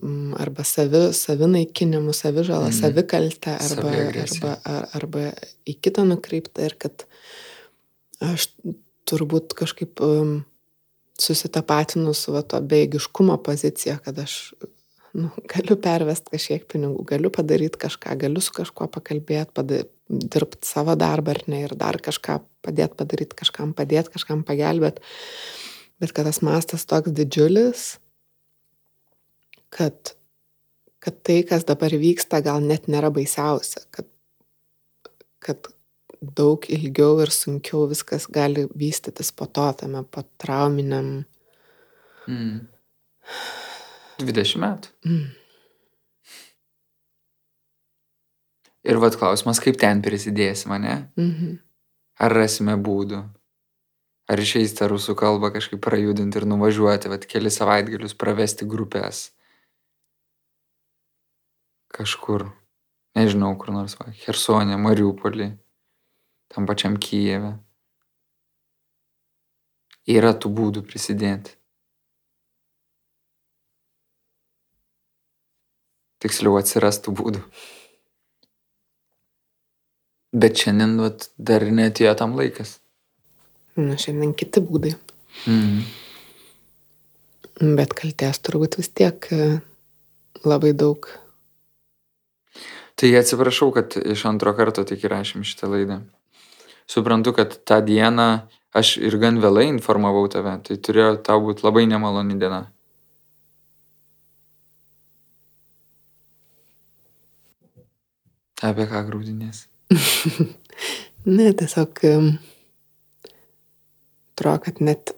mm. 0.00 0.34
arba 0.40 0.64
savi, 0.64 1.02
savinaikinimu, 1.16 2.14
savižalą, 2.16 2.70
mm. 2.70 2.76
savikaltę 2.80 3.56
arba, 3.60 3.92
arba, 4.24 4.52
ar, 4.72 4.86
arba 4.96 5.24
į 5.68 5.76
kitą 5.84 6.06
nukreiptą 6.08 6.70
ir 6.70 6.76
kad 6.80 7.04
aš 8.24 8.48
turbūt 9.06 9.52
kažkaip 9.58 10.00
um, 10.00 10.38
susitapatinu 11.20 12.14
su 12.16 12.32
va, 12.32 12.42
to 12.42 12.60
beigiškumo 12.60 13.36
pozicija, 13.44 13.98
kad 14.04 14.18
aš 14.24 14.38
nu, 15.16 15.30
galiu 15.52 15.76
pervesti 15.80 16.32
kažkiek 16.36 16.66
pinigų, 16.72 17.04
galiu 17.12 17.32
padaryti 17.34 17.80
kažką, 17.86 18.16
galiu 18.24 18.42
su 18.44 18.54
kažkuo 18.56 18.88
pakalbėti, 18.96 19.52
pada, 19.56 19.84
dirbti 20.08 20.68
savo 20.68 20.96
darbą 20.98 21.34
ar 21.34 21.44
ne 21.50 21.64
ir 21.66 21.76
dar 21.78 21.98
kažką 22.02 22.40
padėti 22.66 22.98
padaryti, 23.00 23.38
kažkam 23.38 23.72
padėti, 23.76 24.12
kažkam 24.16 24.44
pagelbėti. 24.46 25.02
Bet 26.00 26.12
kad 26.12 26.28
tas 26.28 26.42
mastas 26.44 26.84
toks 26.88 27.14
didžiulis, 27.16 27.84
kad, 29.72 30.12
kad 31.00 31.22
tai, 31.24 31.40
kas 31.48 31.64
dabar 31.68 31.94
vyksta, 31.96 32.42
gal 32.44 32.60
net 32.64 32.90
nėra 32.92 33.08
baisiausia, 33.14 33.86
kad, 33.94 34.08
kad 35.40 35.70
daug 36.20 36.68
ilgiau 36.72 37.20
ir 37.24 37.32
sunkiau 37.32 37.86
viskas 37.88 38.28
gali 38.32 38.66
vystytis 38.76 39.32
po 39.32 39.48
to, 39.48 39.66
tame 39.80 40.04
potrauminiam. 40.12 41.10
Mm. 42.28 42.66
20 44.20 44.62
metų. 44.62 44.92
Mm. 45.08 45.26
Ir 48.86 49.00
vad 49.02 49.16
klausimas, 49.18 49.58
kaip 49.62 49.78
ten 49.82 50.00
prisidėsime, 50.04 50.78
ne? 50.78 50.96
Mhm. 51.18 51.56
Ar 52.22 52.32
rasime 52.32 52.76
būdų? 52.80 53.18
Ar 54.26 54.42
išeis 54.42 54.74
tą 54.74 54.88
rusų 54.90 55.14
kalbą 55.18 55.52
kažkaip 55.54 55.80
prajudinti 55.84 56.40
ir 56.40 56.46
nuvažiuoti, 56.50 57.10
vad 57.12 57.26
keli 57.30 57.52
savaitgalius 57.52 58.16
pravesti 58.18 58.66
grupės? 58.66 59.28
Kažkur, 61.94 62.48
nežinau, 63.16 63.52
kur 63.60 63.70
nors, 63.74 63.94
va, 64.00 64.10
Hersonė, 64.24 64.80
Mariupolį, 64.82 65.52
tam 66.52 66.66
pačiam 66.66 66.98
Kijeve. 66.98 67.54
Yra 70.10 70.34
tų 70.34 70.50
būdų 70.58 70.82
prisidėti. 70.90 71.54
tiksliau 76.26 76.58
atsirastų 76.60 77.14
būdų. 77.20 77.42
Bet 80.36 80.58
šiandien 80.60 80.98
vat, 81.00 81.30
dar 81.38 81.64
netėjo 81.78 82.14
tam 82.18 82.34
laikas. 82.38 82.76
Na, 83.76 83.96
šiandien 84.00 84.32
kiti 84.36 84.62
būdai. 84.64 84.94
Mm. 85.50 85.84
Bet 87.76 87.92
kalties 87.96 88.40
turbūt 88.44 88.78
vis 88.80 88.88
tiek 88.92 89.28
e, 89.32 89.48
labai 90.44 90.72
daug. 90.76 91.08
Tai 92.96 93.10
atsiprašau, 93.20 93.70
kad 93.76 93.96
iš 94.00 94.24
antro 94.28 94.54
karto 94.56 94.84
tik 94.88 95.04
įrašym 95.04 95.44
šitą 95.44 95.68
laidą. 95.72 96.00
Suprantu, 96.88 97.34
kad 97.36 97.58
tą 97.68 97.82
dieną 97.84 98.28
aš 98.76 98.96
ir 99.00 99.16
gan 99.20 99.40
vėlai 99.42 99.66
informavau 99.68 100.24
tave, 100.32 100.54
tai 100.64 100.78
turėjo 100.80 101.16
tau 101.26 101.42
būti 101.44 101.64
labai 101.66 101.84
nemaloni 101.90 102.38
diena. 102.40 102.64
Apie 108.64 108.86
ką 108.88 109.02
grūdinės? 109.08 109.66
ne, 111.36 111.50
tiesiog 111.52 112.04
atrodo, 114.36 114.66
kad 114.68 114.82
net 114.84 115.14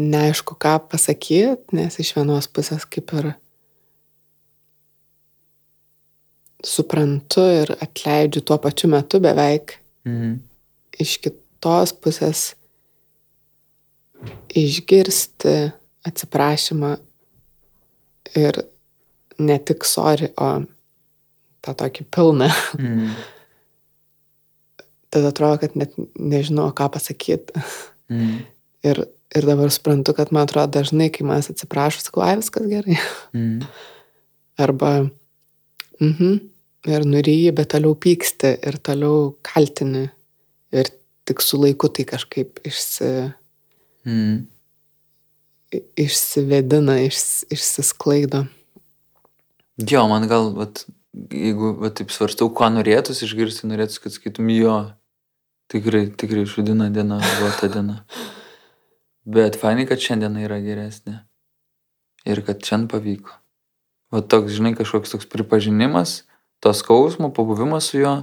neaišku, 0.00 0.56
ką 0.56 0.78
pasakyti, 0.88 1.76
nes 1.76 1.98
iš 2.00 2.14
vienos 2.16 2.48
pusės 2.48 2.86
kaip 2.88 3.12
ir 3.20 3.34
suprantu 6.64 7.44
ir 7.60 7.74
atleidžiu 7.76 8.42
tuo 8.42 8.58
pačiu 8.62 8.88
metu 8.90 9.20
beveik. 9.20 9.76
Mhm. 10.08 10.38
Iš 10.98 11.18
kitos 11.22 11.92
pusės 11.92 12.54
išgirsti 14.56 15.54
atsiprašymą 16.08 16.96
ir 18.36 18.62
ne 19.38 19.58
tik 19.58 19.84
sorry, 19.86 20.32
o 20.34 20.64
tą 21.62 21.76
tokį 21.84 22.08
pilną. 22.10 22.48
Mhm. 22.78 23.12
Tada 25.08 25.30
atrodo, 25.30 25.60
kad 25.62 25.76
net 25.76 25.94
nežinau, 26.18 26.72
ką 26.76 26.90
pasakyti. 26.92 27.62
Mhm. 28.10 28.44
Ir, 28.88 29.00
ir 29.36 29.46
dabar 29.46 29.70
suprantu, 29.74 30.14
kad 30.16 30.30
man 30.32 30.46
atrodo 30.46 30.78
dažnai, 30.78 31.10
kai 31.12 31.26
man 31.26 31.42
atsiprašau, 31.42 32.04
sakau, 32.06 32.22
ai 32.24 32.36
viskas 32.40 32.68
gerai. 32.70 32.98
Mhm. 33.34 33.66
Arba, 34.64 34.92
mhm, 36.00 36.38
ir 36.88 37.04
nuryji, 37.06 37.52
bet 37.54 37.70
toliau 37.74 37.94
pyksti 37.94 38.54
ir 38.66 38.78
toliau 38.82 39.34
kaltini. 39.46 40.08
Ir 40.74 40.90
tik 41.28 41.42
su 41.44 41.58
laiku 41.60 41.88
tai 41.92 42.04
kažkaip 42.08 42.60
išsi, 42.66 43.32
Mhm. 44.06 44.46
išsivedina, 45.96 46.98
išs, 47.06 47.44
išsisklaido. 47.52 48.46
Jo, 49.78 50.06
man 50.08 50.26
gal, 50.28 50.50
vat, 50.56 50.84
jeigu 51.30 51.74
vat, 51.78 51.94
taip 52.00 52.10
svarstau, 52.14 52.48
ką 52.50 52.70
norėtųsi 52.78 53.26
išgirsti, 53.28 53.68
norėtųsi, 53.70 54.00
kad 54.02 54.14
sakytum, 54.16 54.48
jo, 54.54 54.78
tikrai, 55.72 56.06
tikrai 56.18 56.46
šudina 56.48 56.88
diena, 56.92 57.20
buvo 57.22 57.50
ta 57.60 57.68
diena. 57.72 58.00
Bet 59.28 59.58
fainai, 59.60 59.86
kad 59.88 60.00
šiandiena 60.00 60.44
yra 60.46 60.60
geresnė. 60.64 61.18
Ir 62.28 62.42
kad 62.46 62.62
šiandien 62.64 62.88
pavyko. 62.92 63.34
Va 64.12 64.22
toks, 64.24 64.54
žinai, 64.56 64.72
kažkoks 64.76 65.12
toks 65.12 65.28
pripažinimas, 65.28 66.22
to 66.64 66.72
skausmo, 66.74 67.28
pabuvimas 67.34 67.90
su 67.90 68.00
juo. 68.00 68.14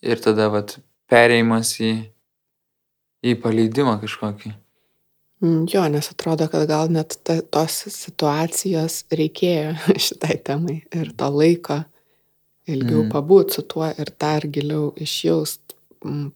Ir 0.00 0.20
tada, 0.24 0.48
vat, 0.52 0.78
pereimas 1.10 1.74
į, 1.82 1.92
į 3.24 3.34
paleidimą 3.42 3.98
kažkokį. 4.02 4.54
Mm, 5.44 5.66
Jo, 5.70 5.84
nes 5.92 6.08
atrodo, 6.10 6.48
kad 6.50 6.64
gal 6.66 6.90
net 6.90 7.18
ta, 7.22 7.38
tos 7.42 7.84
situacijos 7.94 9.04
reikėjo 9.14 9.76
šitai 10.08 10.38
temai 10.44 10.80
ir 10.96 11.12
to 11.14 11.28
laiko 11.30 11.82
ilgiau 12.68 13.04
Mm. 13.04 13.06
mm. 13.06 13.12
pabūt 13.14 13.54
su 13.54 13.62
tuo 13.62 13.86
ir 13.88 14.10
dar 14.20 14.44
giliau 14.48 14.90
išjaust 14.96 15.76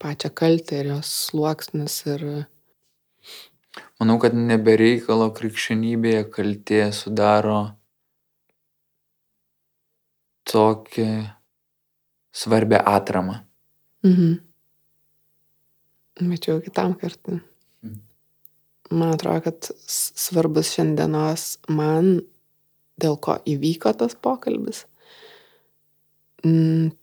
pačią 0.02 0.30
kaltę 0.34 0.80
ir 0.82 0.90
jos 0.94 1.12
sluoksnius 1.28 2.01
ir 2.14 2.26
Manau, 4.02 4.18
kad 4.20 4.34
nebereikalo 4.36 5.30
krikščionybėje 5.36 6.24
kaltė 6.34 6.80
sudaro 6.97 7.60
tokią 10.51 11.12
svarbę 12.43 12.80
atramą. 12.93 13.39
Mhm. 14.05 14.34
Bet 16.32 16.48
jau 16.51 16.59
kitam 16.64 16.97
kartui. 16.98 17.39
Mhm. 17.84 18.01
Man 18.98 19.14
atrodo, 19.14 19.47
kad 19.47 19.70
svarbus 19.86 20.74
šiandienos 20.74 21.47
man, 21.72 22.18
dėl 23.01 23.16
ko 23.22 23.39
įvyko 23.48 23.94
tas 23.97 24.18
pokalbis. 24.18 24.84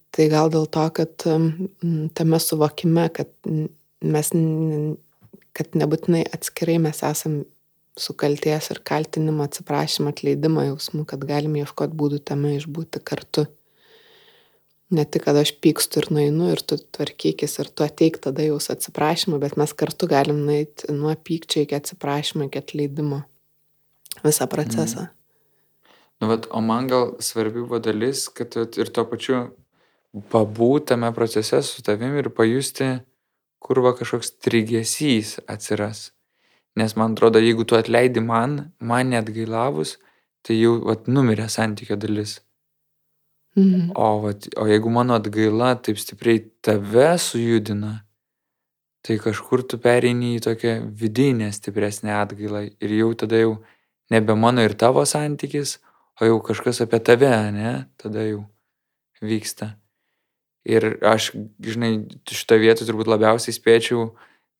Mm, 0.09 0.15
Tai 0.15 0.25
gal 0.31 0.49
dėl 0.49 0.65
to, 0.71 0.85
kad 0.97 1.25
mm, 1.29 2.09
tame 2.17 2.39
suvokime, 2.41 3.05
kad 3.13 3.29
mm, 3.45 3.69
mes, 4.09 4.31
kad 5.57 5.77
nebūtinai 5.77 6.23
atskirai 6.33 6.79
mes 6.81 7.03
esam 7.05 7.43
sukalties 7.99 8.71
ir 8.73 8.81
kaltinimo, 8.87 9.45
atsiprašymo, 9.45 10.13
atleidimo 10.13 10.63
jausmų, 10.65 11.05
kad 11.09 11.25
galim 11.29 11.59
ieškoti 11.59 11.97
būdų 11.99 12.21
tame 12.31 12.55
išbūti 12.57 13.03
kartu. 13.05 13.45
Ne 14.89 15.05
tik, 15.05 15.27
kad 15.27 15.37
aš 15.37 15.51
pykstu 15.61 16.01
ir 16.01 16.07
nueinu 16.15 16.47
ir 16.55 16.63
tu 16.65 16.79
tvarkykis 16.79 17.59
ir 17.61 17.69
tu 17.69 17.85
ateik 17.85 18.17
tada 18.23 18.47
jau 18.47 18.57
su 18.63 18.73
atsiprašymu, 18.73 19.37
bet 19.37 19.59
mes 19.61 19.75
kartu 19.77 20.09
galim 20.09 20.41
nueiti 20.47 20.89
nuo 20.95 21.13
pykčio 21.13 21.67
iki 21.67 21.77
atsiprašymo, 21.77 22.47
iki 22.49 22.63
atleidimo. 22.63 23.21
Visą 24.23 24.49
procesą. 24.49 25.05
Nu, 26.19 26.31
vat, 26.31 26.49
o 26.49 26.63
man 26.65 26.89
gal 26.89 27.13
svarbi 27.23 27.61
buvo 27.61 27.77
dalis, 27.83 28.25
kad 28.33 28.57
ir 28.57 28.89
tuo 28.89 29.05
pačiu 29.07 29.43
pabūti 30.13 30.93
tame 30.93 31.11
procese 31.13 31.61
su 31.63 31.83
tavimi 31.85 32.23
ir 32.23 32.31
pajusti, 32.33 32.89
kur 33.59 33.81
va 33.85 33.93
kažkoks 33.97 34.37
trigesys 34.41 35.37
atsiras. 35.47 36.09
Nes 36.79 36.95
man 36.95 37.13
atrodo, 37.13 37.41
jeigu 37.43 37.65
tu 37.67 37.75
atleidi 37.75 38.21
man, 38.23 38.71
man 38.79 39.11
net 39.13 39.29
gailavus, 39.35 39.97
tai 40.45 40.59
jau 40.59 40.77
vat, 40.85 41.09
numirė 41.11 41.49
santykio 41.51 41.97
dalis. 41.99 42.39
Mhm. 43.57 43.91
O, 43.97 44.09
vat, 44.23 44.47
o 44.57 44.67
jeigu 44.69 44.91
mano 44.93 45.17
atgaila 45.19 45.73
taip 45.83 45.99
stipriai 45.99 46.43
tave 46.63 47.11
sujudina, 47.19 47.99
tai 49.03 49.17
kažkur 49.19 49.65
tu 49.67 49.79
pereini 49.81 50.35
į 50.37 50.45
tokią 50.45 50.75
vidinę 51.01 51.49
stipresnę 51.55 52.13
atgailą 52.19 52.65
ir 52.69 52.95
jau 52.99 53.11
tada 53.17 53.41
jau 53.41 53.57
nebe 54.13 54.35
mano 54.35 54.63
ir 54.63 54.75
tavo 54.77 55.05
santykis, 55.05 55.77
o 56.19 56.27
jau 56.27 56.39
kažkas 56.43 56.83
apie 56.85 56.99
tave, 57.03 57.33
ne, 57.55 57.73
tada 57.99 58.25
jau 58.27 58.43
vyksta. 59.21 59.78
Ir 60.67 60.99
aš, 61.07 61.31
žinai, 61.63 61.91
šitą 62.27 62.59
vietą 62.59 62.87
turbūt 62.87 63.07
labiausiai 63.07 63.55
spėčiau, 63.55 64.09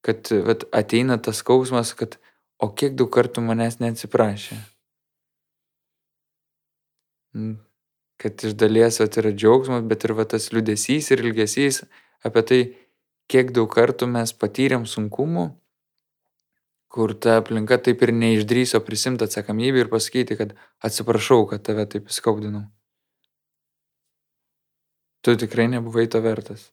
kad 0.05 0.31
vat, 0.47 0.63
ateina 0.71 1.19
tas 1.19 1.41
skausmas, 1.43 1.91
kad 1.97 2.15
o 2.59 2.69
kiek 2.71 2.95
daug 2.99 3.11
kartų 3.11 3.43
manęs 3.43 3.80
neatsiprašė. 3.84 4.59
Kad 8.19 8.45
iš 8.47 8.55
dalies 8.59 8.99
vat, 9.03 9.19
yra 9.19 9.34
džiaugsmas, 9.35 9.84
bet 9.88 10.07
ir 10.07 10.15
va, 10.15 10.26
tas 10.27 10.49
liudesys 10.55 11.11
ir 11.11 11.23
ilgesys 11.23 11.84
apie 12.26 12.45
tai, 12.47 12.61
kiek 13.30 13.51
daug 13.55 13.69
kartų 13.71 14.07
mes 14.09 14.34
patyrėm 14.34 14.88
sunkumų, 14.89 15.49
kur 16.89 17.13
ta 17.13 17.38
aplinka 17.43 17.77
taip 17.85 18.01
ir 18.01 18.15
neišdryso 18.15 18.81
prisimti 18.81 19.27
atsakomybę 19.27 19.84
ir 19.84 19.91
pasakyti, 19.93 20.39
kad 20.39 20.55
atsiprašau, 20.81 21.45
kad 21.51 21.63
tave 21.67 21.85
taip 21.91 22.09
įskaudinau. 22.09 22.65
Tu 25.22 25.36
tikrai 25.36 25.68
nebuvai 25.68 26.08
to 26.08 26.22
vertas. 26.24 26.70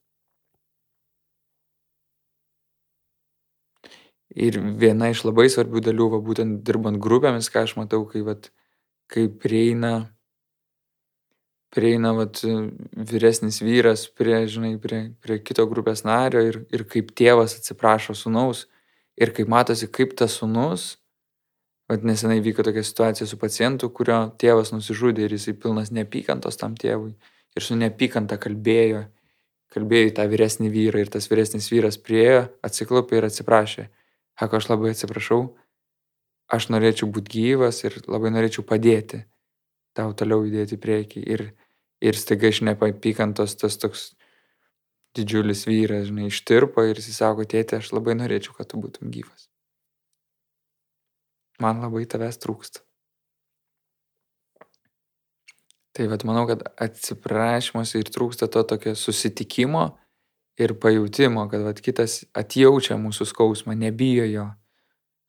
Ir 4.37 4.59
viena 4.79 5.09
iš 5.11 5.25
labai 5.25 5.47
svarbių 5.51 5.81
dalių, 5.83 6.07
va, 6.13 6.19
būtent 6.23 6.61
dirbant 6.67 6.99
grupėmis, 7.03 7.49
ką 7.51 7.65
aš 7.65 7.75
matau, 7.79 8.05
kai, 8.07 8.21
vat, 8.23 8.51
kai 9.11 9.25
prieina, 9.27 10.13
prieina 11.75 12.13
vat, 12.15 12.43
vyresnis 13.11 13.59
vyras 13.65 14.05
prie, 14.07 14.39
žinai, 14.47 14.75
prie, 14.79 15.01
prie 15.23 15.39
kito 15.43 15.65
grupės 15.67 16.05
nario 16.07 16.45
ir, 16.47 16.61
ir 16.71 16.85
kaip 16.87 17.11
tėvas 17.17 17.57
atsiprašo 17.59 18.15
sunaus 18.15 18.67
ir 19.17 19.33
kaip 19.35 19.49
matosi, 19.51 19.89
kaip 19.91 20.13
tas 20.19 20.37
sunus, 20.39 20.93
vat, 21.89 22.05
nesenai 22.05 22.37
vyko 22.45 22.63
tokia 22.67 22.85
situacija 22.85 23.27
su 23.27 23.39
pacientu, 23.41 23.89
kurio 23.89 24.27
tėvas 24.39 24.71
nusižudė 24.75 25.25
ir 25.25 25.35
jisai 25.35 25.57
pilnas 25.57 25.91
neapykantos 25.91 26.61
tam 26.61 26.77
tėvui 26.79 27.15
ir 27.57 27.65
su 27.65 27.77
neapykanta 27.77 28.37
kalbėjo, 28.41 29.05
kalbėjo 29.73 30.11
į 30.11 30.17
tą 30.19 30.27
vyresnį 30.31 30.69
vyrą 30.73 31.03
ir 31.03 31.13
tas 31.13 31.29
vyresnis 31.31 31.69
vyras 31.73 31.97
priejo, 32.01 32.45
atsiklaupė 32.65 33.19
ir 33.19 33.27
atsiprašė. 33.29 33.87
Sako, 34.37 34.59
aš 34.61 34.69
labai 34.69 34.93
atsiprašau, 34.93 35.41
aš 36.53 36.69
norėčiau 36.69 37.09
būti 37.09 37.33
gyvas 37.39 37.81
ir 37.87 37.97
labai 38.05 38.31
norėčiau 38.35 38.63
padėti 38.67 39.23
tau 39.97 40.13
toliau 40.13 40.45
judėti 40.45 40.77
į 40.77 40.83
priekį. 40.83 41.25
Ir, 41.33 41.43
ir 42.05 42.19
staiga 42.19 42.51
iš 42.53 42.61
neapykantos 42.67 43.57
tas 43.59 43.79
toks 43.81 44.07
didžiulis 45.17 45.65
vyras, 45.65 46.09
žinai, 46.11 46.29
ištirpo 46.29 46.85
ir 46.85 46.99
jis 47.01 47.17
sako, 47.17 47.47
tėtė, 47.49 47.81
aš 47.81 47.93
labai 47.95 48.17
norėčiau, 48.19 48.53
kad 48.57 48.69
tu 48.69 48.81
būtum 48.81 49.09
gyvas. 49.13 49.49
Man 51.63 51.81
labai 51.81 52.05
tavęs 52.05 52.37
trūksta. 52.43 52.86
Tai 55.97 56.05
vad 56.11 56.21
manau, 56.29 56.43
kad 56.45 56.61
atsiprašymuose 56.77 57.97
ir 57.97 58.09
trūksta 58.13 58.45
to 58.53 58.61
tokio 58.69 58.91
susitikimo 58.93 59.87
ir 60.61 60.75
pajūtimo, 60.77 61.47
kad 61.49 61.63
vat, 61.65 61.81
kitas 61.81 62.19
atjaučia 62.37 62.99
mūsų 63.01 63.25
skausmą, 63.31 63.73
nebijo 63.77 64.27
jo, 64.29 64.45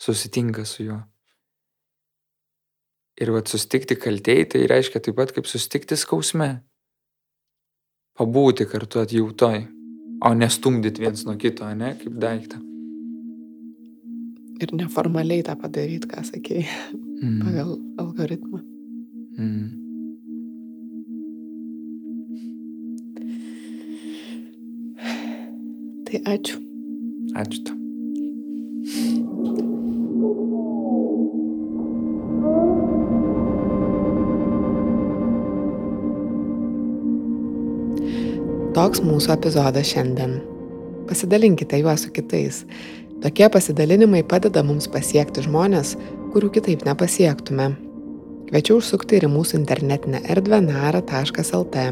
susitinka 0.04 0.66
su 0.68 0.84
juo. 0.90 0.98
Ir 3.18 3.32
vat 3.32 3.48
susitikti 3.48 3.96
kaltėjai, 3.96 4.44
tai 4.52 4.66
reiškia 4.68 5.00
taip 5.02 5.16
pat 5.16 5.32
kaip 5.32 5.48
susitikti 5.48 5.96
skausme. 5.98 6.50
Pabūti 8.20 8.68
kartu 8.68 9.00
atjautoj, 9.00 9.64
o 10.20 10.34
nestumdyti 10.36 11.00
viens 11.06 11.24
nuo 11.24 11.38
kito, 11.40 11.64
ne, 11.80 11.94
kaip 11.96 12.20
daiktą. 12.20 12.60
Ir 14.60 14.72
neformaliai 14.74 15.48
tą 15.48 15.56
padaryti, 15.56 16.12
ką 16.12 16.28
sakėjai, 16.28 16.68
Mm. 17.18 17.40
pagal 17.42 17.70
algoritmą. 17.98 18.60
Mm. 19.38 19.87
Tai 26.08 26.20
ačiū. 26.24 26.56
Ačiū 27.36 27.58
tau. 27.66 27.74
Toks 38.78 39.02
mūsų 39.04 39.34
epizodas 39.34 39.90
šiandien. 39.90 40.38
Pasidalinkite 41.10 41.82
juos 41.82 42.06
su 42.06 42.14
kitais. 42.14 42.62
Tokie 43.20 43.50
pasidalinimai 43.52 44.22
padeda 44.24 44.62
mums 44.64 44.88
pasiekti 44.88 45.44
žmonės, 45.44 45.96
kurių 46.32 46.52
kitaip 46.56 46.86
nepasiektume. 46.88 47.68
Kviečiu 48.48 48.78
užsukti 48.80 49.18
ir 49.18 49.26
į 49.26 49.28
mūsų 49.28 49.58
internetinę 49.58 50.22
erdvę 50.32 50.62
nara.lt, 50.64 51.82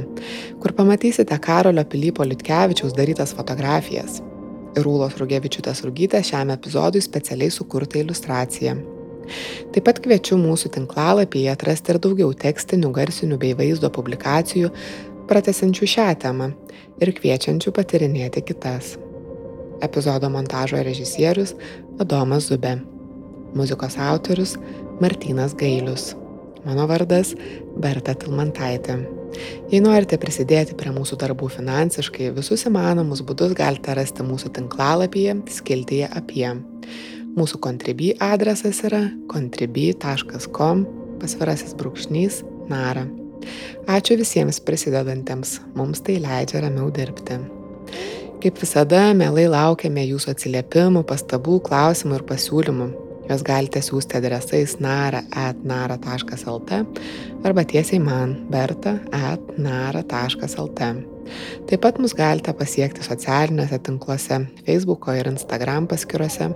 kur 0.62 0.72
pamatysite 0.78 1.36
Karolio 1.44 1.84
Pilypo 1.84 2.24
Liutkevičiaus 2.24 2.96
darytas 2.96 3.34
fotografijas 3.36 4.22
ir 4.76 4.88
Ūlos 4.88 5.18
Rugevičiutės 5.20 5.84
Rugytės 5.84 6.30
šiam 6.30 6.54
epizodui 6.54 7.02
specialiai 7.04 7.52
sukurtą 7.52 8.00
iliustraciją. 8.00 8.76
Taip 9.74 9.84
pat 9.84 10.00
kviečiu 10.00 10.38
mūsų 10.40 10.72
tinklalapyje 10.78 11.52
atrasti 11.52 11.92
ir 11.92 12.00
daugiau 12.00 12.32
tekstinių, 12.32 12.92
garsinių 12.94 13.40
bei 13.42 13.52
vaizdo 13.58 13.92
publikacijų, 13.92 14.72
pratesančių 15.28 15.92
šią 15.92 16.10
temą 16.24 16.52
ir 17.02 17.12
kviečiančių 17.20 17.72
patirinėti 17.76 18.44
kitas. 18.48 18.94
Epizodo 19.84 20.30
montažo 20.32 20.80
režisierius 20.80 21.52
Adomas 22.00 22.48
Zubė. 22.48 22.78
Muzikos 23.56 23.98
autorius 24.00 24.56
Martynas 25.02 25.52
Gailius. 25.56 26.14
Mano 26.66 26.88
vardas 26.90 27.30
Berta 27.78 28.16
Tilmantaitė. 28.18 28.96
Jei 29.70 29.78
norite 29.84 30.16
prisidėti 30.18 30.74
prie 30.78 30.90
mūsų 30.90 31.18
darbų 31.20 31.50
finansiškai, 31.54 32.32
visus 32.34 32.64
įmanomus 32.66 33.22
būdus 33.26 33.54
galite 33.54 33.94
rasti 33.94 34.26
mūsų 34.26 34.50
tinklalapyje 34.56 35.36
skiltyje 35.60 36.08
apie. 36.10 36.48
Mūsų 37.36 37.60
Contribui 37.62 38.10
adresas 38.18 38.80
yra 38.88 39.04
contribui.com 39.30 40.82
pasvirasis 41.22 41.76
brūkšnys 41.78 42.42
nara. 42.72 43.06
Ačiū 43.86 44.18
visiems 44.18 44.58
prisidedantiems, 44.66 45.60
mums 45.78 46.02
tai 46.02 46.18
leidžia 46.18 46.66
ramiau 46.66 46.90
dirbti. 46.90 47.38
Kaip 48.42 48.58
visada, 48.58 49.12
mielai 49.14 49.46
laukiame 49.52 50.02
jūsų 50.10 50.34
atsiliepimų, 50.34 51.06
pastabų, 51.06 51.60
klausimų 51.68 52.18
ir 52.18 52.26
pasiūlymų. 52.26 53.05
Juos 53.26 53.42
galite 53.42 53.80
siūsti 53.82 54.16
adresais 54.20 54.76
nara.nara.lt 54.82 56.70
arba 57.46 57.64
tiesiai 57.66 57.98
man 58.02 58.36
berta.nara.lt. 58.52 59.16
Taip 61.66 61.80
pat 61.82 61.98
mus 61.98 62.14
galite 62.14 62.52
pasiekti 62.54 63.02
socialiniuose 63.02 63.78
tinkluose, 63.82 64.36
Facebook 64.66 65.08
ir 65.18 65.26
Instagram 65.32 65.88
paskiruose, 65.90 66.46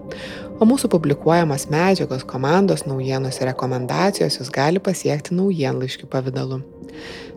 o 0.60 0.62
mūsų 0.68 0.86
publikuojamos 0.94 1.66
medžiagos, 1.74 2.22
komandos 2.22 2.86
naujienos 2.86 3.40
ir 3.40 3.46
rekomendacijos 3.50 4.38
jūs 4.38 4.50
gali 4.54 4.78
pasiekti 4.78 5.34
naujienlaiškių 5.34 6.06
pavydalu. 6.12 6.58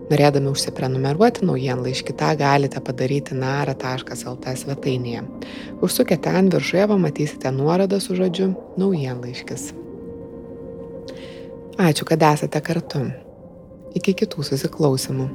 Norėdami 0.10 0.52
užsiprenumeruoti 0.52 1.46
naujienlaiškį, 1.48 2.16
tą 2.20 2.34
galite 2.40 2.82
padaryti 2.84 3.38
nara.lt 3.40 4.56
svetainėje. 4.60 5.24
Užsukę 5.86 6.18
ten 6.20 6.52
viršuje 6.52 6.90
pamatysite 6.92 7.54
nuorodą 7.56 8.02
su 8.04 8.18
žodžiu 8.20 8.52
naujienlaiškis. 8.82 9.72
Ačiū, 11.80 12.06
kad 12.06 12.28
esate 12.34 12.60
kartu. 12.62 13.08
Iki 13.98 14.14
kitų 14.24 14.44
susiklausimų. 14.46 15.30